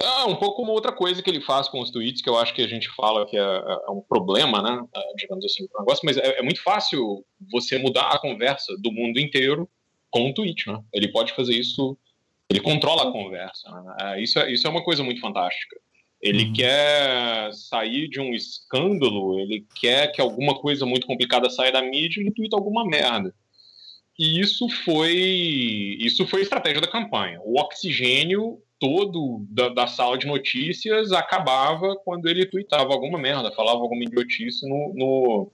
É 0.00 0.24
um 0.24 0.36
pouco 0.36 0.62
uma 0.62 0.72
outra 0.72 0.92
coisa 0.92 1.22
que 1.22 1.30
ele 1.30 1.40
faz 1.40 1.68
com 1.68 1.80
os 1.80 1.90
tweets, 1.90 2.20
que 2.20 2.28
eu 2.28 2.36
acho 2.36 2.52
que 2.52 2.60
a 2.60 2.66
gente 2.66 2.88
fala 2.94 3.24
que 3.26 3.36
é, 3.36 3.40
é 3.40 3.90
um 3.90 4.02
problema, 4.02 4.60
né? 4.60 4.84
É, 4.94 5.14
digamos 5.16 5.44
assim, 5.44 5.64
um 5.64 5.80
negócio, 5.80 6.04
mas 6.04 6.16
é, 6.18 6.40
é 6.40 6.42
muito 6.42 6.62
fácil 6.62 7.24
você 7.50 7.78
mudar 7.78 8.08
a 8.10 8.18
conversa 8.18 8.74
do 8.80 8.92
mundo 8.92 9.18
inteiro 9.18 9.68
com 10.10 10.26
um 10.26 10.34
tweet, 10.34 10.68
né? 10.68 10.82
Ele 10.92 11.08
pode 11.08 11.32
fazer 11.32 11.54
isso 11.54 11.96
ele 12.48 12.60
controla 12.60 13.08
a 13.08 13.12
conversa. 13.12 13.70
Né? 13.70 13.96
É, 14.00 14.22
isso, 14.22 14.38
é, 14.38 14.52
isso 14.52 14.66
é 14.66 14.70
uma 14.70 14.84
coisa 14.84 15.02
muito 15.02 15.20
fantástica. 15.20 15.76
Ele 16.24 16.44
uhum. 16.44 16.52
quer 16.54 17.52
sair 17.52 18.08
de 18.08 18.18
um 18.18 18.32
escândalo, 18.32 19.38
ele 19.38 19.66
quer 19.78 20.10
que 20.10 20.20
alguma 20.20 20.54
coisa 20.54 20.86
muito 20.86 21.06
complicada 21.06 21.50
saia 21.50 21.70
da 21.70 21.82
mídia 21.82 22.18
e 22.18 22.24
ele 22.24 22.32
tuita 22.32 22.56
alguma 22.56 22.84
merda. 22.84 23.34
E 24.18 24.40
isso 24.40 24.68
foi 24.84 25.12
isso 26.00 26.26
foi 26.26 26.40
a 26.40 26.42
estratégia 26.42 26.80
da 26.80 26.90
campanha. 26.90 27.40
O 27.44 27.60
oxigênio 27.60 28.58
todo 28.80 29.44
da, 29.50 29.68
da 29.68 29.86
sala 29.86 30.16
de 30.16 30.26
notícias 30.26 31.12
acabava 31.12 31.94
quando 32.04 32.26
ele 32.26 32.46
tuitava 32.46 32.92
alguma 32.92 33.18
merda, 33.18 33.52
falava 33.52 33.80
alguma 33.80 34.04
idiotice 34.04 34.66
no, 34.68 34.92
no 34.94 35.52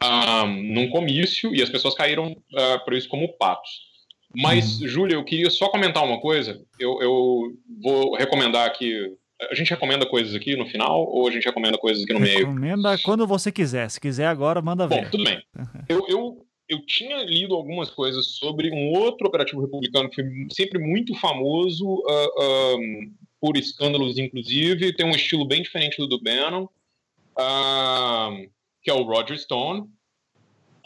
ah, 0.00 0.46
num 0.46 0.88
comício 0.90 1.54
e 1.54 1.62
as 1.62 1.70
pessoas 1.70 1.94
caíram 1.94 2.32
uh, 2.32 2.84
por 2.84 2.94
isso 2.94 3.08
como 3.08 3.32
patos. 3.36 3.94
Mas, 4.36 4.80
uhum. 4.80 4.88
Júlia, 4.88 5.14
eu 5.14 5.24
queria 5.24 5.50
só 5.50 5.68
comentar 5.68 6.04
uma 6.04 6.20
coisa. 6.20 6.60
Eu, 6.78 7.00
eu 7.00 7.52
vou 7.82 8.14
recomendar 8.14 8.66
aqui. 8.66 9.12
A 9.50 9.54
gente 9.54 9.70
recomenda 9.70 10.06
coisas 10.06 10.34
aqui 10.34 10.56
no 10.56 10.66
final 10.66 11.04
ou 11.04 11.26
a 11.28 11.30
gente 11.30 11.44
recomenda 11.44 11.78
coisas 11.78 12.02
aqui 12.02 12.12
no 12.12 12.20
meio? 12.20 12.38
Recomenda 12.38 12.96
quando 12.98 13.26
você 13.26 13.50
quiser. 13.50 13.90
Se 13.90 14.00
quiser 14.00 14.26
agora, 14.26 14.60
manda 14.62 14.86
ver. 14.86 15.04
Bom, 15.04 15.10
tudo 15.10 15.24
bem. 15.24 15.42
Eu, 15.88 16.06
eu, 16.08 16.46
eu 16.68 16.86
tinha 16.86 17.22
lido 17.24 17.54
algumas 17.54 17.90
coisas 17.90 18.26
sobre 18.26 18.70
um 18.70 18.92
outro 18.92 19.26
operativo 19.26 19.60
republicano 19.60 20.08
que 20.08 20.16
foi 20.16 20.24
sempre 20.50 20.78
muito 20.78 21.14
famoso 21.16 21.86
uh, 21.86 22.78
um, 22.78 23.12
por 23.40 23.56
escândalos, 23.56 24.18
inclusive. 24.18 24.94
Tem 24.94 25.04
um 25.06 25.10
estilo 25.10 25.44
bem 25.44 25.62
diferente 25.62 25.98
do 25.98 26.06
do 26.06 26.22
Bannon, 26.22 26.64
uh, 26.64 28.50
que 28.82 28.90
é 28.90 28.94
o 28.94 29.02
Roger 29.02 29.38
Stone. 29.38 29.88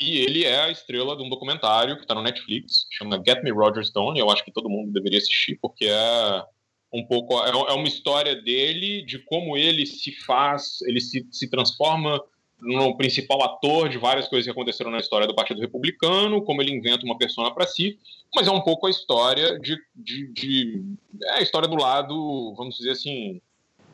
E 0.00 0.18
ele 0.18 0.44
é 0.44 0.60
a 0.60 0.70
estrela 0.70 1.16
de 1.16 1.22
um 1.24 1.28
documentário 1.28 1.96
que 1.96 2.02
está 2.02 2.14
no 2.14 2.22
Netflix, 2.22 2.86
chama 2.90 3.20
Get 3.24 3.42
Me 3.42 3.50
Roger 3.50 3.84
Stone. 3.84 4.18
Eu 4.18 4.30
acho 4.30 4.44
que 4.44 4.52
todo 4.52 4.70
mundo 4.70 4.92
deveria 4.92 5.18
assistir, 5.18 5.58
porque 5.60 5.86
é 5.86 6.44
um 6.92 7.04
pouco. 7.04 7.34
É, 7.44 7.50
é 7.50 7.74
uma 7.74 7.88
história 7.88 8.34
dele, 8.34 9.02
de 9.02 9.18
como 9.18 9.56
ele 9.56 9.86
se 9.86 10.12
faz, 10.24 10.80
ele 10.82 11.00
se, 11.00 11.26
se 11.30 11.48
transforma 11.48 12.22
no 12.60 12.96
principal 12.96 13.42
ator 13.44 13.88
de 13.88 13.98
várias 13.98 14.26
coisas 14.28 14.44
que 14.44 14.50
aconteceram 14.50 14.90
na 14.90 14.98
história 14.98 15.26
do 15.26 15.34
Partido 15.34 15.60
Republicano, 15.60 16.42
como 16.42 16.60
ele 16.60 16.72
inventa 16.72 17.04
uma 17.04 17.16
persona 17.16 17.52
para 17.52 17.66
si, 17.66 17.98
mas 18.34 18.48
é 18.48 18.50
um 18.50 18.60
pouco 18.60 18.86
a 18.86 18.90
história 18.90 19.58
de, 19.60 19.78
de, 19.94 20.32
de, 20.32 20.82
é 21.24 21.34
a 21.34 21.40
história 21.40 21.68
do 21.68 21.76
lado, 21.76 22.54
vamos 22.56 22.76
dizer 22.76 22.90
assim, 22.90 23.40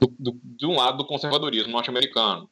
do, 0.00 0.14
do, 0.18 0.40
de 0.42 0.66
um 0.66 0.76
lado 0.76 0.98
do 0.98 1.06
conservadorismo 1.06 1.72
norte-americano. 1.72 2.48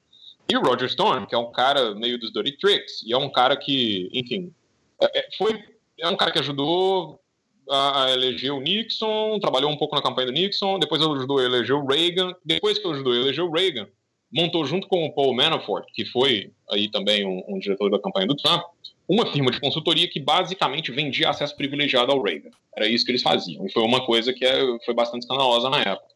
E 0.51 0.57
o 0.57 0.61
Roger 0.61 0.91
Stone, 0.91 1.27
que 1.27 1.35
é 1.35 1.39
um 1.39 1.51
cara 1.51 1.95
meio 1.95 2.19
dos 2.19 2.33
Dirty 2.33 2.59
Tricks, 2.59 3.03
e 3.07 3.13
é 3.13 3.17
um 3.17 3.31
cara 3.31 3.57
que, 3.57 4.11
enfim, 4.13 4.53
é, 5.01 5.21
é, 5.21 5.29
foi, 5.39 5.65
é 5.99 6.09
um 6.09 6.17
cara 6.17 6.31
que 6.31 6.39
ajudou 6.39 7.22
a, 7.71 8.11
eleger 8.13 8.53
o 8.53 8.61
Nixon, 8.61 9.39
trabalhou 9.41 9.71
um 9.71 9.77
pouco 9.77 9.95
na 9.95 10.03
campanha 10.03 10.27
do 10.27 10.33
Nixon, 10.33 10.79
depois 10.79 11.01
ajudou 11.01 11.39
a 11.39 11.45
eleger 11.45 11.77
o 11.77 11.87
Reagan, 11.87 12.35
depois 12.45 12.79
que 12.79 12.89
ajudou 12.89 13.13
a 13.13 13.17
eleger 13.17 13.45
o 13.45 13.51
Reagan, 13.51 13.89
montou 14.33 14.65
junto 14.65 14.89
com 14.89 15.05
o 15.05 15.13
Paul 15.13 15.35
Manafort, 15.35 15.87
que 15.95 16.05
foi 16.05 16.53
aí 16.71 16.91
também 16.91 17.27
um, 17.27 17.43
um 17.49 17.59
diretor 17.59 17.91
da 17.91 18.01
campanha 18.01 18.27
do 18.27 18.37
Trump, 18.37 18.63
uma 19.09 19.31
firma 19.31 19.51
de 19.51 19.61
consultoria 19.61 20.09
que 20.09 20.21
basicamente 20.21 20.91
vendia 20.91 21.29
acesso 21.29 21.57
privilegiado 21.57 22.13
ao 22.13 22.23
Reagan. 22.23 22.51
Era 22.77 22.89
isso 22.89 23.05
que 23.05 23.11
eles 23.11 23.23
faziam. 23.23 23.67
E 23.67 23.73
foi 23.73 23.83
uma 23.83 24.05
coisa 24.07 24.33
que 24.33 24.45
é, 24.45 24.61
foi 24.85 24.95
bastante 24.95 25.23
escandalosa 25.23 25.69
na 25.69 25.81
época. 25.81 26.13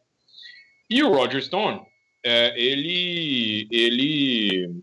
E 0.89 1.03
o 1.03 1.11
Roger 1.11 1.43
Stone, 1.43 1.81
é, 2.23 2.59
ele, 2.59 3.67
ele 3.69 4.81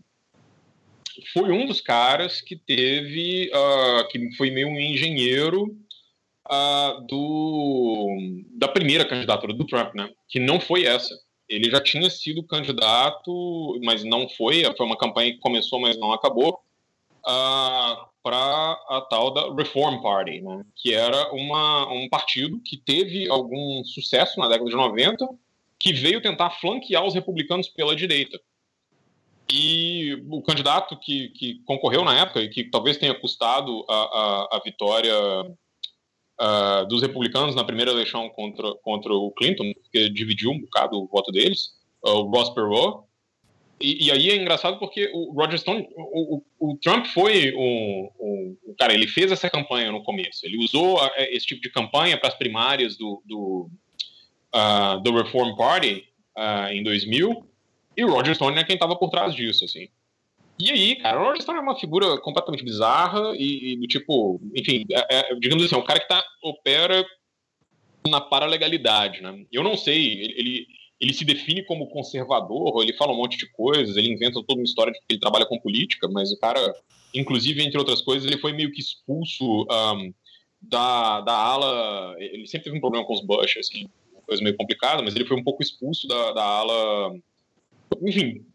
foi 1.33 1.51
um 1.51 1.65
dos 1.65 1.81
caras 1.81 2.41
que 2.41 2.55
teve, 2.55 3.51
uh, 3.53 4.07
que 4.09 4.31
foi 4.35 4.51
meio 4.51 4.67
um 4.67 4.79
engenheiro 4.79 5.75
uh, 6.49 7.01
do, 7.07 8.17
da 8.57 8.67
primeira 8.67 9.05
candidatura 9.05 9.53
do 9.53 9.65
Trump, 9.65 9.93
né? 9.95 10.09
Que 10.27 10.39
não 10.39 10.59
foi 10.59 10.85
essa. 10.85 11.13
Ele 11.47 11.69
já 11.69 11.81
tinha 11.81 12.09
sido 12.09 12.43
candidato, 12.43 13.79
mas 13.83 14.03
não 14.03 14.27
foi. 14.29 14.63
Foi 14.75 14.85
uma 14.85 14.97
campanha 14.97 15.31
que 15.31 15.39
começou, 15.39 15.79
mas 15.79 15.97
não 15.97 16.11
acabou. 16.11 16.59
Uh, 17.25 18.15
para 18.25 18.71
a 18.89 19.01
tal 19.07 19.31
da 19.31 19.53
Reform 19.53 20.01
Party, 20.01 20.41
né? 20.41 20.65
que 20.75 20.95
era 20.95 21.31
uma, 21.31 21.93
um 21.93 22.09
partido 22.09 22.59
que 22.59 22.75
teve 22.75 23.29
algum 23.29 23.83
sucesso 23.83 24.39
na 24.39 24.47
década 24.47 24.67
de 24.67 24.75
90, 24.75 25.29
que 25.79 25.93
veio 25.93 26.19
tentar 26.19 26.49
flanquear 26.49 27.05
os 27.05 27.13
republicanos 27.13 27.69
pela 27.69 27.95
direita. 27.95 28.39
E 29.47 30.19
o 30.27 30.41
candidato 30.41 30.97
que, 30.99 31.29
que 31.29 31.61
concorreu 31.65 32.03
na 32.03 32.19
época 32.19 32.41
e 32.41 32.49
que 32.49 32.63
talvez 32.63 32.97
tenha 32.97 33.13
custado 33.13 33.85
a, 33.87 33.93
a, 33.93 34.57
a 34.57 34.61
vitória 34.65 35.13
uh, 36.39 36.85
dos 36.87 37.01
republicanos 37.01 37.55
na 37.55 37.63
primeira 37.63 37.91
eleição 37.91 38.29
contra, 38.29 38.73
contra 38.83 39.13
o 39.13 39.31
Clinton, 39.31 39.73
que 39.91 40.09
dividiu 40.09 40.51
um 40.51 40.59
bocado 40.59 40.97
o 40.97 41.07
voto 41.07 41.31
deles, 41.31 41.69
uh, 42.03 42.11
o 42.11 42.29
Ross 42.29 42.49
Perot. 42.51 43.03
E, 43.79 44.05
e, 44.05 44.11
aí 44.11 44.29
é 44.29 44.35
engraçado 44.37 44.79
porque 44.79 45.11
o 45.13 45.33
Roger 45.33 45.59
Stone, 45.59 45.85
o, 45.97 46.37
o, 46.37 46.71
o 46.71 46.77
Trump 46.77 47.05
foi 47.07 47.51
o, 47.53 48.09
o, 48.17 48.75
cara, 48.79 48.93
ele 48.93 49.05
fez 49.05 49.31
essa 49.31 49.49
campanha 49.49 49.91
no 49.91 50.01
começo, 50.01 50.45
ele 50.45 50.57
usou 50.63 50.97
a, 50.97 51.11
esse 51.17 51.45
tipo 51.45 51.61
de 51.61 51.69
campanha 51.69 52.17
para 52.17 52.29
as 52.29 52.35
primárias 52.35 52.95
do, 52.95 53.21
do 53.25 53.69
uh, 54.55 55.01
do 55.01 55.13
Reform 55.13 55.57
Party 55.57 56.05
em 56.71 56.83
2000, 56.83 57.49
e 57.97 58.03
o 58.03 58.09
Roger 58.09 58.35
Stone 58.35 58.57
é 58.57 58.63
quem 58.63 58.75
estava 58.75 58.95
por 58.97 59.09
trás 59.09 59.33
disso, 59.33 59.63
assim. 59.63 59.87
E 60.57 60.71
aí, 60.71 60.95
cara, 60.95 61.19
o 61.19 61.25
Roger 61.25 61.43
é 61.49 61.59
uma 61.59 61.77
figura 61.77 62.17
completamente 62.21 62.63
bizarra 62.63 63.33
e, 63.35 63.75
do 63.77 63.87
tipo, 63.87 64.39
enfim, 64.55 64.85
é, 64.89 65.19
é, 65.19 65.35
digamos 65.35 65.65
assim, 65.65 65.75
é 65.75 65.77
um 65.77 65.83
cara 65.83 65.99
que 65.99 66.07
tá, 66.07 66.23
opera 66.41 67.05
na 68.07 68.21
paralegalidade, 68.21 69.21
né? 69.21 69.45
Eu 69.51 69.63
não 69.63 69.75
sei, 69.75 70.13
ele, 70.37 70.67
ele, 70.99 71.13
se 71.13 71.25
define 71.25 71.65
como 71.65 71.89
conservador, 71.89 72.81
ele 72.81 72.93
fala 72.93 73.11
um 73.11 73.17
monte 73.17 73.37
de 73.37 73.51
coisas, 73.51 73.97
ele 73.97 74.13
inventa 74.13 74.41
toda 74.43 74.59
uma 74.59 74.63
história 74.63 74.93
de 74.93 74.99
que 74.99 75.05
ele 75.09 75.19
trabalha 75.19 75.45
com 75.45 75.59
política, 75.59 76.07
mas 76.07 76.31
o 76.31 76.39
cara, 76.39 76.73
inclusive, 77.13 77.61
entre 77.61 77.77
outras 77.77 78.01
coisas, 78.01 78.25
ele 78.25 78.39
foi 78.39 78.53
meio 78.53 78.71
que 78.71 78.79
expulso 78.79 79.67
um, 79.69 80.13
da, 80.61 81.21
da 81.21 81.33
ala, 81.33 82.15
ele 82.17 82.47
sempre 82.47 82.65
teve 82.65 82.77
um 82.77 82.81
problema 82.81 83.05
com 83.05 83.13
os 83.13 83.25
Bush, 83.25 83.57
assim, 83.57 83.89
coisa 84.25 84.43
meio 84.43 84.55
complicada, 84.55 85.01
mas 85.03 85.15
ele 85.15 85.25
foi 85.25 85.37
um 85.37 85.43
pouco 85.43 85.61
expulso 85.61 86.07
da, 86.07 86.31
da 86.31 86.43
ala, 86.43 87.15
enfim, 88.01 88.45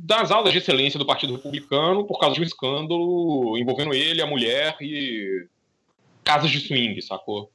das 0.00 0.30
aulas 0.30 0.52
de 0.52 0.58
excelência 0.58 0.98
do 0.98 1.06
Partido 1.06 1.34
Republicano 1.34 2.04
por 2.04 2.18
causa 2.18 2.34
de 2.34 2.40
um 2.40 2.44
escândalo 2.44 3.56
envolvendo 3.58 3.94
ele, 3.94 4.22
a 4.22 4.26
mulher 4.26 4.76
e 4.80 5.46
casas 6.24 6.50
de 6.50 6.60
swing, 6.60 7.00
sacou? 7.02 7.50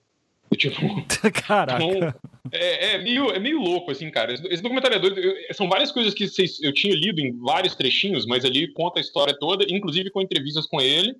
tipo, 0.55 0.79
Caraca. 1.45 1.83
Então, 1.83 2.13
é, 2.51 2.95
é, 2.95 2.97
meio, 2.97 3.29
é 3.31 3.39
meio 3.39 3.59
louco, 3.59 3.91
assim, 3.91 4.09
cara. 4.09 4.33
Esse 4.33 4.61
documentário 4.61 4.95
é 4.95 4.99
doido. 4.99 5.21
são 5.53 5.67
várias 5.67 5.91
coisas 5.91 6.13
que 6.13 6.25
eu 6.61 6.73
tinha 6.73 6.95
lido 6.95 7.19
em 7.19 7.37
vários 7.37 7.75
trechinhos, 7.75 8.25
mas 8.25 8.45
ali 8.45 8.71
conta 8.71 8.99
a 8.99 9.01
história 9.01 9.37
toda, 9.37 9.65
inclusive 9.67 10.09
com 10.09 10.21
entrevistas 10.21 10.65
com 10.65 10.79
ele. 10.79 11.15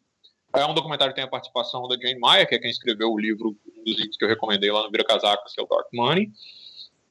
É 0.56 0.66
um 0.66 0.74
documentário 0.74 1.14
que 1.14 1.18
tem 1.18 1.26
a 1.26 1.30
participação 1.30 1.88
da 1.88 1.98
Jane 1.98 2.20
Meyer, 2.20 2.48
que 2.48 2.56
é 2.56 2.60
quem 2.60 2.72
escreveu 2.72 3.12
o 3.12 3.20
livro, 3.20 3.58
um 3.78 3.84
dos 3.84 3.98
livros 3.98 4.16
que 4.16 4.24
eu 4.24 4.30
recomendei 4.30 4.72
lá 4.72 4.84
no 4.84 4.92
Vira 4.92 5.04
Casacas, 5.04 5.54
que 5.54 5.60
é 5.60 5.64
o 5.64 5.68
Dark 5.68 5.88
Money, 5.92 6.32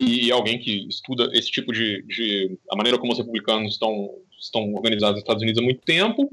e 0.04 0.30
alguém 0.30 0.58
que 0.58 0.86
estuda 0.88 1.30
esse 1.32 1.50
tipo 1.50 1.72
de, 1.72 2.02
de 2.02 2.58
a 2.70 2.76
maneira 2.76 2.98
como 2.98 3.12
os 3.12 3.18
republicanos 3.18 3.72
estão, 3.72 4.10
estão 4.38 4.74
organizados 4.74 5.14
nos 5.14 5.22
Estados 5.22 5.42
Unidos 5.42 5.60
há 5.60 5.64
muito 5.64 5.80
tempo. 5.82 6.30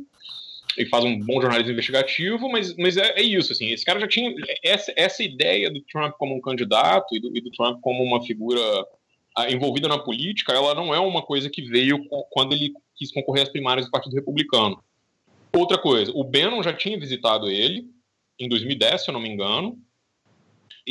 e 0.78 0.86
faz 0.86 1.04
um 1.04 1.20
bom 1.20 1.42
jornalismo 1.42 1.72
investigativo, 1.72 2.50
mas, 2.50 2.76
mas 2.78 2.98
é, 2.98 3.20
é, 3.20 3.22
isso, 3.22 3.52
assim, 3.52 3.72
esse 3.72 3.84
cara 3.84 4.00
já 4.00 4.08
tinha 4.08 4.34
essa, 4.64 4.94
essa 4.96 5.24
ideia 5.24 5.70
do 5.70 5.82
Trump 5.82 6.14
como 6.18 6.36
um 6.36 6.42
candidato 6.42 7.16
e 7.16 7.20
do, 7.20 7.36
e 7.36 7.42
do 7.42 7.52
Trump 7.52 7.80
como 7.82 8.04
uma 8.04 8.24
figura 8.24 8.62
ah, 9.38 9.52
envolvida 9.52 9.88
na 9.88 9.98
política, 9.98 10.54
ela 10.54 10.74
não 10.74 10.94
é 10.94 11.00
uma 11.00 11.22
coisa 11.22 11.50
que 11.50 11.62
veio 11.62 12.06
quando 12.30 12.54
ele 12.54 12.74
quis 12.96 13.12
concorrer 13.12 13.44
às 13.44 13.50
primárias 13.50 13.86
do 13.86 13.92
Partido 13.92 14.16
Republicano. 14.16 14.82
Outra 15.54 15.78
coisa, 15.78 16.12
o 16.16 16.24
Bannon 16.24 16.64
já 16.64 16.74
tinha 16.74 17.00
visitado 17.00 17.50
ele 17.50 17.86
em 18.40 18.48
2010, 18.48 19.04
se 19.04 19.10
eu 19.10 19.14
não 19.14 19.22
me 19.22 19.30
engano, 19.30 19.78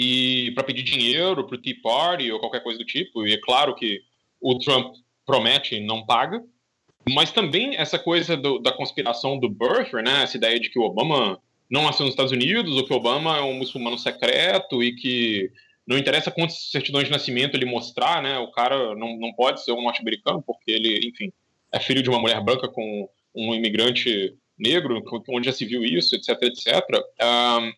e 0.01 0.51
para 0.53 0.65
pedir 0.65 0.83
dinheiro 0.83 1.47
para 1.47 1.57
o 1.57 1.61
Tea 1.61 1.75
Party 1.83 2.33
ou 2.33 2.41
qualquer 2.41 2.63
coisa 2.63 2.79
do 2.79 2.87
tipo. 2.87 3.27
E 3.27 3.35
é 3.35 3.37
claro 3.39 3.75
que 3.75 4.01
o 4.41 4.59
Trump 4.59 4.95
promete 5.27 5.75
e 5.75 5.85
não 5.85 6.07
paga, 6.07 6.43
mas 7.07 7.31
também 7.31 7.77
essa 7.77 7.99
coisa 7.99 8.35
do, 8.35 8.59
da 8.59 8.73
conspiração 8.73 9.39
do 9.39 9.51
birther, 9.51 10.03
né? 10.03 10.23
Essa 10.23 10.39
ideia 10.39 10.59
de 10.59 10.71
que 10.71 10.79
o 10.79 10.85
Obama 10.85 11.39
não 11.71 11.85
nasceu 11.85 12.07
nos 12.07 12.15
Estados 12.15 12.33
Unidos, 12.33 12.75
ou 12.75 12.87
que 12.87 12.93
o 12.95 12.97
Obama 12.97 13.37
é 13.37 13.43
um 13.43 13.53
muçulmano 13.53 13.99
secreto 13.99 14.83
e 14.83 14.95
que 14.97 15.53
não 15.87 15.99
interessa 15.99 16.31
quantas 16.31 16.71
certidões 16.71 17.05
de 17.05 17.11
nascimento 17.11 17.55
ele 17.55 17.67
mostrar, 17.67 18.23
né? 18.23 18.39
O 18.39 18.51
cara 18.53 18.95
não, 18.95 19.19
não 19.19 19.35
pode 19.35 19.63
ser 19.63 19.73
um 19.73 19.83
norte-americano 19.83 20.43
porque 20.43 20.71
ele, 20.71 20.99
enfim, 21.07 21.31
é 21.71 21.79
filho 21.79 22.03
de 22.03 22.09
uma 22.09 22.19
mulher 22.19 22.43
branca 22.43 22.69
com 22.69 23.07
um 23.35 23.55
imigrante 23.55 24.35
negro, 24.59 25.03
onde 25.29 25.47
já 25.47 25.53
se 25.53 25.67
viu 25.67 25.85
isso, 25.85 26.17
etc, 26.17 26.43
etc. 26.43 26.83
Um, 27.23 27.73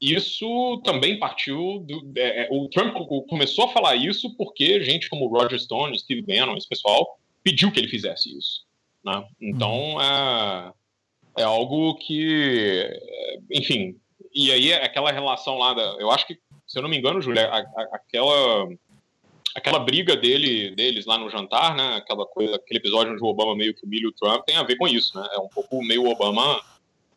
isso 0.00 0.80
também 0.82 1.18
partiu 1.18 1.80
do. 1.80 2.12
É, 2.16 2.44
é 2.44 2.48
o 2.50 2.68
Trump 2.68 2.96
começou 3.28 3.66
a 3.66 3.72
falar 3.72 3.96
isso 3.96 4.34
porque 4.36 4.82
gente 4.82 5.10
como 5.10 5.28
Roger 5.28 5.60
Stone, 5.60 5.98
Steve 5.98 6.22
Bannon, 6.22 6.56
esse 6.56 6.68
pessoal, 6.68 7.18
pediu 7.42 7.70
que 7.70 7.78
ele 7.78 7.88
fizesse 7.88 8.36
isso. 8.36 8.64
Né? 9.04 9.22
Então, 9.40 9.94
uhum. 9.94 10.00
é, 10.00 10.72
é 11.38 11.42
algo 11.42 11.94
que. 11.96 12.88
Enfim. 13.50 13.96
E 14.34 14.50
aí, 14.52 14.72
aquela 14.72 15.12
relação 15.12 15.58
lá 15.58 15.74
da. 15.74 15.82
Eu 15.98 16.10
acho 16.10 16.26
que, 16.26 16.38
se 16.66 16.78
eu 16.78 16.82
não 16.82 16.88
me 16.88 16.96
engano, 16.96 17.20
Júlia, 17.20 17.50
aquela. 17.92 18.68
Aquela 19.52 19.80
briga 19.80 20.16
dele, 20.16 20.70
deles 20.76 21.06
lá 21.06 21.18
no 21.18 21.28
jantar, 21.28 21.74
né? 21.74 21.96
Aquela 21.96 22.24
coisa, 22.24 22.54
aquele 22.54 22.78
episódio 22.78 23.12
onde 23.12 23.20
o 23.20 23.26
Obama 23.26 23.56
meio 23.56 23.74
que 23.74 23.84
humilha 23.84 24.08
o 24.08 24.12
Trump 24.12 24.44
tem 24.46 24.56
a 24.56 24.62
ver 24.62 24.76
com 24.76 24.86
isso, 24.86 25.18
né? 25.18 25.28
É 25.32 25.40
um 25.40 25.48
pouco 25.48 25.82
meio 25.82 26.06
Obama 26.06 26.62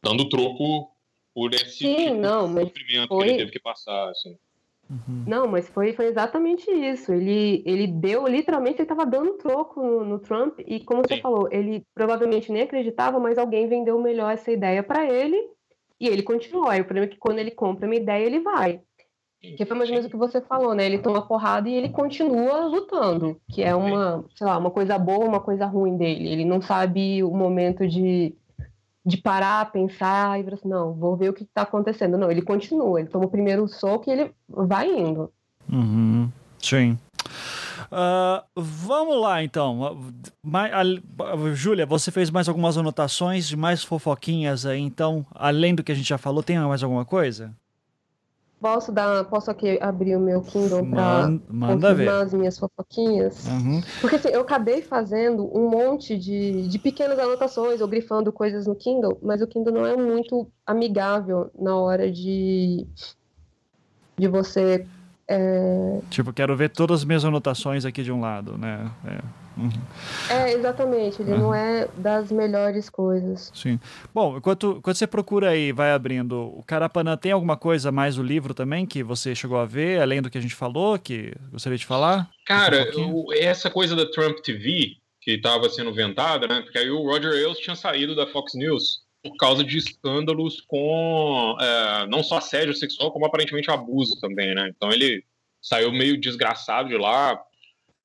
dando 0.01 0.27
troco 0.27 0.92
por 1.33 1.53
esse 1.53 1.77
Sim, 1.77 1.95
tipo 1.95 2.15
não, 2.15 2.53
de 2.53 2.61
sofrimento 2.61 3.07
foi... 3.07 3.25
que 3.25 3.29
ele 3.29 3.37
teve 3.39 3.51
que 3.51 3.59
passar, 3.59 4.09
assim. 4.09 4.37
Uhum. 4.89 5.23
Não, 5.25 5.47
mas 5.47 5.67
foi, 5.69 5.93
foi 5.93 6.05
exatamente 6.05 6.69
isso. 6.69 7.11
Ele, 7.11 7.63
ele 7.65 7.87
deu, 7.87 8.27
literalmente, 8.27 8.75
ele 8.77 8.83
estava 8.83 9.05
dando 9.05 9.33
troco 9.33 9.81
no, 9.81 10.03
no, 10.03 10.19
Trump, 10.19 10.59
e 10.59 10.79
como 10.81 11.01
Sim. 11.01 11.15
você 11.15 11.21
falou, 11.21 11.47
ele 11.51 11.85
provavelmente 11.95 12.51
nem 12.51 12.63
acreditava, 12.63 13.19
mas 13.19 13.37
alguém 13.37 13.67
vendeu 13.67 13.99
melhor 13.99 14.31
essa 14.31 14.51
ideia 14.51 14.83
para 14.83 15.05
ele, 15.11 15.37
e 15.99 16.07
ele 16.07 16.21
continuou. 16.21 16.67
Aí 16.67 16.81
o 16.81 16.85
problema 16.85 17.07
é 17.07 17.09
que 17.09 17.17
quando 17.17 17.39
ele 17.39 17.51
compra 17.51 17.87
uma 17.87 17.95
ideia, 17.95 18.25
ele 18.25 18.39
vai. 18.39 18.81
Que 19.57 19.65
foi 19.65 19.75
mais 19.75 19.89
ou 19.89 19.95
menos 19.95 20.07
o 20.07 20.09
que 20.09 20.15
você 20.15 20.39
falou, 20.39 20.73
né? 20.73 20.85
Ele 20.85 20.99
toma 20.99 21.27
porrada 21.27 21.67
e 21.67 21.73
ele 21.73 21.89
continua 21.89 22.65
lutando, 22.65 23.41
que 23.51 23.61
é 23.61 23.75
uma, 23.75 24.23
sei 24.37 24.47
lá, 24.47 24.57
uma 24.57 24.71
coisa 24.71 24.97
boa, 24.97 25.25
uma 25.25 25.41
coisa 25.41 25.65
ruim 25.65 25.97
dele. 25.97 26.29
Ele 26.29 26.45
não 26.45 26.61
sabe 26.61 27.21
o 27.21 27.29
momento 27.29 27.85
de 27.85 28.33
de 29.05 29.17
parar, 29.17 29.71
pensar 29.71 30.39
e 30.39 30.43
falar 30.43 30.55
assim, 30.55 30.69
não, 30.69 30.93
vou 30.93 31.15
ver 31.15 31.29
o 31.29 31.33
que 31.33 31.43
está 31.43 31.63
acontecendo. 31.63 32.17
Não, 32.17 32.31
ele 32.31 32.41
continua, 32.41 32.99
ele 32.99 33.09
toma 33.09 33.25
o 33.25 33.29
primeiro 33.29 33.67
soco 33.67 34.09
e 34.09 34.13
ele 34.13 34.31
vai 34.47 34.87
indo. 34.89 35.31
Uhum. 35.71 36.29
Sim. 36.59 36.97
Uh, 37.91 38.43
vamos 38.55 39.21
lá, 39.21 39.43
então. 39.43 39.97
Júlia, 41.53 41.85
você 41.85 42.11
fez 42.11 42.31
mais 42.31 42.47
algumas 42.47 42.77
anotações 42.77 43.53
mais 43.53 43.83
fofoquinhas 43.83 44.65
aí, 44.65 44.79
então, 44.79 45.25
além 45.35 45.75
do 45.75 45.83
que 45.83 45.91
a 45.91 45.95
gente 45.95 46.07
já 46.07 46.17
falou, 46.17 46.41
tem 46.41 46.57
mais 46.59 46.83
alguma 46.83 47.05
coisa? 47.05 47.53
Posso 48.63 48.93
dar, 48.93 49.25
posso 49.25 49.51
aqui 49.51 49.77
abrir 49.81 50.15
o 50.15 50.21
meu 50.21 50.39
Kindle 50.41 50.89
para 50.89 51.27
confirmar 51.49 52.23
as 52.23 52.33
minhas 52.33 52.57
fofoquinhas? 52.57 53.45
Uhum. 53.45 53.81
Porque 53.99 54.15
assim, 54.15 54.29
eu 54.29 54.39
acabei 54.39 54.81
fazendo 54.81 55.45
um 55.53 55.69
monte 55.69 56.17
de, 56.17 56.65
de 56.69 56.79
pequenas 56.79 57.19
anotações 57.19 57.81
ou 57.81 57.89
grifando 57.89 58.31
coisas 58.31 58.65
no 58.65 58.73
Kindle, 58.73 59.19
mas 59.21 59.41
o 59.41 59.47
Kindle 59.47 59.73
não 59.73 59.85
é 59.85 59.97
muito 59.97 60.47
amigável 60.65 61.51
na 61.59 61.75
hora 61.75 62.09
de, 62.09 62.87
de 64.17 64.29
você 64.29 64.87
é... 65.27 65.99
Tipo, 66.09 66.31
quero 66.31 66.55
ver 66.55 66.69
todas 66.69 67.01
as 67.01 67.05
minhas 67.05 67.25
anotações 67.25 67.83
aqui 67.83 68.01
de 68.01 68.13
um 68.13 68.21
lado, 68.21 68.57
né? 68.57 68.89
É. 69.05 69.42
Uhum. 69.57 69.69
É, 70.29 70.53
exatamente. 70.53 71.21
Ele 71.21 71.33
uhum. 71.33 71.39
não 71.39 71.53
é 71.53 71.87
das 71.95 72.31
melhores 72.31 72.89
coisas. 72.89 73.51
Sim. 73.53 73.79
Bom, 74.13 74.37
enquanto, 74.37 74.75
enquanto 74.77 74.97
você 74.97 75.07
procura 75.07 75.49
aí, 75.49 75.71
vai 75.71 75.91
abrindo, 75.91 76.51
o 76.57 76.63
Carapanã 76.63 77.15
tem 77.15 77.31
alguma 77.31 77.57
coisa 77.57 77.91
mais 77.91 78.15
do 78.15 78.23
livro 78.23 78.53
também 78.53 78.85
que 78.85 79.03
você 79.03 79.35
chegou 79.35 79.57
a 79.57 79.65
ver, 79.65 80.01
além 80.01 80.21
do 80.21 80.29
que 80.29 80.37
a 80.37 80.41
gente 80.41 80.55
falou, 80.55 80.97
que 80.97 81.33
gostaria 81.51 81.77
de 81.77 81.85
falar? 81.85 82.29
Cara, 82.45 82.89
um 82.97 83.25
essa 83.33 83.69
coisa 83.69 83.95
da 83.95 84.09
Trump 84.09 84.39
TV, 84.39 84.97
que 85.21 85.31
estava 85.31 85.69
sendo 85.69 85.93
ventada, 85.93 86.47
né? 86.47 86.61
Porque 86.61 86.77
aí 86.77 86.89
o 86.89 87.03
Roger 87.03 87.31
Ailes 87.31 87.59
tinha 87.59 87.75
saído 87.75 88.15
da 88.15 88.27
Fox 88.27 88.53
News 88.55 89.03
por 89.23 89.37
causa 89.37 89.63
de 89.63 89.77
escândalos 89.77 90.61
com 90.67 91.55
é, 91.59 92.07
não 92.07 92.21
só 92.21 92.37
assédio 92.37 92.73
sexual, 92.73 93.11
como 93.11 93.25
aparentemente 93.25 93.71
abuso 93.71 94.19
também, 94.19 94.53
né? 94.53 94.69
Então 94.75 94.91
ele 94.91 95.23
saiu 95.61 95.93
meio 95.93 96.19
desgraçado 96.19 96.89
de 96.89 96.97
lá, 96.97 97.39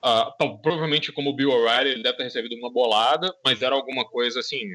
Uh, 0.03 0.57
provavelmente, 0.61 1.11
como 1.11 1.29
o 1.29 1.35
Bill 1.35 1.51
O'Reilly, 1.51 1.91
ele 1.91 2.03
deve 2.03 2.17
ter 2.17 2.23
recebido 2.23 2.55
uma 2.55 2.71
bolada, 2.71 3.33
mas 3.43 3.61
era 3.61 3.75
alguma 3.75 4.05
coisa 4.05 4.39
assim. 4.39 4.73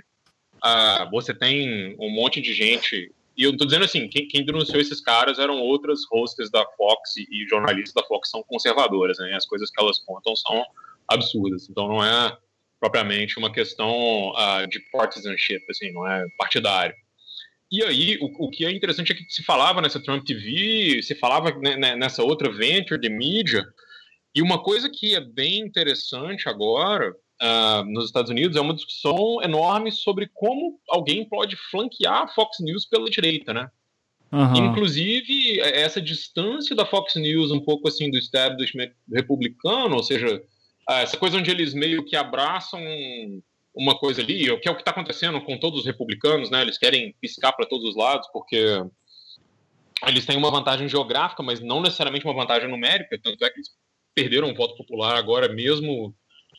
Uh, 0.57 1.11
você 1.11 1.35
tem 1.35 1.97
um 1.99 2.11
monte 2.11 2.41
de 2.41 2.53
gente. 2.53 3.11
E 3.37 3.43
eu 3.43 3.57
tô 3.57 3.65
dizendo 3.65 3.85
assim: 3.85 4.09
quem, 4.09 4.29
quem 4.29 4.45
denunciou 4.45 4.81
esses 4.81 5.01
caras 5.01 5.39
eram 5.39 5.59
outras 5.61 6.01
hosts 6.11 6.51
da 6.51 6.65
Fox 6.77 7.17
e, 7.17 7.27
e 7.31 7.49
jornalistas 7.49 7.95
da 7.95 8.07
Fox 8.07 8.29
são 8.29 8.43
conservadoras, 8.43 9.19
né? 9.19 9.35
As 9.35 9.47
coisas 9.47 9.71
que 9.71 9.83
elas 9.83 9.99
contam 10.01 10.37
são 10.37 10.63
absurdas. 11.09 11.69
Então 11.69 11.89
não 11.89 12.05
é 12.05 12.37
propriamente 12.79 13.39
uma 13.39 13.51
questão 13.51 14.31
uh, 14.31 14.67
de 14.69 14.79
partisanship, 14.93 15.65
assim, 15.71 15.91
não 15.91 16.07
é 16.07 16.27
partidário. 16.37 16.95
E 17.73 17.83
aí, 17.83 18.19
o, 18.21 18.27
o, 18.45 18.51
que 18.51 18.65
é 18.65 18.71
interessante 18.71 19.13
é 19.13 19.15
que 19.15 19.25
se 19.29 19.43
falava 19.43 19.81
nessa 19.81 20.01
Trump 20.01 20.25
TV, 20.25 21.03
se 21.03 21.15
falava 21.15 21.51
né, 21.59 21.77
né, 21.77 21.97
nessa 21.97 22.23
outra 22.23 22.53
venture 22.53 23.01
de 23.01 23.09
mídia, 23.09 23.65
e 24.35 24.43
uma 24.43 24.63
coisa 24.63 24.91
que 24.91 25.15
é 25.15 25.21
bem 25.21 25.61
interessante 25.61 26.49
agora 26.49 27.15
uh, 27.43 27.85
nos 27.85 28.07
Estados 28.07 28.31
Unidos 28.31 28.57
é 28.57 28.61
uma 28.61 28.75
discussão 28.75 29.41
enorme 29.43 29.93
sobre 29.93 30.29
como 30.35 30.81
alguém 30.89 31.29
pode 31.29 31.57
flanquear 31.71 32.23
a 32.23 32.29
Fox 32.29 32.59
News 32.61 32.87
pela 32.87 33.09
direita, 33.09 33.55
né? 33.55 33.71
Uhum. 34.33 34.57
Inclusive, 34.57 35.61
é, 35.61 35.83
essa 35.83 36.01
distância 36.01 36.75
da 36.75 36.85
Fox 36.85 37.15
News 37.15 37.53
um 37.53 37.61
pouco 37.61 37.87
assim 37.87 38.11
do 38.11 38.19
establishment 38.19 38.91
republicano, 39.13 39.95
ou 39.95 40.03
seja, 40.03 40.43
ah, 40.89 41.03
essa 41.03 41.17
coisa 41.17 41.39
onde 41.39 41.51
eles 41.51 41.73
meio 41.73 42.05
que 42.05 42.17
abraçam 42.17 42.81
uma 43.73 43.97
coisa 43.97 44.21
ali, 44.21 44.45
que 44.61 44.69
é 44.69 44.73
o 44.73 44.75
que 44.75 44.83
está 44.83 44.91
acontecendo 44.91 45.41
com 45.41 45.57
todos 45.59 45.81
os 45.81 45.87
republicanos, 45.87 46.51
né? 46.51 46.63
Eles 46.63 46.79
querem 46.79 47.15
piscar 47.21 47.53
para 47.53 47.67
todos 47.67 47.89
os 47.89 47.97
lados, 47.97 48.29
porque 48.33 48.83
eles 50.07 50.27
têm 50.27 50.37
uma 50.37 50.51
vantagem 50.51 50.89
geográfica, 50.89 51.43
mas 51.43 51.61
não 51.61 51.81
necessariamente 51.81 52.25
uma 52.25 52.35
vantagem 52.35 52.69
numérica, 52.69 53.19
tanto 53.23 53.45
é 53.45 53.51
que 53.51 53.59
eles 53.59 53.71
perderam 54.15 54.51
o 54.51 54.55
voto 54.55 54.77
popular 54.77 55.17
agora, 55.17 55.49
mesmo 55.49 56.15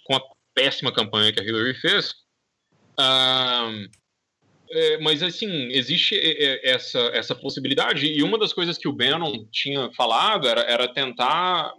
com 0.05 0.15
a 0.15 0.21
péssima 0.53 0.91
campanha 0.91 1.31
que 1.31 1.39
a 1.39 1.43
Hillary 1.43 1.75
fez. 1.75 2.13
É, 4.71 4.97
mas, 4.99 5.21
assim, 5.21 5.67
existe 5.71 6.19
essa, 6.63 6.99
essa 7.13 7.35
possibilidade, 7.35 8.07
e 8.07 8.23
uma 8.23 8.37
das 8.37 8.51
coisas 8.51 8.77
que 8.77 8.87
o 8.87 8.93
Bannon 8.93 9.45
tinha 9.51 9.91
falado 9.93 10.47
era, 10.47 10.61
era 10.61 10.87
tentar 10.87 11.73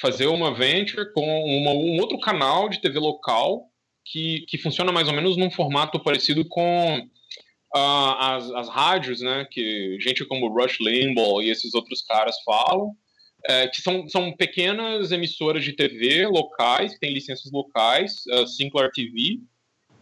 fazer 0.00 0.26
uma 0.26 0.54
venture 0.54 1.12
com 1.12 1.22
uma, 1.22 1.70
um 1.72 2.00
outro 2.00 2.18
canal 2.18 2.68
de 2.68 2.80
TV 2.80 2.98
local 2.98 3.68
que, 4.04 4.44
que 4.48 4.58
funciona 4.58 4.90
mais 4.90 5.08
ou 5.08 5.14
menos 5.14 5.36
num 5.36 5.50
formato 5.50 6.00
parecido 6.00 6.44
com 6.48 7.08
as, 7.74 8.50
as 8.50 8.68
rádios, 8.68 9.20
né, 9.20 9.46
que 9.50 9.98
gente 10.00 10.24
como 10.24 10.48
Rush 10.48 10.78
Limbaugh 10.80 11.42
e 11.42 11.50
esses 11.50 11.74
outros 11.74 12.02
caras 12.02 12.36
falam, 12.44 12.94
é, 13.48 13.68
que 13.68 13.80
são, 13.80 14.08
são 14.08 14.32
pequenas 14.32 15.10
emissoras 15.12 15.64
de 15.64 15.72
TV 15.72 16.26
locais, 16.26 16.94
que 16.94 17.00
têm 17.00 17.12
licenças 17.12 17.50
locais, 17.50 18.24
uh, 18.32 18.46
Sinclair 18.46 18.90
TV, 18.92 19.40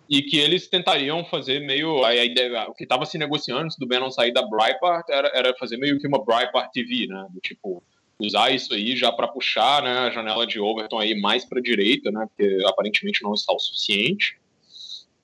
e 0.09 0.23
que 0.23 0.39
eles 0.39 0.69
tentariam 0.69 1.25
fazer 1.25 1.61
meio. 1.61 2.05
A, 2.05 2.15
ideia, 2.15 2.69
o 2.69 2.75
que 2.75 2.83
estava 2.83 3.07
se 3.07 3.17
negociando 3.17 3.63
antes 3.63 3.77
do 3.79 3.87
Bannon 3.87 4.11
sair 4.11 4.33
da 4.33 4.43
Breitbart 4.43 5.09
era, 5.09 5.31
era 5.33 5.57
fazer 5.57 5.77
meio 5.77 6.01
que 6.01 6.09
uma 6.09 6.25
Breitbart 6.25 6.73
TV, 6.73 7.07
né? 7.07 7.27
Do 7.31 7.41
tipo, 7.41 7.83
usar 8.21 8.51
isso 8.51 8.75
aí 8.75 8.97
já 8.97 9.13
para 9.13 9.29
puxar 9.29 9.83
né, 9.83 9.93
a 9.93 10.11
janela 10.11 10.47
de 10.47 10.59
Overton 10.59 10.99
aí 10.99 11.19
mais 11.19 11.45
para 11.45 11.61
a 11.61 11.63
direita, 11.63 12.11
né? 12.11 12.27
Porque 12.27 12.59
aparentemente 12.67 13.23
não 13.23 13.35
está 13.35 13.53
o 13.53 13.59
suficiente. 13.59 14.37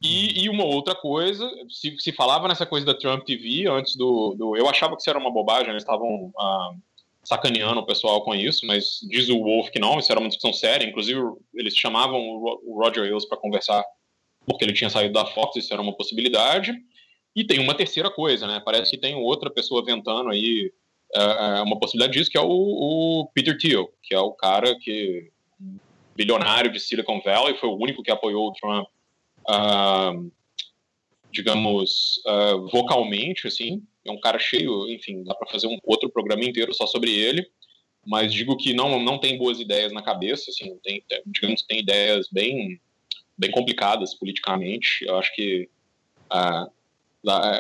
E, 0.00 0.44
e, 0.44 0.48
uma 0.48 0.64
outra 0.64 0.94
coisa, 0.94 1.50
se, 1.68 1.96
se 1.98 2.12
falava 2.12 2.46
nessa 2.46 2.66
coisa 2.66 2.86
da 2.86 2.94
Trump 2.94 3.24
TV 3.24 3.66
antes 3.66 3.96
do, 3.96 4.34
do 4.38 4.56
eu 4.56 4.68
achava 4.68 4.94
que 4.94 5.00
isso 5.00 5.10
era 5.10 5.18
uma 5.18 5.32
bobagem, 5.32 5.70
eles 5.70 5.82
estavam 5.82 6.30
ah, 6.38 6.70
sacaneando 7.26 7.80
o 7.80 7.86
pessoal 7.86 8.22
com 8.22 8.34
isso, 8.34 8.64
mas 8.64 9.00
diz 9.08 9.28
o 9.28 9.42
Wolf 9.42 9.70
que 9.70 9.80
não, 9.80 9.98
isso 9.98 10.12
era 10.12 10.20
uma 10.20 10.28
discussão 10.28 10.52
séria. 10.52 10.86
Inclusive, 10.86 11.20
eles 11.54 11.76
chamavam 11.76 12.20
o 12.20 12.80
Roger 12.80 13.02
Ailes 13.02 13.24
para 13.24 13.36
conversar 13.36 13.84
porque 14.46 14.64
ele 14.64 14.72
tinha 14.72 14.88
saído 14.88 15.12
da 15.12 15.26
Fox, 15.26 15.56
isso 15.56 15.72
era 15.72 15.82
uma 15.82 15.92
possibilidade. 15.92 16.72
E 17.34 17.44
tem 17.44 17.58
uma 17.58 17.74
terceira 17.74 18.08
coisa, 18.10 18.46
né? 18.46 18.62
Parece 18.64 18.92
que 18.92 18.96
tem 18.96 19.16
outra 19.16 19.50
pessoa 19.50 19.84
ventando 19.84 20.30
aí 20.30 20.72
uh, 21.16 21.64
uma 21.64 21.78
possibilidade 21.78 22.16
disso, 22.16 22.30
que 22.30 22.38
é 22.38 22.40
o, 22.40 22.46
o, 22.48 23.26
Peter 23.34 23.58
Thiel, 23.58 23.92
que 24.02 24.14
é 24.14 24.20
o 24.20 24.32
cara 24.32 24.78
que 24.78 25.30
bilionário 26.14 26.72
de 26.72 26.80
Silicon 26.80 27.20
Valley, 27.20 27.58
foi 27.58 27.68
o 27.68 27.76
único 27.76 28.02
que 28.02 28.10
apoiou 28.10 28.48
o 28.48 28.52
Trump, 28.52 28.86
uh, 29.50 30.32
digamos, 31.30 32.22
uh, 32.26 32.66
vocalmente, 32.70 33.46
assim. 33.46 33.82
É 34.06 34.10
um 34.10 34.20
cara 34.20 34.38
cheio, 34.38 34.88
enfim, 34.90 35.22
dá 35.24 35.34
para 35.34 35.48
fazer 35.48 35.66
um 35.66 35.78
outro 35.84 36.08
programa 36.10 36.44
inteiro 36.44 36.74
só 36.74 36.86
sobre 36.86 37.12
ele. 37.12 37.46
Mas 38.04 38.32
digo 38.32 38.56
que 38.56 38.72
não, 38.72 39.00
não 39.02 39.18
tem 39.18 39.36
boas 39.36 39.58
ideias 39.58 39.92
na 39.92 40.02
cabeça, 40.02 40.50
assim, 40.50 40.78
tem, 40.84 41.02
digamos, 41.26 41.62
tem 41.62 41.80
ideias 41.80 42.28
bem, 42.30 42.80
bem 43.36 43.50
complicadas 43.50 44.14
politicamente. 44.14 45.04
Eu 45.04 45.18
acho 45.18 45.34
que 45.34 45.68
uh, 46.32 46.70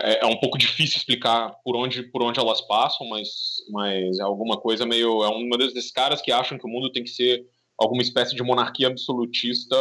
é, 0.04 0.20
é 0.22 0.26
um 0.26 0.38
pouco 0.38 0.56
difícil 0.56 0.98
explicar 0.98 1.50
por 1.64 1.76
onde, 1.76 2.04
por 2.04 2.22
onde 2.22 2.38
elas 2.38 2.60
passam, 2.60 3.08
mas, 3.08 3.64
mas 3.70 4.18
é 4.18 4.22
alguma 4.22 4.56
coisa 4.56 4.86
meio. 4.86 5.24
É 5.24 5.28
um 5.28 5.48
desses 5.50 5.90
caras 5.90 6.22
que 6.22 6.30
acham 6.30 6.56
que 6.56 6.66
o 6.66 6.70
mundo 6.70 6.92
tem 6.92 7.02
que 7.02 7.10
ser 7.10 7.44
alguma 7.76 8.02
espécie 8.02 8.34
de 8.34 8.42
monarquia 8.42 8.86
absolutista 8.86 9.76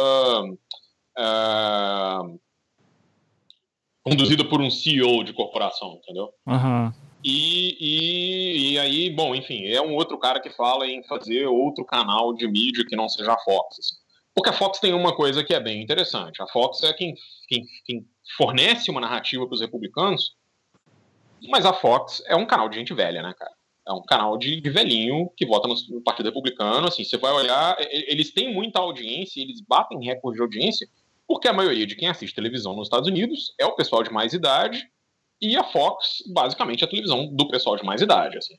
é, 1.16 1.22
conduzida 4.06 4.44
por 4.44 4.60
um 4.60 4.70
CEO 4.70 5.24
de 5.24 5.32
corporação, 5.32 5.98
entendeu? 6.00 6.32
Uhum. 6.46 6.92
E, 7.24 7.76
e, 7.80 8.72
e, 8.72 8.78
aí, 8.78 9.10
bom, 9.10 9.34
enfim, 9.34 9.66
é 9.66 9.82
um 9.82 9.96
outro 9.96 10.16
cara 10.16 10.40
que 10.40 10.50
fala 10.50 10.86
em 10.86 11.02
fazer 11.02 11.46
outro 11.46 11.84
canal 11.84 12.32
de 12.32 12.46
mídia 12.46 12.84
que 12.88 12.94
não 12.94 13.08
seja 13.08 13.32
a 13.32 13.38
Fox. 13.38 13.80
Assim. 13.80 13.96
Porque 14.32 14.50
a 14.50 14.52
Fox 14.52 14.78
tem 14.78 14.94
uma 14.94 15.12
coisa 15.12 15.42
que 15.42 15.52
é 15.52 15.58
bem 15.58 15.82
interessante. 15.82 16.40
A 16.40 16.46
Fox 16.46 16.84
é 16.84 16.92
quem, 16.92 17.14
quem, 17.48 17.64
quem 17.84 18.06
fornece 18.36 18.92
uma 18.92 19.00
narrativa 19.00 19.44
para 19.44 19.54
os 19.54 19.60
republicanos, 19.60 20.36
mas 21.48 21.66
a 21.66 21.72
Fox 21.72 22.22
é 22.26 22.36
um 22.36 22.46
canal 22.46 22.68
de 22.68 22.76
gente 22.76 22.94
velha, 22.94 23.22
né, 23.22 23.34
cara? 23.36 23.52
É 23.88 23.92
um 23.92 24.02
canal 24.02 24.38
de, 24.38 24.60
de 24.60 24.70
velhinho 24.70 25.28
que 25.36 25.44
vota 25.44 25.66
no, 25.66 25.74
no, 25.88 26.00
Partido 26.00 26.26
Republicano. 26.26 26.86
Assim, 26.86 27.02
você 27.02 27.16
vai 27.16 27.32
olhar, 27.32 27.76
eles 27.90 28.30
têm 28.30 28.54
muita 28.54 28.78
audiência, 28.78 29.40
eles 29.40 29.60
batem 29.60 30.04
recorde 30.04 30.36
de 30.36 30.42
audiência, 30.42 30.88
porque 31.26 31.48
a 31.48 31.52
maioria 31.52 31.86
de 31.86 31.96
quem 31.96 32.08
assiste 32.08 32.34
televisão 32.34 32.74
nos 32.74 32.86
Estados 32.86 33.08
Unidos 33.08 33.54
é 33.58 33.66
o 33.66 33.74
pessoal 33.74 34.02
de 34.02 34.12
mais 34.12 34.32
idade, 34.32 34.88
e 35.40 35.56
a 35.56 35.64
Fox, 35.64 36.22
basicamente, 36.32 36.82
é 36.82 36.86
a 36.86 36.90
televisão 36.90 37.26
do 37.26 37.48
pessoal 37.48 37.76
de 37.76 37.84
mais 37.84 38.00
idade. 38.00 38.38
Assim. 38.38 38.56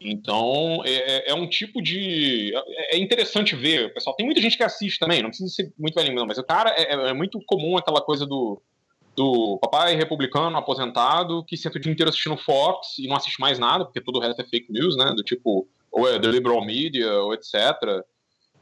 Então, 0.00 0.82
é, 0.84 1.30
é, 1.30 1.34
um 1.34 1.48
tipo 1.48 1.82
de. 1.82 2.54
É, 2.54 2.96
é 2.96 2.98
interessante 2.98 3.54
ver, 3.54 3.92
pessoal. 3.92 4.14
Tem 4.16 4.24
muita 4.24 4.40
gente 4.40 4.56
que 4.56 4.62
assiste 4.62 4.98
também, 4.98 5.22
não 5.22 5.30
precisa 5.30 5.52
ser 5.52 5.72
muito 5.78 5.94
velho, 5.94 6.14
não, 6.14 6.26
mas 6.26 6.38
o 6.38 6.44
cara 6.44 6.70
é, 6.70 6.92
é, 6.92 7.12
muito 7.12 7.40
comum 7.46 7.76
aquela 7.76 8.00
coisa 8.00 8.26
do, 8.26 8.60
do 9.14 9.58
papai 9.58 9.96
republicano 9.96 10.56
aposentado 10.56 11.44
que 11.44 11.56
senta 11.56 11.78
o 11.78 11.80
dia 11.80 11.92
inteiro 11.92 12.10
assistindo 12.10 12.36
Fox 12.36 12.98
e 12.98 13.06
não 13.06 13.16
assiste 13.16 13.40
mais 13.40 13.58
nada, 13.58 13.84
porque 13.84 14.00
todo 14.00 14.16
o 14.16 14.20
resto 14.20 14.40
é 14.40 14.44
fake 14.44 14.70
news, 14.70 14.96
né? 14.96 15.12
Do 15.14 15.22
tipo, 15.22 15.66
ou 15.90 16.08
é 16.08 16.18
the 16.18 16.28
liberal 16.28 16.64
media, 16.64 17.12
ou 17.20 17.34
etc. 17.34 17.54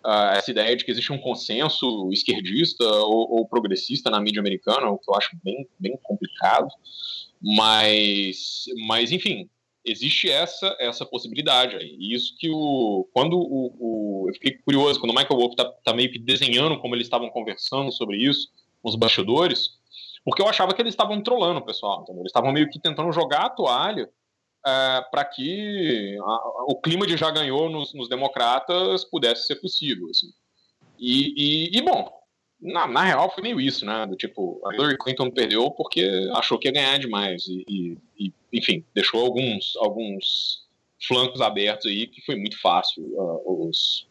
Uh, 0.05 0.35
essa 0.35 0.51
ideia 0.51 0.77
de 0.77 0.85
que 0.85 0.91
existe 0.91 1.13
um 1.13 1.19
consenso 1.19 2.11
esquerdista 2.13 2.85
ou, 2.85 3.39
ou 3.39 3.49
progressista 3.49 4.11
na 4.11 4.21
mídia 4.21 4.41
americana, 4.41 4.91
o 4.91 4.99
que 4.99 5.11
eu 5.11 5.15
acho 5.15 5.31
bem, 5.43 5.67
bem 5.79 5.99
complicado. 6.03 6.69
Mas, 7.41 8.65
mas 8.87 9.11
enfim, 9.13 9.49
existe 9.85 10.31
essa 10.31 10.75
essa 10.79 11.05
possibilidade 11.05 11.77
aí. 11.77 11.97
E 11.99 12.15
isso 12.15 12.37
que 12.39 12.51
o 12.51 13.09
quando 13.13 13.39
o, 13.39 13.77
o 13.79 14.29
eu 14.29 14.35
fiquei 14.35 14.53
curioso 14.53 14.99
quando 14.99 15.13
o 15.13 15.15
Michael 15.15 15.39
Wolff 15.39 15.57
tá, 15.57 15.65
tá, 15.85 15.93
meio 15.93 16.11
que 16.11 16.19
desenhando 16.19 16.79
como 16.81 16.95
eles 16.95 17.07
estavam 17.07 17.29
conversando 17.31 17.93
sobre 17.93 18.17
isso 18.17 18.49
os 18.83 18.97
bastidores, 18.97 19.79
porque 20.25 20.43
eu 20.43 20.49
achava 20.49 20.75
que 20.75 20.83
eles 20.83 20.93
estavam 20.93 21.23
trolando 21.23 21.61
o 21.61 21.65
pessoal, 21.65 22.05
eles 22.09 22.27
estavam 22.27 22.53
meio 22.53 22.69
que 22.69 22.79
tentando 22.79 23.13
jogar 23.13 23.47
a 23.47 23.51
toalha 23.51 24.09
é, 24.67 25.05
para 25.11 25.25
que 25.25 26.17
a, 26.21 26.65
o 26.69 26.81
clima 26.81 27.07
de 27.07 27.17
já 27.17 27.31
ganhou 27.31 27.69
nos, 27.69 27.93
nos 27.95 28.09
democratas 28.09 29.05
pudesse 29.05 29.47
ser 29.47 29.57
possível, 29.57 30.09
assim. 30.11 30.33
E, 30.99 31.35
e, 31.37 31.79
e 31.79 31.83
bom, 31.83 32.11
na, 32.61 32.87
na, 32.87 33.03
real 33.03 33.31
foi 33.31 33.43
meio 33.43 33.61
isso, 33.61 33.85
né? 33.85 34.07
Do 34.07 34.17
tipo, 34.17 34.61
a 34.67 34.75
Hillary 34.75 34.97
Clinton 34.97 35.31
perdeu 35.31 35.71
porque 35.71 36.31
achou 36.35 36.59
que 36.59 36.69
ia 36.69 36.73
ganhar 36.73 36.99
demais. 36.99 37.47
E, 37.47 37.99
e, 38.19 38.33
enfim, 38.53 38.85
deixou 38.95 39.21
alguns, 39.21 39.77
alguns 39.77 40.65
flancos 41.07 41.41
abertos 41.41 41.87
aí 41.87 42.07
que 42.07 42.23
foi 42.23 42.37
muito 42.37 42.59
fácil 42.61 43.03
uh, 43.03 43.69
os, 43.69 44.07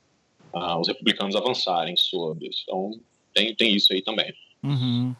uh, 0.53 0.79
os 0.79 0.87
republicanos 0.87 1.35
avançarem 1.35 1.95
sobre. 1.97 2.49
Então 2.63 2.91
tem, 3.33 3.55
tem 3.55 3.75
isso 3.75 3.91
aí 3.91 4.01
também. 4.01 4.33
Uhum. 4.63 5.15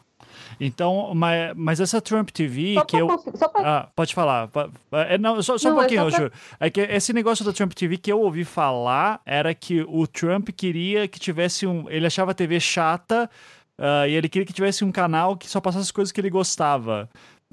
Então, 0.59 1.13
mas, 1.15 1.53
mas 1.55 1.79
essa 1.79 2.01
Trump 2.01 2.29
TV 2.29 2.75
só 2.75 2.85
que 2.85 2.97
eu. 2.97 3.07
Pra... 3.07 3.49
Ah, 3.57 3.87
pode 3.95 4.13
falar. 4.13 4.49
É, 4.91 5.17
não, 5.17 5.41
só, 5.41 5.57
só 5.57 5.69
não, 5.69 5.77
um 5.77 5.79
pouquinho, 5.79 6.07
é 6.07 6.11
só 6.11 6.17
pra... 6.17 6.31
É 6.59 6.69
que 6.69 6.81
esse 6.81 7.13
negócio 7.13 7.43
da 7.43 7.53
Trump 7.53 7.73
TV 7.73 7.97
que 7.97 8.11
eu 8.11 8.19
ouvi 8.19 8.43
falar 8.43 9.21
era 9.25 9.53
que 9.53 9.81
o 9.87 10.07
Trump 10.07 10.49
queria 10.49 11.07
que 11.07 11.19
tivesse 11.19 11.65
um. 11.65 11.89
Ele 11.89 12.05
achava 12.05 12.31
a 12.31 12.33
TV 12.33 12.59
chata. 12.59 13.29
Uh, 13.75 14.05
e 14.07 14.13
ele 14.13 14.29
queria 14.29 14.45
que 14.45 14.53
tivesse 14.53 14.85
um 14.85 14.91
canal 14.91 15.35
que 15.35 15.49
só 15.49 15.59
passasse 15.59 15.85
as 15.85 15.91
coisas 15.91 16.11
que 16.11 16.21
ele 16.21 16.29
gostava. 16.29 17.09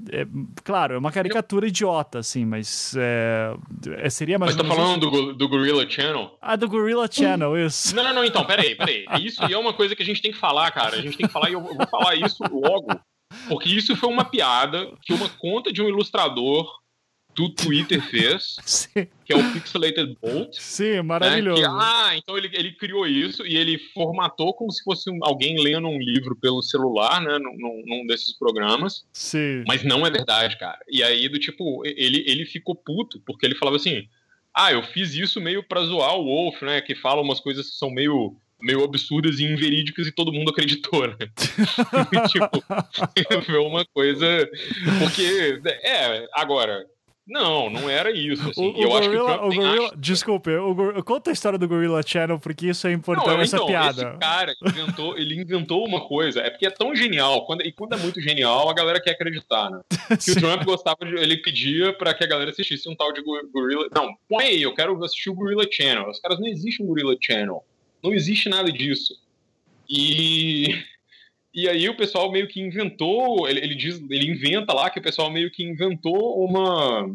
É, 0.09 0.25
claro, 0.63 0.95
é 0.95 0.97
uma 0.97 1.11
caricatura 1.11 1.67
idiota, 1.67 2.19
assim, 2.19 2.45
mas 2.45 2.95
é, 2.97 3.53
é 3.97 4.09
seria 4.09 4.39
mais. 4.39 4.55
Mas 4.55 4.67
tá 4.67 4.75
falando 4.75 5.09
do, 5.09 5.33
do 5.33 5.47
Gorilla 5.47 5.87
Channel? 5.89 6.37
Ah, 6.41 6.55
do 6.55 6.67
Gorilla 6.67 7.09
Channel, 7.11 7.57
isso. 7.57 7.95
Não, 7.95 8.03
não, 8.03 8.13
não, 8.13 8.25
então, 8.25 8.45
peraí, 8.45 8.75
peraí. 8.75 9.05
Isso 9.21 9.43
é 9.43 9.57
uma 9.57 9.73
coisa 9.73 9.95
que 9.95 10.03
a 10.03 10.05
gente 10.05 10.21
tem 10.21 10.31
que 10.31 10.37
falar, 10.37 10.71
cara. 10.71 10.97
A 10.97 11.01
gente 11.01 11.17
tem 11.17 11.27
que 11.27 11.33
falar 11.33 11.49
e 11.49 11.53
eu 11.53 11.61
vou 11.61 11.87
falar 11.87 12.15
isso 12.15 12.43
logo. 12.51 12.87
Porque 13.47 13.69
isso 13.69 13.95
foi 13.95 14.09
uma 14.09 14.25
piada 14.25 14.91
que 15.01 15.13
uma 15.13 15.29
conta 15.29 15.71
de 15.71 15.81
um 15.81 15.87
ilustrador 15.87 16.69
do 17.35 17.49
Twitter 17.49 18.01
fez, 18.01 18.57
Sim. 18.65 19.07
Que 19.31 19.39
é 19.39 19.43
o 19.43 19.53
Pixelated 19.53 20.17
Bolt. 20.21 20.55
Sim, 20.59 21.01
maravilhoso. 21.01 21.61
Né? 21.61 21.67
Que, 21.67 21.73
ah, 21.79 22.17
então 22.17 22.37
ele, 22.37 22.49
ele 22.53 22.71
criou 22.73 23.07
isso 23.07 23.45
e 23.45 23.55
ele 23.55 23.77
formatou 23.93 24.53
como 24.53 24.71
se 24.71 24.83
fosse 24.83 25.09
alguém 25.21 25.61
lendo 25.61 25.87
um 25.87 25.99
livro 25.99 26.35
pelo 26.35 26.61
celular, 26.61 27.21
né, 27.21 27.37
num, 27.39 27.83
num, 27.85 28.05
desses 28.05 28.37
programas. 28.37 29.05
Sim. 29.13 29.63
Mas 29.67 29.83
não 29.83 30.05
é 30.05 30.09
verdade, 30.09 30.57
cara. 30.57 30.79
E 30.89 31.01
aí, 31.01 31.29
do 31.29 31.39
tipo, 31.39 31.85
ele, 31.85 32.23
ele 32.27 32.45
ficou 32.45 32.75
puto, 32.75 33.21
porque 33.25 33.45
ele 33.45 33.55
falava 33.55 33.77
assim, 33.77 34.07
ah, 34.53 34.71
eu 34.71 34.83
fiz 34.83 35.13
isso 35.13 35.39
meio 35.39 35.63
pra 35.63 35.83
zoar 35.83 36.15
o 36.15 36.25
Wolf, 36.25 36.61
né, 36.61 36.81
que 36.81 36.95
fala 36.95 37.21
umas 37.21 37.39
coisas 37.39 37.69
que 37.69 37.75
são 37.75 37.89
meio 37.89 38.35
meio 38.61 38.83
absurdas 38.83 39.39
e 39.39 39.43
inverídicas 39.43 40.05
e 40.05 40.11
todo 40.11 40.31
mundo 40.31 40.51
acreditou, 40.51 41.07
né? 41.07 41.15
tipo, 42.29 42.63
foi 43.43 43.57
uma 43.57 43.83
coisa. 43.85 44.47
Porque, 44.99 45.59
é, 45.81 46.27
agora, 46.31 46.85
não, 47.27 47.69
não 47.69 47.89
era 47.89 48.11
isso. 48.11 48.49
Assim. 48.49 48.73
O, 48.73 48.81
eu 48.81 48.89
o 48.89 48.97
acho 48.97 49.09
que 49.09 49.15
o 49.15 49.25
Gorilla, 49.25 49.85
acha... 49.87 49.95
Desculpe, 49.97 50.51
o, 50.51 51.03
conta 51.03 51.29
a 51.29 51.33
história 51.33 51.57
do 51.57 51.67
Gorilla 51.67 52.01
Channel, 52.05 52.39
porque 52.39 52.67
isso 52.67 52.87
é 52.87 52.91
importante, 52.91 53.27
não, 53.27 53.41
essa 53.41 53.55
então, 53.57 53.67
piada. 53.67 54.09
Esse 54.09 54.19
cara 54.19 54.55
inventou, 54.65 55.17
ele 55.17 55.39
inventou 55.39 55.85
uma 55.85 56.07
coisa, 56.07 56.41
é 56.41 56.49
porque 56.49 56.65
é 56.65 56.71
tão 56.71 56.95
genial, 56.95 57.45
quando, 57.45 57.61
e 57.61 57.71
quando 57.71 57.93
é 57.93 57.97
muito 57.97 58.19
genial, 58.19 58.69
a 58.69 58.73
galera 58.73 58.99
quer 58.99 59.11
acreditar, 59.11 59.69
né? 59.69 59.81
Que 60.21 60.31
o 60.31 60.35
Trump 60.35 60.63
gostava 60.65 61.05
de. 61.05 61.15
Ele 61.15 61.37
pedia 61.37 61.93
para 61.93 62.13
que 62.13 62.23
a 62.23 62.27
galera 62.27 62.51
assistisse 62.51 62.89
um 62.89 62.95
tal 62.95 63.13
de 63.13 63.21
Gorilla. 63.23 63.87
Não, 63.95 64.13
põe 64.27 64.45
aí, 64.45 64.61
eu 64.61 64.73
quero 64.73 65.01
assistir 65.03 65.29
o 65.29 65.33
Gorilla 65.33 65.65
Channel. 65.71 66.09
Os 66.09 66.19
caras 66.19 66.39
não 66.39 66.47
existe 66.47 66.83
um 66.83 66.85
Gorilla 66.85 67.15
Channel. 67.19 67.63
Não 68.03 68.13
existe 68.13 68.49
nada 68.49 68.71
disso. 68.71 69.15
E 69.89 70.83
e 71.53 71.67
aí 71.67 71.89
o 71.89 71.97
pessoal 71.97 72.31
meio 72.31 72.47
que 72.47 72.61
inventou, 72.61 73.47
ele, 73.47 73.59
ele, 73.59 73.75
diz, 73.75 74.01
ele 74.09 74.29
inventa 74.29 74.73
lá 74.73 74.89
que 74.89 74.99
o 74.99 75.03
pessoal 75.03 75.29
meio 75.29 75.51
que 75.51 75.63
inventou 75.63 76.43
uma 76.43 77.09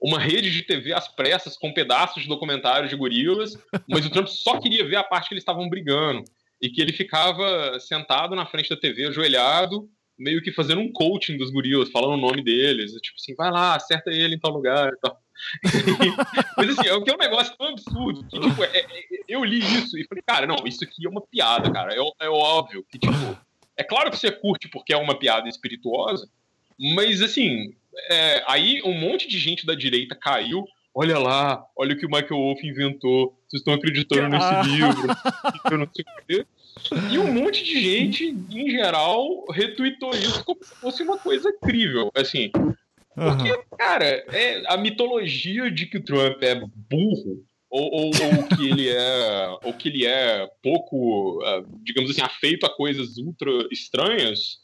uma 0.00 0.18
rede 0.18 0.50
de 0.50 0.62
TV 0.62 0.92
às 0.92 1.08
pressas 1.08 1.56
com 1.56 1.72
pedaços 1.72 2.22
de 2.22 2.28
documentários 2.28 2.88
de 2.88 2.96
gorilas, 2.96 3.58
mas 3.88 4.06
o 4.06 4.10
Trump 4.10 4.28
só 4.28 4.60
queria 4.60 4.86
ver 4.86 4.96
a 4.96 5.02
parte 5.02 5.28
que 5.28 5.34
eles 5.34 5.42
estavam 5.42 5.68
brigando 5.68 6.22
e 6.62 6.70
que 6.70 6.80
ele 6.80 6.92
ficava 6.92 7.78
sentado 7.80 8.34
na 8.36 8.46
frente 8.46 8.70
da 8.70 8.76
TV 8.76 9.06
ajoelhado, 9.06 9.88
meio 10.16 10.42
que 10.42 10.52
fazendo 10.52 10.80
um 10.80 10.92
coaching 10.92 11.36
dos 11.36 11.50
gorilas, 11.50 11.90
falando 11.90 12.14
o 12.14 12.28
nome 12.28 12.42
deles, 12.42 12.92
tipo 12.92 13.16
assim, 13.18 13.34
vai 13.34 13.50
lá, 13.50 13.74
acerta 13.74 14.10
ele 14.10 14.36
em 14.36 14.38
tal 14.38 14.52
lugar 14.52 14.92
e 14.92 14.96
tal. 15.00 15.18
Mas 16.56 16.70
assim, 16.70 16.88
é 16.88 16.90
é 16.90 17.14
um 17.14 17.18
negócio 17.18 17.56
tão 17.56 17.68
absurdo 17.68 18.24
que, 18.24 18.40
tipo, 18.40 18.64
é, 18.64 18.78
é, 18.78 18.96
eu 19.28 19.44
li 19.44 19.58
isso 19.58 19.96
e 19.96 20.04
falei, 20.04 20.22
cara, 20.26 20.46
não, 20.46 20.56
isso 20.66 20.82
aqui 20.82 21.06
é 21.06 21.08
uma 21.08 21.22
piada, 21.22 21.70
cara. 21.70 21.94
É, 21.94 21.98
é 21.98 22.28
óbvio 22.28 22.84
que, 22.90 22.98
tipo, 22.98 23.38
é 23.78 23.84
claro 23.84 24.10
que 24.10 24.18
você 24.18 24.30
curte 24.30 24.68
porque 24.68 24.92
é 24.92 24.96
uma 24.96 25.18
piada 25.18 25.48
espirituosa, 25.48 26.28
mas 26.78 27.22
assim, 27.22 27.72
é, 28.10 28.42
aí 28.46 28.82
um 28.84 28.92
monte 28.92 29.28
de 29.28 29.38
gente 29.38 29.64
da 29.64 29.74
direita 29.74 30.14
caiu. 30.14 30.66
Olha 30.94 31.18
lá, 31.18 31.64
olha 31.76 31.94
o 31.94 31.96
que 31.96 32.06
o 32.06 32.10
Michael 32.10 32.40
Wolff 32.40 32.66
inventou. 32.66 33.38
Vocês 33.48 33.60
estão 33.60 33.74
acreditando 33.74 34.28
nesse 34.28 34.46
ah. 34.46 34.62
livro. 34.62 35.08
Eu 35.70 35.78
não 35.78 35.88
sei 35.94 36.04
o 36.04 36.26
quê. 36.26 36.46
E 37.12 37.18
um 37.18 37.32
monte 37.32 37.62
de 37.64 37.80
gente, 37.80 38.36
em 38.50 38.70
geral, 38.70 39.44
retweetou 39.50 40.10
isso 40.10 40.44
como 40.44 40.62
se 40.64 40.74
fosse 40.74 41.02
uma 41.02 41.16
coisa 41.16 41.48
incrível. 41.50 42.10
Assim, 42.16 42.50
porque, 43.14 43.52
uhum. 43.52 43.62
cara, 43.76 44.06
é, 44.32 44.62
a 44.66 44.76
mitologia 44.76 45.70
de 45.70 45.86
que 45.86 45.98
o 45.98 46.04
Trump 46.04 46.42
é 46.42 46.54
burro 46.54 47.44
ou, 47.70 47.90
ou, 47.92 48.06
ou, 48.06 48.56
que 48.56 48.68
ele 48.68 48.88
é 48.88 49.48
ou 49.62 49.72
que 49.74 49.88
ele 49.88 50.06
é 50.06 50.48
pouco, 50.62 51.38
uh, 51.42 51.66
digamos 51.82 52.10
assim, 52.10 52.22
afeito 52.22 52.64
a 52.64 52.74
coisas 52.74 53.18
ultra 53.18 53.50
estranhas, 53.70 54.58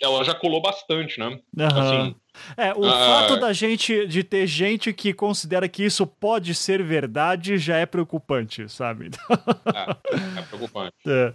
ela 0.00 0.22
já 0.24 0.34
colou 0.34 0.60
bastante, 0.60 1.18
né? 1.18 1.26
Uhum. 1.26 1.66
Assim, 1.66 2.14
é, 2.56 2.72
o 2.74 2.80
uh, 2.80 2.90
fato 2.90 3.36
da 3.38 3.52
gente 3.52 4.06
de 4.06 4.22
ter 4.22 4.46
gente 4.46 4.92
que 4.92 5.12
considera 5.12 5.68
que 5.68 5.84
isso 5.84 6.06
pode 6.06 6.54
ser 6.54 6.82
verdade 6.82 7.58
já 7.58 7.78
é 7.78 7.86
preocupante, 7.86 8.68
sabe? 8.68 9.10
é, 9.74 10.40
é 10.40 10.42
preocupante. 10.42 10.94
É. 11.06 11.34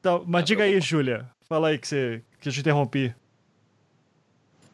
Então, 0.00 0.24
mas 0.26 0.42
é 0.42 0.46
diga 0.46 0.64
aí, 0.64 0.80
Júlia. 0.80 1.28
Fala 1.48 1.68
aí 1.68 1.78
que, 1.78 1.88
você, 1.88 2.22
que 2.40 2.48
eu 2.48 2.52
te 2.52 2.60
interrompi. 2.60 3.14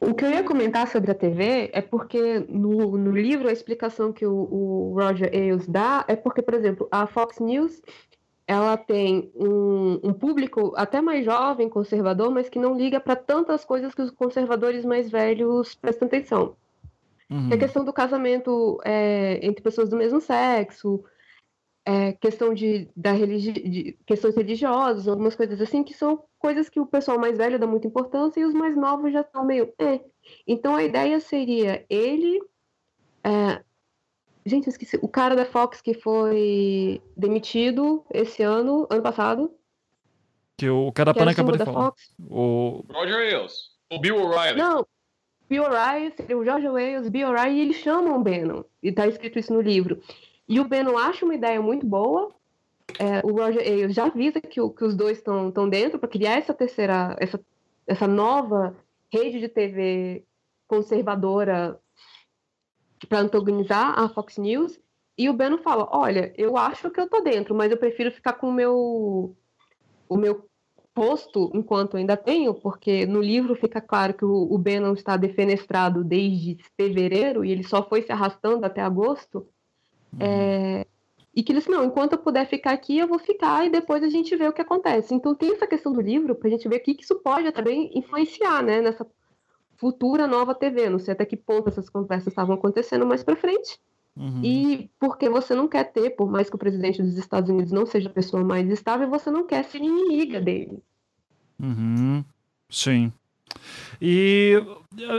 O 0.00 0.14
que 0.14 0.24
eu 0.24 0.30
ia 0.30 0.42
comentar 0.42 0.88
sobre 0.88 1.10
a 1.10 1.14
TV 1.14 1.70
é 1.74 1.82
porque 1.82 2.40
no, 2.48 2.96
no 2.96 3.10
livro 3.10 3.48
a 3.48 3.52
explicação 3.52 4.12
que 4.12 4.24
o, 4.24 4.32
o 4.32 4.94
Roger 4.94 5.30
Ailes 5.32 5.68
dá 5.68 6.06
é 6.08 6.16
porque, 6.16 6.40
por 6.40 6.54
exemplo, 6.54 6.88
a 6.90 7.06
Fox 7.06 7.38
News 7.38 7.82
ela 8.46 8.76
tem 8.76 9.30
um, 9.36 10.00
um, 10.02 10.12
público 10.12 10.72
até 10.74 11.00
mais 11.00 11.24
jovem, 11.24 11.68
conservador, 11.68 12.32
mas 12.32 12.48
que 12.48 12.58
não 12.58 12.76
liga 12.76 12.98
para 12.98 13.14
tantas 13.14 13.64
coisas 13.64 13.94
que 13.94 14.02
os 14.02 14.10
conservadores 14.10 14.84
mais 14.84 15.08
velhos 15.08 15.74
prestam 15.76 16.08
atenção. 16.08 16.56
Uhum. 17.30 17.48
É 17.50 17.54
a 17.54 17.58
questão 17.58 17.84
do 17.84 17.92
casamento 17.92 18.80
é, 18.84 19.38
entre 19.40 19.62
pessoas 19.62 19.88
do 19.88 19.96
mesmo 19.96 20.20
sexo, 20.20 21.04
é, 21.90 22.12
questão 22.12 22.54
de, 22.54 22.88
da 22.96 23.10
religi 23.10 23.50
de 23.50 23.98
questões 24.06 24.36
religiosas, 24.36 25.08
algumas 25.08 25.34
coisas 25.34 25.60
assim, 25.60 25.82
que 25.82 25.92
são 25.92 26.22
coisas 26.38 26.68
que 26.68 26.78
o 26.78 26.86
pessoal 26.86 27.18
mais 27.18 27.36
velho 27.36 27.58
dá 27.58 27.66
muita 27.66 27.88
importância 27.88 28.38
e 28.38 28.44
os 28.44 28.54
mais 28.54 28.76
novos 28.76 29.12
já 29.12 29.22
estão 29.22 29.44
meio. 29.44 29.74
É. 29.76 30.00
Então 30.46 30.76
a 30.76 30.84
ideia 30.84 31.18
seria 31.18 31.84
ele. 31.90 32.40
É... 33.24 33.60
Gente, 34.46 34.68
eu 34.68 34.70
esqueci. 34.70 35.00
O 35.02 35.08
cara 35.08 35.34
da 35.34 35.44
Fox 35.44 35.80
que 35.80 35.92
foi 35.92 37.02
demitido 37.16 38.04
esse 38.14 38.40
ano, 38.40 38.86
ano 38.88 39.02
passado. 39.02 39.52
Que 40.58 40.70
o 40.70 40.92
cara 40.92 41.12
da 41.12 41.28
acabou 41.28 41.56
de 41.56 41.64
falar. 41.64 41.86
Fox. 41.86 42.14
O 42.30 42.84
Roger 42.88 43.16
Ailes. 43.16 43.70
O 43.90 43.98
Bill 43.98 44.16
O'Reilly. 44.16 44.58
Não, 44.58 44.86
Bill 45.48 45.64
O'Reilly, 45.64 46.14
o 46.36 46.44
George 46.44 46.68
Wales, 46.68 47.08
Bill 47.08 47.30
O'Reilly, 47.30 47.58
e 47.58 47.62
eles 47.62 47.76
chamam 47.78 48.16
o 48.16 48.22
Bannon. 48.22 48.62
E 48.80 48.92
tá 48.92 49.08
escrito 49.08 49.40
isso 49.40 49.52
no 49.52 49.60
livro. 49.60 50.00
E 50.50 50.58
o 50.58 50.66
Beno 50.66 50.98
acha 50.98 51.24
uma 51.24 51.36
ideia 51.36 51.62
muito 51.62 51.86
boa. 51.86 52.34
É, 52.98 53.24
o 53.24 53.30
Roger 53.30 53.62
Ailes 53.62 53.94
já 53.94 54.06
avisa 54.06 54.40
que, 54.40 54.60
o, 54.60 54.68
que 54.68 54.84
os 54.84 54.96
dois 54.96 55.18
estão 55.18 55.68
dentro 55.68 55.96
para 55.96 56.08
criar 56.08 56.38
essa 56.38 56.52
terceira, 56.52 57.14
essa, 57.20 57.40
essa 57.86 58.08
nova 58.08 58.76
rede 59.12 59.38
de 59.38 59.48
TV 59.48 60.24
conservadora 60.66 61.80
para 63.08 63.20
antagonizar 63.20 63.96
a 63.96 64.08
Fox 64.08 64.38
News. 64.38 64.76
E 65.16 65.30
o 65.30 65.32
Beno 65.32 65.58
fala: 65.58 65.88
Olha, 65.92 66.34
eu 66.36 66.56
acho 66.56 66.90
que 66.90 67.00
eu 67.00 67.08
tô 67.08 67.20
dentro, 67.20 67.54
mas 67.54 67.70
eu 67.70 67.76
prefiro 67.76 68.10
ficar 68.10 68.32
com 68.32 68.48
o 68.48 68.52
meu, 68.52 69.36
o 70.08 70.16
meu 70.16 70.50
posto 70.92 71.48
enquanto 71.54 71.96
ainda 71.96 72.16
tenho, 72.16 72.54
porque 72.54 73.06
no 73.06 73.22
livro 73.22 73.54
fica 73.54 73.80
claro 73.80 74.14
que 74.14 74.24
o, 74.24 74.52
o 74.52 74.58
Bannon 74.58 74.94
está 74.94 75.16
defenestrado 75.16 76.02
desde 76.02 76.58
fevereiro 76.76 77.44
e 77.44 77.52
ele 77.52 77.62
só 77.62 77.88
foi 77.88 78.02
se 78.02 78.10
arrastando 78.10 78.66
até 78.66 78.80
agosto. 78.80 79.46
É, 80.18 80.86
e 81.34 81.42
que 81.42 81.52
eles 81.52 81.66
não, 81.66 81.84
enquanto 81.84 82.14
eu 82.14 82.18
puder 82.18 82.46
ficar 82.46 82.72
aqui, 82.72 82.98
eu 82.98 83.06
vou 83.06 83.18
ficar 83.18 83.64
e 83.64 83.70
depois 83.70 84.02
a 84.02 84.08
gente 84.08 84.34
vê 84.34 84.48
o 84.48 84.52
que 84.52 84.62
acontece. 84.62 85.14
Então 85.14 85.34
tem 85.34 85.52
essa 85.52 85.66
questão 85.66 85.92
do 85.92 86.00
livro 86.00 86.34
para 86.34 86.48
a 86.48 86.50
gente 86.50 86.68
ver 86.68 86.76
o 86.76 86.82
que 86.82 86.96
isso 87.00 87.16
pode 87.16 87.50
também 87.52 87.90
influenciar, 87.94 88.62
né, 88.62 88.80
nessa 88.80 89.06
futura 89.76 90.26
nova 90.26 90.54
TV. 90.54 90.90
Não 90.90 90.98
sei 90.98 91.12
até 91.12 91.24
que 91.24 91.36
ponto 91.36 91.68
essas 91.68 91.88
conversas 91.88 92.28
estavam 92.28 92.54
acontecendo 92.54 93.06
mais 93.06 93.22
para 93.22 93.36
frente. 93.36 93.78
Uhum. 94.16 94.42
E 94.44 94.90
porque 94.98 95.28
você 95.28 95.54
não 95.54 95.68
quer 95.68 95.84
ter, 95.84 96.10
por 96.10 96.30
mais 96.30 96.50
que 96.50 96.56
o 96.56 96.58
presidente 96.58 97.00
dos 97.00 97.16
Estados 97.16 97.48
Unidos 97.48 97.72
não 97.72 97.86
seja 97.86 98.08
a 98.08 98.12
pessoa 98.12 98.42
mais 98.44 98.68
estável, 98.68 99.08
você 99.08 99.30
não 99.30 99.46
quer 99.46 99.64
ser 99.64 99.78
inimiga 99.78 100.40
dele. 100.40 100.82
Uhum. 101.58 102.24
Sim. 102.68 103.12
E, 104.00 104.62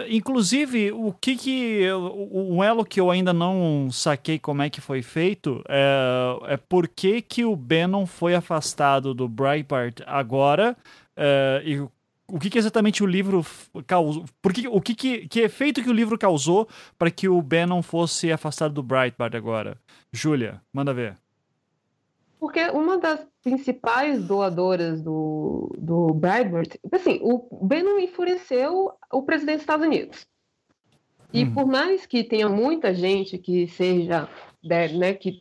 inclusive, 0.10 0.92
o 0.92 1.14
que 1.14 1.36
que. 1.36 1.88
Um 2.32 2.64
elo 2.64 2.84
que 2.84 3.00
eu 3.00 3.12
ainda 3.12 3.32
não 3.32 3.90
saquei 3.92 4.40
como 4.40 4.62
é 4.62 4.70
que 4.70 4.82
foi 4.82 5.02
feito 5.02 5.64
é, 5.70 6.54
é 6.54 6.58
por 6.58 6.88
que, 6.88 7.22
que 7.22 7.46
o 7.46 7.56
Bannon 7.56 8.06
foi 8.06 8.34
afastado 8.34 9.14
do 9.14 9.28
Breitbart 9.28 10.02
agora 10.08 10.76
é, 11.16 11.62
e 11.64 11.80
o 12.28 12.40
que, 12.40 12.50
que, 12.50 12.58
exatamente 12.58 13.04
o 13.04 13.06
livro 13.06 13.46
causou. 13.86 14.26
Por 14.42 14.54
que, 14.54 14.68
o 14.68 14.80
que, 14.80 14.96
que, 14.96 15.28
que 15.28 15.42
efeito 15.42 15.84
que 15.84 15.90
o 15.90 15.94
livro 15.94 16.18
causou 16.18 16.68
para 16.98 17.12
que 17.12 17.28
o 17.28 17.42
Bannon 17.42 17.82
fosse 17.82 18.32
afastado 18.32 18.74
do 18.74 18.82
Breitbart 18.82 19.36
agora? 19.36 19.78
Júlia, 20.14 20.62
manda 20.74 20.94
ver. 20.94 21.18
Porque 22.42 22.60
uma 22.72 22.98
das 22.98 23.24
principais 23.44 24.26
doadoras 24.26 25.00
do, 25.00 25.72
do 25.78 26.12
Breitbart, 26.16 26.76
assim, 26.92 27.20
o 27.22 27.48
Bannon 27.64 28.00
enfureceu 28.00 28.92
o 29.14 29.22
presidente 29.22 29.58
dos 29.58 29.62
Estados 29.62 29.86
Unidos. 29.86 30.26
E 31.32 31.44
hum. 31.44 31.54
por 31.54 31.68
mais 31.68 32.08
que 32.08 32.24
tenha 32.24 32.50
muita 32.50 32.96
gente 32.96 33.38
que 33.38 33.68
seja, 33.68 34.28
né, 34.64 35.14
que 35.14 35.40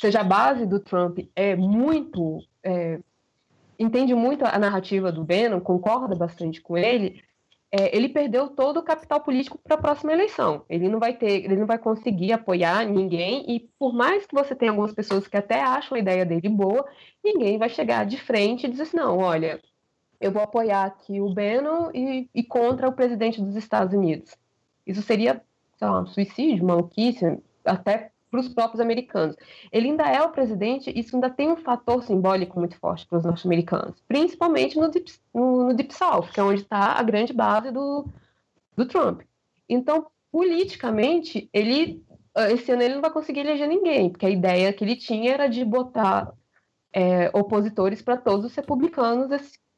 seja 0.00 0.22
a 0.22 0.24
base 0.24 0.64
do 0.64 0.80
Trump, 0.80 1.18
é 1.36 1.54
muito, 1.54 2.42
é, 2.62 2.98
entende 3.78 4.14
muito 4.14 4.46
a 4.46 4.58
narrativa 4.58 5.12
do 5.12 5.22
Bannon, 5.22 5.60
concorda 5.60 6.16
bastante 6.16 6.62
com 6.62 6.78
ele, 6.78 7.22
é, 7.74 7.96
ele 7.96 8.10
perdeu 8.10 8.48
todo 8.48 8.76
o 8.76 8.82
capital 8.82 9.20
político 9.20 9.58
para 9.64 9.76
a 9.76 9.80
próxima 9.80 10.12
eleição. 10.12 10.62
Ele 10.68 10.90
não 10.90 10.98
vai 10.98 11.14
ter, 11.14 11.42
ele 11.42 11.56
não 11.56 11.66
vai 11.66 11.78
conseguir 11.78 12.30
apoiar 12.30 12.84
ninguém 12.84 13.44
e 13.48 13.60
por 13.78 13.94
mais 13.94 14.26
que 14.26 14.34
você 14.34 14.54
tenha 14.54 14.70
algumas 14.70 14.92
pessoas 14.92 15.26
que 15.26 15.38
até 15.38 15.62
acham 15.62 15.96
a 15.96 16.00
ideia 16.00 16.26
dele 16.26 16.50
boa, 16.50 16.86
ninguém 17.24 17.56
vai 17.56 17.70
chegar 17.70 18.04
de 18.04 18.18
frente 18.18 18.66
e 18.66 18.70
dizer 18.70 18.82
assim, 18.82 18.98
não, 18.98 19.16
olha, 19.16 19.58
eu 20.20 20.30
vou 20.30 20.42
apoiar 20.42 20.84
aqui 20.84 21.18
o 21.18 21.32
Bannon 21.32 21.90
e, 21.94 22.28
e 22.34 22.44
contra 22.44 22.86
o 22.86 22.92
presidente 22.92 23.40
dos 23.40 23.56
Estados 23.56 23.94
Unidos. 23.94 24.36
Isso 24.86 25.00
seria, 25.00 25.42
sei 25.78 25.88
lá, 25.88 26.02
um 26.02 26.06
suicídio, 26.06 26.66
maluquice, 26.66 27.42
até 27.64 28.11
para 28.32 28.40
os 28.40 28.48
próprios 28.48 28.80
americanos. 28.80 29.36
Ele 29.70 29.90
ainda 29.90 30.04
é 30.04 30.22
o 30.22 30.30
presidente, 30.30 30.90
isso 30.98 31.14
ainda 31.14 31.28
tem 31.28 31.52
um 31.52 31.56
fator 31.56 32.02
simbólico 32.02 32.58
muito 32.58 32.78
forte 32.78 33.06
para 33.06 33.18
os 33.18 33.24
norte-americanos, 33.24 34.02
principalmente 34.08 34.78
no 34.78 34.88
Deep, 34.88 35.12
no, 35.34 35.66
no 35.68 35.74
Deep 35.74 35.94
South, 35.94 36.28
que 36.32 36.40
é 36.40 36.42
onde 36.42 36.62
está 36.62 36.94
a 36.94 37.02
grande 37.02 37.34
base 37.34 37.70
do, 37.70 38.06
do 38.74 38.86
Trump. 38.86 39.20
Então, 39.68 40.06
politicamente, 40.32 41.48
ele 41.52 42.02
esse 42.50 42.72
ano 42.72 42.80
ele 42.80 42.94
não 42.94 43.02
vai 43.02 43.10
conseguir 43.10 43.40
eleger 43.40 43.68
ninguém, 43.68 44.08
porque 44.08 44.24
a 44.24 44.30
ideia 44.30 44.72
que 44.72 44.82
ele 44.82 44.96
tinha 44.96 45.34
era 45.34 45.46
de 45.46 45.62
botar 45.62 46.32
é, 46.90 47.30
opositores 47.34 48.00
para 48.00 48.16
todos 48.16 48.46
os 48.46 48.54
republicanos 48.54 49.28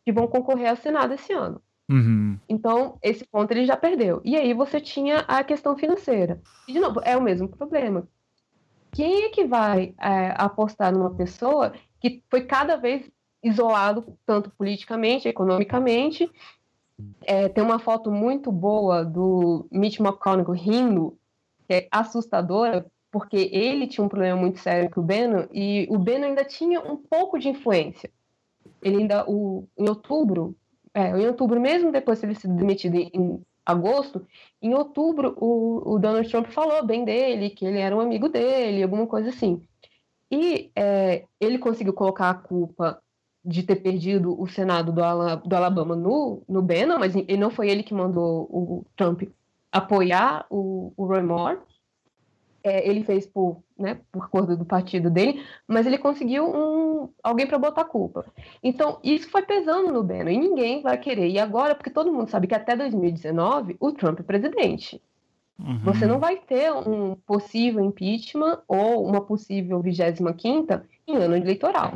que 0.04 0.12
vão 0.12 0.28
concorrer 0.28 0.70
ao 0.70 0.76
Senado 0.76 1.14
esse 1.14 1.32
ano. 1.32 1.60
Uhum. 1.90 2.38
Então, 2.48 2.96
esse 3.02 3.26
ponto 3.26 3.50
ele 3.50 3.66
já 3.66 3.76
perdeu. 3.76 4.20
E 4.24 4.36
aí 4.36 4.54
você 4.54 4.80
tinha 4.80 5.18
a 5.26 5.42
questão 5.42 5.76
financeira. 5.76 6.40
E, 6.68 6.72
de 6.72 6.78
novo, 6.78 7.00
é 7.02 7.16
o 7.16 7.20
mesmo 7.20 7.48
problema 7.48 8.06
quem 8.94 9.24
é 9.24 9.28
que 9.28 9.44
vai 9.44 9.92
é, 10.00 10.32
apostar 10.36 10.92
numa 10.92 11.10
pessoa 11.10 11.72
que 12.00 12.22
foi 12.30 12.42
cada 12.42 12.76
vez 12.76 13.10
isolado, 13.42 14.16
tanto 14.24 14.50
politicamente, 14.50 15.28
economicamente? 15.28 16.30
É, 17.22 17.48
tem 17.48 17.64
uma 17.64 17.80
foto 17.80 18.10
muito 18.10 18.52
boa 18.52 19.04
do 19.04 19.66
Mitch 19.70 19.98
McConnell 19.98 20.52
rindo, 20.52 21.18
que 21.66 21.74
é 21.74 21.88
assustadora, 21.90 22.86
porque 23.10 23.50
ele 23.52 23.88
tinha 23.88 24.04
um 24.04 24.08
problema 24.08 24.40
muito 24.40 24.60
sério 24.60 24.88
com 24.90 25.00
o 25.00 25.04
Bannon, 25.04 25.46
e 25.52 25.88
o 25.90 25.98
Bannon 25.98 26.26
ainda 26.26 26.44
tinha 26.44 26.80
um 26.80 26.96
pouco 26.96 27.38
de 27.38 27.48
influência. 27.48 28.10
Ele 28.80 28.98
ainda, 28.98 29.28
o, 29.28 29.66
em 29.76 29.88
outubro, 29.88 30.56
é, 30.92 31.08
em 31.08 31.26
outubro 31.26 31.60
mesmo, 31.60 31.90
depois 31.90 32.20
de 32.20 32.26
ele 32.26 32.34
ser 32.36 32.48
demitido 32.48 32.96
em, 32.96 33.42
agosto, 33.64 34.26
em 34.60 34.74
outubro 34.74 35.34
o, 35.38 35.94
o, 35.94 35.98
Donald 35.98 36.28
Trump 36.28 36.48
falou 36.48 36.84
bem 36.84 37.04
dele, 37.04 37.50
que 37.50 37.64
ele 37.64 37.78
era 37.78 37.96
um 37.96 38.00
amigo 38.00 38.28
dele, 38.28 38.82
alguma 38.82 39.06
coisa 39.06 39.30
assim. 39.30 39.62
E 40.30 40.70
é, 40.76 41.24
ele 41.40 41.58
conseguiu 41.58 41.92
colocar 41.92 42.30
a 42.30 42.34
culpa 42.34 43.00
de 43.44 43.62
ter 43.62 43.76
perdido 43.76 44.40
o 44.40 44.46
Senado 44.46 44.92
do, 44.92 45.02
Ala, 45.02 45.36
do 45.36 45.54
Alabama 45.54 45.94
no, 45.94 46.42
no 46.48 46.62
Bannon, 46.62 46.98
mas 46.98 47.14
ele, 47.14 47.36
não 47.36 47.50
foi 47.50 47.68
ele 47.68 47.82
que 47.82 47.94
mandou 47.94 48.44
o 48.50 48.86
Trump 48.96 49.22
apoiar 49.70 50.46
o, 50.48 50.92
o 50.96 51.04
Roy 51.04 51.22
Moore 51.22 51.58
é, 52.64 52.88
ele 52.88 53.04
fez 53.04 53.26
por, 53.26 53.62
né, 53.78 54.00
por 54.10 54.24
acordo 54.24 54.56
do 54.56 54.64
partido 54.64 55.10
dele, 55.10 55.44
mas 55.68 55.86
ele 55.86 55.98
conseguiu 55.98 56.46
um, 56.46 57.10
alguém 57.22 57.46
para 57.46 57.58
botar 57.58 57.82
a 57.82 57.84
culpa. 57.84 58.24
Então, 58.62 58.98
isso 59.04 59.28
foi 59.30 59.42
pesando 59.42 59.92
no 59.92 60.02
Bannon 60.02 60.30
e 60.30 60.38
ninguém 60.38 60.80
vai 60.80 60.96
querer. 60.96 61.28
E 61.28 61.38
agora, 61.38 61.74
porque 61.74 61.90
todo 61.90 62.10
mundo 62.10 62.30
sabe 62.30 62.46
que 62.46 62.54
até 62.54 62.74
2019 62.74 63.76
o 63.78 63.92
Trump 63.92 64.20
é 64.20 64.22
presidente. 64.22 65.00
Uhum. 65.58 65.78
Você 65.84 66.06
não 66.06 66.18
vai 66.18 66.36
ter 66.36 66.72
um 66.72 67.14
possível 67.26 67.84
impeachment 67.84 68.62
ou 68.66 69.06
uma 69.06 69.20
possível 69.20 69.80
25 69.80 70.34
em 71.06 71.16
ano 71.16 71.36
eleitoral. 71.36 71.92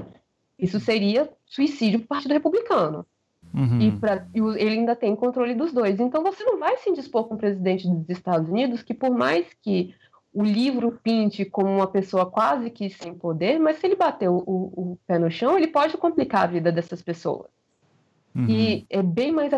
Isso 0.59 0.79
seria 0.79 1.31
suicídio 1.47 2.01
para 2.01 2.05
o 2.05 2.09
Partido 2.09 2.35
Republicano. 2.35 3.07
Uhum. 3.55 3.81
E, 3.81 3.93
pra, 3.93 4.27
e 4.35 4.39
ele 4.39 4.81
ainda 4.81 4.95
tem 4.95 5.17
controle 5.17 5.55
dos 5.55 5.73
dois. 5.73 5.99
Então 5.99 6.23
você 6.23 6.45
não 6.45 6.59
vai 6.59 6.77
se 6.77 6.91
indispor 6.91 7.25
com 7.25 7.35
o 7.35 7.39
presidente 7.39 7.89
dos 7.89 8.09
Estados 8.11 8.51
Unidos 8.51 8.83
que, 8.83 8.93
por 8.93 9.11
mais 9.11 9.47
que 9.63 9.95
o 10.33 10.43
livro 10.43 10.99
pinte 11.03 11.45
como 11.45 11.71
uma 11.71 11.87
pessoa 11.87 12.27
quase 12.27 12.71
que 12.71 12.91
sem 12.91 13.15
poder, 13.15 13.59
mas 13.59 13.79
se 13.79 13.87
ele 13.87 13.97
bater 13.97 14.29
o, 14.29 14.37
o 14.37 14.99
pé 15.07 15.19
no 15.19 15.31
chão, 15.31 15.57
ele 15.57 15.69
pode 15.69 15.97
complicar 15.97 16.45
a 16.45 16.47
vida 16.47 16.71
dessas 16.71 17.03
pessoas. 17.03 17.51
Uhum. 18.35 18.47
E 18.49 18.87
é 18.91 19.03
bem 19.03 19.33
mais 19.33 19.53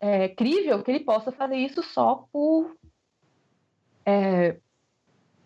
é, 0.00 0.28
crível 0.28 0.82
que 0.82 0.90
ele 0.90 1.00
possa 1.00 1.30
fazer 1.30 1.56
isso 1.56 1.82
só 1.82 2.26
por 2.32 2.74
é, 4.04 4.56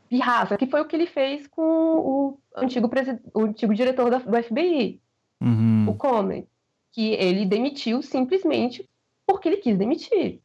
pirraça, 0.08 0.56
que 0.56 0.66
foi 0.66 0.80
o 0.80 0.84
que 0.86 0.94
ele 0.94 1.06
fez 1.06 1.46
com 1.48 1.62
o 1.62 2.38
antigo, 2.56 2.88
o 3.34 3.40
antigo 3.40 3.74
diretor 3.74 4.10
da, 4.10 4.18
do 4.18 4.42
FBI, 4.42 5.00
uhum. 5.40 5.86
o 5.88 5.94
Comey, 5.94 6.46
que 6.92 7.12
ele 7.14 7.44
demitiu 7.44 8.00
simplesmente 8.00 8.88
porque 9.26 9.48
ele 9.48 9.56
quis 9.56 9.76
demitir, 9.76 10.40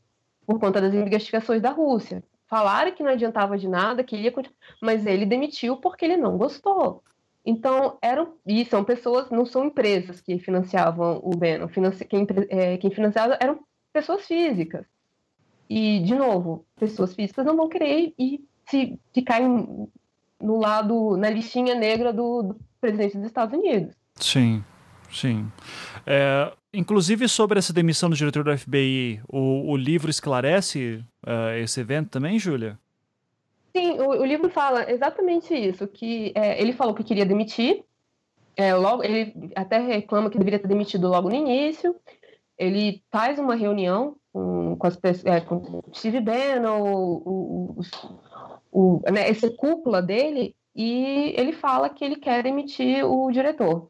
por 0.45 0.59
conta 0.59 0.81
das 0.81 0.93
investigações 0.93 1.61
da 1.61 1.69
Rússia. 1.69 2.23
Falaram 2.49 2.91
que 2.91 3.03
não 3.03 3.11
adiantava 3.11 3.57
de 3.57 3.67
nada, 3.67 4.03
que 4.03 4.15
ia 4.15 4.31
continuar, 4.31 4.57
mas 4.81 5.05
ele 5.05 5.25
demitiu 5.25 5.77
porque 5.77 6.03
ele 6.03 6.17
não 6.17 6.35
gostou. 6.35 7.03
Então, 7.45 7.97
eram, 8.01 8.33
e 8.45 8.65
são 8.65 8.83
pessoas, 8.83 9.29
não 9.29 9.45
são 9.45 9.65
empresas 9.65 10.19
que 10.19 10.39
financiavam 10.39 11.21
o 11.23 11.29
Bannon, 11.29 11.67
financi, 11.67 12.05
quem, 12.05 12.27
é, 12.49 12.77
quem 12.77 12.89
financiava 12.89 13.37
eram 13.39 13.59
pessoas 13.93 14.25
físicas. 14.25 14.85
E, 15.69 15.99
de 15.99 16.15
novo, 16.15 16.65
pessoas 16.75 17.13
físicas 17.13 17.45
não 17.45 17.55
vão 17.55 17.69
querer 17.69 18.13
ir 18.17 18.43
se 18.67 18.99
ficar 19.13 19.41
em, 19.41 19.87
no 20.41 20.59
lado, 20.59 21.15
na 21.17 21.29
listinha 21.29 21.75
negra 21.75 22.11
do, 22.11 22.43
do, 22.43 22.59
presidente 22.81 23.17
dos 23.17 23.27
Estados 23.27 23.57
Unidos. 23.57 23.93
Sim, 24.15 24.63
sim. 25.11 25.51
É, 26.05 26.51
inclusive 26.73 27.27
sobre 27.27 27.59
essa 27.59 27.71
demissão 27.71 28.09
do 28.09 28.15
diretor 28.15 28.43
do 28.43 28.57
FBI, 28.57 29.21
o, 29.27 29.71
o 29.71 29.77
livro 29.77 30.09
esclarece 30.09 31.03
uh, 31.25 31.57
esse 31.61 31.79
evento 31.79 32.09
também, 32.09 32.39
Júlia? 32.39 32.79
Sim, 33.75 33.99
o, 33.99 34.09
o, 34.09 34.25
livro 34.25 34.49
fala 34.49 34.91
exatamente 34.91 35.53
isso, 35.53 35.87
que 35.87 36.31
é, 36.35 36.59
ele 36.61 36.73
falou 36.73 36.93
que 36.93 37.03
queria 37.03 37.25
demitir, 37.25 37.83
é, 38.55 38.73
logo, 38.73 39.03
ele 39.03 39.51
até 39.55 39.77
reclama 39.77 40.29
que 40.29 40.37
deveria 40.37 40.59
ter 40.59 40.67
demitido 40.67 41.07
logo 41.07 41.29
no 41.29 41.35
início, 41.35 41.95
ele 42.57 43.01
faz 43.11 43.39
uma 43.39 43.55
reunião 43.55 44.17
com, 44.33 44.75
com, 44.75 44.87
as, 44.87 44.99
é, 45.23 45.39
com 45.39 45.81
Steve 45.93 46.19
Bannon, 46.19 46.81
o, 46.81 47.77
o, 47.77 47.81
o, 48.71 49.01
né, 49.11 49.29
essa 49.29 49.49
cúpula 49.49 50.01
dele, 50.01 50.55
e 50.75 51.33
ele 51.37 51.53
fala 51.53 51.89
que 51.89 52.03
ele 52.03 52.17
quer 52.17 52.43
demitir 52.43 53.05
o 53.05 53.31
diretor. 53.31 53.89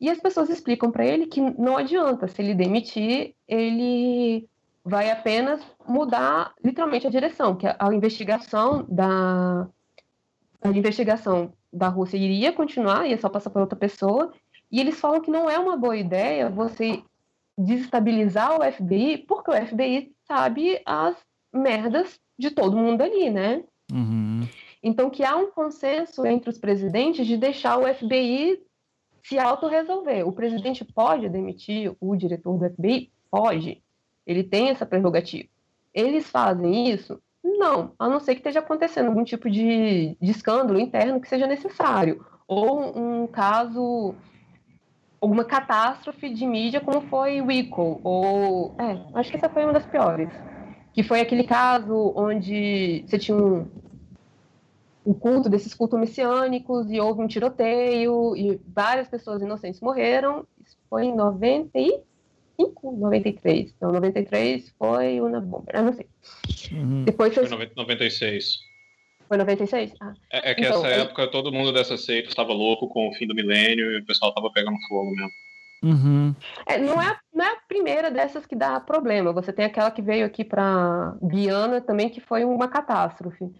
E 0.00 0.08
as 0.08 0.18
pessoas 0.18 0.48
explicam 0.48 0.90
para 0.90 1.04
ele 1.04 1.26
que 1.26 1.40
não 1.40 1.76
adianta, 1.76 2.26
se 2.26 2.40
ele 2.40 2.54
demitir, 2.54 3.34
ele 3.46 4.48
vai 4.84 5.10
apenas 5.10 5.60
mudar 5.86 6.54
literalmente 6.64 7.06
a 7.06 7.10
direção, 7.10 7.56
que 7.56 7.66
a 7.66 7.94
investigação 7.94 8.86
da 8.88 9.68
a 10.62 10.68
investigação 10.68 11.52
da 11.72 11.88
Rússia 11.88 12.18
iria 12.18 12.52
continuar, 12.52 13.06
ia 13.06 13.16
só 13.16 13.28
passar 13.28 13.50
para 13.50 13.62
outra 13.62 13.78
pessoa, 13.78 14.32
e 14.70 14.78
eles 14.78 15.00
falam 15.00 15.20
que 15.20 15.30
não 15.30 15.48
é 15.48 15.58
uma 15.58 15.76
boa 15.76 15.96
ideia 15.96 16.50
você 16.50 17.02
desestabilizar 17.56 18.58
o 18.58 18.72
FBI, 18.72 19.18
porque 19.26 19.50
o 19.50 19.66
FBI 19.66 20.12
sabe 20.26 20.80
as 20.84 21.16
merdas 21.52 22.18
de 22.38 22.50
todo 22.50 22.76
mundo 22.76 23.02
ali, 23.02 23.30
né? 23.30 23.64
Uhum. 23.92 24.46
Então, 24.82 25.10
que 25.10 25.24
há 25.24 25.36
um 25.36 25.50
consenso 25.50 26.24
entre 26.24 26.48
os 26.48 26.58
presidentes 26.58 27.26
de 27.26 27.36
deixar 27.36 27.78
o 27.78 27.94
FBI 27.94 28.60
se 29.22 29.38
autorresolver. 29.38 30.26
O 30.26 30.32
presidente 30.32 30.84
pode 30.84 31.28
demitir 31.28 31.94
o 32.00 32.16
diretor 32.16 32.58
do 32.58 32.70
FBI? 32.70 33.10
Pode. 33.30 33.82
Ele 34.26 34.44
tem 34.44 34.68
essa 34.68 34.86
prerrogativa. 34.86 35.48
Eles 35.92 36.28
fazem 36.30 36.90
isso? 36.90 37.20
Não, 37.42 37.92
a 37.98 38.08
não 38.08 38.20
ser 38.20 38.34
que 38.34 38.40
esteja 38.40 38.60
acontecendo 38.60 39.08
algum 39.08 39.24
tipo 39.24 39.50
de, 39.50 40.16
de 40.20 40.30
escândalo 40.30 40.78
interno 40.78 41.20
que 41.20 41.28
seja 41.28 41.46
necessário. 41.46 42.24
Ou 42.46 42.98
um 42.98 43.26
caso 43.26 44.14
alguma 45.20 45.44
catástrofe 45.44 46.30
de 46.30 46.46
mídia 46.46 46.80
como 46.80 47.02
foi 47.02 47.42
o 47.42 47.50
Ico, 47.50 48.00
ou 48.02 48.74
é, 48.78 49.18
acho 49.18 49.30
que 49.30 49.36
essa 49.36 49.50
foi 49.50 49.64
uma 49.64 49.72
das 49.72 49.84
piores, 49.84 50.30
que 50.94 51.02
foi 51.02 51.20
aquele 51.20 51.44
caso 51.44 52.12
onde 52.16 53.04
você 53.06 53.18
tinha 53.18 53.36
um, 53.36 53.66
um 55.04 55.12
culto 55.12 55.48
desses 55.48 55.74
cultos 55.74 56.00
messiânicos 56.00 56.90
e 56.90 57.00
houve 57.00 57.22
um 57.22 57.26
tiroteio 57.26 58.34
e 58.34 58.60
várias 58.66 59.08
pessoas 59.08 59.42
inocentes 59.42 59.80
morreram. 59.80 60.46
Isso 60.64 60.76
foi 60.88 61.04
em 61.04 61.14
95, 62.60 62.96
93. 62.96 63.74
Então, 63.76 63.92
93 63.92 64.74
foi 64.78 65.20
uma 65.20 65.40
bomba, 65.40 65.70
eu 65.72 65.82
não 65.82 65.92
sei. 65.92 66.06
Uhum. 66.72 67.04
Depois 67.04 67.34
foi 67.34 67.48
96. 67.48 68.58
Foi 69.28 69.36
96? 69.36 69.94
Ah. 70.00 70.12
É, 70.32 70.50
é 70.50 70.54
que 70.54 70.62
então, 70.62 70.84
essa 70.84 70.88
época 70.88 71.30
todo 71.30 71.52
mundo 71.52 71.72
dessa 71.72 71.96
seita 71.96 72.28
estava 72.28 72.52
louco 72.52 72.88
com 72.88 73.08
o 73.08 73.14
fim 73.14 73.26
do 73.26 73.34
milênio 73.34 73.92
e 73.92 73.98
o 74.00 74.04
pessoal 74.04 74.30
estava 74.30 74.50
pegando 74.50 74.76
fogo 74.88 75.10
mesmo. 75.10 75.30
Uhum. 75.82 76.34
É, 76.66 76.76
não, 76.78 77.00
é, 77.00 77.16
não 77.32 77.44
é 77.44 77.52
a 77.52 77.60
primeira 77.66 78.10
dessas 78.10 78.44
que 78.44 78.54
dá 78.54 78.78
problema. 78.80 79.32
Você 79.32 79.52
tem 79.52 79.64
aquela 79.64 79.90
que 79.90 80.02
veio 80.02 80.26
aqui 80.26 80.44
para 80.44 81.16
Guiana 81.22 81.80
também, 81.80 82.10
que 82.10 82.20
foi 82.20 82.44
uma 82.44 82.68
catástrofe. 82.68 83.50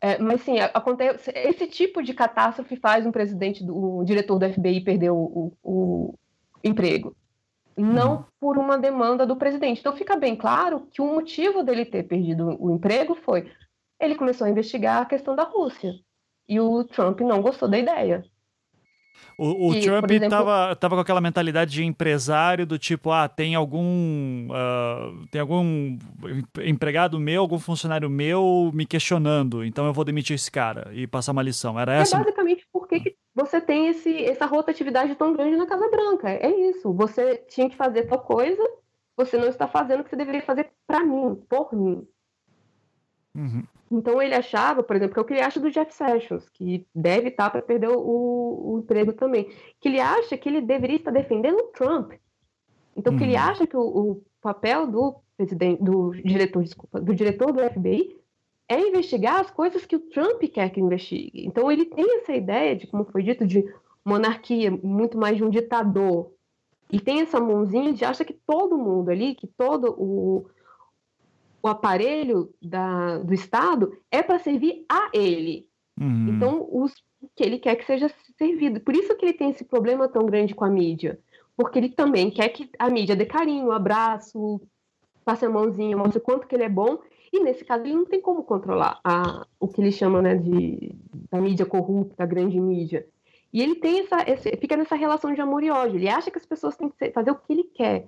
É, 0.00 0.18
mas 0.18 0.42
sim, 0.42 0.58
acontece, 0.60 1.32
esse 1.34 1.66
tipo 1.66 2.02
de 2.02 2.14
catástrofe 2.14 2.76
faz 2.76 3.06
um 3.06 3.12
presidente, 3.12 3.64
do, 3.64 3.98
o 3.98 4.04
diretor 4.04 4.38
do 4.38 4.48
FBI 4.48 4.80
perder 4.82 5.10
o, 5.10 5.16
o, 5.16 5.52
o 5.62 6.14
emprego. 6.62 7.16
Não 7.76 8.16
uhum. 8.16 8.24
por 8.40 8.58
uma 8.58 8.78
demanda 8.78 9.26
do 9.26 9.36
presidente. 9.36 9.80
Então 9.80 9.96
fica 9.96 10.16
bem 10.16 10.34
claro 10.34 10.88
que 10.90 11.02
o 11.02 11.06
motivo 11.06 11.62
dele 11.62 11.84
ter 11.84 12.04
perdido 12.04 12.56
o 12.58 12.74
emprego 12.74 13.14
foi 13.14 13.50
ele 14.00 14.14
começou 14.14 14.46
a 14.46 14.50
investigar 14.50 15.02
a 15.02 15.06
questão 15.06 15.34
da 15.34 15.44
Rússia. 15.44 15.94
E 16.48 16.60
o 16.60 16.84
Trump 16.84 17.20
não 17.20 17.42
gostou 17.42 17.68
da 17.68 17.78
ideia. 17.78 18.24
O, 19.38 19.70
o 19.70 19.74
e, 19.74 19.80
Trump 19.80 20.10
estava 20.10 20.76
tava 20.76 20.94
com 20.94 21.00
aquela 21.00 21.22
mentalidade 21.22 21.70
de 21.72 21.84
empresário 21.84 22.66
do 22.66 22.78
tipo, 22.78 23.10
ah, 23.10 23.26
tem 23.26 23.54
algum 23.54 24.48
uh, 24.50 25.26
tem 25.30 25.40
algum 25.40 25.98
empregado 26.62 27.18
meu, 27.18 27.40
algum 27.40 27.58
funcionário 27.58 28.10
meu 28.10 28.70
me 28.74 28.84
questionando, 28.84 29.64
então 29.64 29.86
eu 29.86 29.92
vou 29.92 30.04
demitir 30.04 30.34
esse 30.34 30.50
cara 30.50 30.90
e 30.92 31.06
passar 31.06 31.32
uma 31.32 31.42
lição. 31.42 31.80
Era 31.80 31.96
é 31.96 32.00
essa? 32.00 32.18
basicamente 32.18 32.66
porque 32.70 33.00
que 33.00 33.16
você 33.36 33.60
tem 33.60 33.88
esse, 33.88 34.24
essa 34.24 34.46
rotatividade 34.46 35.14
tão 35.14 35.34
grande 35.34 35.58
na 35.58 35.66
Casa 35.66 35.90
Branca. 35.90 36.30
É 36.30 36.48
isso. 36.70 36.90
Você 36.94 37.36
tinha 37.36 37.68
que 37.68 37.76
fazer 37.76 38.04
tal 38.04 38.18
coisa, 38.20 38.62
você 39.14 39.36
não 39.36 39.46
está 39.46 39.68
fazendo 39.68 40.00
o 40.00 40.04
que 40.04 40.08
você 40.08 40.16
deveria 40.16 40.40
fazer 40.40 40.70
para 40.86 41.04
mim, 41.04 41.34
por 41.46 41.74
mim. 41.74 42.08
Uhum. 43.34 43.62
Então 43.92 44.22
ele 44.22 44.34
achava, 44.34 44.82
por 44.82 44.96
exemplo, 44.96 45.12
que 45.12 45.20
é 45.20 45.22
o 45.22 45.24
que 45.26 45.34
ele 45.34 45.42
acha 45.42 45.60
do 45.60 45.70
Jeff 45.70 45.92
Sessions, 45.92 46.48
que 46.48 46.86
deve 46.94 47.28
estar 47.28 47.50
para 47.50 47.60
perder 47.60 47.90
o, 47.90 47.98
o, 47.98 48.78
emprego 48.78 49.12
também, 49.12 49.50
que 49.78 49.88
ele 49.88 50.00
acha 50.00 50.38
que 50.38 50.48
ele 50.48 50.62
deveria 50.62 50.96
estar 50.96 51.10
defendendo 51.10 51.58
o 51.58 51.72
Trump. 51.72 52.14
Então 52.96 53.12
uhum. 53.12 53.18
que 53.18 53.24
ele 53.24 53.34
uhum. 53.34 53.42
acha 53.42 53.66
que 53.66 53.76
o, 53.76 53.82
o, 53.82 54.22
papel 54.40 54.86
do 54.86 55.20
presidente, 55.36 55.82
do 55.82 56.12
diretor, 56.12 56.62
desculpa, 56.62 57.02
do 57.02 57.14
diretor 57.14 57.52
do 57.52 57.62
FBI 57.70 58.16
é 58.68 58.80
investigar 58.80 59.40
as 59.40 59.50
coisas 59.50 59.86
que 59.86 59.96
o 59.96 60.00
Trump 60.00 60.42
quer 60.42 60.70
que 60.70 60.80
investigue. 60.80 61.46
Então 61.46 61.70
ele 61.70 61.84
tem 61.84 62.18
essa 62.18 62.32
ideia 62.32 62.74
de, 62.74 62.86
como 62.86 63.04
foi 63.04 63.22
dito, 63.22 63.46
de 63.46 63.64
monarquia, 64.04 64.70
muito 64.70 65.16
mais 65.16 65.36
de 65.36 65.44
um 65.44 65.50
ditador. 65.50 66.32
E 66.90 67.00
tem 67.00 67.20
essa 67.20 67.40
mãozinha 67.40 67.92
de 67.92 68.04
acha 68.04 68.24
que 68.24 68.34
todo 68.46 68.78
mundo 68.78 69.10
ali, 69.10 69.34
que 69.34 69.46
todo 69.46 69.94
o 69.98 70.46
o 71.66 71.68
aparelho 71.68 72.54
da, 72.62 73.18
do 73.18 73.34
Estado 73.34 73.92
é 74.10 74.22
para 74.22 74.38
servir 74.38 74.84
a 74.88 75.10
ele. 75.12 75.66
Uhum. 76.00 76.28
Então, 76.28 76.68
os, 76.70 76.94
que 77.34 77.42
ele 77.42 77.58
quer 77.58 77.74
que 77.74 77.84
seja 77.84 78.08
servido. 78.38 78.80
Por 78.80 78.94
isso 78.94 79.16
que 79.16 79.26
ele 79.26 79.32
tem 79.32 79.50
esse 79.50 79.64
problema 79.64 80.08
tão 80.08 80.24
grande 80.26 80.54
com 80.54 80.64
a 80.64 80.70
mídia. 80.70 81.18
Porque 81.56 81.78
ele 81.78 81.88
também 81.88 82.30
quer 82.30 82.50
que 82.50 82.70
a 82.78 82.88
mídia 82.88 83.16
dê 83.16 83.26
carinho, 83.26 83.72
abraço, 83.72 84.60
passe 85.24 85.44
a 85.44 85.50
mãozinha, 85.50 85.96
mostre 85.96 86.20
quanto 86.20 86.46
que 86.46 86.54
ele 86.54 86.64
é 86.64 86.68
bom. 86.68 86.98
E 87.32 87.40
nesse 87.40 87.64
caso 87.64 87.84
ele 87.84 87.94
não 87.94 88.04
tem 88.04 88.20
como 88.20 88.44
controlar 88.44 89.00
a, 89.04 89.46
o 89.58 89.68
que 89.68 89.80
ele 89.80 89.92
chama 89.92 90.22
né, 90.22 90.34
de 90.34 90.94
da 91.30 91.40
mídia 91.40 91.66
corrupta, 91.66 92.22
a 92.22 92.26
grande 92.26 92.60
mídia. 92.60 93.06
E 93.52 93.62
ele 93.62 93.76
tem 93.76 94.00
essa, 94.00 94.18
esse, 94.30 94.56
fica 94.56 94.76
nessa 94.76 94.94
relação 94.94 95.32
de 95.32 95.40
amor 95.40 95.62
e 95.62 95.70
ódio. 95.70 95.96
Ele 95.96 96.08
acha 96.08 96.30
que 96.30 96.38
as 96.38 96.46
pessoas 96.46 96.76
têm 96.76 96.88
que 96.90 97.10
fazer 97.10 97.30
o 97.30 97.36
que 97.36 97.52
ele 97.52 97.64
quer. 97.64 98.06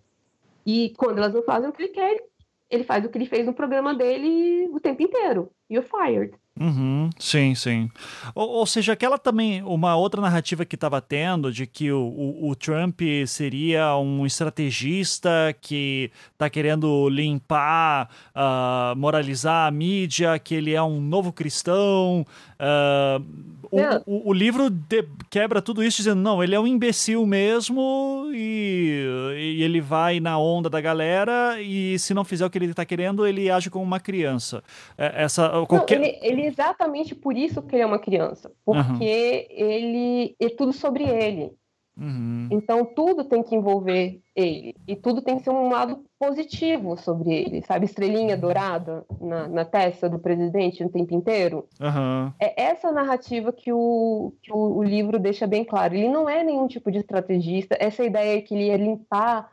E 0.65 0.93
quando 0.97 1.19
elas 1.19 1.33
não 1.33 1.43
fazem 1.43 1.69
o 1.71 1.73
que 1.73 1.83
ele 1.83 1.93
quer, 1.93 2.13
ele 2.13 2.23
ele 2.71 2.85
faz 2.85 3.05
o 3.05 3.09
que 3.09 3.17
ele 3.17 3.27
fez 3.27 3.47
no 3.47 3.55
programa 3.55 3.95
dele 3.95 4.69
o 4.71 4.81
tempo 4.81 5.03
inteiro. 5.03 5.51
You're 5.71 5.89
fired. 5.89 6.35
Uhum, 6.61 7.09
sim, 7.19 7.55
sim. 7.55 7.89
Ou, 8.35 8.49
ou, 8.49 8.67
seja, 8.67 8.93
aquela 8.93 9.17
também, 9.17 9.63
uma 9.63 9.95
outra 9.95 10.21
narrativa 10.21 10.65
que 10.65 10.75
estava 10.75 11.01
tendo 11.01 11.53
de 11.53 11.67
que 11.67 11.93
o, 11.93 12.01
o, 12.01 12.51
o, 12.51 12.57
Trump 12.57 13.01
seria 13.29 13.97
um 13.97 14.27
estrategista 14.27 15.31
que 15.61 16.11
está 16.33 16.51
querendo 16.51 17.09
limpar, 17.09 18.11
uh, 18.35 18.97
moralizar 18.97 19.69
a 19.69 19.71
mídia, 19.71 20.37
que 20.39 20.55
ele 20.55 20.75
é 20.75 20.83
um 20.83 21.01
novo 21.01 21.33
cristão. 21.33 22.27
Uh, 22.61 23.23
o, 23.71 23.81
o, 24.07 24.29
o, 24.31 24.33
livro 24.33 24.71
de, 24.71 25.07
quebra 25.31 25.61
tudo 25.61 25.85
isso 25.85 25.99
dizendo, 25.99 26.21
não, 26.21 26.43
ele 26.43 26.55
é 26.55 26.61
um 26.61 26.67
imbecil 26.67 27.25
mesmo 27.27 28.31
e, 28.33 29.05
e, 29.37 29.63
ele 29.63 29.81
vai 29.81 30.21
na 30.21 30.39
onda 30.39 30.71
da 30.71 30.81
galera 30.81 31.61
e 31.61 31.99
se 31.99 32.15
não 32.15 32.25
fizer 32.25 32.47
o 32.47 32.51
que 32.51 32.59
ele 32.59 32.71
está 32.71 32.85
querendo, 32.85 33.27
ele 33.27 33.51
age 33.51 33.71
como 33.71 33.85
uma 33.85 34.01
criança. 34.01 34.63
É, 34.97 35.25
essa, 35.25 35.49
qualquer... 35.67 35.99
Não, 35.99 36.07
ele, 36.07 36.19
ele, 36.23 36.47
exatamente 36.47 37.15
por 37.15 37.37
isso 37.37 37.63
que 37.63 37.77
ele 37.77 37.83
é 37.83 37.87
uma 37.87 37.99
criança, 37.99 38.51
porque 38.65 39.47
uhum. 39.51 39.57
ele 39.57 40.37
é 40.41 40.49
tudo 40.49 40.73
sobre 40.73 41.05
ele. 41.05 41.53
Uhum. 41.99 42.49
Então 42.51 42.85
tudo 42.85 43.25
tem 43.25 43.43
que 43.43 43.57
envolver 43.57 44.21
ele 44.35 44.77
e 44.87 44.95
tudo 44.95 45.21
tem 45.21 45.37
que 45.37 45.43
ser 45.43 45.51
um 45.51 45.69
lado 45.69 46.05
positivo 46.17 46.97
sobre 46.97 47.33
ele, 47.33 47.63
sabe? 47.63 47.87
Estrelinha 47.87 48.37
dourada 48.37 49.05
na, 49.21 49.49
na 49.49 49.65
testa 49.65 50.09
do 50.09 50.19
presidente 50.19 50.85
o 50.85 50.89
tempo 50.89 51.13
inteiro. 51.13 51.67
Uhum. 51.81 52.33
É 52.39 52.63
essa 52.63 52.93
narrativa 52.93 53.53
que, 53.53 53.73
o, 53.73 54.33
que 54.41 54.53
o, 54.53 54.77
o, 54.77 54.83
livro 54.83 55.19
deixa 55.19 55.47
bem 55.47 55.65
claro. 55.65 55.95
Ele 55.95 56.09
não 56.09 56.29
é 56.29 56.45
nenhum 56.45 56.69
tipo 56.69 56.91
de 56.91 56.99
estrategista. 56.99 57.77
Essa 57.81 58.05
ideia 58.05 58.41
que 58.43 58.55
ele 58.55 58.67
ia 58.67 58.77
limpar, 58.77 59.51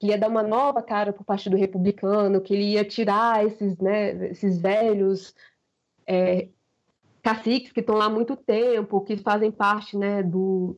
que 0.00 0.08
ia 0.08 0.18
dar 0.18 0.28
uma 0.28 0.42
nova 0.42 0.82
cara 0.82 1.12
para 1.12 1.22
o 1.22 1.26
Partido 1.26 1.56
Republicano, 1.56 2.40
que 2.40 2.54
ele 2.54 2.72
ia 2.72 2.84
tirar 2.84 3.46
esses, 3.46 3.78
né, 3.78 4.30
esses 4.30 4.60
velhos 4.60 5.32
é, 6.06 6.48
caciques 7.22 7.70
que 7.70 7.80
estão 7.80 7.94
lá 7.94 8.06
há 8.06 8.10
muito 8.10 8.36
tempo, 8.36 9.00
que 9.00 9.16
fazem 9.16 9.52
parte 9.52 9.96
né, 9.96 10.24
do 10.24 10.76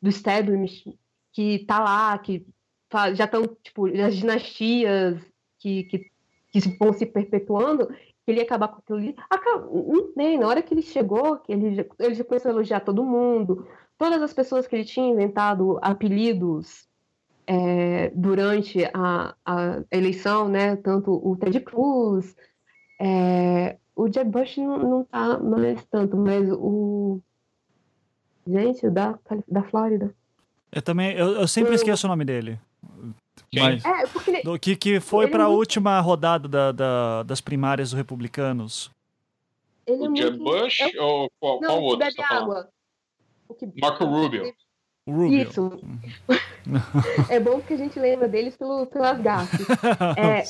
do 0.00 0.08
establishment 0.08 0.94
que 1.32 1.60
tá 1.60 1.78
lá, 1.78 2.18
que 2.18 2.46
já 3.14 3.24
estão, 3.24 3.46
tipo, 3.62 3.86
as 3.86 4.16
dinastias 4.16 5.20
que, 5.58 5.84
que, 5.84 6.10
que 6.50 6.76
vão 6.78 6.92
se 6.92 7.06
perpetuando, 7.06 7.86
que 7.86 8.30
ele 8.30 8.40
ia 8.40 8.44
acabar 8.44 8.68
com 8.68 8.78
aquilo 8.78 8.98
ali. 8.98 9.16
Não 9.44 10.12
nem, 10.16 10.38
na 10.38 10.48
hora 10.48 10.62
que 10.62 10.74
ele 10.74 10.82
chegou, 10.82 11.36
que 11.38 11.52
ele, 11.52 11.88
ele 11.98 12.14
já 12.14 12.24
começou 12.24 12.50
a 12.50 12.54
elogiar 12.54 12.80
todo 12.80 13.04
mundo, 13.04 13.66
todas 13.96 14.20
as 14.22 14.32
pessoas 14.32 14.66
que 14.66 14.74
ele 14.74 14.84
tinha 14.84 15.08
inventado 15.08 15.78
apelidos 15.82 16.88
é, 17.46 18.10
durante 18.14 18.84
a, 18.94 19.34
a, 19.44 19.82
eleição, 19.90 20.48
né? 20.48 20.76
Tanto 20.76 21.12
o 21.12 21.36
Ted 21.36 21.60
Cruz, 21.60 22.34
é, 23.00 23.76
o 23.94 24.10
Jeb 24.10 24.30
Bush 24.30 24.56
não, 24.58 24.78
não 24.78 25.04
tá 25.04 25.38
mais 25.38 25.84
tanto, 25.86 26.16
mas 26.16 26.48
o 26.50 27.20
Gente, 28.50 28.90
da, 28.90 29.18
da 29.46 29.62
Flórida. 29.62 30.12
Eu 30.72 30.82
também, 30.82 31.12
eu, 31.12 31.40
eu 31.40 31.48
sempre 31.48 31.70
eu... 31.70 31.74
esqueço 31.74 32.06
o 32.06 32.10
nome 32.10 32.24
dele. 32.24 32.58
Mas, 33.54 33.84
é, 33.84 34.06
porque 34.06 34.42
do, 34.42 34.58
que, 34.58 34.76
que 34.76 35.00
foi 35.00 35.28
para 35.28 35.44
a 35.44 35.46
muito... 35.46 35.58
última 35.58 35.98
rodada 36.00 36.48
da, 36.48 36.72
da, 36.72 37.22
das 37.24 37.40
primárias 37.40 37.90
dos 37.90 37.98
republicanos. 37.98 38.90
Ele 39.86 40.08
o 40.08 40.12
é 40.12 40.16
Jeb 40.16 40.38
muito... 40.38 40.62
Bush 40.62 40.80
eu... 40.94 41.04
ou 41.04 41.32
qual, 41.40 41.60
Não, 41.60 41.68
qual 41.68 41.82
outro? 41.82 41.98
Bebe 41.98 42.14
tá 42.16 42.26
água. 42.28 42.68
Que... 43.58 43.80
Marco 43.80 44.04
Rubio. 44.04 44.54
Rubio. 45.08 45.42
Isso. 45.42 45.80
é 47.28 47.40
bom 47.40 47.60
que 47.60 47.74
a 47.74 47.76
gente 47.76 47.98
lembra 47.98 48.28
deles 48.28 48.56
pelo, 48.56 48.86
pelas 48.86 49.20
gafes. 49.20 49.66
É, 50.16 50.44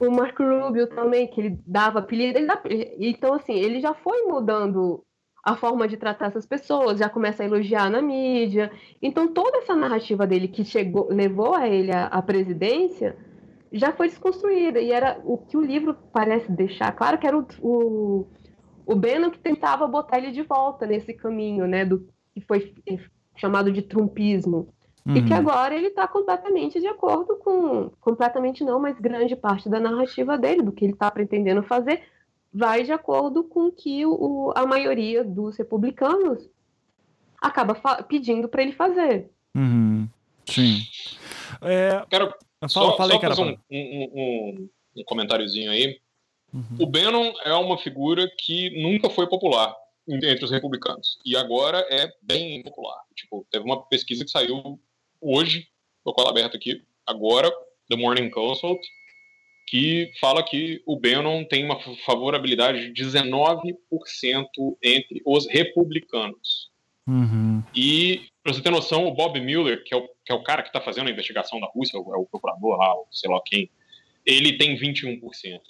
o, 0.00 0.06
o 0.06 0.10
Marco 0.12 0.44
Rubio 0.44 0.86
também, 0.86 1.26
que 1.26 1.40
ele 1.40 1.58
dava 1.66 1.98
apelido. 1.98 2.38
Ele 2.38 2.46
dava, 2.46 2.62
então, 2.98 3.34
assim, 3.34 3.54
ele 3.54 3.80
já 3.80 3.94
foi 3.94 4.22
mudando 4.22 5.04
a 5.42 5.56
forma 5.56 5.86
de 5.88 5.96
tratar 5.96 6.26
essas 6.26 6.46
pessoas, 6.46 6.98
já 6.98 7.08
começa 7.08 7.42
a 7.42 7.46
elogiar 7.46 7.90
na 7.90 8.02
mídia. 8.02 8.70
Então, 9.00 9.28
toda 9.28 9.58
essa 9.58 9.74
narrativa 9.74 10.26
dele 10.26 10.48
que 10.48 10.64
chegou, 10.64 11.08
levou 11.10 11.54
a 11.54 11.68
ele 11.68 11.92
à, 11.92 12.20
presidência 12.20 13.16
já 13.72 13.92
foi 13.92 14.08
desconstruída. 14.08 14.80
E 14.80 14.90
era 14.92 15.20
o 15.24 15.38
que 15.38 15.56
o 15.56 15.60
livro 15.60 15.96
parece 16.12 16.50
deixar 16.50 16.92
claro 16.92 17.18
que 17.18 17.26
era 17.26 17.38
o, 17.38 17.46
o, 17.60 18.26
o 18.84 18.96
Bannon 18.96 19.30
que 19.30 19.38
tentava 19.38 19.86
botar 19.86 20.18
ele 20.18 20.32
de 20.32 20.42
volta 20.42 20.86
nesse 20.86 21.14
caminho, 21.14 21.66
né, 21.66 21.84
do 21.84 22.06
que 22.34 22.40
foi 22.40 22.74
chamado 23.36 23.72
de 23.72 23.82
trumpismo. 23.82 24.68
Uhum. 25.06 25.16
E 25.16 25.22
que 25.22 25.32
uhum. 25.32 25.38
agora 25.38 25.74
ele 25.74 25.86
está 25.86 26.06
completamente 26.06 26.80
de 26.80 26.86
acordo 26.86 27.36
com, 27.38 27.90
completamente 28.00 28.62
não, 28.64 28.78
mas 28.78 28.98
grande 28.98 29.34
parte 29.34 29.68
da 29.68 29.80
narrativa 29.80 30.36
dele, 30.36 30.62
do 30.62 30.72
que 30.72 30.84
ele 30.84 30.92
está 30.92 31.10
pretendendo 31.10 31.62
fazer, 31.62 32.02
vai 32.52 32.82
de 32.82 32.92
acordo 32.92 33.44
com 33.44 33.66
o 33.66 33.72
que 33.72 34.04
o, 34.06 34.52
a 34.56 34.66
maioria 34.66 35.22
dos 35.22 35.56
republicanos 35.56 36.48
acaba 37.40 37.74
pedindo 38.04 38.48
para 38.48 38.62
ele 38.62 38.72
fazer. 38.72 39.30
Uhum. 39.54 40.08
Sim. 40.46 40.80
É... 41.62 42.04
Quero 42.08 42.32
só, 42.66 42.96
falei, 42.96 43.16
só 43.16 43.28
fazer 43.28 43.42
um, 43.42 43.56
um, 43.70 44.10
um, 44.14 44.68
um, 44.96 45.04
comentáriozinho 45.04 45.70
aí. 45.70 46.00
Uhum. 46.52 46.76
O 46.80 46.86
Bannon 46.86 47.32
é 47.44 47.52
uma 47.52 47.78
figura 47.78 48.28
que 48.38 48.82
nunca 48.82 49.10
foi 49.10 49.28
popular 49.28 49.74
entre 50.08 50.44
os 50.44 50.50
republicanos. 50.50 51.18
E 51.24 51.36
agora 51.36 51.86
é 51.90 52.10
bem 52.22 52.62
popular. 52.62 53.00
Tipo, 53.14 53.46
teve 53.50 53.64
uma 53.64 53.82
pesquisa 53.86 54.24
que 54.24 54.30
saiu 54.30 54.80
hoje, 55.20 55.68
tô 56.02 56.12
com 56.12 56.22
ela 56.22 56.30
aberta 56.30 56.56
aqui, 56.56 56.82
agora, 57.06 57.50
The 57.88 57.96
Morning 57.96 58.30
Consult, 58.30 58.80
que 59.68 60.10
fala 60.18 60.42
que 60.42 60.82
o 60.86 60.98
Bannon 60.98 61.44
tem 61.44 61.62
uma 61.62 61.78
favorabilidade 62.06 62.90
de 62.90 63.04
19% 63.04 63.74
entre 64.82 65.20
os 65.26 65.46
republicanos. 65.46 66.70
Uhum. 67.06 67.62
E, 67.74 68.22
para 68.42 68.54
você 68.54 68.62
ter 68.62 68.70
noção, 68.70 69.06
o 69.06 69.14
Bob 69.14 69.38
Mueller, 69.40 69.84
que 69.84 69.94
é 69.94 69.96
o, 69.96 70.08
que 70.24 70.32
é 70.32 70.34
o 70.34 70.42
cara 70.42 70.62
que 70.62 70.70
está 70.70 70.80
fazendo 70.80 71.08
a 71.08 71.10
investigação 71.10 71.60
da 71.60 71.66
Rússia, 71.66 71.98
é 71.98 72.00
o, 72.00 72.14
é 72.14 72.18
o 72.18 72.24
procurador 72.24 72.78
lá, 72.78 72.94
sei 73.10 73.30
lá 73.30 73.40
quem, 73.44 73.70
ele 74.24 74.56
tem 74.56 74.74
21% 74.76 75.20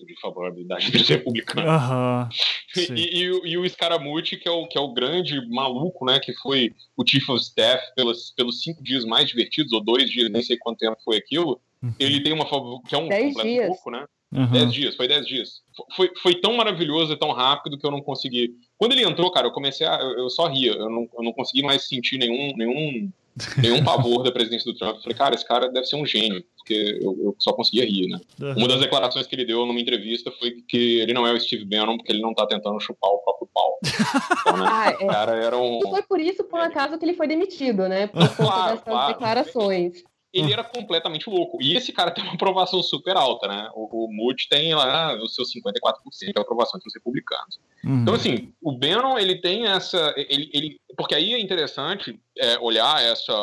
de 0.06 0.20
favorabilidade 0.20 0.90
dos 0.92 1.08
republicanos. 1.08 2.28
Uhum, 2.76 2.96
e, 2.96 3.22
e, 3.22 3.50
e, 3.50 3.58
o 3.58 3.68
Scaramucci, 3.68 4.36
que 4.36 4.48
é 4.48 4.50
o, 4.50 4.66
que 4.66 4.78
é 4.78 4.80
o 4.80 4.92
grande 4.92 5.44
maluco, 5.48 6.04
né, 6.04 6.20
que 6.20 6.32
foi 6.34 6.72
o 6.96 7.04
Chief 7.04 7.28
of 7.28 7.40
Staff 7.40 7.84
pelos, 7.96 8.32
pelos 8.36 8.62
cinco 8.62 8.82
dias 8.82 9.04
mais 9.04 9.28
divertidos, 9.28 9.72
ou 9.72 9.80
dois 9.80 10.08
dias, 10.08 10.30
nem 10.30 10.42
sei 10.42 10.56
quanto 10.56 10.78
tempo 10.78 10.96
foi 11.04 11.16
aquilo, 11.16 11.60
Uhum. 11.82 11.94
Ele 11.98 12.22
tem 12.22 12.32
uma 12.32 12.44
que 12.86 12.94
é 12.94 12.98
um 12.98 13.08
dez 13.08 13.34
dias. 13.34 13.66
pouco, 13.66 13.90
né? 13.90 14.04
Uhum. 14.32 14.50
Dez 14.50 14.72
dias, 14.72 14.94
foi 14.94 15.08
dez 15.08 15.26
dias. 15.26 15.62
Foi, 15.96 16.10
foi 16.22 16.34
tão 16.34 16.54
maravilhoso 16.54 17.12
e 17.12 17.18
tão 17.18 17.32
rápido 17.32 17.78
que 17.78 17.86
eu 17.86 17.90
não 17.90 18.02
consegui. 18.02 18.54
Quando 18.76 18.92
ele 18.92 19.04
entrou, 19.04 19.30
cara, 19.30 19.46
eu 19.46 19.52
comecei 19.52 19.86
a. 19.86 19.98
Eu, 19.98 20.18
eu 20.18 20.30
só 20.30 20.46
ria, 20.46 20.72
eu 20.72 20.90
não, 20.90 21.08
eu 21.16 21.24
não 21.24 21.32
consegui 21.32 21.62
mais 21.62 21.88
sentir 21.88 22.18
nenhum, 22.18 22.54
nenhum, 22.54 23.10
nenhum 23.56 23.82
pavor 23.82 24.22
da 24.22 24.30
presidência 24.30 24.70
do 24.70 24.78
Trump. 24.78 24.96
Eu 24.96 25.02
falei, 25.02 25.16
cara, 25.16 25.34
esse 25.34 25.46
cara 25.46 25.70
deve 25.70 25.86
ser 25.86 25.96
um 25.96 26.04
gênio, 26.04 26.44
porque 26.58 26.98
eu, 27.00 27.16
eu 27.22 27.36
só 27.38 27.54
conseguia 27.54 27.86
rir, 27.86 28.06
né? 28.08 28.20
Uhum. 28.38 28.58
Uma 28.58 28.68
das 28.68 28.80
declarações 28.80 29.26
que 29.26 29.34
ele 29.34 29.46
deu 29.46 29.64
numa 29.64 29.80
entrevista 29.80 30.30
foi 30.32 30.62
que 30.68 30.98
ele 31.00 31.14
não 31.14 31.26
é 31.26 31.32
o 31.32 31.40
Steve 31.40 31.64
Bannon 31.64 31.96
porque 31.96 32.12
ele 32.12 32.20
não 32.20 32.34
tá 32.34 32.46
tentando 32.46 32.78
chupar 32.80 33.10
o 33.10 33.18
próprio 33.18 33.48
pau. 33.54 33.78
Então, 33.82 34.56
né, 34.58 34.66
ah, 34.68 34.90
é. 34.90 35.06
cara 35.06 35.36
era 35.36 35.56
um. 35.56 35.78
E 35.78 35.88
foi 35.88 36.02
por 36.02 36.20
isso, 36.20 36.44
por 36.44 36.60
acaso, 36.60 36.98
que 36.98 37.04
ele 37.06 37.14
foi 37.14 37.26
demitido, 37.26 37.88
né? 37.88 38.08
Por 38.08 38.20
conta 38.28 38.34
claro, 38.36 38.70
dessas 38.72 38.84
claro. 38.84 39.12
declarações 39.14 40.04
ele 40.32 40.52
era 40.52 40.62
completamente 40.62 41.28
louco. 41.28 41.58
E 41.60 41.76
esse 41.76 41.92
cara 41.92 42.10
tem 42.12 42.22
uma 42.22 42.34
aprovação 42.34 42.82
super 42.82 43.16
alta, 43.16 43.48
né? 43.48 43.70
O, 43.74 44.04
o 44.04 44.12
Moody 44.12 44.48
tem 44.48 44.74
lá 44.74 45.14
os 45.22 45.34
seus 45.34 45.52
54% 45.54 46.32
de 46.34 46.40
aprovação 46.40 46.78
entre 46.78 46.88
os 46.88 46.94
republicanos. 46.94 47.58
Uhum. 47.84 48.02
Então, 48.02 48.14
assim, 48.14 48.52
o 48.62 48.72
Bannon, 48.72 49.18
ele 49.18 49.40
tem 49.40 49.66
essa... 49.66 50.14
Ele, 50.16 50.50
ele, 50.52 50.80
porque 50.96 51.14
aí 51.14 51.34
é 51.34 51.40
interessante 51.40 52.18
é, 52.36 52.58
olhar 52.58 53.02
essa... 53.02 53.34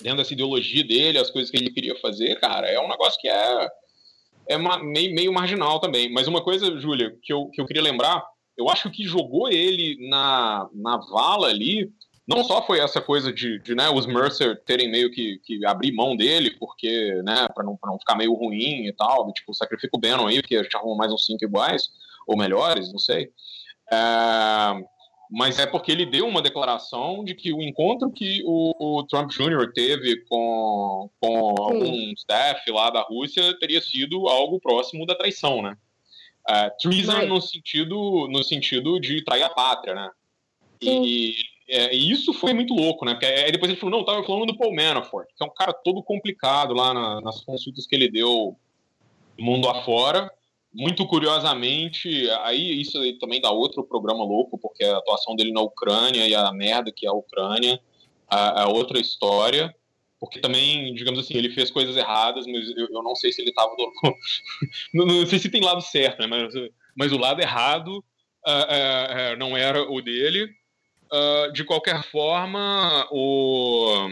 Dentro 0.00 0.18
dessa 0.18 0.32
ideologia 0.32 0.84
dele, 0.84 1.18
as 1.18 1.30
coisas 1.30 1.50
que 1.50 1.56
ele 1.56 1.70
queria 1.70 1.96
fazer, 2.00 2.38
cara, 2.40 2.66
é 2.68 2.78
um 2.80 2.88
negócio 2.88 3.18
que 3.20 3.28
é, 3.28 3.68
é 4.48 4.58
meio, 4.58 5.14
meio 5.14 5.32
marginal 5.32 5.78
também. 5.78 6.12
Mas 6.12 6.26
uma 6.26 6.42
coisa, 6.42 6.78
Júlia, 6.78 7.16
que 7.22 7.32
eu, 7.32 7.46
que 7.46 7.60
eu 7.60 7.64
queria 7.64 7.82
lembrar, 7.82 8.22
eu 8.58 8.68
acho 8.68 8.90
que 8.90 9.04
jogou 9.04 9.48
ele 9.48 9.96
na, 10.08 10.68
na 10.74 10.98
vala 10.98 11.48
ali 11.48 11.90
não 12.26 12.42
só 12.42 12.62
foi 12.66 12.80
essa 12.80 13.00
coisa 13.00 13.32
de, 13.32 13.58
de 13.58 13.74
né, 13.74 13.90
os 13.90 14.06
Mercer 14.06 14.60
terem 14.64 14.90
meio 14.90 15.10
que, 15.10 15.38
que 15.44 15.64
abrir 15.66 15.92
mão 15.92 16.16
dele, 16.16 16.50
porque, 16.58 17.22
né, 17.22 17.46
para 17.54 17.64
não, 17.64 17.78
não 17.84 17.98
ficar 17.98 18.16
meio 18.16 18.32
ruim 18.32 18.86
e 18.86 18.92
tal, 18.92 19.30
tipo, 19.32 19.54
sacrifica 19.54 19.96
o 19.96 20.00
Bannon 20.00 20.26
aí, 20.26 20.40
porque 20.40 20.56
a 20.56 20.62
gente 20.62 20.76
arruma 20.76 20.96
mais 20.96 21.12
uns 21.12 21.26
cinco 21.26 21.44
iguais, 21.44 21.88
ou 22.26 22.36
melhores, 22.36 22.90
não 22.90 22.98
sei. 22.98 23.30
É, 23.92 24.84
mas 25.30 25.58
é 25.58 25.66
porque 25.66 25.92
ele 25.92 26.06
deu 26.06 26.26
uma 26.26 26.40
declaração 26.40 27.24
de 27.24 27.34
que 27.34 27.52
o 27.52 27.60
encontro 27.60 28.10
que 28.10 28.42
o, 28.46 28.98
o 28.98 29.02
Trump 29.04 29.30
Jr. 29.30 29.72
teve 29.74 30.24
com, 30.26 31.10
com 31.20 31.54
algum 31.58 32.12
staff 32.12 32.70
lá 32.70 32.88
da 32.88 33.02
Rússia 33.02 33.58
teria 33.58 33.82
sido 33.82 34.28
algo 34.28 34.60
próximo 34.60 35.04
da 35.04 35.14
traição, 35.14 35.60
né? 35.60 35.76
Uh, 36.48 36.70
treason 36.78 37.12
mas... 37.12 37.28
no 37.28 37.40
sentido 37.40 38.28
no 38.28 38.44
sentido 38.44 39.00
de 39.00 39.24
trair 39.24 39.42
a 39.42 39.48
pátria, 39.48 39.94
né? 39.94 40.10
E, 40.82 41.34
é, 41.68 41.94
e 41.94 42.10
isso 42.10 42.32
foi 42.32 42.52
muito 42.52 42.74
louco, 42.74 43.04
né? 43.04 43.14
Porque 43.14 43.26
aí 43.26 43.50
depois 43.50 43.70
ele 43.70 43.80
falou, 43.80 43.98
não, 43.98 44.04
tava 44.04 44.22
falando 44.24 44.46
do 44.46 44.56
Paul 44.56 44.74
Manafort, 44.74 45.28
que 45.34 45.42
é 45.42 45.46
um 45.46 45.54
cara 45.54 45.72
todo 45.72 46.02
complicado 46.02 46.74
lá 46.74 46.92
na, 46.92 47.20
nas 47.22 47.40
consultas 47.42 47.86
que 47.86 47.94
ele 47.94 48.10
deu 48.10 48.56
mundo 49.38 49.68
afora. 49.68 50.30
Muito 50.72 51.06
curiosamente, 51.06 52.28
aí 52.42 52.80
isso 52.80 52.98
aí 52.98 53.16
também 53.18 53.40
dá 53.40 53.50
outro 53.50 53.84
programa 53.84 54.24
louco, 54.24 54.58
porque 54.58 54.84
a 54.84 54.98
atuação 54.98 55.36
dele 55.36 55.52
na 55.52 55.60
Ucrânia 55.60 56.26
e 56.26 56.34
a 56.34 56.50
merda 56.52 56.92
que 56.94 57.06
é 57.06 57.08
a 57.08 57.12
Ucrânia 57.12 57.80
é, 58.30 58.64
outra 58.66 58.98
história. 58.98 59.74
Porque 60.18 60.40
também, 60.40 60.92
digamos 60.94 61.20
assim, 61.20 61.34
ele 61.34 61.50
fez 61.50 61.70
coisas 61.70 61.96
erradas, 61.96 62.46
mas 62.46 62.68
eu, 62.76 62.88
eu 62.90 63.02
não 63.02 63.14
sei 63.14 63.30
se 63.32 63.42
ele 63.42 63.50
estava. 63.50 63.70
não, 64.92 65.06
não 65.06 65.26
sei 65.26 65.38
se 65.38 65.50
tem 65.50 65.62
lado 65.62 65.80
certo, 65.82 66.20
né? 66.20 66.26
Mas, 66.26 66.54
mas 66.96 67.12
o 67.12 67.18
lado 67.18 67.40
errado 67.40 67.98
uh, 68.46 69.36
não 69.38 69.56
era 69.56 69.82
o 69.82 70.00
dele. 70.00 70.48
Uh, 71.12 71.52
de 71.52 71.64
qualquer 71.64 72.02
forma, 72.02 73.06
o 73.10 74.08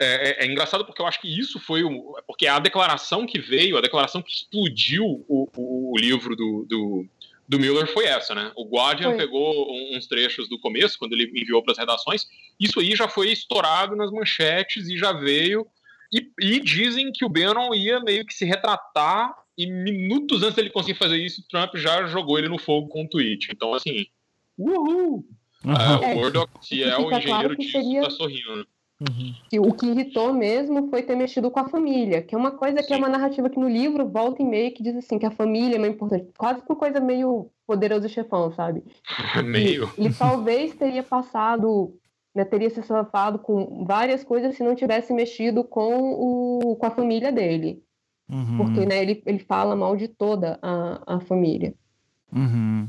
é, 0.00 0.44
é, 0.44 0.44
é, 0.44 0.46
engraçado 0.46 0.84
porque 0.84 1.02
eu 1.02 1.06
acho 1.06 1.20
que 1.20 1.28
isso 1.28 1.58
foi 1.58 1.82
o. 1.82 2.16
Porque 2.24 2.46
a 2.46 2.60
declaração 2.60 3.26
que 3.26 3.40
veio, 3.40 3.76
a 3.76 3.80
declaração 3.80 4.22
que 4.22 4.30
explodiu 4.30 5.04
o, 5.28 5.48
o, 5.56 5.92
o 5.92 5.98
livro 5.98 6.36
do, 6.36 6.64
do, 6.68 7.06
do, 7.48 7.58
Miller 7.58 7.92
foi 7.92 8.04
essa, 8.04 8.32
né? 8.32 8.52
O 8.54 8.64
Guardian 8.64 9.10
foi. 9.10 9.18
pegou 9.18 9.66
uns 9.92 10.06
trechos 10.06 10.48
do 10.48 10.58
começo, 10.60 10.96
quando 10.98 11.14
ele 11.14 11.24
enviou 11.34 11.62
para 11.64 11.72
as 11.72 11.78
redações. 11.78 12.28
Isso 12.60 12.78
aí 12.78 12.94
já 12.94 13.08
foi 13.08 13.32
estourado 13.32 13.96
nas 13.96 14.12
manchetes 14.12 14.88
e 14.88 14.96
já 14.96 15.12
veio. 15.12 15.66
E, 16.12 16.30
e, 16.40 16.60
dizem 16.60 17.10
que 17.10 17.24
o 17.24 17.28
Bannon 17.28 17.74
ia 17.74 17.98
meio 17.98 18.24
que 18.24 18.32
se 18.32 18.44
retratar, 18.44 19.34
e 19.58 19.66
minutos 19.66 20.44
antes 20.44 20.54
dele 20.54 20.70
conseguir 20.70 20.96
fazer 20.96 21.16
isso, 21.16 21.44
Trump 21.48 21.74
já 21.74 22.06
jogou 22.06 22.38
ele 22.38 22.48
no 22.48 22.58
fogo 22.58 22.88
com 22.88 23.02
um 23.02 23.08
tweet. 23.08 23.48
Então, 23.50 23.74
assim, 23.74 24.06
uhul! 24.56 25.26
Uhum. 25.64 25.72
Uh, 25.72 26.12
o 26.12 26.14
Murdoch, 26.16 26.50
se 26.60 26.82
é 26.82 26.96
o 26.96 27.10
engenheiro 27.12 27.26
claro 27.26 27.56
disso, 27.56 27.72
seria... 27.72 28.02
tá 28.02 28.10
sorrindo. 28.10 28.66
Uhum. 29.00 29.32
o 29.64 29.72
que 29.74 29.86
irritou 29.86 30.32
mesmo 30.32 30.90
foi 30.90 31.04
ter 31.04 31.14
mexido 31.14 31.52
com 31.52 31.60
a 31.60 31.68
família, 31.68 32.20
que 32.20 32.34
é 32.34 32.38
uma 32.38 32.50
coisa 32.50 32.78
que 32.78 32.88
Sim. 32.88 32.94
é 32.94 32.96
uma 32.96 33.08
narrativa 33.08 33.48
que 33.48 33.58
no 33.58 33.68
livro 33.68 34.08
volta 34.08 34.42
e 34.42 34.44
meio 34.44 34.74
que 34.74 34.82
diz 34.82 34.96
assim 34.96 35.20
que 35.20 35.26
a 35.26 35.30
família 35.30 35.76
é 35.76 35.78
meio 35.78 35.92
importante, 35.92 36.26
quase 36.36 36.62
por 36.62 36.74
coisa 36.74 36.98
meio 36.98 37.48
poderoso 37.64 38.08
chefão, 38.08 38.52
sabe? 38.52 38.82
meio. 39.44 39.88
Ele 39.96 40.12
talvez 40.12 40.74
teria 40.74 41.04
passado, 41.04 41.94
né, 42.34 42.44
teria 42.44 42.70
se 42.70 42.82
safado 42.82 43.38
com 43.38 43.84
várias 43.84 44.24
coisas 44.24 44.56
se 44.56 44.64
não 44.64 44.74
tivesse 44.74 45.12
mexido 45.12 45.62
com, 45.62 45.94
o, 45.94 46.74
com 46.74 46.86
a 46.86 46.90
família 46.90 47.30
dele. 47.30 47.80
Uhum. 48.28 48.56
Porque 48.56 48.84
né, 48.84 49.00
ele, 49.00 49.22
ele 49.24 49.38
fala 49.38 49.76
mal 49.76 49.96
de 49.96 50.08
toda 50.08 50.58
a, 50.60 51.14
a 51.14 51.20
família. 51.20 51.72
Uhum. 52.32 52.88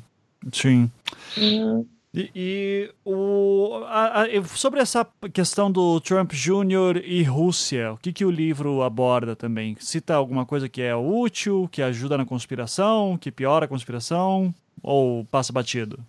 Sim. 0.51 0.89
Uhum. 1.37 1.85
E, 2.13 2.31
e 2.35 2.91
o, 3.05 3.83
a, 3.85 4.23
a, 4.23 4.43
sobre 4.55 4.79
essa 4.79 5.05
questão 5.31 5.71
do 5.71 6.01
Trump 6.01 6.31
Jr. 6.33 7.03
e 7.03 7.21
Rússia, 7.23 7.93
o 7.93 7.97
que, 7.97 8.11
que 8.11 8.25
o 8.25 8.31
livro 8.31 8.81
aborda 8.81 9.35
também? 9.35 9.75
Cita 9.79 10.15
alguma 10.15 10.45
coisa 10.45 10.67
que 10.67 10.81
é 10.81 10.95
útil, 10.95 11.69
que 11.71 11.81
ajuda 11.81 12.17
na 12.17 12.25
conspiração, 12.25 13.17
que 13.17 13.31
piora 13.31 13.65
a 13.65 13.67
conspiração, 13.67 14.53
ou 14.81 15.23
passa 15.25 15.53
batido? 15.53 15.99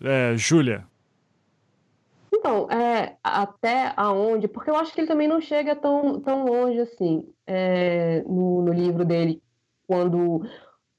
É, 0.00 0.36
Júlia. 0.36 0.84
Então, 2.32 2.70
é, 2.70 3.16
até 3.22 3.92
aonde? 3.96 4.46
Porque 4.46 4.70
eu 4.70 4.76
acho 4.76 4.92
que 4.92 5.00
ele 5.00 5.08
também 5.08 5.28
não 5.28 5.40
chega 5.40 5.74
tão, 5.74 6.20
tão 6.20 6.44
longe 6.44 6.78
assim 6.80 7.28
é, 7.46 8.22
no, 8.26 8.62
no 8.62 8.72
livro 8.72 9.04
dele, 9.04 9.42
quando 9.86 10.42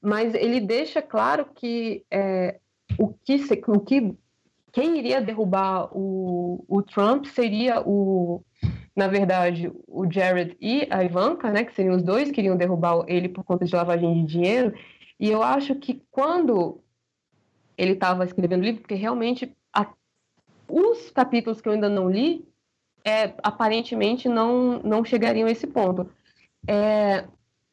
mas 0.06 0.34
ele 0.34 0.60
deixa 0.60 1.00
claro 1.00 1.46
que 1.54 2.04
é, 2.10 2.60
o 2.98 3.14
que, 3.24 3.36
o 3.66 3.80
que 3.80 4.14
quem 4.72 4.98
iria 4.98 5.20
derrubar 5.20 5.88
o, 5.96 6.64
o 6.68 6.82
Trump 6.82 7.26
seria 7.26 7.80
o, 7.80 8.42
na 8.94 9.08
verdade, 9.08 9.72
o 9.86 10.10
Jared 10.10 10.56
e 10.60 10.86
a 10.90 11.04
Ivanka, 11.04 11.50
né, 11.50 11.64
que 11.64 11.74
seriam 11.74 11.96
os 11.96 12.02
dois 12.02 12.30
que 12.30 12.40
iriam 12.40 12.56
derrubar 12.56 13.04
ele 13.06 13.28
por 13.28 13.44
conta 13.44 13.64
de 13.64 13.74
lavagem 13.74 14.24
de 14.24 14.32
dinheiro. 14.32 14.74
E 15.18 15.30
eu 15.30 15.42
acho 15.42 15.74
que 15.76 16.02
quando 16.10 16.80
ele 17.76 17.92
estava 17.92 18.24
escrevendo 18.24 18.62
o 18.62 18.64
livro, 18.64 18.80
porque 18.80 18.94
realmente 18.94 19.52
a, 19.72 19.92
os 20.68 21.10
capítulos 21.10 21.60
que 21.60 21.68
eu 21.68 21.72
ainda 21.72 21.88
não 21.88 22.10
li, 22.10 22.46
é, 23.04 23.34
aparentemente 23.42 24.28
não, 24.28 24.80
não 24.80 25.04
chegariam 25.04 25.46
a 25.46 25.50
esse 25.50 25.66
ponto. 25.66 26.08
É, 26.66 27.24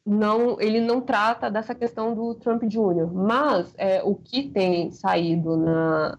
não, 0.04 0.60
ele 0.60 0.80
não 0.80 1.00
trata 1.00 1.50
dessa 1.50 1.74
questão 1.74 2.14
do 2.14 2.34
Trump 2.34 2.64
Jr. 2.64 3.12
Mas 3.12 3.72
é, 3.76 4.02
o 4.02 4.14
que 4.14 4.48
tem 4.48 4.90
saído 4.90 5.56
na, 5.56 6.18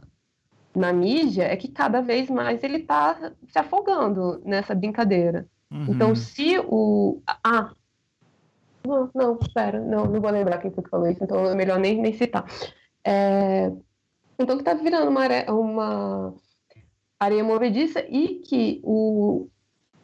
na 0.75 0.93
mídia 0.93 1.43
é 1.43 1.55
que 1.55 1.67
cada 1.67 2.01
vez 2.01 2.29
mais 2.29 2.63
ele 2.63 2.77
está 2.77 3.33
se 3.47 3.59
afogando 3.59 4.41
nessa 4.45 4.73
brincadeira. 4.73 5.45
Uhum. 5.69 5.87
Então, 5.89 6.15
se 6.15 6.59
o. 6.59 7.21
Ah! 7.43 7.71
Não, 8.85 9.09
não, 9.13 9.39
espera, 9.41 9.79
não, 9.79 10.05
não 10.05 10.19
vou 10.19 10.29
lembrar 10.29 10.57
quem 10.57 10.69
foi 10.69 10.83
que 10.83 10.89
falou 10.89 11.09
isso, 11.09 11.23
então 11.23 11.45
é 11.45 11.55
melhor 11.55 11.79
nem, 11.79 12.01
nem 12.01 12.11
citar. 12.13 12.45
É, 13.05 13.71
então, 14.37 14.57
que 14.57 14.61
está 14.61 14.73
virando 14.73 15.09
uma, 15.09 15.25
uma 15.49 16.33
areia 17.17 17.43
movediça 17.43 18.05
e 18.09 18.39
que 18.39 18.81
o, 18.83 19.47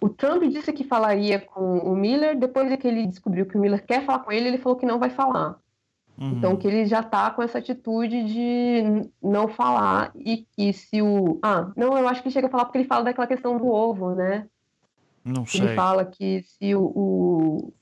o 0.01 0.09
Trump 0.09 0.43
disse 0.43 0.71
que 0.71 0.83
falaria 0.83 1.39
com 1.39 1.79
o 1.79 1.95
Miller, 1.95 2.37
depois 2.37 2.73
que 2.77 2.87
ele 2.87 3.07
descobriu 3.07 3.45
que 3.45 3.57
o 3.57 3.59
Miller 3.59 3.85
quer 3.85 4.05
falar 4.05 4.19
com 4.19 4.31
ele, 4.31 4.47
ele 4.47 4.57
falou 4.57 4.77
que 4.77 4.85
não 4.85 4.99
vai 4.99 5.09
falar. 5.09 5.57
Uhum. 6.17 6.31
Então, 6.31 6.57
que 6.57 6.67
ele 6.67 6.85
já 6.85 6.99
está 6.99 7.31
com 7.31 7.41
essa 7.41 7.59
atitude 7.59 8.23
de 8.25 9.09
não 9.23 9.47
falar 9.47 10.11
e 10.15 10.45
que 10.55 10.73
se 10.73 11.01
o. 11.01 11.39
Ah, 11.41 11.71
não, 11.77 11.97
eu 11.97 12.07
acho 12.07 12.21
que 12.21 12.29
chega 12.29 12.47
a 12.47 12.49
falar 12.49 12.65
porque 12.65 12.77
ele 12.77 12.87
fala 12.87 13.05
daquela 13.05 13.27
questão 13.27 13.57
do 13.57 13.67
ovo, 13.67 14.13
né? 14.13 14.45
Não 15.23 15.45
sei. 15.45 15.61
Ele 15.61 15.75
fala 15.75 16.03
que 16.05 16.41
se 16.43 16.75
o, 16.75 16.81
o, 16.83 17.73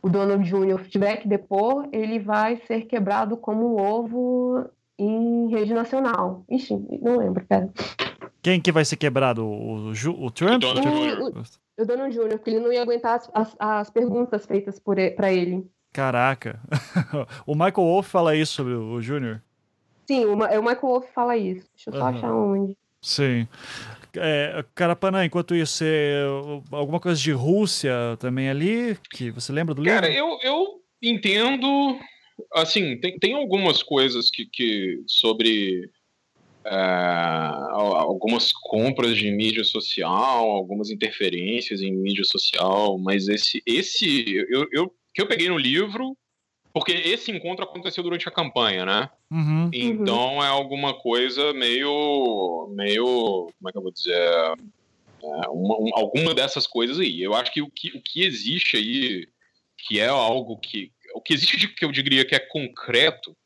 o 0.00 0.08
Donald 0.08 0.48
Jr. 0.48 0.88
tiver 0.88 1.16
que 1.16 1.28
depor, 1.28 1.88
ele 1.90 2.20
vai 2.20 2.56
ser 2.66 2.82
quebrado 2.82 3.36
como 3.36 3.74
um 3.74 3.80
ovo 3.80 4.64
em 4.96 5.48
rede 5.48 5.74
nacional. 5.74 6.44
Ixi, 6.48 6.76
não 7.02 7.18
lembro, 7.18 7.44
pera. 7.46 7.68
Quem 8.42 8.60
que 8.60 8.72
vai 8.72 8.84
ser 8.84 8.96
quebrado? 8.96 9.44
O, 9.44 9.90
o, 9.90 10.26
o 10.26 10.30
Trump? 10.30 10.62
O 10.62 10.74
Donald 10.74 10.88
Jr. 10.88 11.44
O, 11.78 11.84
Donald 11.84 12.14
Jr., 12.14 12.28
porque 12.30 12.50
ele 12.50 12.60
não 12.60 12.72
ia 12.72 12.82
aguentar 12.82 13.16
as, 13.16 13.30
as, 13.34 13.56
as 13.58 13.90
perguntas 13.90 14.46
feitas 14.46 14.80
para 14.80 15.32
ele. 15.32 15.66
Caraca. 15.92 16.60
o 17.46 17.54
Michael 17.54 17.86
Wolff 17.86 18.10
fala 18.10 18.36
isso 18.36 18.54
sobre 18.54 18.74
o 18.74 19.00
Jr. 19.00 19.40
Sim, 20.06 20.24
o, 20.24 20.32
o 20.32 20.36
Michael 20.36 20.80
Wolff 20.80 21.12
fala 21.12 21.36
isso. 21.36 21.66
Deixa 21.74 21.90
eu 21.90 21.94
só 21.94 22.00
uhum. 22.00 22.16
achar 22.16 22.34
onde. 22.34 22.76
Sim. 23.00 23.46
É, 24.16 24.64
Carapanã, 24.74 25.24
enquanto 25.24 25.54
isso, 25.54 25.84
é, 25.84 26.24
alguma 26.72 26.98
coisa 26.98 27.20
de 27.20 27.30
Rússia 27.32 27.92
também 28.18 28.48
ali, 28.48 28.96
que 29.10 29.30
você 29.30 29.52
lembra 29.52 29.74
do 29.74 29.82
livro? 29.82 30.00
Cara, 30.00 30.12
eu, 30.12 30.38
eu 30.42 30.80
entendo, 31.02 31.98
assim, 32.54 32.98
tem, 32.98 33.18
tem 33.18 33.34
algumas 33.34 33.82
coisas 33.82 34.30
que, 34.30 34.46
que 34.46 35.02
sobre 35.06 35.82
é, 35.84 35.97
algumas 36.70 38.52
compras 38.52 39.16
de 39.16 39.30
mídia 39.30 39.64
social, 39.64 40.50
algumas 40.50 40.90
interferências 40.90 41.80
em 41.80 41.92
mídia 41.92 42.24
social, 42.24 42.98
mas 42.98 43.28
esse, 43.28 43.62
esse 43.66 44.34
eu, 44.48 44.68
eu, 44.72 44.94
que 45.14 45.22
eu 45.22 45.26
peguei 45.26 45.48
no 45.48 45.58
livro, 45.58 46.16
porque 46.72 46.92
esse 46.92 47.30
encontro 47.30 47.64
aconteceu 47.64 48.02
durante 48.02 48.28
a 48.28 48.32
campanha, 48.32 48.84
né? 48.84 49.10
Uhum. 49.30 49.70
Então 49.72 50.42
é 50.44 50.48
alguma 50.48 50.94
coisa 50.94 51.52
meio, 51.52 52.68
meio, 52.74 53.04
como 53.04 53.68
é 53.68 53.72
que 53.72 53.78
eu 53.78 53.82
vou 53.82 53.92
dizer, 53.92 54.14
é, 54.14 55.48
uma, 55.48 55.76
um, 55.78 55.90
alguma 55.94 56.34
dessas 56.34 56.66
coisas 56.66 56.98
aí. 56.98 57.22
Eu 57.22 57.34
acho 57.34 57.52
que 57.52 57.62
o 57.62 57.70
que, 57.70 57.96
o 57.96 58.02
que 58.02 58.22
existe 58.22 58.76
aí, 58.76 59.26
que 59.76 59.98
é 59.98 60.08
algo 60.08 60.56
que, 60.58 60.92
o 61.14 61.20
que 61.20 61.34
existe 61.34 61.56
de, 61.56 61.68
que 61.68 61.84
eu 61.84 61.92
diria 61.92 62.24
que 62.24 62.34
é 62.34 62.38
concreto, 62.38 63.36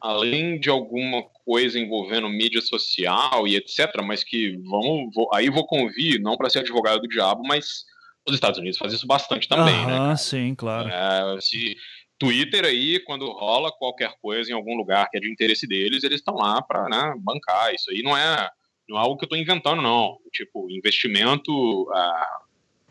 além 0.00 0.58
de 0.58 0.68
alguma 0.68 1.22
coisa 1.44 1.78
envolvendo 1.78 2.28
mídia 2.28 2.60
social 2.60 3.46
e 3.46 3.56
etc, 3.56 4.02
mas 4.04 4.22
que 4.22 4.56
vamos, 4.58 5.14
vou, 5.14 5.28
aí 5.34 5.48
vou 5.48 5.66
convir, 5.66 6.20
não 6.20 6.36
para 6.36 6.50
ser 6.50 6.60
advogado 6.60 7.00
do 7.00 7.08
diabo, 7.08 7.42
mas 7.46 7.84
os 8.26 8.34
Estados 8.34 8.58
Unidos 8.58 8.78
fazem 8.78 8.96
isso 8.96 9.06
bastante 9.06 9.48
também, 9.48 9.84
ah, 9.84 10.08
né? 10.08 10.16
sim, 10.16 10.54
claro. 10.54 10.88
É, 10.88 11.40
se 11.40 11.76
Twitter 12.18 12.64
aí, 12.64 12.98
quando 13.00 13.30
rola 13.30 13.70
qualquer 13.70 14.12
coisa 14.20 14.50
em 14.50 14.54
algum 14.54 14.76
lugar 14.76 15.08
que 15.08 15.16
é 15.16 15.20
de 15.20 15.30
interesse 15.30 15.66
deles, 15.66 16.02
eles 16.02 16.18
estão 16.18 16.34
lá 16.34 16.60
para 16.62 16.88
né, 16.88 17.14
bancar. 17.18 17.74
Isso 17.74 17.90
aí 17.90 18.02
não 18.02 18.16
é, 18.16 18.50
não 18.88 18.96
é 18.96 19.00
algo 19.00 19.16
que 19.16 19.24
eu 19.24 19.26
estou 19.26 19.38
inventando, 19.38 19.80
não. 19.80 20.16
Tipo, 20.32 20.68
investimento, 20.70 21.52
uh, 21.82 22.44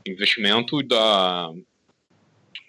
investimento 0.05 0.81
da, 0.83 1.49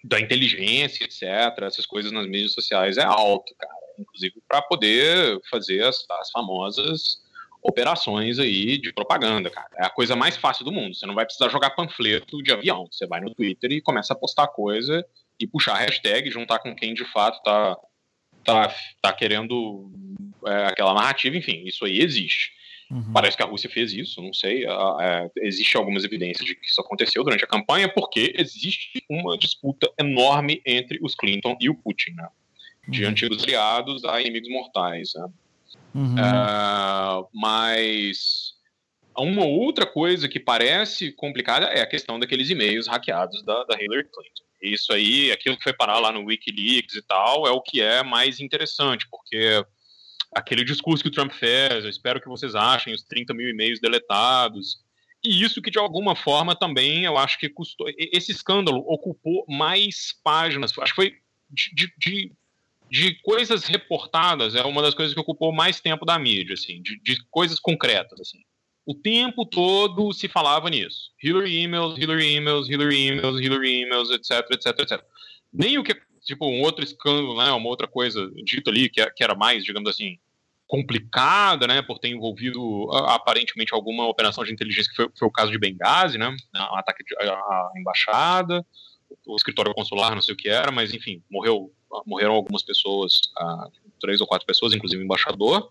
da 0.02 0.18
inteligência, 0.18 1.04
etc., 1.04 1.62
essas 1.62 1.86
coisas 1.86 2.10
nas 2.10 2.26
mídias 2.26 2.52
sociais 2.52 2.96
é 2.96 3.04
alto, 3.04 3.54
cara 3.56 3.85
inclusive 3.98 4.42
para 4.48 4.62
poder 4.62 5.38
fazer 5.50 5.84
as, 5.84 6.04
as, 6.10 6.30
famosas 6.30 7.24
operações 7.62 8.38
aí 8.38 8.78
de 8.78 8.92
propaganda, 8.92 9.50
cara. 9.50 9.68
É 9.76 9.86
a 9.86 9.90
coisa 9.90 10.14
mais 10.14 10.36
fácil 10.36 10.64
do 10.64 10.72
mundo. 10.72 10.94
Você 10.94 11.06
não 11.06 11.14
vai 11.14 11.24
precisar 11.24 11.48
jogar 11.48 11.70
panfleto 11.70 12.42
de 12.42 12.52
avião. 12.52 12.86
Você 12.90 13.06
vai 13.06 13.20
no 13.20 13.34
Twitter 13.34 13.72
e 13.72 13.80
começa 13.80 14.12
a 14.12 14.16
postar 14.16 14.46
coisa 14.48 15.04
e 15.40 15.46
puxar 15.46 15.74
a 15.74 15.78
hashtag, 15.78 16.30
juntar 16.30 16.60
com 16.60 16.74
quem 16.74 16.94
de 16.94 17.04
fato 17.12 17.42
tá, 17.42 17.76
tá, 18.44 18.74
tá 19.02 19.12
querendo 19.12 19.90
é, 20.46 20.66
aquela 20.66 20.94
narrativa, 20.94 21.36
enfim, 21.36 21.64
isso 21.66 21.84
aí 21.84 22.00
existe. 22.00 22.56
Uhum. 22.90 23.12
Parece 23.12 23.36
que 23.36 23.42
a 23.42 23.46
Rússia 23.46 23.68
fez 23.68 23.92
isso, 23.92 24.22
não 24.22 24.32
sei. 24.32 24.64
É, 24.64 25.30
existe 25.38 25.76
algumas 25.76 26.04
evidências 26.04 26.46
de 26.46 26.54
que 26.54 26.66
isso 26.66 26.80
aconteceu 26.80 27.24
durante 27.24 27.44
a 27.44 27.48
campanha, 27.48 27.88
porque 27.88 28.32
existe 28.36 29.04
uma 29.10 29.36
disputa 29.36 29.90
enorme 29.98 30.62
entre 30.64 30.98
os 31.02 31.14
Clinton 31.14 31.56
e 31.60 31.68
o 31.68 31.74
Putin, 31.74 32.12
né? 32.12 32.28
De 32.88 33.04
uhum. 33.04 33.10
antigos 33.10 33.42
aliados 33.42 34.04
a 34.04 34.20
inimigos 34.20 34.48
mortais. 34.48 35.12
Né? 35.14 35.28
Uhum. 35.94 36.14
Uh, 36.14 37.28
mas 37.32 38.54
Uma 39.16 39.44
outra 39.44 39.86
coisa 39.86 40.28
que 40.28 40.38
parece 40.38 41.12
complicada 41.12 41.66
é 41.66 41.80
a 41.80 41.86
questão 41.86 42.18
daqueles 42.18 42.50
e-mails 42.50 42.86
hackeados 42.86 43.42
da, 43.42 43.64
da 43.64 43.74
Hillary 43.80 44.04
Clinton. 44.04 44.44
Isso 44.60 44.92
aí, 44.92 45.30
aquilo 45.30 45.56
que 45.56 45.62
foi 45.62 45.72
parar 45.72 45.98
lá 45.98 46.10
no 46.12 46.24
Wikileaks 46.24 46.94
e 46.94 47.02
tal, 47.02 47.46
é 47.46 47.50
o 47.50 47.60
que 47.60 47.80
é 47.80 48.02
mais 48.02 48.40
interessante, 48.40 49.06
porque 49.10 49.64
aquele 50.34 50.64
discurso 50.64 51.02
que 51.02 51.08
o 51.08 51.12
Trump 51.12 51.32
fez, 51.32 51.84
eu 51.84 51.90
espero 51.90 52.20
que 52.20 52.28
vocês 52.28 52.54
achem 52.54 52.94
os 52.94 53.02
30 53.02 53.32
mil 53.34 53.48
e-mails 53.48 53.80
deletados, 53.80 54.78
e 55.22 55.42
isso 55.42 55.62
que 55.62 55.70
de 55.70 55.78
alguma 55.78 56.14
forma 56.14 56.54
também 56.54 57.04
eu 57.04 57.16
acho 57.16 57.38
que 57.38 57.48
custou. 57.48 57.86
Esse 57.96 58.32
escândalo 58.32 58.84
ocupou 58.86 59.44
mais 59.48 60.14
páginas, 60.22 60.72
acho 60.78 60.92
que 60.92 61.02
foi 61.02 61.14
de, 61.50 61.74
de, 61.74 61.92
de 61.98 62.32
coisas 63.22 63.64
reportadas, 63.64 64.54
é 64.54 64.62
uma 64.62 64.82
das 64.82 64.94
coisas 64.94 65.14
que 65.14 65.20
ocupou 65.20 65.52
mais 65.52 65.80
tempo 65.80 66.04
da 66.04 66.18
mídia, 66.18 66.54
assim, 66.54 66.80
de, 66.82 67.00
de 67.00 67.22
coisas 67.30 67.58
concretas, 67.58 68.20
assim. 68.20 68.38
O 68.84 68.94
tempo 68.94 69.44
todo 69.44 70.12
se 70.12 70.28
falava 70.28 70.70
nisso. 70.70 71.10
Hillary 71.20 71.56
emails, 71.56 71.98
Hillary 71.98 72.36
emails, 72.36 72.68
Hillary 72.68 73.08
emails, 73.08 73.40
Hillary 73.40 73.82
emails, 73.82 74.10
etc, 74.10 74.48
etc, 74.52 74.78
etc. 74.78 75.04
Nem 75.52 75.76
o 75.76 75.82
que, 75.82 75.96
tipo, 76.24 76.46
um 76.46 76.62
outro 76.62 76.84
escândalo, 76.84 77.36
né, 77.36 77.50
uma 77.50 77.68
outra 77.68 77.88
coisa 77.88 78.30
dita 78.44 78.70
ali, 78.70 78.88
que, 78.88 79.04
que 79.10 79.24
era 79.24 79.34
mais, 79.34 79.64
digamos 79.64 79.90
assim, 79.90 80.18
complicada, 80.68 81.66
né, 81.66 81.82
por 81.82 81.98
ter 81.98 82.08
envolvido 82.08 82.88
aparentemente 82.92 83.74
alguma 83.74 84.06
operação 84.06 84.44
de 84.44 84.52
inteligência, 84.52 84.90
que 84.90 84.96
foi, 84.96 85.08
foi 85.16 85.28
o 85.28 85.32
caso 85.32 85.50
de 85.50 85.58
Benghazi, 85.58 86.18
né, 86.18 86.36
ataque 86.54 87.02
à 87.20 87.70
embaixada, 87.76 88.64
o 89.26 89.36
escritório 89.36 89.74
consular, 89.74 90.14
não 90.14 90.22
sei 90.22 90.34
o 90.34 90.36
que 90.36 90.48
era, 90.48 90.70
mas 90.70 90.92
enfim, 90.92 91.22
morreu, 91.30 91.72
morreram 92.04 92.34
algumas 92.34 92.62
pessoas, 92.62 93.20
uh, 93.40 93.70
três 94.00 94.20
ou 94.20 94.26
quatro 94.26 94.46
pessoas, 94.46 94.74
inclusive 94.74 95.02
o 95.02 95.04
embaixador. 95.04 95.70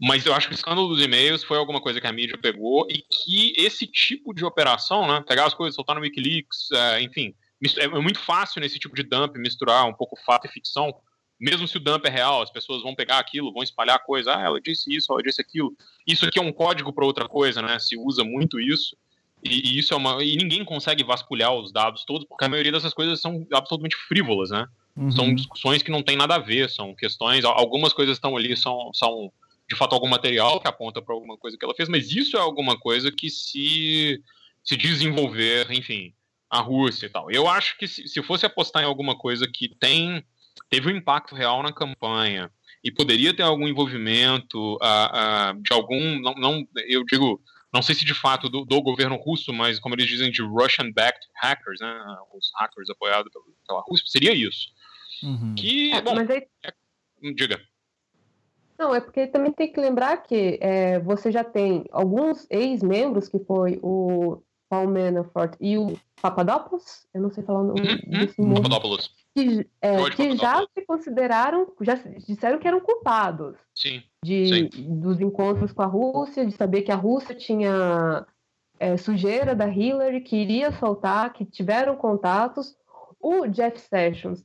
Mas 0.00 0.24
eu 0.24 0.32
acho 0.32 0.48
que 0.48 0.54
o 0.54 0.56
escândalo 0.56 0.88
dos 0.88 1.02
e-mails 1.02 1.44
foi 1.44 1.58
alguma 1.58 1.80
coisa 1.80 2.00
que 2.00 2.06
a 2.06 2.12
mídia 2.12 2.38
pegou 2.38 2.86
e 2.88 3.02
que 3.02 3.52
esse 3.56 3.86
tipo 3.86 4.32
de 4.32 4.44
operação, 4.44 5.06
né, 5.06 5.22
pegar 5.26 5.46
as 5.46 5.54
coisas, 5.54 5.74
soltar 5.74 5.94
no 5.94 6.02
Wikileaks, 6.02 6.70
uh, 6.70 7.00
enfim, 7.00 7.34
é 7.78 7.88
muito 7.88 8.18
fácil 8.18 8.60
nesse 8.60 8.78
tipo 8.78 8.94
de 8.94 9.02
dump 9.02 9.36
misturar 9.36 9.86
um 9.86 9.92
pouco 9.92 10.16
fato 10.24 10.46
e 10.46 10.50
ficção, 10.50 10.94
mesmo 11.40 11.66
se 11.66 11.78
o 11.78 11.80
dump 11.80 12.04
é 12.04 12.10
real, 12.10 12.42
as 12.42 12.50
pessoas 12.50 12.82
vão 12.82 12.94
pegar 12.94 13.18
aquilo, 13.18 13.52
vão 13.52 13.62
espalhar 13.62 13.98
coisa, 14.04 14.36
ah, 14.36 14.42
ela 14.42 14.60
disse 14.60 14.94
isso, 14.94 15.10
ela 15.10 15.22
disse 15.22 15.40
aquilo. 15.40 15.74
Isso 16.06 16.26
aqui 16.26 16.38
é 16.38 16.42
um 16.42 16.52
código 16.52 16.92
para 16.92 17.04
outra 17.04 17.26
coisa, 17.26 17.62
né? 17.62 17.78
Se 17.78 17.96
usa 17.96 18.22
muito 18.22 18.60
isso. 18.60 18.94
E, 19.42 19.70
e, 19.70 19.78
isso 19.78 19.94
é 19.94 19.96
uma. 19.96 20.22
E 20.22 20.36
ninguém 20.36 20.64
consegue 20.64 21.02
vasculhar 21.04 21.54
os 21.54 21.72
dados 21.72 22.04
todos, 22.04 22.26
porque 22.26 22.44
a 22.44 22.48
maioria 22.48 22.72
dessas 22.72 22.94
coisas 22.94 23.20
são 23.20 23.46
absolutamente 23.52 23.96
frívolas, 23.96 24.50
né? 24.50 24.66
Uhum. 24.96 25.10
São 25.10 25.34
discussões 25.34 25.82
que 25.82 25.90
não 25.90 26.02
tem 26.02 26.16
nada 26.16 26.34
a 26.34 26.38
ver, 26.38 26.68
são 26.68 26.94
questões. 26.94 27.44
Algumas 27.44 27.92
coisas 27.92 28.16
estão 28.16 28.36
ali, 28.36 28.56
são, 28.56 28.90
são 28.92 29.32
de 29.68 29.76
fato 29.76 29.94
algum 29.94 30.08
material 30.08 30.60
que 30.60 30.68
aponta 30.68 31.00
para 31.00 31.14
alguma 31.14 31.36
coisa 31.36 31.56
que 31.56 31.64
ela 31.64 31.74
fez, 31.74 31.88
mas 31.88 32.10
isso 32.10 32.36
é 32.36 32.40
alguma 32.40 32.78
coisa 32.78 33.10
que 33.10 33.30
se, 33.30 34.22
se 34.64 34.76
desenvolver, 34.76 35.70
enfim, 35.70 36.12
a 36.50 36.60
Rússia 36.60 37.06
e 37.06 37.08
tal. 37.08 37.30
Eu 37.30 37.48
acho 37.48 37.78
que 37.78 37.86
se, 37.86 38.08
se 38.08 38.22
fosse 38.22 38.44
apostar 38.44 38.82
em 38.82 38.86
alguma 38.86 39.16
coisa 39.16 39.46
que 39.46 39.68
tem 39.80 40.24
teve 40.68 40.92
um 40.92 40.96
impacto 40.96 41.34
real 41.34 41.62
na 41.62 41.72
campanha 41.72 42.50
e 42.82 42.90
poderia 42.90 43.34
ter 43.34 43.42
algum 43.42 43.68
envolvimento 43.68 44.74
uh, 44.74 44.76
uh, 44.76 45.62
de 45.62 45.72
algum, 45.72 46.20
não, 46.20 46.34
não, 46.34 46.68
eu 46.86 47.04
digo, 47.04 47.40
não 47.72 47.82
sei 47.82 47.94
se 47.94 48.04
de 48.04 48.14
fato 48.14 48.48
do, 48.48 48.64
do, 48.64 48.82
governo 48.82 49.16
russo, 49.16 49.52
mas 49.52 49.78
como 49.78 49.94
eles 49.94 50.06
dizem, 50.06 50.30
de 50.30 50.42
Russian-backed 50.42 51.26
hackers, 51.34 51.80
né, 51.80 52.16
os 52.34 52.50
hackers 52.56 52.90
apoiados 52.90 53.32
pela 53.66 53.80
Rússia, 53.80 54.06
seria 54.08 54.34
isso. 54.34 54.68
Uhum. 55.22 55.54
Que, 55.54 55.92
é, 55.92 56.02
bom, 56.02 56.14
mas 56.14 56.28
aí... 56.30 56.46
é, 56.64 56.72
diga. 57.34 57.60
Não, 58.78 58.94
é 58.94 59.00
porque 59.00 59.26
também 59.26 59.52
tem 59.52 59.70
que 59.70 59.78
lembrar 59.78 60.16
que 60.18 60.58
é, 60.60 60.98
você 61.00 61.30
já 61.30 61.44
tem 61.44 61.84
alguns 61.92 62.46
ex-membros, 62.50 63.28
que 63.28 63.38
foi 63.38 63.78
o 63.82 64.42
Paul 64.68 64.88
Manafort 64.88 65.54
e 65.60 65.76
o 65.76 65.98
Papadopoulos, 66.20 67.06
eu 67.12 67.20
não 67.20 67.30
sei 67.30 67.44
falar 67.44 67.60
o 67.60 67.64
nome 67.64 67.80
uhum, 67.80 68.10
desse 68.10 68.40
uhum. 68.40 68.54
Papadopoulos 68.54 69.19
que, 69.34 69.66
é, 69.80 70.10
que 70.10 70.36
já 70.36 70.66
se 70.74 70.84
consideraram, 70.84 71.72
já 71.80 71.94
disseram 72.26 72.58
que 72.58 72.66
eram 72.66 72.80
culpados 72.80 73.56
sim, 73.74 74.02
de, 74.24 74.70
sim. 74.70 74.98
dos 75.00 75.20
encontros 75.20 75.72
com 75.72 75.82
a 75.82 75.86
Rússia, 75.86 76.44
de 76.44 76.52
saber 76.52 76.82
que 76.82 76.92
a 76.92 76.96
Rússia 76.96 77.34
tinha 77.34 78.26
é, 78.78 78.96
sujeira 78.96 79.54
da 79.54 79.68
Hillary, 79.68 80.20
que 80.20 80.36
iria 80.36 80.72
soltar, 80.72 81.32
que 81.32 81.44
tiveram 81.44 81.96
contatos. 81.96 82.76
O 83.20 83.46
Jeff 83.46 83.78
Sessions 83.78 84.44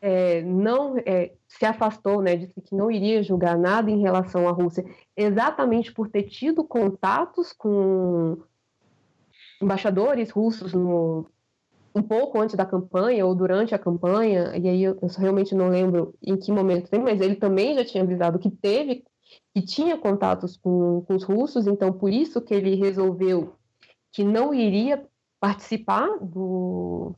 é, 0.00 0.42
não 0.42 0.96
é, 0.98 1.32
se 1.46 1.64
afastou, 1.64 2.20
né, 2.20 2.36
disse 2.36 2.60
que 2.60 2.74
não 2.74 2.90
iria 2.90 3.22
julgar 3.22 3.56
nada 3.56 3.90
em 3.90 4.00
relação 4.00 4.48
à 4.48 4.50
Rússia, 4.50 4.84
exatamente 5.16 5.92
por 5.92 6.08
ter 6.08 6.24
tido 6.24 6.64
contatos 6.64 7.52
com 7.52 8.38
embaixadores 9.62 10.30
russos 10.30 10.72
no, 10.74 11.26
um 11.94 12.02
pouco 12.02 12.40
antes 12.40 12.56
da 12.56 12.66
campanha 12.66 13.24
ou 13.24 13.34
durante 13.34 13.74
a 13.74 13.78
campanha, 13.78 14.56
e 14.56 14.68
aí 14.68 14.82
eu, 14.82 14.98
eu 15.00 15.08
realmente 15.16 15.54
não 15.54 15.68
lembro 15.68 16.14
em 16.22 16.36
que 16.36 16.50
momento 16.50 16.90
tem, 16.90 17.00
mas 17.00 17.20
ele 17.20 17.36
também 17.36 17.74
já 17.74 17.84
tinha 17.84 18.02
avisado 18.02 18.38
que 18.38 18.50
teve, 18.50 19.04
que 19.54 19.62
tinha 19.62 19.96
contatos 19.96 20.56
com, 20.56 21.02
com 21.06 21.14
os 21.14 21.22
russos, 21.22 21.66
então 21.66 21.92
por 21.92 22.12
isso 22.12 22.40
que 22.40 22.52
ele 22.52 22.74
resolveu 22.74 23.54
que 24.12 24.24
não 24.24 24.52
iria 24.52 25.04
participar 25.40 26.18
do, 26.20 27.14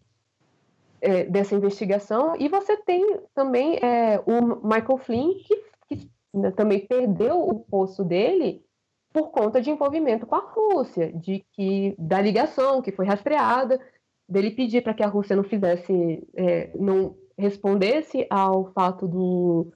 é, 1.00 1.24
dessa 1.24 1.54
investigação. 1.54 2.34
E 2.38 2.48
você 2.48 2.76
tem 2.76 3.20
também 3.34 3.76
é, 3.76 4.20
o 4.26 4.66
Michael 4.66 4.98
Flynn, 4.98 5.34
que, 5.44 5.62
que 5.88 6.10
né, 6.34 6.50
também 6.50 6.86
perdeu 6.86 7.40
o 7.40 7.60
posto 7.60 8.02
dele 8.02 8.64
por 9.12 9.30
conta 9.30 9.60
de 9.60 9.70
envolvimento 9.70 10.26
com 10.26 10.34
a 10.34 10.40
Rússia, 10.40 11.10
de 11.12 11.44
que 11.52 11.94
da 11.98 12.20
ligação 12.20 12.82
que 12.82 12.92
foi 12.92 13.06
rastreada 13.06 13.80
dele 14.28 14.50
pedir 14.50 14.82
para 14.82 14.94
que 14.94 15.02
a 15.02 15.08
Rússia 15.08 15.36
não 15.36 15.44
fizesse, 15.44 16.26
é, 16.34 16.70
não 16.74 17.16
respondesse 17.38 18.26
ao 18.30 18.72
fato 18.72 19.06
do, 19.06 19.72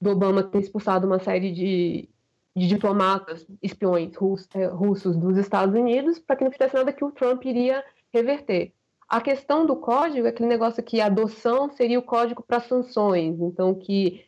do 0.00 0.10
Obama 0.10 0.42
ter 0.42 0.60
expulsado 0.60 1.06
uma 1.06 1.18
série 1.18 1.52
de, 1.52 2.08
de 2.56 2.66
diplomatas, 2.66 3.46
espiões 3.62 4.14
russ, 4.16 4.48
é, 4.54 4.66
russos 4.66 5.16
dos 5.16 5.36
Estados 5.36 5.74
Unidos, 5.74 6.18
para 6.18 6.36
que 6.36 6.44
não 6.44 6.50
fizesse 6.50 6.74
nada 6.74 6.92
que 6.92 7.04
o 7.04 7.12
Trump 7.12 7.44
iria 7.44 7.84
reverter. 8.12 8.72
A 9.08 9.20
questão 9.20 9.66
do 9.66 9.76
código 9.76 10.26
é 10.26 10.30
aquele 10.30 10.48
negócio 10.48 10.82
que 10.82 11.00
a 11.00 11.06
adoção 11.06 11.70
seria 11.70 11.98
o 11.98 12.02
código 12.02 12.42
para 12.42 12.60
sanções, 12.60 13.38
então 13.40 13.74
que 13.74 14.24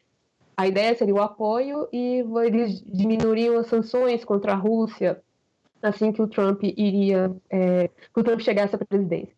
a 0.57 0.69
ideia 0.69 0.95
seria 0.95 1.15
o 1.15 1.23
apoio 1.23 1.89
e 1.93 2.23
eles 2.45 2.83
diminuiriam 2.87 3.59
as 3.59 3.67
sanções 3.67 4.25
contra 4.25 4.53
a 4.53 4.57
Rússia 4.57 5.21
assim 5.87 6.13
que 6.13 6.23
o 6.23 6.27
Trump 6.27 6.63
iria, 6.63 7.35
é, 7.51 7.89
que 7.89 8.21
o 8.21 8.25
Trump 8.25 8.41
chegasse 8.41 8.75
à 8.75 8.79
presidência. 8.79 9.35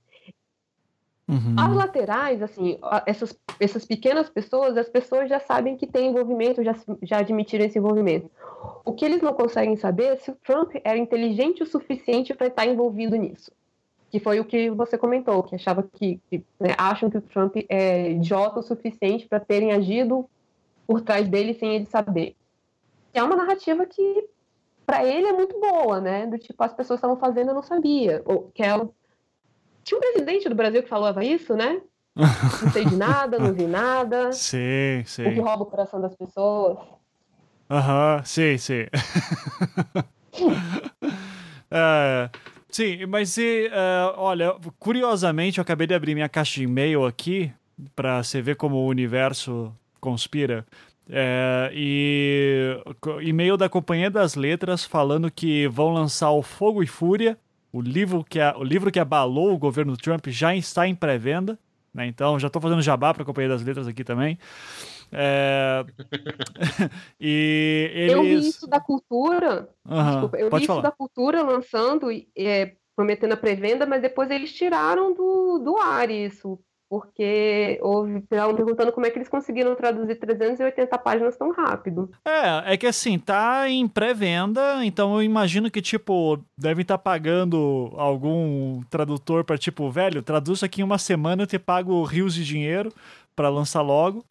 Uhum. 1.28 1.54
As 1.56 1.74
laterais, 1.74 2.40
assim, 2.40 2.78
essas, 3.04 3.36
essas 3.58 3.84
pequenas 3.84 4.30
pessoas, 4.30 4.76
as 4.76 4.88
pessoas 4.88 5.28
já 5.28 5.40
sabem 5.40 5.76
que 5.76 5.86
tem 5.86 6.08
envolvimento, 6.08 6.62
já, 6.62 6.74
já 7.02 7.18
admitiram 7.18 7.64
esse 7.64 7.78
envolvimento. 7.78 8.30
O 8.84 8.92
que 8.92 9.04
eles 9.04 9.20
não 9.20 9.32
conseguem 9.32 9.76
saber 9.76 10.04
é 10.04 10.16
se 10.16 10.30
o 10.30 10.36
Trump 10.36 10.74
era 10.84 10.96
inteligente 10.96 11.62
o 11.62 11.66
suficiente 11.66 12.32
para 12.32 12.46
estar 12.46 12.66
envolvido 12.66 13.16
nisso. 13.16 13.50
Que 14.08 14.20
foi 14.20 14.38
o 14.38 14.44
que 14.44 14.70
você 14.70 14.96
comentou, 14.96 15.42
que 15.42 15.56
achava 15.56 15.82
que, 15.82 16.20
que 16.30 16.44
né, 16.60 16.74
acham 16.78 17.10
que 17.10 17.18
o 17.18 17.22
Trump 17.22 17.56
é 17.68 18.12
idiota 18.12 18.60
o 18.60 18.62
suficiente 18.62 19.26
para 19.26 19.40
terem 19.40 19.72
agido 19.72 20.28
por 20.86 21.00
trás 21.00 21.28
dele 21.28 21.54
sem 21.54 21.74
ele 21.74 21.86
saber. 21.86 22.36
Que 23.12 23.18
é 23.18 23.22
uma 23.22 23.34
narrativa 23.34 23.84
que 23.84 24.28
para 24.86 25.04
ele 25.04 25.26
é 25.26 25.32
muito 25.32 25.58
boa, 25.58 26.00
né? 26.00 26.24
Do 26.26 26.38
tipo, 26.38 26.62
as 26.62 26.72
pessoas 26.72 26.98
estavam 26.98 27.16
fazendo, 27.16 27.48
eu 27.48 27.54
não 27.54 27.64
sabia. 27.64 28.22
Ou 28.24 28.48
que 28.54 28.62
é 28.62 28.72
tinha 29.86 29.98
um 29.98 30.00
presidente 30.00 30.48
do 30.48 30.54
Brasil 30.54 30.82
que 30.82 30.88
falava 30.88 31.24
isso, 31.24 31.54
né? 31.54 31.80
Não 32.16 32.72
sei 32.72 32.84
de 32.84 32.96
nada, 32.96 33.38
não 33.38 33.52
vi 33.52 33.66
nada. 33.68 34.32
Sim, 34.34 35.04
sim. 35.06 35.28
O 35.28 35.32
que 35.32 35.40
rouba 35.40 35.62
o 35.62 35.66
coração 35.66 36.00
das 36.00 36.14
pessoas. 36.16 36.78
Aham, 37.70 38.22
sim, 38.24 38.58
sim. 38.58 38.82
uh, 41.70 42.30
sim, 42.68 43.06
mas 43.06 43.36
e, 43.38 43.68
uh, 43.68 44.14
olha, 44.16 44.56
curiosamente, 44.78 45.58
eu 45.58 45.62
acabei 45.62 45.86
de 45.86 45.94
abrir 45.94 46.14
minha 46.14 46.28
caixa 46.28 46.54
de 46.54 46.64
e-mail 46.64 47.06
aqui 47.06 47.52
para 47.94 48.22
você 48.22 48.42
ver 48.42 48.56
como 48.56 48.76
o 48.76 48.88
universo 48.88 49.72
conspira. 50.00 50.66
É, 51.08 51.70
e 51.72 52.82
e-mail 53.22 53.56
da 53.56 53.68
Companhia 53.68 54.10
das 54.10 54.34
Letras 54.34 54.84
falando 54.84 55.30
que 55.30 55.68
vão 55.68 55.92
lançar 55.92 56.32
o 56.32 56.42
Fogo 56.42 56.82
e 56.82 56.86
Fúria 56.88 57.38
o 57.76 57.82
livro 57.82 58.24
que, 58.24 58.40
a, 58.40 58.56
o 58.56 58.64
livro 58.64 58.90
que 58.90 58.98
abalou 58.98 59.52
o 59.52 59.58
governo 59.58 59.98
Trump 59.98 60.28
já 60.28 60.56
está 60.56 60.88
em 60.88 60.94
pré-venda. 60.94 61.58
Né? 61.92 62.06
Então, 62.06 62.38
já 62.38 62.46
estou 62.46 62.62
fazendo 62.62 62.80
jabá 62.80 63.12
para 63.12 63.22
a 63.22 63.26
Companhia 63.26 63.50
das 63.50 63.62
Letras 63.62 63.86
aqui 63.86 64.02
também. 64.02 64.38
É... 65.12 65.84
e 67.20 67.90
eles... 67.94 68.12
Eu 68.12 68.22
vi 68.22 68.48
isso 68.48 68.66
da 68.66 68.80
cultura. 68.80 69.68
Uhum, 69.86 70.10
Desculpa, 70.10 70.36
eu 70.38 70.44
vi 70.46 70.66
falar. 70.66 70.78
isso 70.78 70.82
da 70.82 70.90
cultura 70.90 71.42
lançando, 71.42 72.08
é, 72.34 72.76
prometendo 72.94 73.32
a 73.32 73.36
pré-venda, 73.36 73.84
mas 73.84 74.00
depois 74.00 74.30
eles 74.30 74.54
tiraram 74.54 75.12
do, 75.12 75.58
do 75.58 75.76
ar 75.76 76.10
isso. 76.10 76.58
Porque 76.88 77.78
houve 77.82 78.18
estavam 78.18 78.54
perguntando 78.54 78.92
como 78.92 79.06
é 79.06 79.10
que 79.10 79.18
eles 79.18 79.28
conseguiram 79.28 79.74
traduzir 79.74 80.14
380 80.16 80.98
páginas 80.98 81.36
tão 81.36 81.52
rápido. 81.52 82.10
É, 82.24 82.74
é 82.74 82.76
que 82.76 82.86
assim, 82.86 83.18
tá 83.18 83.68
em 83.68 83.86
pré-venda, 83.88 84.84
então 84.84 85.14
eu 85.14 85.22
imagino 85.22 85.70
que, 85.70 85.82
tipo, 85.82 86.38
devem 86.56 86.82
estar 86.82 86.98
tá 86.98 87.02
pagando 87.02 87.92
algum 87.96 88.82
tradutor 88.90 89.44
para 89.44 89.58
tipo, 89.58 89.90
velho, 89.90 90.22
traduz 90.22 90.62
aqui 90.62 90.80
em 90.80 90.84
uma 90.84 90.98
semana, 90.98 91.42
eu 91.42 91.46
te 91.46 91.58
pago 91.58 92.02
rios 92.04 92.34
de 92.34 92.44
dinheiro 92.44 92.92
para 93.34 93.48
lançar 93.48 93.82
logo 93.82 94.24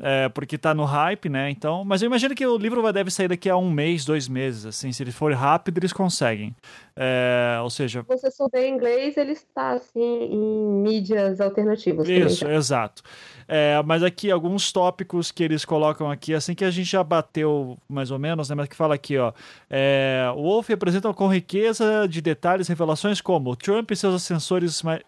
é, 0.00 0.28
porque 0.28 0.56
tá 0.56 0.72
no 0.72 0.84
hype, 0.84 1.28
né? 1.28 1.50
Então, 1.50 1.84
mas 1.84 2.02
eu 2.02 2.06
imagino 2.06 2.34
que 2.34 2.46
o 2.46 2.56
livro 2.56 2.80
vai, 2.80 2.92
deve 2.92 3.10
sair 3.10 3.28
daqui 3.28 3.50
a 3.50 3.56
um 3.56 3.70
mês, 3.70 4.04
dois 4.04 4.28
meses, 4.28 4.64
assim, 4.64 4.92
se 4.92 5.02
ele 5.02 5.10
for 5.10 5.32
rápido, 5.32 5.78
eles 5.78 5.92
conseguem. 5.92 6.54
É, 6.96 7.58
ou 7.62 7.70
seja. 7.70 8.02
Se 8.02 8.06
você 8.06 8.30
souber 8.30 8.66
inglês, 8.68 9.16
ele 9.16 9.32
está 9.32 9.70
assim 9.70 10.00
em 10.00 10.82
mídias 10.82 11.40
alternativas. 11.40 12.08
Isso, 12.08 12.46
exato. 12.46 13.02
É, 13.46 13.82
mas 13.84 14.02
aqui 14.02 14.30
alguns 14.30 14.70
tópicos 14.70 15.30
que 15.32 15.42
eles 15.42 15.64
colocam 15.64 16.10
aqui, 16.10 16.34
assim 16.34 16.54
que 16.54 16.64
a 16.64 16.70
gente 16.70 16.90
já 16.90 17.02
bateu 17.02 17.78
mais 17.88 18.10
ou 18.10 18.18
menos, 18.18 18.50
né? 18.50 18.54
Mas 18.54 18.68
que 18.68 18.76
fala 18.76 18.94
aqui, 18.94 19.16
ó. 19.16 19.32
É, 19.70 20.30
o 20.36 20.42
Wolf 20.42 20.70
apresenta 20.70 21.12
com 21.14 21.26
riqueza 21.28 22.06
de 22.06 22.20
detalhes 22.20 22.68
revelações 22.68 23.20
como 23.20 23.56
Trump 23.56 23.90
e 23.90 23.96
seus 23.96 24.14
assessores 24.14 24.82
mais. 24.82 25.00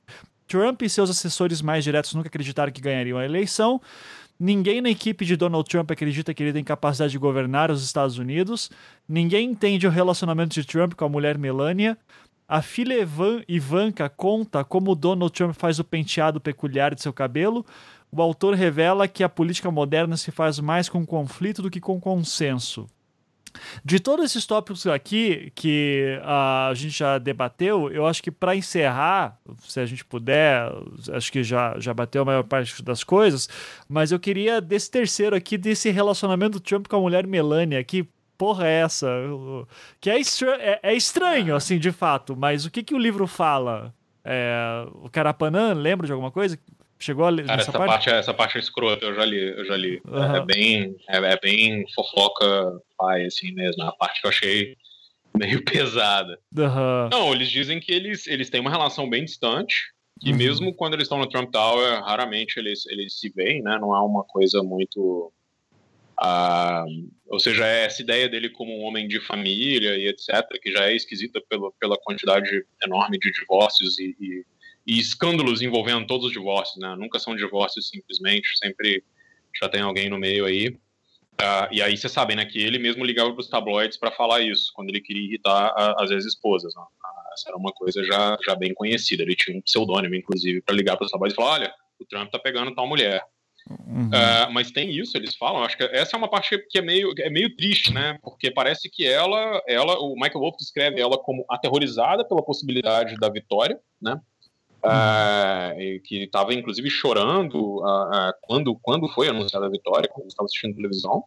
Trump 0.48 0.82
e 0.82 0.90
seus 0.90 1.08
assessores 1.08 1.62
mais 1.62 1.84
diretos 1.84 2.12
nunca 2.12 2.26
acreditaram 2.26 2.72
que 2.72 2.80
ganhariam 2.80 3.16
a 3.16 3.24
eleição. 3.24 3.80
Ninguém 4.42 4.80
na 4.80 4.88
equipe 4.88 5.26
de 5.26 5.36
Donald 5.36 5.68
Trump 5.68 5.90
acredita 5.90 6.32
que 6.32 6.42
ele 6.42 6.54
tem 6.54 6.64
capacidade 6.64 7.12
de 7.12 7.18
governar 7.18 7.70
os 7.70 7.84
Estados 7.84 8.16
Unidos. 8.16 8.70
Ninguém 9.06 9.50
entende 9.50 9.86
o 9.86 9.90
relacionamento 9.90 10.54
de 10.54 10.66
Trump 10.66 10.94
com 10.94 11.04
a 11.04 11.08
mulher 11.10 11.36
Melania. 11.36 11.98
A 12.48 12.62
filha 12.62 12.94
Evan, 12.94 13.42
Ivanka 13.46 14.08
conta 14.08 14.64
como 14.64 14.94
Donald 14.94 15.30
Trump 15.30 15.54
faz 15.54 15.78
o 15.78 15.84
penteado 15.84 16.40
peculiar 16.40 16.94
de 16.94 17.02
seu 17.02 17.12
cabelo. 17.12 17.66
O 18.10 18.22
autor 18.22 18.54
revela 18.54 19.06
que 19.06 19.22
a 19.22 19.28
política 19.28 19.70
moderna 19.70 20.16
se 20.16 20.30
faz 20.30 20.58
mais 20.58 20.88
com 20.88 21.04
conflito 21.04 21.60
do 21.60 21.70
que 21.70 21.78
com 21.78 22.00
consenso. 22.00 22.86
De 23.84 23.98
todos 23.98 24.24
esses 24.24 24.46
tópicos 24.46 24.86
aqui 24.86 25.52
que 25.54 26.18
uh, 26.22 26.70
a 26.70 26.72
gente 26.74 26.96
já 26.96 27.18
debateu, 27.18 27.90
eu 27.90 28.06
acho 28.06 28.22
que 28.22 28.30
para 28.30 28.54
encerrar, 28.54 29.38
se 29.60 29.80
a 29.80 29.86
gente 29.86 30.04
puder, 30.04 30.70
acho 31.12 31.32
que 31.32 31.42
já, 31.42 31.78
já 31.78 31.92
bateu 31.92 32.22
a 32.22 32.24
maior 32.24 32.44
parte 32.44 32.82
das 32.82 33.02
coisas, 33.02 33.48
mas 33.88 34.12
eu 34.12 34.20
queria 34.20 34.60
desse 34.60 34.90
terceiro 34.90 35.34
aqui, 35.34 35.58
desse 35.58 35.90
relacionamento 35.90 36.52
do 36.52 36.60
Trump 36.60 36.86
com 36.86 36.96
a 36.96 37.00
mulher 37.00 37.26
Melania, 37.26 37.82
que 37.84 38.08
porra 38.38 38.66
é 38.66 38.80
essa? 38.80 39.06
Que 40.00 40.08
é, 40.08 40.18
estra 40.18 40.56
é, 40.56 40.80
é 40.82 40.94
estranho, 40.94 41.54
assim, 41.54 41.78
de 41.78 41.92
fato, 41.92 42.34
mas 42.36 42.64
o 42.64 42.70
que, 42.70 42.82
que 42.82 42.94
o 42.94 42.98
livro 42.98 43.26
fala? 43.26 43.94
É, 44.24 44.86
o 44.94 45.10
Carapanã 45.10 45.72
lembra 45.72 46.06
de 46.06 46.12
alguma 46.12 46.30
coisa? 46.30 46.58
Chegou 47.00 47.24
a 47.24 47.30
ler 47.30 47.46
Cara, 47.46 47.62
essa 47.62 47.72
parte? 47.72 47.88
parte? 47.88 48.10
essa 48.10 48.34
parte 48.34 48.56
é 48.58 48.60
escrota, 48.60 49.06
eu 49.06 49.14
já 49.14 49.24
li, 49.24 49.40
eu 49.40 49.64
já 49.64 49.74
li. 49.74 50.02
Uhum. 50.04 50.36
É, 50.36 50.44
bem, 50.44 50.96
é, 51.08 51.16
é, 51.16 51.40
bem 51.40 51.84
fofoca 51.94 52.78
pai, 52.98 53.24
assim 53.24 53.52
mesmo. 53.52 53.82
A 53.84 53.92
parte 53.92 54.20
que 54.20 54.26
eu 54.26 54.30
achei 54.30 54.76
meio 55.34 55.64
pesada. 55.64 56.38
Uhum. 56.54 57.08
Não, 57.10 57.32
eles 57.32 57.50
dizem 57.50 57.80
que 57.80 57.90
eles, 57.90 58.26
eles 58.26 58.50
têm 58.50 58.60
uma 58.60 58.70
relação 58.70 59.08
bem 59.08 59.24
distante. 59.24 59.94
E 60.22 60.30
uhum. 60.30 60.36
mesmo 60.36 60.74
quando 60.74 60.92
eles 60.92 61.04
estão 61.04 61.18
no 61.18 61.26
Trump 61.26 61.50
Tower, 61.50 62.02
raramente 62.04 62.58
eles, 62.58 62.84
eles 62.84 63.18
se 63.18 63.30
veem, 63.30 63.62
né? 63.62 63.78
Não 63.80 63.96
é 63.96 64.00
uma 64.02 64.22
coisa 64.22 64.62
muito. 64.62 65.32
Uh, 66.20 67.08
ou 67.28 67.40
seja, 67.40 67.66
é 67.66 67.86
essa 67.86 68.02
ideia 68.02 68.28
dele 68.28 68.50
como 68.50 68.78
um 68.78 68.82
homem 68.82 69.08
de 69.08 69.18
família 69.20 69.96
e 69.96 70.06
etc., 70.06 70.46
que 70.60 70.70
já 70.70 70.84
é 70.84 70.94
esquisita 70.94 71.40
pela, 71.48 71.72
pela 71.80 71.96
quantidade 71.96 72.62
enorme 72.84 73.18
de 73.18 73.32
divórcios 73.32 73.98
e, 73.98 74.14
e 74.20 74.44
e 74.86 74.98
escândalos 74.98 75.62
envolvendo 75.62 76.06
todos 76.06 76.26
os 76.26 76.32
divórcios, 76.32 76.78
né? 76.78 76.94
Nunca 76.96 77.18
são 77.18 77.36
divórcios 77.36 77.88
simplesmente, 77.88 78.58
sempre 78.58 79.04
já 79.60 79.68
tem 79.68 79.82
alguém 79.82 80.08
no 80.08 80.18
meio 80.18 80.44
aí. 80.46 80.68
Uh, 81.40 81.72
e 81.72 81.80
aí 81.80 81.96
você 81.96 82.08
sabe, 82.08 82.34
né, 82.34 82.44
que 82.44 82.58
ele 82.58 82.78
mesmo 82.78 83.02
ligava 83.02 83.32
para 83.32 83.40
os 83.40 83.48
tabloides 83.48 83.96
para 83.96 84.10
falar 84.10 84.40
isso, 84.42 84.70
quando 84.74 84.90
ele 84.90 85.00
queria 85.00 85.24
irritar 85.24 85.72
as 85.98 86.10
ex-esposas. 86.10 86.74
Né? 86.74 86.82
Uh, 86.82 87.32
essa 87.32 87.48
era 87.48 87.56
uma 87.56 87.72
coisa 87.72 88.04
já, 88.04 88.36
já 88.44 88.54
bem 88.54 88.74
conhecida. 88.74 89.22
Ele 89.22 89.34
tinha 89.34 89.56
um 89.56 89.62
pseudônimo, 89.62 90.14
inclusive, 90.14 90.60
para 90.60 90.74
ligar 90.74 90.96
para 90.96 91.06
os 91.06 91.10
tabloides 91.10 91.34
e 91.34 91.36
falar: 91.36 91.52
olha, 91.52 91.74
o 91.98 92.04
Trump 92.04 92.30
tá 92.30 92.38
pegando 92.38 92.74
tal 92.74 92.86
mulher. 92.86 93.22
Uhum. 93.68 94.08
Uh, 94.08 94.52
mas 94.52 94.70
tem 94.70 94.90
isso, 94.90 95.16
eles 95.16 95.36
falam. 95.36 95.62
Acho 95.62 95.76
que 95.76 95.84
essa 95.84 96.16
é 96.16 96.18
uma 96.18 96.28
parte 96.28 96.58
que 96.68 96.78
é 96.78 96.82
meio, 96.82 97.12
é 97.18 97.30
meio 97.30 97.54
triste, 97.56 97.92
né? 97.92 98.18
Porque 98.22 98.50
parece 98.50 98.90
que 98.90 99.06
ela, 99.06 99.62
ela, 99.66 99.98
o 99.98 100.14
Michael 100.14 100.40
Wolff 100.40 100.58
descreve 100.58 101.00
ela 101.00 101.16
como 101.18 101.44
aterrorizada 101.48 102.24
pela 102.24 102.44
possibilidade 102.44 103.16
da 103.16 103.28
vitória, 103.28 103.78
né? 104.00 104.20
Uh, 104.82 106.00
que 106.04 106.22
estava 106.24 106.54
inclusive 106.54 106.88
chorando 106.88 107.54
uh, 107.54 107.82
uh, 107.82 108.32
quando, 108.40 108.74
quando 108.76 109.06
foi 109.08 109.28
anunciada 109.28 109.66
a 109.66 109.70
vitória, 109.70 110.08
quando 110.08 110.28
estava 110.28 110.46
assistindo 110.46 110.74
televisão. 110.74 111.22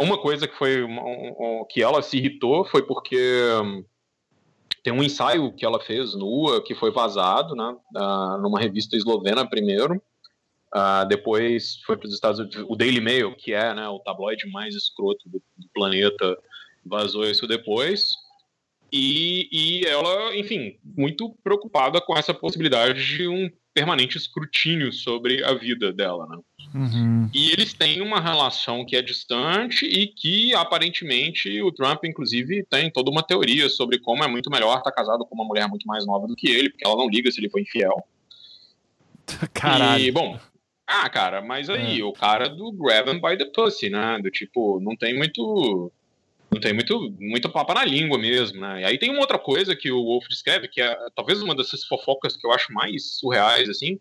uma 0.00 0.16
coisa 0.16 0.46
que 0.46 0.56
foi 0.56 0.84
um, 0.84 0.96
um, 1.00 1.66
que 1.68 1.82
ela 1.82 2.00
se 2.02 2.16
irritou 2.16 2.64
foi 2.64 2.86
porque 2.86 3.18
um, 3.62 3.84
tem 4.80 4.92
um 4.92 5.02
ensaio 5.02 5.52
que 5.52 5.66
ela 5.66 5.80
fez 5.80 6.14
nua 6.14 6.62
que 6.62 6.72
foi 6.72 6.92
vazado, 6.92 7.56
né, 7.56 7.76
numa 8.40 8.60
revista 8.60 8.96
eslovena 8.96 9.44
primeiro. 9.44 10.00
depois 11.08 11.80
foi 11.84 11.96
para 11.96 12.06
os 12.06 12.14
Estados 12.14 12.38
Unidos, 12.38 12.64
o 12.68 12.76
Daily 12.76 13.00
Mail, 13.00 13.34
que 13.34 13.52
é 13.52 13.74
né, 13.74 13.88
o 13.88 13.98
tabloide 13.98 14.48
mais 14.52 14.72
escroto 14.76 15.28
do, 15.28 15.42
do 15.56 15.68
planeta, 15.74 16.38
vazou 16.84 17.24
isso 17.24 17.46
depois. 17.48 18.12
E, 18.92 19.48
e 19.52 19.86
ela, 19.86 20.36
enfim, 20.36 20.76
muito 20.84 21.36
preocupada 21.42 22.00
com 22.00 22.16
essa 22.16 22.32
possibilidade 22.32 23.04
de 23.04 23.28
um 23.28 23.50
permanente 23.74 24.16
escrutínio 24.16 24.90
sobre 24.90 25.44
a 25.44 25.52
vida 25.52 25.92
dela, 25.92 26.26
né? 26.26 26.38
Uhum. 26.74 27.30
E 27.34 27.50
eles 27.52 27.74
têm 27.74 28.00
uma 28.00 28.20
relação 28.20 28.84
que 28.84 28.96
é 28.96 29.02
distante 29.02 29.84
e 29.84 30.06
que 30.06 30.54
aparentemente 30.54 31.60
o 31.60 31.70
Trump, 31.70 32.04
inclusive, 32.04 32.64
tem 32.70 32.90
toda 32.90 33.10
uma 33.10 33.22
teoria 33.22 33.68
sobre 33.68 33.98
como 33.98 34.24
é 34.24 34.28
muito 34.28 34.50
melhor 34.50 34.78
estar 34.78 34.92
casado 34.92 35.26
com 35.26 35.34
uma 35.34 35.44
mulher 35.44 35.68
muito 35.68 35.86
mais 35.86 36.06
nova 36.06 36.26
do 36.26 36.34
que 36.34 36.48
ele, 36.48 36.70
porque 36.70 36.86
ela 36.86 36.96
não 36.96 37.08
liga 37.08 37.30
se 37.30 37.40
ele 37.40 37.50
foi 37.50 37.62
infiel. 37.62 38.06
Caralho. 39.52 40.02
E, 40.02 40.10
bom, 40.10 40.38
ah, 40.86 41.08
cara, 41.10 41.42
mas 41.42 41.68
aí, 41.68 42.00
é. 42.00 42.04
o 42.04 42.12
cara 42.12 42.48
do 42.48 42.70
grab 42.72 43.12
by 43.14 43.36
the 43.36 43.46
pussy, 43.46 43.90
né? 43.90 44.18
Do 44.22 44.30
tipo, 44.30 44.80
não 44.80 44.96
tem 44.96 45.16
muito 45.16 45.92
não 46.50 46.60
tem 46.60 46.72
muito, 46.72 47.14
muito 47.18 47.50
papo 47.50 47.74
na 47.74 47.84
língua 47.84 48.18
mesmo, 48.18 48.60
né? 48.60 48.82
E 48.82 48.84
aí 48.84 48.98
tem 48.98 49.10
uma 49.10 49.20
outra 49.20 49.38
coisa 49.38 49.76
que 49.76 49.90
o 49.90 50.02
Wolf 50.02 50.26
descreve, 50.28 50.68
que 50.68 50.80
é 50.80 50.96
talvez 51.14 51.42
uma 51.42 51.54
dessas 51.54 51.84
fofocas 51.84 52.36
que 52.36 52.46
eu 52.46 52.52
acho 52.52 52.72
mais 52.72 53.18
surreais, 53.18 53.68
assim, 53.68 53.98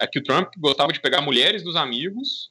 é 0.00 0.06
que 0.06 0.18
o 0.18 0.22
Trump 0.22 0.52
gostava 0.58 0.92
de 0.92 1.00
pegar 1.00 1.20
mulheres 1.20 1.62
dos 1.62 1.76
amigos 1.76 2.50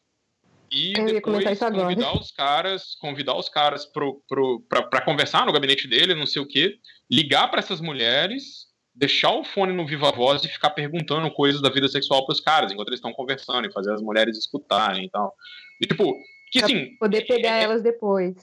e 0.69 0.93
depois 0.93 1.59
convidar 1.59 2.19
os 2.19 2.31
caras, 2.31 2.95
convidar 2.95 3.37
os 3.37 3.47
caras 3.47 3.85
para 3.85 5.01
conversar 5.01 5.45
no 5.45 5.53
gabinete 5.53 5.87
dele, 5.87 6.13
não 6.13 6.25
sei 6.25 6.41
o 6.41 6.47
quê, 6.47 6.77
ligar 7.09 7.49
para 7.49 7.59
essas 7.59 7.79
mulheres, 7.79 8.67
deixar 8.93 9.31
o 9.31 9.45
fone 9.45 9.73
no 9.73 9.87
viva 9.87 10.11
voz 10.11 10.43
e 10.43 10.49
ficar 10.49 10.71
perguntando 10.71 11.31
coisas 11.31 11.61
da 11.61 11.69
vida 11.69 11.87
sexual 11.87 12.25
para 12.25 12.33
os 12.33 12.41
caras 12.41 12.71
enquanto 12.71 12.89
eles 12.89 12.97
estão 12.97 13.13
conversando 13.13 13.65
e 13.65 13.71
fazer 13.71 13.93
as 13.93 14.01
mulheres 14.01 14.37
escutarem 14.37 15.05
e 15.05 15.09
tal. 15.09 15.33
E 15.81 15.87
tipo, 15.87 16.13
que 16.51 16.59
assim, 16.61 16.97
poder 16.97 17.25
pegar 17.25 17.57
é, 17.57 17.61
é 17.61 17.63
elas 17.63 17.81
depois. 17.81 18.35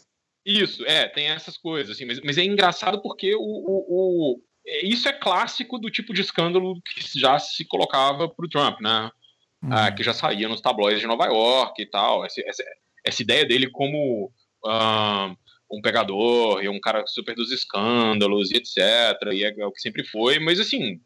Isso, 0.44 0.84
é, 0.84 1.08
tem 1.08 1.28
essas 1.28 1.56
coisas, 1.56 1.96
assim, 1.96 2.04
mas, 2.04 2.20
mas 2.20 2.36
é 2.36 2.44
engraçado 2.44 3.00
porque 3.00 3.34
o, 3.34 3.40
o, 3.40 3.84
o, 3.88 4.42
é, 4.66 4.86
isso 4.86 5.08
é 5.08 5.12
clássico 5.12 5.78
do 5.78 5.90
tipo 5.90 6.12
de 6.12 6.20
escândalo 6.20 6.80
que 6.82 7.18
já 7.18 7.38
se 7.38 7.64
colocava 7.64 8.28
para 8.28 8.44
o 8.44 8.48
Trump, 8.48 8.80
né? 8.80 9.10
Uhum. 9.62 9.72
Ah, 9.72 9.90
que 9.90 10.02
já 10.02 10.12
saía 10.12 10.48
nos 10.48 10.60
tabloides 10.60 11.00
de 11.00 11.06
Nova 11.06 11.26
York 11.26 11.80
e 11.80 11.86
tal. 11.86 12.24
Essa, 12.24 12.42
essa, 12.46 12.62
essa 13.02 13.22
ideia 13.22 13.46
dele 13.46 13.70
como 13.70 14.30
um, 14.64 15.36
um 15.70 15.80
pegador 15.80 16.62
e 16.62 16.68
um 16.68 16.78
cara 16.78 17.06
super 17.06 17.34
dos 17.34 17.50
escândalos 17.50 18.50
e 18.50 18.56
etc. 18.56 18.78
E 19.32 19.44
é, 19.44 19.54
é 19.58 19.66
o 19.66 19.72
que 19.72 19.80
sempre 19.80 20.04
foi, 20.04 20.38
mas 20.38 20.60
assim, 20.60 21.00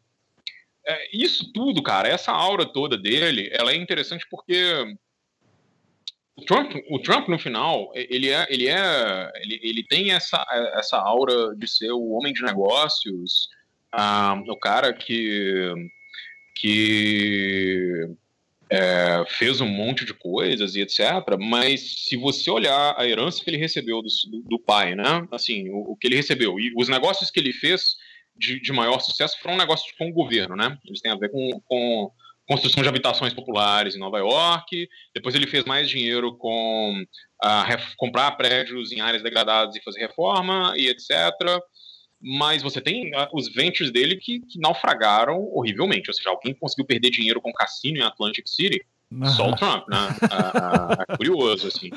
é, 0.85 1.09
isso 1.13 1.51
tudo, 1.53 1.81
cara, 1.81 2.07
essa 2.07 2.31
aura 2.31 2.65
toda 2.65 2.97
dele, 2.97 3.49
ela 3.53 3.71
é 3.71 3.75
interessante 3.75 4.25
porque 4.29 4.97
o 6.39 6.45
Trump, 6.45 6.71
o 6.89 6.99
Trump 6.99 7.27
no 7.27 7.37
final, 7.37 7.91
ele 7.93 8.29
é, 8.29 8.47
ele 8.49 8.67
é, 8.67 9.31
ele, 9.41 9.59
ele 9.61 9.83
tem 9.83 10.11
essa, 10.11 10.45
essa 10.75 10.97
aura 10.97 11.55
de 11.55 11.67
ser 11.67 11.91
o 11.91 12.11
homem 12.11 12.33
de 12.33 12.41
negócios, 12.41 13.49
ah, 13.91 14.41
o 14.47 14.57
cara 14.57 14.93
que 14.93 15.73
que 16.55 18.09
é, 18.69 19.23
fez 19.27 19.61
um 19.61 19.67
monte 19.67 20.05
de 20.05 20.13
coisas 20.13 20.75
e 20.75 20.81
etc. 20.81 20.99
Mas 21.39 22.05
se 22.05 22.17
você 22.17 22.51
olhar 22.51 22.95
a 22.97 23.07
herança 23.07 23.43
que 23.43 23.49
ele 23.49 23.57
recebeu 23.57 24.01
do, 24.01 24.09
do 24.43 24.59
pai, 24.59 24.93
né? 24.95 25.27
Assim, 25.31 25.69
o, 25.69 25.91
o, 25.91 25.95
que 25.95 26.07
ele 26.07 26.17
recebeu 26.17 26.59
e 26.59 26.73
os 26.75 26.89
negócios 26.89 27.31
que 27.31 27.39
ele 27.39 27.53
fez 27.53 27.95
de, 28.35 28.59
de 28.59 28.71
maior 28.71 28.99
sucesso 28.99 29.39
foram 29.41 29.57
negócios 29.57 29.91
com 29.97 30.09
o 30.09 30.13
governo, 30.13 30.55
né? 30.55 30.77
Eles 30.85 31.01
têm 31.01 31.11
a 31.11 31.17
ver 31.17 31.29
com, 31.31 31.61
com 31.65 32.11
construção 32.49 32.81
de 32.81 32.89
habitações 32.89 33.31
populares 33.31 33.95
em 33.95 33.99
Nova 33.99 34.17
York. 34.17 34.89
Depois 35.13 35.35
ele 35.35 35.45
fez 35.45 35.65
mais 35.65 35.87
dinheiro 35.87 36.35
com 36.35 37.05
comprar 37.95 38.31
prédios 38.31 38.91
em 38.91 39.01
áreas 39.01 39.21
degradadas 39.21 39.75
e 39.75 39.83
fazer 39.83 39.99
reforma 39.99 40.73
e 40.75 40.87
etc. 40.87 41.07
mas 42.19 42.63
você 42.63 42.81
tem 42.81 43.15
uh, 43.15 43.29
os 43.33 43.53
ventures 43.53 43.91
dele 43.91 44.17
que, 44.17 44.39
que, 44.41 44.59
naufragaram 44.59 45.39
horrivelmente. 45.53 46.09
Ou 46.09 46.13
seja, 46.13 46.31
alguém 46.31 46.55
conseguiu 46.55 46.85
perder 46.85 47.11
dinheiro 47.11 47.39
com 47.39 47.53
cassino 47.53 47.99
em 47.99 48.01
Atlantic 48.01 48.47
City, 48.47 48.83
só 49.35 49.49
o 49.49 49.55
Trump, 49.55 49.87
né? 49.87 49.97
é 51.07 51.15
curioso, 51.15 51.67
assim. 51.67 51.91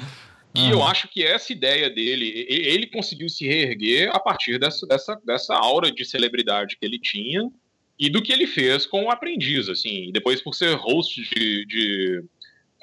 E 0.54 0.70
eu 0.70 0.82
acho 0.84 1.08
que 1.08 1.24
essa 1.24 1.50
ideia 1.50 1.88
dele, 1.88 2.46
ele 2.46 2.86
conseguiu 2.86 3.28
se 3.28 3.46
reerguer 3.46 4.14
a 4.14 4.20
partir 4.20 4.58
dessa, 4.58 4.86
dessa, 4.86 5.18
dessa 5.24 5.54
aura 5.54 5.90
de 5.90 6.04
celebridade 6.04 6.76
que 6.78 6.84
ele 6.84 6.98
tinha 6.98 7.50
e 7.98 8.10
do 8.10 8.22
que 8.22 8.32
ele 8.32 8.46
fez 8.46 8.86
com 8.86 9.04
o 9.04 9.10
aprendiz, 9.10 9.68
assim. 9.68 10.10
Depois 10.12 10.42
por 10.42 10.54
ser 10.54 10.74
host 10.74 11.22
de, 11.22 11.66
de, 11.66 12.24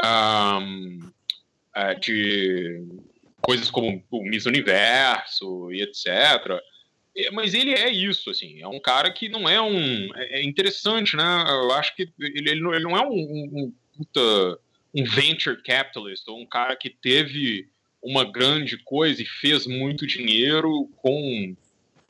um, 0.03 1.11
é, 1.75 1.95
de 1.95 2.83
coisas 3.41 3.69
como 3.69 4.03
o 4.09 4.23
Miss 4.23 4.45
Universo 4.45 5.71
e 5.71 5.81
etc. 5.81 6.59
Mas 7.33 7.53
ele 7.53 7.73
é 7.73 7.91
isso, 7.91 8.29
assim, 8.29 8.61
é 8.61 8.67
um 8.67 8.79
cara 8.79 9.11
que 9.11 9.27
não 9.27 9.49
é 9.49 9.61
um. 9.61 10.09
É, 10.15 10.39
é 10.39 10.43
interessante, 10.43 11.17
né? 11.17 11.43
Eu 11.47 11.71
acho 11.73 11.95
que 11.95 12.09
ele, 12.19 12.49
ele, 12.51 12.61
não, 12.61 12.73
ele 12.73 12.83
não 12.83 12.95
é 12.95 13.01
um, 13.01 13.11
um 13.11 13.73
puta 13.97 14.59
um 14.93 15.03
venture 15.03 15.61
capitalist, 15.61 16.27
ou 16.27 16.39
um 16.39 16.45
cara 16.45 16.75
que 16.75 16.89
teve 16.89 17.67
uma 18.01 18.23
grande 18.23 18.77
coisa 18.77 19.21
e 19.21 19.25
fez 19.25 19.67
muito 19.67 20.07
dinheiro 20.07 20.89
com, 20.97 21.55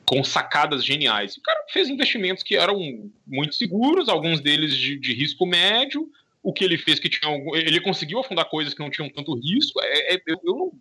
com 0.04 0.24
sacadas 0.24 0.84
geniais. 0.84 1.36
O 1.36 1.42
cara 1.42 1.64
fez 1.70 1.88
investimentos 1.88 2.42
que 2.42 2.56
eram 2.56 3.10
muito 3.26 3.54
seguros, 3.54 4.08
alguns 4.08 4.40
deles 4.40 4.76
de, 4.76 4.98
de 4.98 5.14
risco 5.14 5.46
médio. 5.46 6.10
O 6.42 6.52
que 6.52 6.64
ele 6.64 6.78
fez 6.78 6.98
que 6.98 7.08
tinha 7.08 7.30
algum, 7.30 7.54
ele 7.54 7.80
conseguiu 7.80 8.18
afundar 8.18 8.46
coisas 8.46 8.72
que 8.72 8.80
não 8.80 8.90
tinham 8.90 9.08
tanto 9.10 9.34
risco. 9.34 9.80
É, 9.82 10.14
é, 10.14 10.22
eu, 10.26 10.40
eu, 10.44 10.72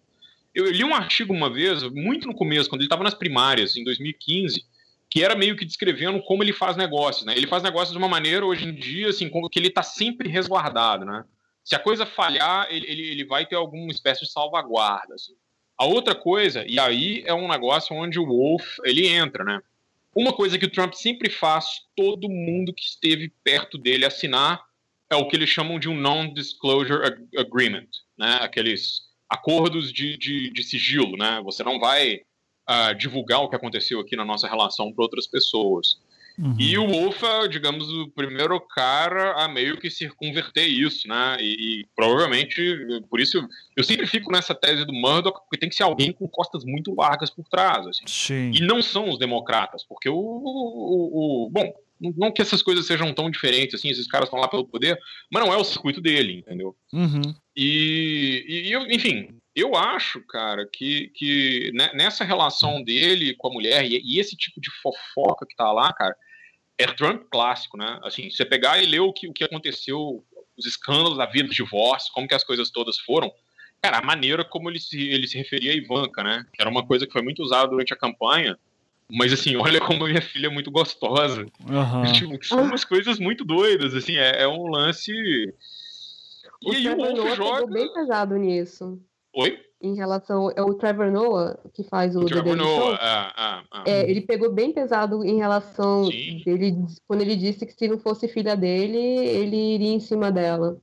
eu 0.55 0.71
li 0.71 0.83
um 0.83 0.95
artigo 0.95 1.33
uma 1.33 1.51
vez, 1.51 1.83
muito 1.91 2.27
no 2.27 2.33
começo, 2.33 2.69
quando 2.69 2.81
ele 2.81 2.87
estava 2.87 3.03
nas 3.03 3.13
primárias, 3.13 3.75
em 3.75 3.83
2015, 3.83 4.63
que 5.09 5.23
era 5.23 5.35
meio 5.35 5.55
que 5.55 5.65
descrevendo 5.65 6.21
como 6.23 6.43
ele 6.43 6.53
faz 6.53 6.77
negócios. 6.77 7.25
Né? 7.25 7.33
Ele 7.35 7.47
faz 7.47 7.61
negócios 7.61 7.91
de 7.91 7.97
uma 7.97 8.07
maneira, 8.07 8.45
hoje 8.45 8.65
em 8.65 8.73
dia, 8.73 9.09
assim, 9.09 9.29
que 9.29 9.59
ele 9.59 9.67
está 9.67 9.83
sempre 9.83 10.29
resguardado. 10.29 11.05
Né? 11.05 11.23
Se 11.63 11.75
a 11.75 11.79
coisa 11.79 12.05
falhar, 12.05 12.67
ele, 12.69 12.85
ele, 12.89 13.01
ele 13.09 13.25
vai 13.25 13.45
ter 13.45 13.55
alguma 13.55 13.91
espécie 13.91 14.21
de 14.21 14.31
salvaguarda. 14.31 15.13
Assim. 15.15 15.33
A 15.79 15.85
outra 15.85 16.13
coisa, 16.13 16.65
e 16.67 16.77
aí 16.77 17.23
é 17.25 17.33
um 17.33 17.47
negócio 17.47 17.95
onde 17.95 18.19
o 18.19 18.25
Wolf 18.25 18.79
ele 18.83 19.07
entra, 19.07 19.45
né? 19.45 19.61
Uma 20.13 20.33
coisa 20.33 20.59
que 20.59 20.65
o 20.65 20.69
Trump 20.69 20.93
sempre 20.93 21.29
faz, 21.29 21.83
todo 21.95 22.27
mundo 22.27 22.73
que 22.73 22.83
esteve 22.83 23.31
perto 23.41 23.77
dele 23.77 24.03
assinar, 24.03 24.61
é 25.09 25.15
o 25.15 25.25
que 25.29 25.37
eles 25.37 25.49
chamam 25.49 25.79
de 25.79 25.87
um 25.87 25.95
non-disclosure 25.95 27.25
agreement, 27.37 27.87
né? 28.17 28.39
Aqueles 28.41 29.03
acordos 29.29 29.93
de, 29.93 30.17
de, 30.17 30.51
de, 30.51 30.63
sigilo, 30.63 31.15
né? 31.15 31.39
Você 31.45 31.63
não 31.63 31.79
vai 31.79 32.15
uh, 32.69 32.93
divulgar 32.97 33.41
o 33.41 33.49
que 33.49 33.55
aconteceu 33.55 34.01
aqui 34.01 34.17
na 34.17 34.25
nossa 34.25 34.49
relação 34.49 34.91
para 34.91 35.05
outras 35.05 35.27
pessoas. 35.27 35.97
Uhum. 36.39 36.55
E 36.57 36.77
o 36.77 36.87
Wolf 36.87 37.21
é, 37.21 37.47
digamos, 37.49 37.91
o 37.91 38.09
primeiro 38.11 38.57
cara 38.61 39.43
a 39.43 39.47
meio 39.49 39.77
que 39.77 39.91
circunverter 39.91 40.65
isso, 40.65 41.05
né? 41.05 41.35
E, 41.41 41.81
e, 41.81 41.85
provavelmente, 41.93 43.01
por 43.09 43.19
isso, 43.19 43.45
eu 43.75 43.83
sempre 43.83 44.07
fico 44.07 44.31
nessa 44.31 44.55
tese 44.55 44.85
do 44.85 44.93
Murdoch, 44.93 45.37
porque 45.41 45.57
tem 45.57 45.67
que 45.67 45.75
ser 45.75 45.83
alguém 45.83 46.13
com 46.13 46.29
costas 46.29 46.63
muito 46.63 46.95
largas 46.95 47.29
por 47.29 47.43
trás, 47.49 47.85
assim. 47.85 48.05
Sim. 48.07 48.51
E 48.53 48.61
não 48.61 48.81
são 48.81 49.09
os 49.09 49.19
democratas, 49.19 49.83
porque 49.83 50.07
o, 50.07 50.15
o, 50.15 51.45
o 51.45 51.49
bom, 51.49 51.73
não 51.99 52.31
que 52.31 52.41
essas 52.41 52.61
coisas 52.61 52.87
sejam 52.87 53.13
tão 53.13 53.29
diferentes, 53.29 53.75
assim, 53.75 53.89
esses 53.89 54.07
caras 54.07 54.27
estão 54.27 54.39
lá 54.39 54.47
pelo 54.47 54.65
poder, 54.65 54.97
mas 55.29 55.43
não 55.43 55.53
é 55.53 55.57
o 55.57 55.65
circuito 55.65 55.99
dele, 55.99 56.37
entendeu? 56.37 56.73
Uhum. 56.93 57.35
E, 57.53 58.71
e, 58.71 58.95
enfim, 58.95 59.27
eu 59.53 59.75
acho, 59.75 60.21
cara, 60.21 60.65
que, 60.71 61.11
que 61.15 61.73
nessa 61.93 62.23
relação 62.23 62.81
dele 62.81 63.35
com 63.35 63.49
a 63.49 63.53
mulher 63.53 63.83
e, 63.83 64.01
e 64.05 64.19
esse 64.19 64.37
tipo 64.37 64.61
de 64.61 64.71
fofoca 64.81 65.45
que 65.45 65.55
tá 65.57 65.69
lá, 65.73 65.91
cara, 65.91 66.15
é 66.79 66.87
Trump 66.87 67.23
clássico, 67.29 67.77
né? 67.77 67.99
Assim, 68.01 68.29
você 68.29 68.45
pegar 68.45 68.81
e 68.81 68.85
ler 68.85 69.01
o 69.01 69.11
que, 69.11 69.27
o 69.27 69.33
que 69.33 69.43
aconteceu, 69.43 70.23
os 70.57 70.65
escândalos 70.65 71.17
da 71.17 71.25
vida, 71.25 71.49
divórcio, 71.49 72.13
como 72.13 72.27
que 72.27 72.33
as 72.33 72.43
coisas 72.43 72.71
todas 72.71 72.97
foram, 72.99 73.29
cara, 73.81 73.97
a 73.97 74.01
maneira 74.01 74.45
como 74.45 74.69
ele 74.69 74.79
se, 74.79 74.97
ele 75.09 75.27
se 75.27 75.37
referia 75.37 75.73
a 75.73 75.75
Ivanka, 75.75 76.23
né? 76.23 76.45
Que 76.53 76.61
era 76.61 76.71
uma 76.71 76.85
coisa 76.85 77.05
que 77.05 77.11
foi 77.11 77.21
muito 77.21 77.43
usada 77.43 77.67
durante 77.67 77.93
a 77.93 77.97
campanha, 77.97 78.57
mas 79.11 79.33
assim, 79.33 79.57
olha 79.59 79.81
como 79.81 80.07
minha 80.07 80.21
filha 80.21 80.47
é 80.47 80.49
muito 80.49 80.71
gostosa. 80.71 81.45
Uhum. 81.67 82.03
Tipo, 82.13 82.45
são 82.45 82.63
umas 82.63 82.85
coisas 82.85 83.19
muito 83.19 83.43
doidas, 83.43 83.93
assim, 83.93 84.15
é, 84.15 84.43
é 84.43 84.47
um 84.47 84.67
lance... 84.67 85.11
O 86.63 86.73
e 86.73 86.75
aí 86.75 86.89
o 86.89 86.97
Wolf 86.97 87.37
joga... 87.37 87.67
bem 87.67 87.93
pesado 87.93 88.35
nisso. 88.35 89.01
Oi? 89.33 89.61
Em 89.81 89.95
relação. 89.95 90.51
É 90.55 90.61
o 90.61 90.73
Trevor 90.73 91.11
Noah 91.11 91.57
que 91.73 91.83
faz 91.83 92.15
o, 92.15 92.21
o 92.21 92.25
Trevor 92.25 92.55
Noah, 92.55 92.97
ah, 93.01 93.33
ah, 93.35 93.63
ah. 93.71 93.83
É, 93.85 94.09
ele 94.09 94.21
pegou 94.21 94.51
bem 94.51 94.73
pesado 94.73 95.23
em 95.23 95.37
relação 95.37 96.09
dele 96.09 96.75
quando 97.07 97.21
ele 97.21 97.35
disse 97.35 97.65
que 97.65 97.73
se 97.73 97.87
não 97.87 97.99
fosse 97.99 98.27
filha 98.27 98.55
dele, 98.55 98.97
ele 98.97 99.75
iria 99.75 99.93
em 99.93 99.99
cima 99.99 100.31
dela. 100.31 100.77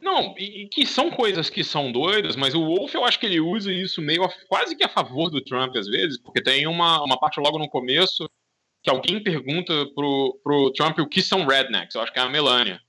Não, 0.00 0.34
e, 0.38 0.68
que 0.68 0.86
são 0.86 1.10
coisas 1.10 1.50
que 1.50 1.64
são 1.64 1.90
doidas, 1.90 2.36
mas 2.36 2.54
o 2.54 2.64
Wolf 2.64 2.94
eu 2.94 3.04
acho 3.04 3.18
que 3.18 3.26
ele 3.26 3.40
usa 3.40 3.72
isso 3.72 4.00
meio 4.00 4.24
a, 4.24 4.30
quase 4.46 4.76
que 4.76 4.84
a 4.84 4.88
favor 4.88 5.30
do 5.30 5.40
Trump 5.40 5.74
às 5.74 5.88
vezes, 5.88 6.18
porque 6.18 6.42
tem 6.42 6.66
uma, 6.66 7.02
uma 7.02 7.18
parte 7.18 7.40
logo 7.40 7.58
no 7.58 7.68
começo 7.68 8.28
que 8.82 8.90
alguém 8.90 9.20
pergunta 9.20 9.72
pro, 9.94 10.38
pro 10.44 10.70
Trump 10.72 10.98
o 10.98 11.08
que 11.08 11.20
são 11.20 11.44
rednecks, 11.44 11.96
eu 11.96 12.02
acho 12.02 12.12
que 12.12 12.20
é 12.20 12.22
a 12.22 12.28
Melania. 12.28 12.80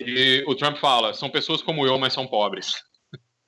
E 0.00 0.42
o 0.46 0.54
Trump 0.56 0.78
fala, 0.78 1.12
são 1.12 1.30
pessoas 1.30 1.62
como 1.62 1.86
eu, 1.86 1.98
mas 1.98 2.14
são 2.14 2.26
pobres. 2.26 2.82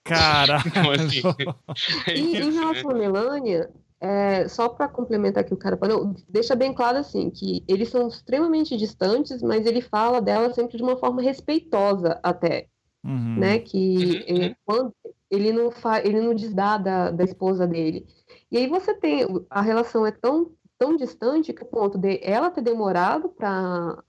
Cara. 0.04 0.56
Assim, 0.56 1.22
é 2.08 2.14
em, 2.14 2.36
em 2.36 2.52
relação 2.52 2.90
à 2.90 2.94
Melania, 2.94 3.70
é, 4.00 4.48
só 4.48 4.68
para 4.68 4.88
complementar 4.88 5.44
aqui 5.44 5.54
o 5.54 5.56
cara, 5.56 5.78
não, 5.82 6.14
deixa 6.28 6.56
bem 6.56 6.74
claro 6.74 6.98
assim 6.98 7.30
que 7.30 7.64
eles 7.68 7.88
são 7.88 8.08
extremamente 8.08 8.76
distantes, 8.76 9.40
mas 9.40 9.64
ele 9.64 9.80
fala 9.80 10.20
dela 10.20 10.52
sempre 10.52 10.76
de 10.76 10.82
uma 10.82 10.96
forma 10.96 11.22
respeitosa 11.22 12.18
até, 12.22 12.66
uhum. 13.04 13.38
né? 13.38 13.60
Que 13.60 13.96
uhum. 13.96 14.22
ele, 14.26 14.56
quando, 14.64 14.94
ele 15.30 15.52
não 15.52 15.70
fa, 15.70 16.00
ele 16.00 16.20
não 16.20 16.34
desdá 16.34 16.78
da, 16.78 17.10
da 17.12 17.22
esposa 17.22 17.66
dele. 17.66 18.04
E 18.50 18.58
aí 18.58 18.66
você 18.66 18.92
tem 18.92 19.24
a 19.48 19.62
relação 19.62 20.04
é 20.04 20.10
tão 20.10 20.50
tão 20.76 20.96
distante 20.96 21.52
que 21.52 21.62
o 21.62 21.66
ponto 21.66 21.96
de 21.96 22.18
ela 22.24 22.50
ter 22.50 22.60
demorado 22.60 23.28
para 23.28 24.02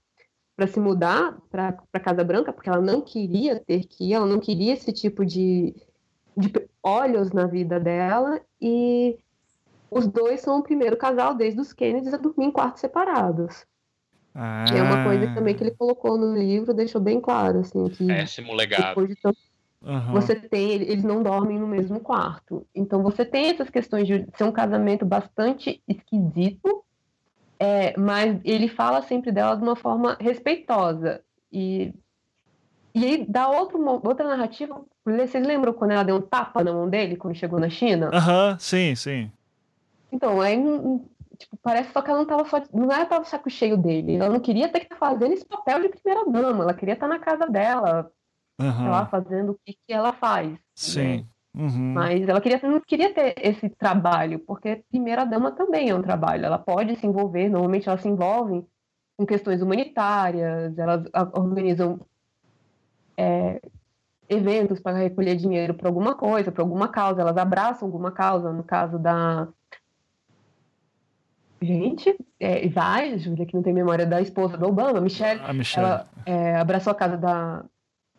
para 0.56 0.68
se 0.68 0.80
mudar 0.80 1.38
para 1.50 1.78
a 1.92 2.00
Casa 2.00 2.24
Branca, 2.24 2.54
porque 2.54 2.70
ela 2.70 2.82
não 2.82 3.02
queria 3.02 3.60
ter 3.60 3.86
que 3.86 4.10
ir, 4.10 4.14
ela 4.14 4.26
não 4.26 4.40
queria 4.40 4.74
esse 4.74 4.92
tipo 4.92 5.26
de, 5.26 5.76
de 6.38 6.52
olhos 6.82 7.32
na 7.32 7.48
vida 7.48 7.80
dela, 7.80 8.40
e 8.62 9.18
os 9.90 10.08
dois 10.08 10.42
são 10.42 10.60
o 10.60 10.64
primeiro 10.64 10.98
casal 10.98 11.36
desde 11.36 11.60
os 11.60 11.74
Kennedys 11.74 12.14
a 12.14 12.18
dormir 12.18 12.46
em 12.46 12.52
quartos 12.52 12.82
separados. 12.82 13.66
Ah. 14.36 14.66
é 14.74 14.82
uma 14.82 15.04
coisa 15.04 15.28
que 15.28 15.36
também 15.36 15.54
que 15.54 15.64
ele 15.64 15.76
colocou 15.76 16.18
no 16.18 16.36
livro, 16.36 16.74
deixou 16.74 17.00
bem 17.00 17.22
claro, 17.22 17.60
assim, 17.60 17.88
que 17.90 18.08
Péssimo 18.08 18.54
legado. 18.56 19.08
De 19.08 19.16
tanto, 19.16 19.38
uhum. 19.84 20.12
você 20.12 20.36
tem, 20.36 20.72
eles 20.72 21.04
não 21.04 21.22
dormem 21.22 21.60
no 21.60 21.68
mesmo 21.68 22.00
quarto. 22.00 22.66
Então 22.74 23.04
você 23.04 23.24
tem 23.24 23.52
essas 23.52 23.70
questões 23.70 24.08
de 24.08 24.26
ser 24.36 24.44
um 24.44 24.52
casamento 24.52 25.06
bastante 25.06 25.84
esquisito, 25.88 26.84
é, 27.60 27.98
mas 27.98 28.40
ele 28.44 28.68
fala 28.68 29.02
sempre 29.02 29.32
dela 29.32 29.56
de 29.56 29.64
uma 29.64 29.76
forma 29.76 30.18
respeitosa. 30.20 31.22
E, 31.52 31.94
e 32.94 33.06
aí 33.06 33.26
dá 33.28 33.50
outro, 33.50 33.80
outra 34.04 34.28
narrativa. 34.28 34.84
Vocês 35.06 35.46
lembram 35.46 35.74
quando 35.74 35.92
ela 35.92 36.04
deu 36.04 36.16
um 36.16 36.22
tapa 36.22 36.64
na 36.64 36.74
mão 36.74 36.90
dele 36.90 37.16
quando 37.16 37.36
chegou 37.36 37.60
na 37.60 37.70
China? 37.70 38.10
Aham, 38.14 38.52
uhum, 38.52 38.60
sim, 38.60 38.96
sim. 38.96 39.32
Então, 40.12 40.40
aí 40.40 40.58
tipo, 41.38 41.58
parece 41.62 41.92
só 41.92 42.02
que 42.02 42.10
ela 42.10 42.20
não 42.20 42.26
tava 42.26 42.46
só. 42.46 42.62
Não 42.74 42.92
era 42.92 43.20
o 43.20 43.26
saco 43.26 43.50
cheio 43.50 43.78
dele. 43.78 44.16
Ela 44.16 44.30
não 44.30 44.40
queria 44.40 44.70
ter 44.70 44.80
que 44.80 44.86
estar 44.86 44.98
fazendo 44.98 45.34
esse 45.34 45.46
papel 45.46 45.82
de 45.82 45.90
primeira 45.90 46.30
dama. 46.30 46.64
Ela 46.64 46.74
queria 46.74 46.94
estar 46.94 47.08
na 47.08 47.20
casa 47.20 47.48
dela, 47.48 48.12
uhum. 48.60 48.90
lá, 48.90 49.06
fazendo 49.06 49.52
o 49.52 49.60
que, 49.66 49.74
que 49.74 49.94
ela 49.94 50.14
faz. 50.14 50.58
Sim. 50.76 51.18
Né? 51.18 51.26
Uhum. 51.56 51.94
Mas 51.94 52.28
ela 52.28 52.42
queria, 52.42 52.60
não 52.64 52.82
queria 52.82 53.14
ter 53.14 53.36
esse 53.38 53.70
trabalho, 53.70 54.40
porque 54.40 54.84
primeira-dama 54.90 55.52
também 55.52 55.90
é 55.90 55.96
um 55.96 56.02
trabalho. 56.02 56.46
Ela 56.46 56.58
pode 56.58 56.96
se 56.96 57.06
envolver, 57.06 57.48
normalmente 57.48 57.88
elas 57.88 58.02
se 58.02 58.10
envolvem 58.10 58.66
com 59.16 59.26
questões 59.26 59.62
humanitárias, 59.62 60.76
elas 60.78 61.04
organizam 61.34 62.00
é, 63.16 63.62
eventos 64.28 64.80
para 64.80 64.98
recolher 64.98 65.36
dinheiro 65.36 65.76
para 65.76 65.88
alguma 65.88 66.16
coisa, 66.16 66.52
para 66.52 66.64
alguma 66.64 66.88
causa, 66.88 67.22
elas 67.22 67.38
abraçam 67.38 67.88
alguma 67.88 68.12
causa, 68.12 68.52
no 68.52 68.64
caso 68.64 68.98
da. 68.98 69.48
Gente, 71.62 72.14
é, 72.40 72.68
vai, 72.68 73.18
Júlia, 73.18 73.46
que 73.46 73.54
não 73.54 73.64
tem 73.64 73.72
memória 73.72 74.06
da 74.06 74.20
esposa 74.20 74.58
do 74.58 74.68
Obama, 74.68 75.00
Michelle, 75.00 75.40
a 75.46 75.54
Michelle. 75.54 75.88
ela 75.88 76.08
é, 76.26 76.56
abraçou 76.58 76.92
a 76.92 76.96
casa 76.96 77.16
da, 77.16 77.64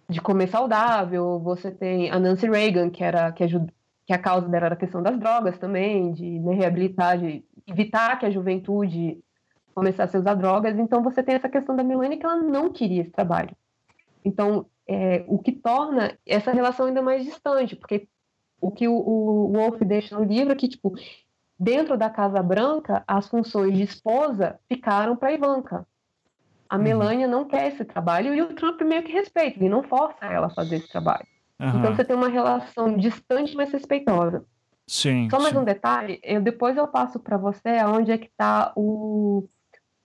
de 0.08 0.20
comer 0.20 0.48
saudável, 0.48 1.38
você 1.40 1.70
tem 1.70 2.10
a 2.10 2.18
Nancy 2.18 2.48
Reagan, 2.48 2.90
que 2.90 3.02
era 3.02 3.32
que, 3.32 3.44
ajuda, 3.44 3.72
que 4.06 4.12
a 4.12 4.18
causa 4.18 4.48
dela 4.48 4.66
era 4.66 4.74
a 4.74 4.78
questão 4.78 5.02
das 5.02 5.18
drogas 5.18 5.58
também, 5.58 6.12
de 6.12 6.38
né, 6.40 6.54
reabilitar, 6.54 7.18
de 7.18 7.44
evitar 7.66 8.18
que 8.18 8.26
a 8.26 8.30
juventude 8.30 9.18
começasse 9.74 10.16
a 10.16 10.20
usar 10.20 10.34
drogas. 10.34 10.78
Então 10.78 11.02
você 11.02 11.22
tem 11.22 11.34
essa 11.34 11.48
questão 11.48 11.74
da 11.74 11.82
Melania 11.82 12.18
que 12.18 12.24
ela 12.24 12.36
não 12.36 12.70
queria 12.70 13.02
esse 13.02 13.10
trabalho. 13.10 13.56
Então, 14.24 14.66
é, 14.86 15.24
o 15.26 15.38
que 15.38 15.52
torna 15.52 16.16
essa 16.26 16.52
relação 16.52 16.86
ainda 16.86 17.02
mais 17.02 17.24
distante, 17.24 17.74
porque 17.74 18.06
o 18.60 18.70
que 18.70 18.86
o, 18.88 18.94
o 18.94 19.52
Wolf 19.52 19.80
deixa 19.82 20.18
no 20.18 20.24
livro 20.24 20.52
é 20.52 20.56
que, 20.56 20.68
tipo, 20.68 20.94
dentro 21.58 21.96
da 21.96 22.10
Casa 22.10 22.42
Branca, 22.42 23.02
as 23.06 23.28
funções 23.28 23.76
de 23.76 23.82
esposa 23.82 24.58
ficaram 24.68 25.16
para 25.16 25.32
Ivanka. 25.32 25.86
A 26.74 26.76
uhum. 26.76 26.82
Melania 26.82 27.28
não 27.28 27.44
quer 27.44 27.68
esse 27.68 27.84
trabalho 27.84 28.34
e 28.34 28.42
o 28.42 28.52
Trump 28.52 28.80
meio 28.80 29.04
que 29.04 29.12
respeita, 29.12 29.60
ele 29.60 29.68
não 29.68 29.84
força 29.84 30.26
ela 30.26 30.48
a 30.48 30.50
fazer 30.50 30.76
esse 30.76 30.88
trabalho. 30.88 31.24
Uhum. 31.60 31.68
Então 31.68 31.94
você 31.94 32.04
tem 32.04 32.16
uma 32.16 32.28
relação 32.28 32.96
distante, 32.96 33.54
mas 33.54 33.70
respeitosa. 33.70 34.44
Sim. 34.84 35.28
Só 35.30 35.38
mais 35.38 35.54
sim. 35.54 35.60
um 35.60 35.64
detalhe, 35.64 36.18
eu 36.24 36.42
depois 36.42 36.76
eu 36.76 36.88
passo 36.88 37.20
para 37.20 37.36
você 37.36 37.80
onde 37.84 38.10
é 38.10 38.18
que 38.18 38.26
está 38.26 38.72
o 38.74 39.48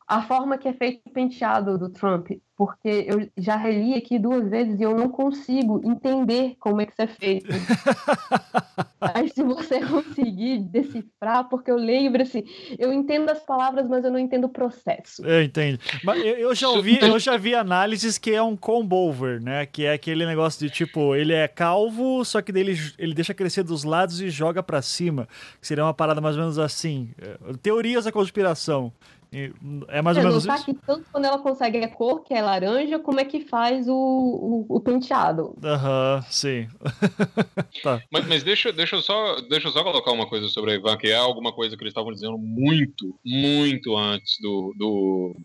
a 0.07 0.21
forma 0.21 0.59
que 0.59 0.67
é 0.67 0.73
feito 0.73 1.01
o 1.07 1.11
penteado 1.11 1.75
do 1.75 1.89
Trump, 1.89 2.29
porque 2.59 3.05
eu 3.07 3.25
já 3.37 3.55
reli 3.55 3.93
aqui 3.93 4.19
duas 4.19 4.49
vezes 4.49 4.81
e 4.81 4.83
eu 4.83 4.93
não 4.93 5.07
consigo 5.07 5.79
entender 5.81 6.57
como 6.59 6.81
é 6.81 6.85
que 6.85 6.91
isso 6.91 7.01
é 7.01 7.07
feito. 7.07 7.47
Aí 8.99 9.29
se 9.29 9.41
você 9.41 9.79
conseguir 9.79 10.59
decifrar, 10.59 11.47
porque 11.47 11.71
eu 11.71 11.77
lembro 11.77 12.21
assim, 12.21 12.43
eu 12.77 12.91
entendo 12.91 13.29
as 13.29 13.39
palavras, 13.39 13.87
mas 13.87 14.03
eu 14.03 14.11
não 14.11 14.19
entendo 14.19 14.43
o 14.43 14.49
processo. 14.49 15.25
Eu 15.25 15.41
entendo. 15.41 15.79
Mas 16.03 16.21
eu 16.21 16.53
já 16.53 16.67
ouvi, 16.67 16.99
eu 17.01 17.17
já 17.17 17.37
vi 17.37 17.55
análises 17.55 18.17
que 18.17 18.31
é 18.31 18.43
um 18.43 18.57
comb 18.57 18.93
over, 18.93 19.41
né? 19.41 19.65
Que 19.65 19.85
é 19.85 19.93
aquele 19.93 20.25
negócio 20.25 20.59
de 20.59 20.69
tipo, 20.69 21.15
ele 21.15 21.31
é 21.31 21.47
calvo, 21.47 22.25
só 22.25 22.41
que 22.41 22.51
dele 22.51 22.77
ele 22.97 23.13
deixa 23.13 23.33
crescer 23.33 23.63
dos 23.63 23.85
lados 23.85 24.19
e 24.19 24.29
joga 24.29 24.61
para 24.61 24.81
cima. 24.81 25.29
Que 25.61 25.65
seria 25.65 25.85
uma 25.85 25.93
parada 25.93 26.19
mais 26.19 26.35
ou 26.35 26.41
menos 26.41 26.59
assim. 26.59 27.11
Teorias 27.61 28.03
da 28.03 28.11
conspiração. 28.11 28.91
É 29.89 30.01
mais 30.01 30.17
ou 30.17 30.23
menos 30.23 30.45
isso. 30.45 30.65
Que 30.65 30.73
tanto 30.73 31.05
quando 31.11 31.25
ela 31.25 31.37
consegue 31.37 31.77
a 31.77 31.87
cor, 31.87 32.23
que 32.23 32.33
é 32.33 32.41
laranja, 32.41 32.97
como 32.97 33.19
é 33.19 33.25
que 33.25 33.41
faz 33.41 33.87
o, 33.87 33.93
o, 33.93 34.65
o 34.67 34.81
penteado. 34.81 35.55
Aham, 35.63 36.15
uhum, 36.15 36.31
sim. 36.31 36.67
tá. 37.83 38.01
Mas, 38.11 38.27
mas, 38.27 38.43
deixa, 38.43 38.73
deixa, 38.73 38.95
eu 38.95 39.01
só, 39.01 39.35
deixa 39.41 39.67
eu 39.67 39.71
só 39.71 39.83
colocar 39.83 40.11
uma 40.11 40.27
coisa 40.27 40.47
sobre 40.47 40.71
a 40.71 40.75
Ivan, 40.75 40.97
que 40.97 41.07
é 41.07 41.15
alguma 41.15 41.53
coisa 41.53 41.77
que 41.77 41.83
eles 41.83 41.91
estavam 41.91 42.11
dizendo 42.11 42.37
muito, 42.39 43.19
muito 43.23 43.95
antes 43.95 44.37
do, 44.41 44.73
do, 44.75 45.35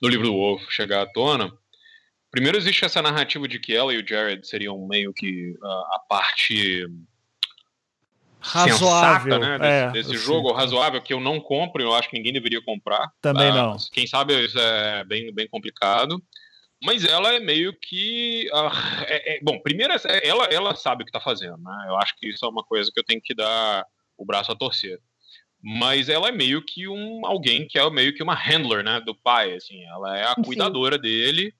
do 0.00 0.08
livro 0.08 0.26
do 0.26 0.32
Wolf 0.32 0.62
chegar 0.70 1.02
à 1.02 1.06
tona. 1.06 1.52
Primeiro 2.30 2.58
existe 2.58 2.84
essa 2.84 3.02
narrativa 3.02 3.48
de 3.48 3.58
que 3.58 3.74
ela 3.74 3.92
e 3.92 4.00
o 4.00 4.06
Jared 4.06 4.46
seriam 4.46 4.86
meio 4.86 5.12
que 5.12 5.52
uh, 5.52 5.94
a 5.94 5.98
parte 6.08 6.86
razoável, 8.46 9.34
sensata, 9.34 9.58
né, 9.58 9.58
desse, 9.58 10.08
é, 10.10 10.12
desse 10.14 10.24
jogo, 10.24 10.52
razoável, 10.52 11.02
que 11.02 11.12
eu 11.12 11.20
não 11.20 11.40
compro, 11.40 11.82
eu 11.82 11.94
acho 11.94 12.08
que 12.08 12.16
ninguém 12.16 12.32
deveria 12.32 12.62
comprar. 12.62 13.10
Também 13.20 13.52
tá? 13.52 13.62
não. 13.62 13.76
Quem 13.92 14.06
sabe 14.06 14.44
isso 14.44 14.58
é 14.58 15.04
bem, 15.04 15.32
bem 15.34 15.48
complicado. 15.48 16.22
Mas 16.82 17.04
ela 17.04 17.32
é 17.32 17.40
meio 17.40 17.72
que. 17.72 18.48
Uh, 18.52 19.04
é, 19.06 19.36
é, 19.36 19.40
bom, 19.42 19.58
primeiro, 19.60 19.94
ela, 20.22 20.44
ela 20.46 20.76
sabe 20.76 21.02
o 21.02 21.06
que 21.06 21.10
está 21.10 21.20
fazendo, 21.20 21.56
né? 21.56 21.86
Eu 21.88 21.96
acho 21.96 22.14
que 22.16 22.28
isso 22.28 22.44
é 22.44 22.48
uma 22.48 22.62
coisa 22.62 22.90
que 22.92 23.00
eu 23.00 23.04
tenho 23.04 23.20
que 23.22 23.34
dar 23.34 23.84
o 24.16 24.24
braço 24.24 24.52
a 24.52 24.56
torcer. 24.56 24.98
Mas 25.62 26.08
ela 26.08 26.28
é 26.28 26.32
meio 26.32 26.62
que 26.62 26.86
um 26.86 27.24
alguém 27.24 27.66
que 27.66 27.78
é 27.78 27.90
meio 27.90 28.14
que 28.14 28.22
uma 28.22 28.34
handler, 28.34 28.84
né, 28.84 29.00
do 29.00 29.14
pai, 29.14 29.54
assim. 29.54 29.82
Ela 29.84 30.18
é 30.18 30.24
a 30.24 30.34
cuidadora 30.34 30.96
Sim. 30.96 31.02
dele 31.02 31.54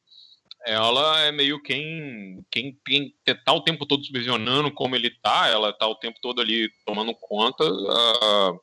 ela 0.66 1.20
é 1.20 1.32
meio 1.32 1.62
quem, 1.62 2.44
quem, 2.50 2.78
quem 2.84 3.14
tá 3.44 3.52
o 3.52 3.62
tempo 3.62 3.86
todo 3.86 4.04
supervisionando 4.04 4.70
como 4.72 4.96
ele 4.96 5.10
tá, 5.22 5.46
ela 5.48 5.72
tá 5.72 5.86
o 5.86 5.94
tempo 5.94 6.18
todo 6.20 6.40
ali 6.40 6.68
tomando 6.84 7.14
conta. 7.14 7.64
Uh, 7.64 8.60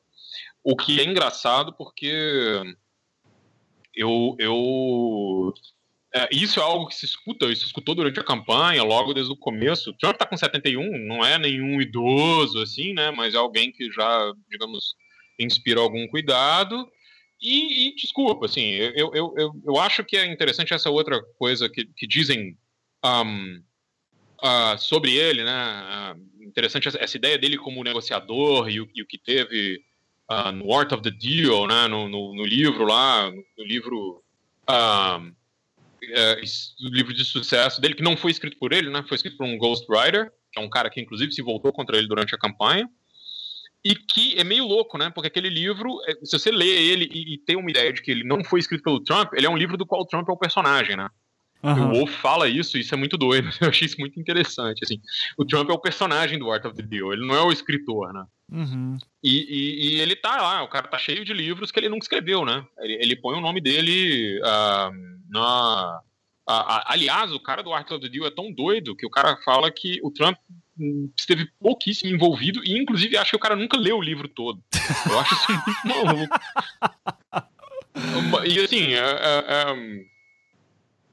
o 0.62 0.76
que 0.76 1.00
é 1.00 1.04
engraçado 1.04 1.72
porque 1.72 2.62
eu, 3.94 4.36
eu 4.38 5.52
é, 6.14 6.28
isso 6.30 6.60
é 6.60 6.62
algo 6.62 6.86
que 6.86 6.94
se 6.94 7.06
escuta, 7.06 7.46
isso 7.46 7.62
se 7.62 7.66
escutou 7.66 7.94
durante 7.94 8.20
a 8.20 8.24
campanha, 8.24 8.84
logo 8.84 9.12
desde 9.12 9.32
o 9.32 9.36
começo. 9.36 9.90
O 9.90 9.94
Trump 9.94 10.16
tá 10.16 10.24
com 10.24 10.36
71, 10.36 11.06
não 11.06 11.24
é 11.24 11.38
nenhum 11.38 11.80
idoso 11.80 12.60
assim, 12.62 12.92
né, 12.92 13.10
mas 13.10 13.34
é 13.34 13.38
alguém 13.38 13.72
que 13.72 13.90
já, 13.90 14.32
digamos, 14.48 14.94
inspira 15.38 15.80
algum 15.80 16.06
cuidado. 16.06 16.88
E, 17.40 17.88
e, 17.88 17.94
desculpa, 17.94 18.46
assim, 18.46 18.62
eu, 18.62 19.12
eu, 19.14 19.34
eu, 19.36 19.62
eu 19.66 19.76
acho 19.78 20.04
que 20.04 20.16
é 20.16 20.26
interessante 20.26 20.72
essa 20.72 20.90
outra 20.90 21.22
coisa 21.38 21.68
que, 21.68 21.84
que 21.84 22.06
dizem 22.06 22.56
um, 23.04 23.62
uh, 24.42 24.78
sobre 24.78 25.14
ele, 25.14 25.44
né? 25.44 26.14
Uh, 26.16 26.44
interessante 26.44 26.88
essa, 26.88 26.98
essa, 26.98 27.16
ideia 27.16 27.38
dele 27.38 27.58
como 27.58 27.84
negociador 27.84 28.68
e 28.70 28.80
o, 28.80 28.88
e 28.94 29.02
o 29.02 29.06
que 29.06 29.18
teve 29.18 29.82
uh, 30.30 30.52
no 30.52 30.72
Art 30.74 30.92
of 30.92 31.02
the 31.02 31.10
Deal, 31.10 31.66
né? 31.66 31.86
No, 31.88 32.08
no, 32.08 32.34
no 32.34 32.44
livro 32.44 32.84
lá, 32.84 33.30
no 33.30 33.64
livro. 33.64 34.22
É, 36.06 36.38
livro 36.80 37.14
de 37.14 37.24
sucesso 37.24 37.80
dele, 37.80 37.94
que 37.94 38.02
não 38.02 38.14
foi 38.14 38.30
escrito 38.30 38.58
por 38.58 38.74
ele, 38.74 38.90
né? 38.90 39.02
Foi 39.08 39.16
escrito 39.16 39.38
por 39.38 39.46
um 39.46 39.56
ghostwriter, 39.56 40.30
que 40.52 40.60
é 40.60 40.62
um 40.62 40.68
cara 40.68 40.90
que 40.90 41.00
inclusive 41.00 41.32
se 41.32 41.40
voltou 41.40 41.72
contra 41.72 41.96
ele 41.96 42.06
durante 42.06 42.34
a 42.34 42.38
campanha. 42.38 42.86
E 43.84 43.94
que 43.94 44.38
é 44.38 44.44
meio 44.44 44.64
louco, 44.64 44.96
né? 44.96 45.10
Porque 45.10 45.28
aquele 45.28 45.50
livro, 45.50 46.00
é, 46.06 46.14
se 46.24 46.38
você 46.38 46.50
lê 46.50 46.66
ele 46.66 47.08
e, 47.12 47.34
e, 47.34 47.38
tem 47.38 47.56
uma 47.56 47.70
ideia 47.70 47.92
de 47.92 48.00
que 48.00 48.10
ele 48.10 48.24
não 48.24 48.42
foi 48.42 48.58
escrito 48.58 48.82
pelo 48.82 49.00
Trump, 49.00 49.34
ele 49.34 49.46
é 49.46 49.50
um 49.50 49.56
livro 49.56 49.76
do 49.76 49.84
qual 49.84 50.00
o 50.00 50.06
Trump 50.06 50.26
é 50.28 50.32
o 50.32 50.38
personagem, 50.38 50.96
né? 50.96 51.08
Uhum. 51.62 51.90
O 51.90 51.94
Wolf 51.94 52.10
fala 52.20 52.46
isso, 52.46 52.76
isso 52.76 52.94
é 52.94 52.96
muito 52.96 53.16
doido. 53.16 53.48
Eu 53.60 53.68
achei 53.68 53.86
isso 53.86 53.98
muito 53.98 54.20
interessante. 54.20 54.84
Assim, 54.84 55.00
o 55.36 55.44
Trump 55.44 55.68
é 55.70 55.72
o 55.72 55.78
personagem 55.78 56.38
do 56.38 56.50
Art 56.50 56.64
of 56.64 56.76
the 56.76 56.82
Deal, 56.82 57.12
ele 57.12 57.26
não 57.26 57.34
é 57.34 57.42
o 57.42 57.52
escritor, 57.52 58.12
né? 58.12 58.24
Uhum. 58.52 58.98
E, 59.22 59.30
e, 59.30 59.86
e, 59.96 60.00
ele 60.00 60.14
tá 60.14 60.36
lá, 60.36 60.62
o 60.62 60.68
cara 60.68 60.86
tá 60.86 60.98
cheio 60.98 61.24
de 61.24 61.32
livros 61.32 61.70
que 61.70 61.80
ele 61.80 61.88
nunca 61.88 62.04
escreveu, 62.04 62.44
né? 62.44 62.64
Ele, 62.78 62.94
ele 62.94 63.16
põe 63.16 63.36
o 63.36 63.40
nome 63.40 63.60
dele 63.60 64.38
uh, 64.40 64.92
na. 65.30 66.00
Uh, 66.46 66.84
aliás, 66.86 67.32
o 67.32 67.40
cara 67.40 67.62
do 67.62 67.72
Art 67.72 67.90
of 67.90 68.00
the 68.00 68.08
Deal 68.08 68.26
é 68.26 68.30
tão 68.30 68.52
doido 68.52 68.94
que 68.94 69.06
o 69.06 69.10
cara 69.10 69.36
fala 69.42 69.70
que 69.70 69.98
o 70.02 70.10
Trump 70.10 70.36
esteve 71.16 71.48
pouquíssimo 71.60 72.10
envolvido 72.10 72.62
e 72.64 72.76
inclusive 72.78 73.16
acho 73.16 73.30
que 73.30 73.36
o 73.36 73.40
cara 73.40 73.56
nunca 73.56 73.76
leu 73.76 73.98
o 73.98 74.02
livro 74.02 74.28
todo. 74.28 74.62
Eu 75.08 75.18
acho 75.18 75.34
isso 75.34 75.52
muito 75.52 75.84
maluco. 76.04 76.38
e 78.46 78.60
assim, 78.60 78.94
é, 78.94 78.98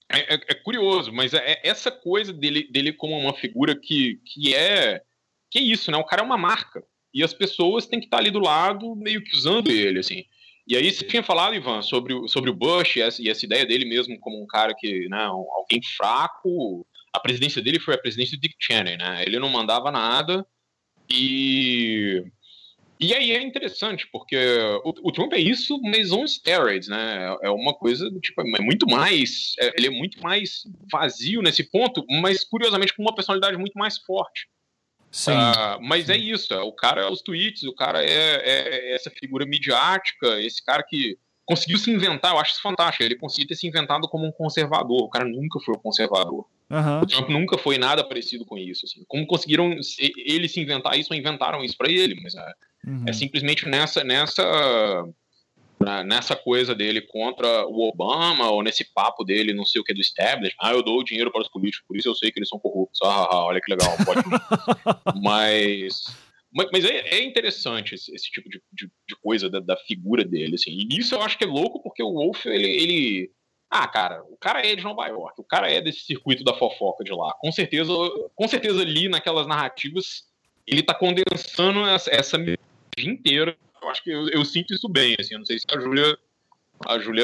é, 0.10 0.34
é, 0.36 0.40
é, 0.50 0.56
curioso, 0.56 1.12
mas 1.14 1.34
é, 1.34 1.62
essa 1.64 1.92
coisa 1.92 2.34
dele, 2.34 2.68
dele 2.72 2.92
como 2.92 3.18
uma 3.18 3.34
figura 3.34 3.76
que, 3.76 4.20
que 4.26 4.54
é 4.54 5.02
que 5.50 5.60
é 5.60 5.62
isso, 5.62 5.92
né? 5.92 5.98
O 5.98 6.06
cara 6.06 6.22
é 6.22 6.26
uma 6.26 6.38
marca 6.38 6.84
e 7.14 7.24
as 7.24 7.34
pessoas 7.34 7.86
têm 7.86 8.00
que 8.00 8.06
estar 8.06 8.18
ali 8.18 8.32
do 8.32 8.40
lado 8.40 8.96
meio 8.96 9.22
que 9.22 9.36
usando 9.36 9.70
ele, 9.70 10.00
assim. 10.00 10.24
E 10.66 10.78
aí 10.78 10.90
você 10.90 11.06
tinha 11.06 11.22
falado, 11.22 11.54
Ivan, 11.54 11.82
sobre 11.82 12.14
o, 12.14 12.28
sobre 12.28 12.50
o 12.50 12.54
Bush 12.54 12.96
e 12.96 13.02
essa, 13.02 13.22
e 13.22 13.30
essa 13.30 13.46
ideia 13.46 13.66
dele 13.66 13.84
mesmo 13.84 14.18
como 14.20 14.42
um 14.42 14.48
cara 14.48 14.74
que, 14.74 15.10
né, 15.10 15.24
alguém 15.26 15.82
fraco, 15.98 16.88
a 17.14 17.20
presidência 17.20 17.62
dele 17.62 17.80
foi 17.80 17.96
a 17.96 17.98
presidência 17.98 18.38
de 18.38 18.42
Dick 18.42 18.56
Cheney, 18.60 18.98
né? 18.98 19.24
Ele 19.26 19.40
não 19.40 19.50
mandava 19.50 19.92
nada 19.92 20.46
e 21.10 22.24
e 23.00 23.16
aí 23.16 23.32
é 23.32 23.42
interessante 23.42 24.08
porque 24.12 24.38
o, 24.84 24.94
o 25.10 25.12
Trump 25.12 25.34
é 25.34 25.40
isso, 25.40 25.80
mas 25.82 26.12
on 26.12 26.28
steroids, 26.28 26.88
né? 26.88 27.36
É 27.42 27.50
uma 27.50 27.74
coisa 27.74 28.10
tipo 28.22 28.42
é 28.42 28.62
muito 28.62 28.88
mais, 28.88 29.56
é, 29.60 29.74
ele 29.78 29.88
é 29.88 29.90
muito 29.90 30.22
mais 30.22 30.64
vazio 30.92 31.42
nesse 31.42 31.64
ponto, 31.64 32.06
mas 32.22 32.44
curiosamente 32.44 32.96
com 32.96 33.02
uma 33.02 33.16
personalidade 33.16 33.58
muito 33.58 33.78
mais 33.78 33.98
forte. 33.98 34.48
Sim. 35.10 35.34
Uh, 35.34 35.82
mas 35.82 36.10
é 36.10 36.16
isso, 36.16 36.54
o 36.54 36.72
cara 36.72 37.02
é 37.02 37.10
os 37.10 37.22
tweets, 37.22 37.64
o 37.64 37.74
cara 37.74 38.02
é, 38.02 38.08
é, 38.08 38.92
é 38.92 38.96
essa 38.96 39.10
figura 39.10 39.46
midiática, 39.46 40.40
esse 40.40 40.64
cara 40.64 40.84
que 40.84 41.18
conseguiu 41.52 41.78
se 41.78 41.92
inventar, 41.92 42.32
eu 42.32 42.40
acho 42.40 42.54
isso 42.54 42.62
fantástico. 42.62 43.04
Ele 43.04 43.18
conseguiu 43.18 43.48
ter 43.48 43.56
se 43.56 43.68
inventado 43.68 44.08
como 44.08 44.26
um 44.26 44.32
conservador. 44.32 45.04
O 45.04 45.10
cara 45.10 45.26
nunca 45.26 45.60
foi 45.60 45.76
um 45.76 45.80
conservador. 45.80 46.46
Uhum. 46.72 47.02
O 47.02 47.06
Trump 47.06 47.30
nunca 47.30 47.58
foi 47.58 47.78
nada 47.78 48.02
parecido 48.02 48.46
com 48.46 48.58
isso. 48.58 48.86
Assim. 48.86 49.04
Como 49.08 49.28
conseguiram 49.28 49.76
ele 50.18 50.48
se 50.48 50.62
inventar 50.62 50.98
isso 50.98 51.14
inventaram 51.14 51.64
isso 51.64 51.78
para 51.78 51.92
ele? 51.92 52.20
Mas 52.22 52.34
é, 52.34 52.54
uhum. 52.88 53.04
é, 53.06 53.12
simplesmente 53.12 53.68
nessa, 53.68 54.06
nessa, 54.06 55.06
nessa 56.06 56.34
coisa 56.34 56.74
dele 56.74 57.02
contra 57.02 57.68
o 57.68 57.90
Obama 57.90 58.50
ou 58.50 58.64
nesse 58.64 58.86
papo 58.94 59.26
dele, 59.26 59.54
não 59.54 59.66
sei 59.66 59.82
o 59.82 59.84
que, 59.84 59.94
do 59.94 60.00
establishment. 60.00 60.56
Ah, 60.62 60.72
eu 60.72 60.82
dou 60.82 61.04
dinheiro 61.04 61.30
para 61.30 61.42
os 61.42 61.50
políticos, 61.50 61.86
por 61.86 61.98
isso 61.98 62.08
eu 62.08 62.16
sei 62.16 62.32
que 62.32 62.40
eles 62.40 62.50
são 62.50 62.58
corruptos. 62.58 63.02
Ah, 63.04 63.08
ah, 63.08 63.28
ah 63.32 63.46
olha 63.46 63.60
que 63.60 63.70
legal, 63.70 63.92
mas, 65.22 66.06
mas 66.72 66.86
é, 66.86 67.16
é, 67.16 67.24
interessante 67.24 67.96
esse, 67.96 68.16
esse 68.16 68.32
tipo 68.32 68.50
de, 68.50 68.62
de, 68.72 68.88
de 68.88 69.16
coisa 69.22 69.50
da, 69.50 69.60
da, 69.60 69.76
figura 69.76 70.24
dele, 70.24 70.56
assim. 70.56 70.72
E 70.72 70.98
isso 70.98 71.16
eu 71.16 71.22
acho 71.22 71.38
que 71.38 71.44
é 71.44 71.48
louco 71.48 71.84
porque 71.84 72.02
o 72.02 72.14
Wolf, 72.14 72.46
ele, 72.46 72.70
ele... 72.70 73.32
Ah, 73.72 73.88
cara, 73.88 74.22
o 74.30 74.36
cara 74.36 74.68
é 74.68 74.76
de 74.76 74.84
Nova 74.84 75.08
York, 75.08 75.40
o 75.40 75.46
cara 75.46 75.72
é 75.72 75.80
desse 75.80 76.02
circuito 76.02 76.44
da 76.44 76.54
fofoca 76.54 77.06
de 77.06 77.14
lá. 77.14 77.34
Com 77.40 77.54
certeza, 77.54 77.94
com 78.36 78.46
certeza 78.46 78.82
ali 78.82 79.08
naquelas 79.08 79.48
narrativas, 79.48 80.26
ele 80.68 80.84
tá 80.84 80.94
condensando 80.94 81.88
essa, 81.88 82.14
essa 82.14 82.38
inteira. 82.98 83.56
Eu 83.82 83.90
acho 83.90 84.04
que 84.04 84.12
eu, 84.12 84.28
eu, 84.28 84.44
sinto 84.44 84.74
isso 84.74 84.90
bem, 84.90 85.16
assim. 85.18 85.36
Eu 85.36 85.40
não 85.40 85.46
sei 85.46 85.58
se 85.58 85.66
a 85.74 85.80
Júlia 85.80 86.18
a 86.86 87.00
Júlia 87.00 87.24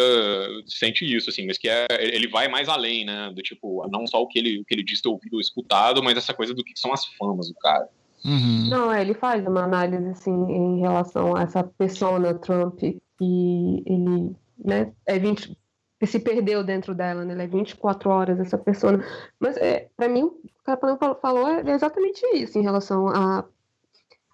sente 0.68 1.04
isso, 1.04 1.30
assim, 1.30 1.46
mas 1.46 1.58
que 1.58 1.68
é, 1.68 1.86
ele 1.90 2.30
vai 2.30 2.48
mais 2.48 2.70
além, 2.70 3.04
né? 3.04 3.30
Do 3.36 3.42
tipo, 3.42 3.86
não 3.90 4.08
só 4.08 4.22
o 4.22 4.28
que 4.28 4.40
ele, 4.40 4.60
o 4.60 4.64
que 4.64 4.74
ele 4.74 4.84
diz 4.84 5.02
ter 5.02 5.10
ouvido 5.10 5.34
ou 5.34 5.42
escutado, 5.42 6.02
mas 6.02 6.18
essa 6.18 6.34
coisa 6.34 6.54
do 6.54 6.64
que 6.64 6.80
são 6.80 6.94
as 6.94 7.06
famas 7.06 7.50
do 7.50 7.56
cara. 7.56 7.90
Uhum. 8.24 8.70
Não, 8.70 8.92
é, 8.92 9.02
ele 9.02 9.14
faz 9.14 9.46
uma 9.46 9.64
análise 9.64 10.08
assim 10.10 10.32
em 10.32 10.80
relação 10.80 11.36
a 11.36 11.42
essa 11.42 11.64
persona 11.64 12.34
Trump 12.36 12.80
que 12.80 13.84
ele 13.86 14.36
né, 14.64 14.92
é 15.06 15.20
20, 15.20 15.58
se 16.06 16.20
perdeu 16.20 16.64
dentro 16.64 16.94
dela, 16.94 17.26
né? 17.26 17.34
Ele 17.34 17.44
é 17.44 17.48
24 17.48 18.10
horas 18.10 18.40
essa 18.40 18.58
persona. 18.58 19.04
Mas 19.40 19.58
é, 19.58 19.88
para 19.98 20.08
mim, 20.08 20.24
o 20.24 20.40
que 20.64 20.72
a 20.72 21.16
falou 21.16 21.48
é 21.48 21.72
exatamente 21.72 22.24
isso 22.36 22.60
em 22.60 22.62
relação 22.62 23.08
a 23.08 23.46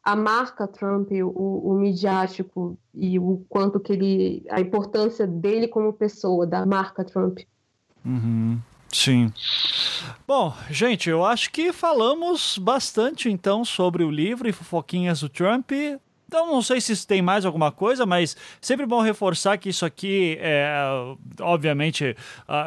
a 0.04 0.18
marca 0.18 0.68
Trump, 0.68 1.10
o, 1.12 1.72
o 1.72 1.80
midiático 1.80 2.78
e 2.94 3.18
o 3.18 3.46
quanto 3.48 3.80
que 3.80 3.94
ele, 3.94 4.46
a 4.50 4.60
importância 4.60 5.26
dele 5.26 5.68
como 5.68 5.94
pessoa, 5.94 6.46
da 6.46 6.66
marca 6.66 7.06
Trump. 7.06 7.40
Uhum. 8.06 8.60
Sim. 8.92 9.32
Bom, 10.28 10.54
gente, 10.70 11.10
eu 11.10 11.26
acho 11.26 11.50
que 11.52 11.72
falamos 11.72 12.58
bastante 12.58 13.30
então 13.30 13.64
sobre 13.64 14.04
o 14.04 14.12
livro 14.12 14.48
e 14.48 14.52
fofoquinhas 14.52 15.22
do 15.22 15.30
Trump. 15.30 15.72
Então, 16.34 16.48
não 16.48 16.64
sei 16.64 16.82
se 16.82 17.06
tem 17.06 17.22
mais 17.22 17.46
alguma 17.46 17.72
coisa, 17.72 18.08
mas 18.08 18.36
sempre 18.60 18.88
bom 18.88 19.02
reforçar 19.02 19.56
que 19.60 19.70
isso 19.70 19.86
aqui 19.86 20.36
é, 20.42 20.76
obviamente, 21.40 22.16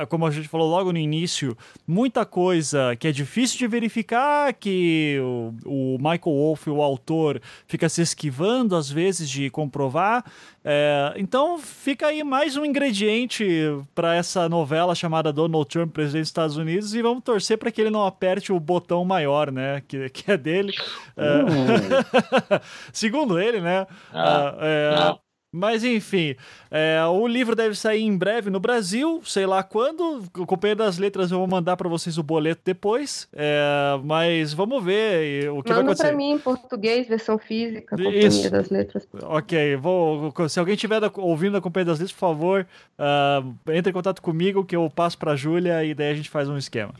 como 0.08 0.24
a 0.24 0.30
gente 0.30 0.46
falou 0.46 0.70
logo 0.70 0.92
no 0.92 0.98
início, 0.98 1.58
muita 1.84 2.24
coisa 2.24 2.94
que 2.96 3.08
é 3.08 3.12
difícil 3.12 3.58
de 3.58 3.66
verificar, 3.66 4.52
que 4.52 5.18
o, 5.64 5.96
Michael 5.98 6.20
Wolff, 6.24 6.70
o 6.70 6.80
autor, 6.82 7.40
fica 7.66 7.88
se 7.88 8.02
esquivando 8.02 8.76
às 8.76 8.90
vezes 8.90 9.28
de 9.28 9.50
comprovar. 9.50 10.24
É, 10.68 11.14
então 11.16 11.60
fica 11.60 12.08
aí 12.08 12.24
mais 12.24 12.56
um 12.56 12.64
ingrediente 12.64 13.46
para 13.94 14.16
essa 14.16 14.48
novela 14.48 14.96
chamada 14.96 15.32
Donald 15.32 15.68
Trump, 15.68 15.92
presidente 15.92 16.22
dos 16.22 16.28
Estados 16.28 16.56
Unidos, 16.56 16.92
e 16.92 17.00
vamos 17.00 17.22
torcer 17.22 17.56
para 17.56 17.70
que 17.70 17.80
ele 17.80 17.90
não 17.90 18.04
aperte 18.04 18.52
o 18.52 18.58
botão 18.58 19.04
maior, 19.04 19.52
né? 19.52 19.80
Que, 19.86 20.08
que 20.08 20.30
é 20.30 20.36
dele. 20.36 20.72
É, 21.16 21.42
uh. 21.42 22.60
segundo 22.92 23.38
ele, 23.38 23.55
né? 23.60 23.86
Ah, 24.12 24.54
é, 24.60 25.16
mas 25.56 25.82
enfim, 25.84 26.36
é, 26.70 27.02
o 27.06 27.26
livro 27.26 27.56
deve 27.56 27.74
sair 27.74 28.02
em 28.02 28.14
breve 28.14 28.50
no 28.50 28.60
Brasil, 28.60 29.22
sei 29.24 29.46
lá 29.46 29.62
quando. 29.62 30.22
O 30.36 30.44
Companheiro 30.44 30.78
das 30.78 30.98
Letras 30.98 31.30
eu 31.30 31.38
vou 31.38 31.46
mandar 31.46 31.78
para 31.78 31.88
vocês 31.88 32.18
o 32.18 32.22
boleto 32.22 32.60
depois. 32.62 33.26
É, 33.32 33.98
mas 34.04 34.52
vamos 34.52 34.84
ver 34.84 35.50
o 35.50 35.62
que 35.62 35.70
Manda 35.70 35.74
vai 35.74 35.84
acontecer. 35.84 36.08
para 36.08 36.16
mim 36.16 36.32
em 36.32 36.38
português, 36.38 37.08
versão 37.08 37.38
física, 37.38 37.96
Companhia 37.96 38.26
Isso. 38.26 38.50
das 38.50 38.68
Letras. 38.68 39.08
Ok, 39.22 39.76
vou, 39.76 40.34
se 40.46 40.60
alguém 40.60 40.74
estiver 40.74 41.00
ouvindo 41.14 41.56
a 41.56 41.60
Companhia 41.62 41.86
das 41.86 42.00
Letras, 42.00 42.12
por 42.12 42.20
favor, 42.20 42.66
uh, 42.98 43.72
entre 43.72 43.90
em 43.90 43.94
contato 43.94 44.20
comigo 44.20 44.62
que 44.62 44.76
eu 44.76 44.90
passo 44.90 45.16
para 45.16 45.32
a 45.32 45.36
Júlia 45.36 45.82
e 45.84 45.94
daí 45.94 46.10
a 46.10 46.14
gente 46.14 46.28
faz 46.28 46.50
um 46.50 46.58
esquema. 46.58 46.92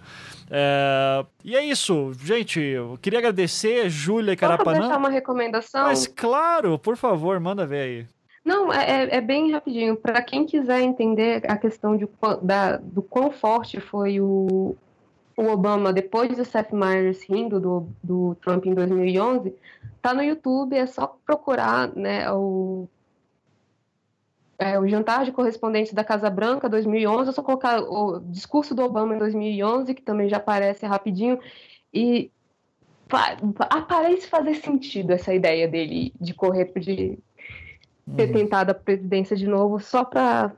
É, 0.51 1.24
e 1.44 1.56
é 1.56 1.64
isso, 1.64 2.12
gente. 2.14 2.60
Eu 2.60 2.98
queria 3.01 3.18
agradecer, 3.18 3.89
Júlia 3.89 4.32
e 4.32 4.36
Carapanã. 4.36 4.64
Posso 4.64 4.81
deixar 4.81 4.98
uma 4.98 5.10
recomendação? 5.10 5.85
Mas 5.85 6.06
claro, 6.06 6.78
por 6.78 6.97
favor, 6.97 7.39
manda 7.40 7.66
ver 7.66 7.81
aí. 7.81 8.06
Não, 8.44 8.73
é, 8.73 9.05
é, 9.05 9.16
é 9.16 9.20
bem 9.20 9.51
rapidinho. 9.51 9.97
Para 9.97 10.23
quem 10.23 10.47
quiser 10.47 10.81
entender 10.81 11.43
a 11.51 11.56
questão 11.56 11.97
de, 11.97 12.09
da, 12.43 12.77
do 12.77 13.02
quão 13.02 13.31
forte 13.31 13.81
foi 13.81 14.20
o, 14.20 14.77
o 15.36 15.47
Obama 15.48 15.93
depois 15.93 16.36
do 16.36 16.44
Seth 16.44 16.73
Meyers 16.73 17.23
rindo 17.28 17.59
do, 17.59 17.89
do 18.01 18.36
Trump 18.36 18.66
em 18.66 18.74
2011, 18.74 19.52
tá 20.01 20.14
no 20.14 20.23
YouTube, 20.23 20.77
é 20.77 20.86
só 20.86 21.16
procurar 21.27 21.89
né, 21.97 22.31
o, 22.31 22.89
é, 24.59 24.78
o 24.78 24.89
jantar 24.89 25.24
de 25.24 25.33
correspondentes 25.33 25.93
da 25.93 26.05
Casa 26.05 26.31
Branca 26.31 26.69
2011, 26.69 27.31
é 27.31 27.33
só 27.33 27.43
colocar 27.43 27.81
o 27.81 28.20
discurso 28.20 28.74
do 28.74 28.83
Obama 28.83 29.15
em 29.15 29.19
2011, 29.19 29.95
que 29.95 30.03
também 30.03 30.28
já 30.28 30.39
aparece 30.39 30.87
rapidinho, 30.87 31.39
e 31.93 32.31
parece 33.89 34.27
fazer 34.28 34.55
sentido 34.55 35.12
essa 35.12 35.33
ideia 35.33 35.69
dele 35.69 36.12
de 36.20 36.35
correr 36.35 36.73
de 36.77 37.19
ter 38.16 38.28
uhum. 38.28 38.33
tentado 38.33 38.70
a 38.70 38.74
presidência 38.74 39.37
de 39.37 39.47
novo 39.47 39.78
só 39.81 40.05
para 40.05 40.53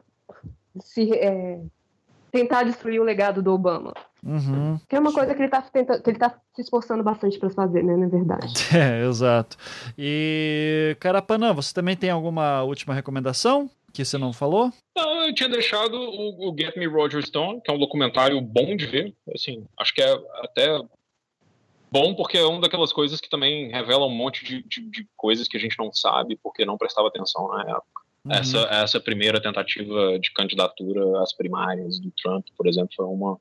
se 0.81 1.13
é, 1.15 1.61
tentar 2.31 2.63
destruir 2.63 3.01
o 3.01 3.05
legado 3.05 3.43
do 3.43 3.53
Obama. 3.53 3.93
Uhum. 4.23 4.79
Que 4.89 4.97
é 4.97 4.99
uma 4.99 5.13
coisa 5.13 5.35
que 5.35 5.41
ele 5.41 5.47
está 5.47 5.63
que 5.63 6.11
ele 6.11 6.19
tá 6.19 6.35
se 6.55 6.63
esforçando 6.63 7.03
bastante 7.03 7.39
para 7.39 7.51
fazer, 7.51 7.83
né, 7.85 7.97
na 7.97 8.09
verdade. 8.09 8.53
É, 8.77 9.07
exato. 9.07 9.57
E 9.97 10.97
Carapanã, 11.01 11.53
você 11.53 11.73
também 11.73 11.97
tem 11.97 12.11
alguma 12.11 12.63
última 12.63 12.95
recomendação 12.95 13.71
que 13.93 14.05
você 14.05 14.19
não 14.19 14.33
falou? 14.33 14.73
Não, 14.97 15.27
eu 15.27 15.35
tinha 15.35 15.49
deixado 15.49 15.95
o, 15.95 16.51
o 16.51 16.57
Get 16.57 16.77
Me 16.77 16.87
Roger 16.87 17.25
Stone, 17.25 17.61
que 17.61 17.71
é 17.71 17.75
um 17.75 17.79
documentário 17.79 18.41
bom 18.41 18.77
de 18.77 18.87
ver. 18.87 19.15
Assim, 19.35 19.67
acho 19.79 19.95
que 19.95 20.03
é 20.03 20.13
até 20.43 20.81
bom 21.91 22.15
porque 22.15 22.39
é 22.39 22.45
uma 22.45 22.61
daquelas 22.61 22.93
coisas 22.93 23.21
que 23.21 23.31
também 23.31 23.71
revela 23.71 24.07
um 24.07 24.15
monte 24.15 24.45
de, 24.45 24.63
de, 24.63 24.91
de 24.91 25.09
coisas 25.17 25.49
que 25.49 25.57
a 25.57 25.61
gente 25.61 25.79
não 25.79 25.93
sabe 25.93 26.39
porque 26.43 26.65
não 26.65 26.77
prestava 26.79 27.09
atenção 27.09 27.49
na 27.49 27.63
época. 27.63 28.03
Uhum. 28.25 28.33
Essa, 28.33 28.59
essa 28.71 29.01
primeira 29.01 29.41
tentativa 29.41 30.19
de 30.19 30.33
candidatura 30.33 31.23
às 31.23 31.33
primárias 31.33 31.99
do 31.99 32.11
Trump, 32.23 32.47
por 32.57 32.67
exemplo, 32.67 32.91
foi 32.95 33.07
uma, 33.07 33.39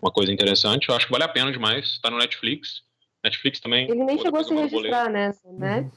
uma 0.00 0.10
coisa 0.10 0.32
interessante. 0.32 0.88
Eu 0.88 0.94
acho 0.94 1.06
que 1.06 1.12
vale 1.12 1.24
a 1.24 1.28
pena 1.28 1.52
demais. 1.52 1.86
Está 1.86 2.10
no 2.10 2.18
Netflix. 2.18 2.82
Netflix 3.22 3.60
também. 3.60 3.88
Ele 3.90 4.04
nem 4.04 4.18
chegou 4.18 4.40
a 4.40 4.44
se 4.44 4.54
registrar 4.54 5.10
nessa, 5.10 5.52
né? 5.52 5.80
Uhum. 5.80 5.90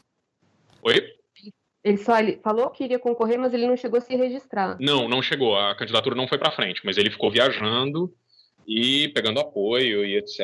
Oi? 0.83 1.15
Ele 1.85 1.97
só 1.97 2.17
ele 2.17 2.39
falou 2.43 2.71
que 2.71 2.83
iria 2.83 2.97
concorrer, 2.97 3.37
mas 3.37 3.53
ele 3.53 3.67
não 3.67 3.77
chegou 3.77 3.99
a 3.99 4.01
se 4.01 4.15
registrar. 4.15 4.75
Não, 4.79 5.07
não 5.07 5.21
chegou. 5.21 5.55
A 5.55 5.75
candidatura 5.75 6.15
não 6.15 6.27
foi 6.27 6.39
para 6.39 6.51
frente, 6.51 6.81
mas 6.83 6.97
ele 6.97 7.11
ficou 7.11 7.29
viajando 7.29 8.11
e 8.67 9.09
pegando 9.09 9.39
apoio 9.39 10.03
e 10.03 10.17
etc. 10.17 10.39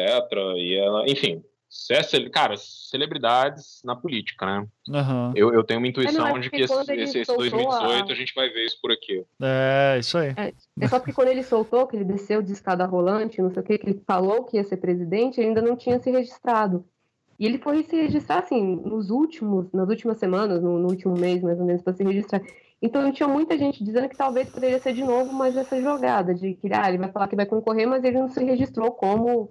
E 0.55 0.76
ela, 0.76 1.03
enfim, 1.09 1.43
é 1.89 2.30
cara, 2.30 2.55
celebridades 2.57 3.81
na 3.84 3.95
política, 3.95 4.45
né? 4.45 4.68
Uhum. 4.88 5.31
Eu, 5.35 5.51
eu 5.51 5.63
tenho 5.63 5.80
uma 5.80 5.88
intuição 5.88 6.27
é, 6.27 6.39
de 6.39 6.51
que 6.51 6.61
esse, 6.61 6.93
esse, 6.93 7.19
esse 7.19 7.35
2018 7.35 8.09
a... 8.09 8.13
a... 8.13 8.15
gente 8.15 8.35
vai 8.35 8.47
ver 8.49 8.65
isso 8.65 8.77
por 8.80 8.91
aqui. 8.91 9.26
É, 9.41 9.97
isso 9.99 10.19
aí. 10.19 10.35
É, 10.38 10.53
é 10.80 10.88
só 10.88 10.99
porque 10.99 11.13
quando 11.13 11.30
ele 11.30 11.41
soltou, 11.41 11.88
que 11.88 11.95
ele 11.95 12.05
desceu 12.05 12.43
de 12.43 12.51
escada 12.51 12.85
rolante, 12.85 13.41
não 13.41 13.49
sei 13.49 13.63
o 13.63 13.65
que, 13.65 13.80
que 13.80 13.89
ele 13.89 14.03
falou 14.05 14.43
que 14.43 14.57
ia 14.57 14.63
ser 14.63 14.77
presidente, 14.77 15.39
ele 15.39 15.47
ainda 15.47 15.61
não 15.61 15.76
tinha 15.76 15.97
se 15.97 16.11
registrado. 16.11 16.85
E 17.41 17.45
ele 17.47 17.57
foi 17.57 17.81
se 17.81 17.95
registrar, 17.95 18.38
assim, 18.38 18.76
nos 18.85 19.09
últimos, 19.09 19.65
nas 19.73 19.89
últimas 19.89 20.19
semanas, 20.19 20.61
no, 20.61 20.77
no 20.77 20.88
último 20.88 21.18
mês, 21.18 21.41
mais 21.41 21.59
ou 21.59 21.65
menos, 21.65 21.81
para 21.81 21.91
se 21.91 22.03
registrar. 22.03 22.39
Então 22.80 23.11
tinha 23.11 23.27
muita 23.27 23.57
gente 23.57 23.84
dizendo 23.84 24.07
que 24.07 24.15
talvez 24.15 24.47
poderia 24.47 24.77
ser 24.77 24.93
de 24.93 25.03
novo 25.03 25.34
mais 25.34 25.57
essa 25.57 25.81
jogada 25.81 26.35
de 26.35 26.53
que 26.53 26.72
ah, 26.72 26.88
ele 26.88 26.99
vai 26.99 27.11
falar 27.11 27.27
que 27.27 27.35
vai 27.35 27.47
concorrer, 27.47 27.88
mas 27.88 28.03
ele 28.03 28.19
não 28.19 28.30
se 28.30 28.43
registrou 28.43 28.91
como 28.91 29.49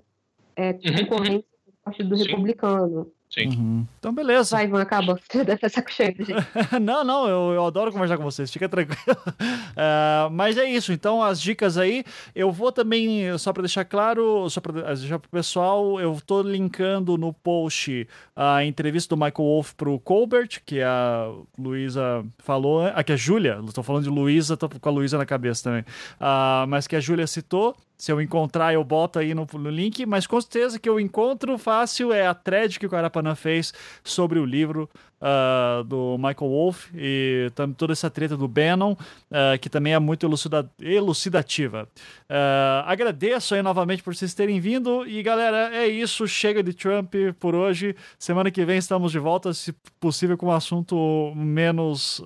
é, 0.55 0.71
uhum. 0.71 1.05
concorrente 1.05 1.47
do 1.67 1.73
Partido 1.83 2.09
do 2.11 2.15
Republicano. 2.15 3.13
Sim. 3.33 3.49
Uhum. 3.51 3.87
Então, 4.01 4.13
beleza. 4.13 4.57
Vai, 4.57 4.65
Ivan, 4.65 4.83
acaba. 4.83 5.21
Deve 5.33 5.69
saco 5.69 5.93
cheio, 5.93 6.17
gente. 6.19 6.35
não, 6.83 7.05
não, 7.05 7.29
eu, 7.29 7.55
eu 7.55 7.65
adoro 7.65 7.93
conversar 7.93 8.17
com 8.17 8.25
vocês, 8.25 8.51
fica 8.51 8.69
tranquilo. 8.69 9.19
uh, 9.25 10.29
mas 10.33 10.59
é 10.59 10.69
isso, 10.69 10.93
então 10.93 11.23
as 11.23 11.41
dicas 11.41 11.79
aí. 11.79 12.05
Eu 12.35 12.51
vou 12.51 12.73
também, 12.73 13.39
só 13.39 13.53
para 13.53 13.63
deixar 13.63 13.85
claro, 13.85 14.51
só 14.51 14.61
para 14.61 14.95
deixar 14.95 15.21
pro 15.21 15.31
pessoal, 15.31 16.01
eu 16.01 16.21
tô 16.27 16.43
linkando 16.43 17.17
no 17.17 17.33
post 17.33 18.07
a 18.35 18.65
entrevista 18.65 19.15
do 19.15 19.19
Michael 19.19 19.49
Wolff 19.49 19.75
pro 19.77 20.01
Colbert, 20.01 20.61
que 20.67 20.83
a 20.83 21.33
Luísa 21.57 22.25
falou. 22.39 22.85
Aqui 22.87 23.13
é 23.13 23.15
a 23.15 23.19
Júlia, 23.19 23.61
estou 23.65 23.85
falando 23.85 24.05
de 24.05 24.11
Luísa, 24.11 24.57
tô 24.57 24.69
com 24.69 24.89
a 24.89 24.93
Luísa 24.93 25.17
na 25.17 25.27
cabeça 25.27 25.65
também. 25.65 25.83
Uh, 26.21 26.67
mas 26.69 26.89
que 26.89 26.97
a 26.97 27.01
Júlia 27.01 27.29
citou. 27.29 27.77
Se 28.01 28.11
eu 28.11 28.19
encontrar, 28.19 28.73
eu 28.73 28.83
boto 28.83 29.19
aí 29.19 29.35
no, 29.35 29.47
no, 29.53 29.69
link, 29.69 30.07
mas 30.07 30.27
com 30.27 30.41
certeza 30.41 30.79
que 30.79 30.89
eu 30.89 30.99
encontro 30.99 31.59
fácil 31.59 32.15
é 32.15 32.27
a 32.27 32.33
thread 32.33 32.81
que 32.81 32.87
o 32.87 32.89
Carapanã 32.89 33.35
fez 33.35 33.75
sobre 34.03 34.39
o 34.39 34.45
livro 34.47 34.89
uh, 35.21 35.85
do 35.85 36.17
Michael 36.17 36.51
Wolff 36.51 36.91
e 36.95 37.53
toda 37.77 37.93
essa 37.93 38.09
treta 38.09 38.39
do 38.39 38.49
Bannon, 38.49 38.93
uh, 38.93 39.59
que 39.61 39.69
também 39.69 39.93
é 39.93 39.99
muito 39.99 40.25
elucida 40.25 40.67
elucidativa. 40.81 41.87
Uh, 42.23 42.87
agradeço 42.87 43.55
aí 43.55 43.61
novamente 43.61 44.03
por 44.03 44.15
vocês 44.15 44.33
terem 44.33 44.61
vindo 44.61 45.07
e 45.07 45.23
galera, 45.23 45.77
é 45.77 45.87
isso, 45.87 46.27
chega 46.27 46.63
de 46.63 46.73
Trump 46.73 47.13
por 47.39 47.55
hoje. 47.55 47.95
Semana 48.19 48.51
que 48.51 48.65
vem 48.65 48.79
estamos 48.79 49.13
de 49.13 49.19
volta, 49.19 49.53
se 49.53 49.75
possível 50.01 50.39
com 50.39 50.47
um 50.47 50.53
assunto 50.53 51.35
menos 51.37 52.23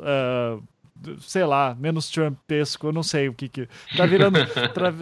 sei 1.20 1.44
lá, 1.44 1.74
menos 1.78 2.08
trumpesco, 2.08 2.88
eu 2.88 2.92
não 2.92 3.02
sei 3.02 3.28
o 3.28 3.34
que 3.34 3.48
que. 3.48 3.68
Tá 3.96 4.06
virando, 4.06 4.38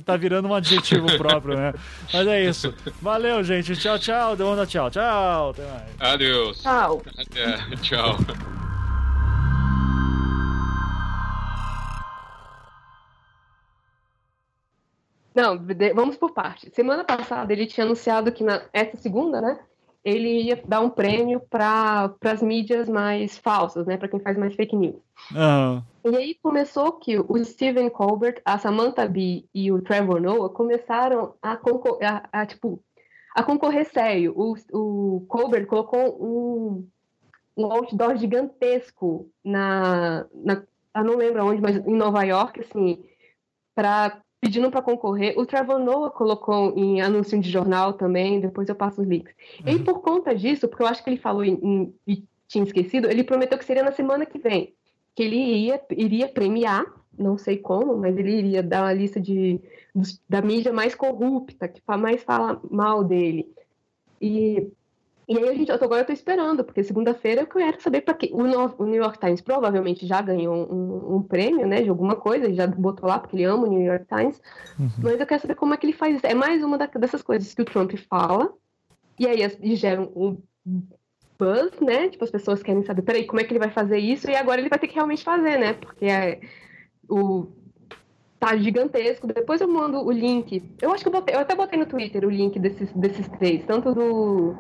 tá 0.05 0.17
virando 0.17 0.49
um 0.49 0.55
adjetivo 0.55 1.07
próprio, 1.17 1.57
né? 1.57 1.73
Mas 2.13 2.27
é 2.27 2.45
isso. 2.45 2.75
Valeu, 3.01 3.43
gente. 3.45 3.77
Tchau, 3.77 3.99
tchau. 3.99 4.37
Deu 4.37 4.47
onda, 4.47 4.67
tchau. 4.67 4.91
Tchau. 4.91 5.51
Até 5.51 5.67
mais. 5.67 6.13
Adeus. 6.13 6.63
Tchau. 6.63 7.03
Até. 7.19 7.77
Tchau. 7.83 8.17
Não, 15.35 15.59
vamos 15.95 16.17
por 16.17 16.33
parte. 16.33 16.71
Semana 16.75 17.05
passada 17.05 17.53
ele 17.53 17.67
tinha 17.67 17.85
anunciado 17.85 18.31
que 18.33 18.45
na 18.45 18.63
essa 18.73 18.97
segunda, 18.97 19.41
né? 19.41 19.59
Ele 20.05 20.43
ia 20.43 20.61
dar 20.67 20.81
um 20.81 20.91
prêmio 20.91 21.41
para 21.49 22.13
as 22.25 22.43
mídias 22.43 22.89
mais 22.89 23.39
falsas, 23.39 23.87
né, 23.87 23.97
para 23.97 24.09
quem 24.09 24.21
faz 24.21 24.37
mais 24.37 24.55
fake 24.55 24.75
news. 24.75 25.01
Uhum. 25.31 25.83
E 26.13 26.17
aí 26.17 26.35
começou 26.43 26.93
que 26.93 27.19
o 27.19 27.45
Stephen 27.45 27.89
Colbert, 27.89 28.41
a 28.45 28.59
Samantha 28.59 29.07
Bee 29.07 29.49
e 29.55 29.71
o 29.71 29.81
Trevor 29.81 30.21
Noah 30.21 30.53
começaram 30.53 31.35
a, 31.41 31.53
a, 31.53 32.41
a 32.41 32.47
tipo 32.47 32.83
a 33.35 33.43
concorrer 33.43 33.87
sério. 33.91 34.35
O, 34.37 34.55
o 34.73 35.21
Colbert 35.27 35.67
colocou 35.67 36.19
um, 36.21 36.89
um 37.57 37.73
outdoor 37.73 38.17
gigantesco 38.17 39.31
na, 39.45 40.27
na, 40.35 40.63
eu 40.95 41.05
não 41.05 41.17
lembro 41.17 41.47
onde, 41.47 41.63
mas 41.63 41.77
em 41.77 41.97
Nova 41.97 42.23
York, 42.25 42.61
assim, 42.61 43.03
para 43.75 44.21
pedindo 44.43 44.73
para 44.73 44.83
concorrer. 44.83 45.39
O 45.39 45.47
Trevor 45.47 45.79
Noah 45.79 46.11
colocou 46.11 46.77
em 46.77 47.01
anúncio 47.01 47.41
de 47.41 47.49
jornal 47.49 47.93
também, 47.93 48.41
depois 48.41 48.69
eu 48.69 48.75
passo 48.75 49.01
os 49.01 49.07
links. 49.07 49.33
Uhum. 49.65 49.73
E 49.73 49.79
por 49.79 50.01
conta 50.01 50.35
disso, 50.35 50.67
porque 50.67 50.83
eu 50.83 50.89
acho 50.89 51.03
que 51.05 51.11
ele 51.11 51.17
falou 51.17 51.45
em, 51.45 51.95
em 52.05 52.27
tinha 52.49 52.65
esquecido, 52.65 53.09
ele 53.09 53.23
prometeu 53.23 53.57
que 53.57 53.65
seria 53.65 53.85
na 53.85 53.93
semana 53.93 54.27
que 54.27 54.39
vem, 54.39 54.75
que 55.15 55.23
ele 55.23 55.37
iria, 55.37 55.81
iria 55.93 56.29
premiar, 56.29 56.85
não 57.17 57.39
sei 57.39 57.57
como, 57.57 57.97
mas 57.97 58.17
ele 58.17 58.37
iria 58.37 58.63
dar 58.63 58.83
uma 58.83 58.93
lista 58.93 59.21
de, 59.21 59.61
da 60.29 60.43
mídia 60.43 60.73
mais 60.73 60.95
corrupta, 60.95 61.69
que 61.69 61.81
mais 61.97 62.23
fala 62.23 62.61
mal 62.69 63.05
dele. 63.05 63.55
E 64.21 64.69
e 65.29 65.39
aí 65.39 65.49
a 65.49 65.55
gente, 65.55 65.71
agora 65.71 66.03
eu 66.03 66.07
tô 66.07 66.13
esperando, 66.13 66.65
porque 66.65 66.83
segunda-feira 66.83 67.43
eu 67.43 67.47
quero 67.47 67.81
saber 67.81 68.01
para 68.01 68.15
que 68.15 68.31
o, 68.33 68.43
New 68.43 68.95
York 68.97 69.19
Times 69.19 69.41
provavelmente 69.41 70.07
já 70.07 70.21
ganhou 70.21 70.55
um, 70.55 71.17
um, 71.17 71.23
prêmio, 71.23 71.67
né, 71.67 71.83
de 71.83 71.89
alguma 71.89 72.17
coisa, 72.17 72.53
já 72.53 72.67
botou 72.67 73.09
lá 73.09 73.19
porque 73.19 73.37
ele 73.37 73.45
ama 73.45 73.67
o 73.67 73.71
New 73.71 73.83
York 73.83 74.07
Times, 74.07 74.41
uhum. 74.79 74.89
mas 75.03 75.21
eu 75.21 75.27
quero 75.27 75.41
saber 75.41 75.55
como 75.55 75.75
é 75.75 75.77
que 75.77 75.87
ele 75.87 75.93
faz 75.93 76.17
isso. 76.17 76.27
É 76.27 76.35
mais 76.35 76.63
uma 76.63 76.77
dessas 76.77 77.23
coisas 77.23 77.55
que 77.55 77.63
o 77.63 77.65
Trump 77.65 77.93
fala 78.09 78.53
e 79.19 79.27
aí 79.27 79.41
e 79.61 79.77
geram 79.77 80.11
um 80.17 80.37
buzz, 81.39 81.81
né? 81.81 82.09
Tipo 82.09 82.25
as 82.25 82.31
pessoas 82.31 82.63
querem 82.63 82.85
saber, 82.85 83.03
peraí, 83.03 83.25
como 83.25 83.41
é 83.41 83.45
que 83.45 83.53
ele 83.53 83.61
vai 83.61 83.71
fazer 83.71 83.99
isso? 83.99 84.29
E 84.29 84.35
agora 84.35 84.61
ele 84.61 84.69
vai 84.69 84.79
ter 84.79 84.89
que 84.89 84.95
realmente 84.95 85.23
fazer, 85.23 85.59
né? 85.59 85.75
Porque 85.75 86.07
é, 86.07 86.41
o 87.09 87.47
tá 88.43 88.57
gigantesco. 88.57 89.29
Depois 89.29 89.61
eu 89.61 89.69
mando 89.69 90.05
o 90.05 90.11
link. 90.11 90.65
Eu 90.81 90.93
acho 90.93 91.05
que 91.05 91.09
eu, 91.09 91.13
botei, 91.13 91.33
eu 91.33 91.39
até 91.39 91.55
botei 91.55 91.79
no 91.79 91.87
Twitter 91.87 92.25
o 92.25 92.31
link 92.31 92.59
desses, 92.59 92.93
desses 92.93 93.29
três, 93.29 93.65
tanto 93.65 93.95
do 93.95 94.57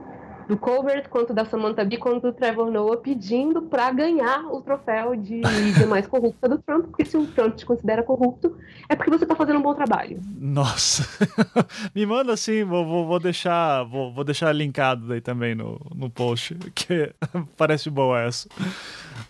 do 0.48 0.56
Colbert, 0.56 1.08
quanto 1.08 1.32
da 1.32 1.44
Samantha 1.44 1.84
Bee, 1.84 1.98
quanto 1.98 2.22
do 2.22 2.32
Trevor 2.32 2.70
Noah, 2.70 2.96
pedindo 2.96 3.62
para 3.62 3.90
ganhar 3.90 4.46
o 4.46 4.60
troféu 4.60 5.16
de 5.16 5.36
mídia 5.62 5.86
mais 5.86 6.06
corrupta 6.06 6.48
do 6.48 6.58
Trump, 6.58 6.86
porque 6.86 7.04
se 7.04 7.16
o 7.16 7.26
Trump 7.26 7.54
te 7.56 7.66
considera 7.66 8.02
corrupto, 8.02 8.56
é 8.88 8.96
porque 8.96 9.10
você 9.10 9.24
está 9.24 9.34
fazendo 9.34 9.58
um 9.58 9.62
bom 9.62 9.74
trabalho. 9.74 10.20
Nossa! 10.38 11.04
Me 11.94 12.04
manda 12.06 12.32
assim, 12.32 12.64
vou, 12.64 12.84
vou, 12.86 13.06
vou, 13.06 13.20
deixar 13.20 13.84
vou, 13.84 14.12
vou 14.12 14.24
deixar 14.24 14.52
linkado 14.52 15.12
aí 15.12 15.20
também 15.20 15.54
no, 15.54 15.80
no 15.94 16.10
post, 16.10 16.54
que 16.74 17.12
parece 17.56 17.90
boa 17.90 18.20
essa. 18.22 18.48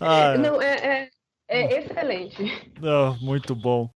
Ah, 0.01 0.36
Não, 0.36 0.60
é, 0.60 0.74
é, 0.74 1.10
é 1.48 1.78
excelente. 1.78 2.70
Oh, 2.82 3.24
muito 3.24 3.55
bom. 3.55 3.89